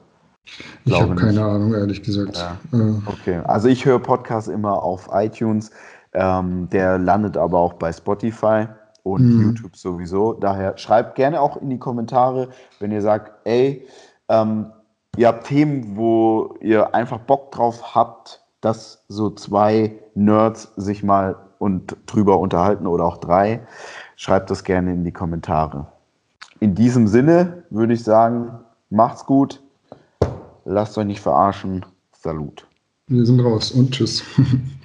Ich 0.84 1.00
habe 1.00 1.14
keine 1.14 1.44
Ahnung, 1.44 1.74
ehrlich 1.74 2.02
gesagt. 2.02 2.36
Ja. 2.36 2.78
Äh. 2.78 2.94
Okay, 3.06 3.36
also 3.44 3.68
ich 3.68 3.84
höre 3.84 3.98
Podcasts 3.98 4.48
immer 4.48 4.82
auf 4.82 5.08
iTunes. 5.12 5.70
Ähm, 6.12 6.68
der 6.70 6.98
landet 6.98 7.36
aber 7.36 7.58
auch 7.58 7.74
bei 7.74 7.92
Spotify 7.92 8.66
und 9.02 9.22
mhm. 9.22 9.42
YouTube 9.42 9.76
sowieso. 9.76 10.34
Daher 10.34 10.76
schreibt 10.76 11.14
gerne 11.14 11.40
auch 11.40 11.56
in 11.56 11.70
die 11.70 11.78
Kommentare, 11.78 12.48
wenn 12.80 12.92
ihr 12.92 13.02
sagt, 13.02 13.32
ey, 13.44 13.86
ähm, 14.28 14.72
ihr 15.16 15.28
habt 15.28 15.46
Themen, 15.46 15.96
wo 15.96 16.56
ihr 16.60 16.94
einfach 16.94 17.18
Bock 17.18 17.52
drauf 17.52 17.94
habt, 17.94 18.44
dass 18.60 19.04
so 19.08 19.30
zwei 19.30 19.98
Nerds 20.14 20.72
sich 20.76 21.02
mal 21.02 21.36
und 21.58 21.96
drüber 22.06 22.38
unterhalten 22.40 22.86
oder 22.86 23.04
auch 23.04 23.18
drei. 23.18 23.60
Schreibt 24.16 24.50
das 24.50 24.64
gerne 24.64 24.92
in 24.92 25.04
die 25.04 25.12
Kommentare 25.12 25.91
in 26.62 26.76
diesem 26.76 27.08
Sinne 27.08 27.64
würde 27.70 27.94
ich 27.94 28.04
sagen, 28.04 28.52
macht's 28.88 29.26
gut, 29.26 29.60
lasst 30.64 30.96
euch 30.96 31.06
nicht 31.06 31.20
verarschen. 31.20 31.84
Salut. 32.12 32.68
Wir 33.08 33.26
sind 33.26 33.40
raus 33.40 33.72
und 33.72 33.90
tschüss. 33.90 34.22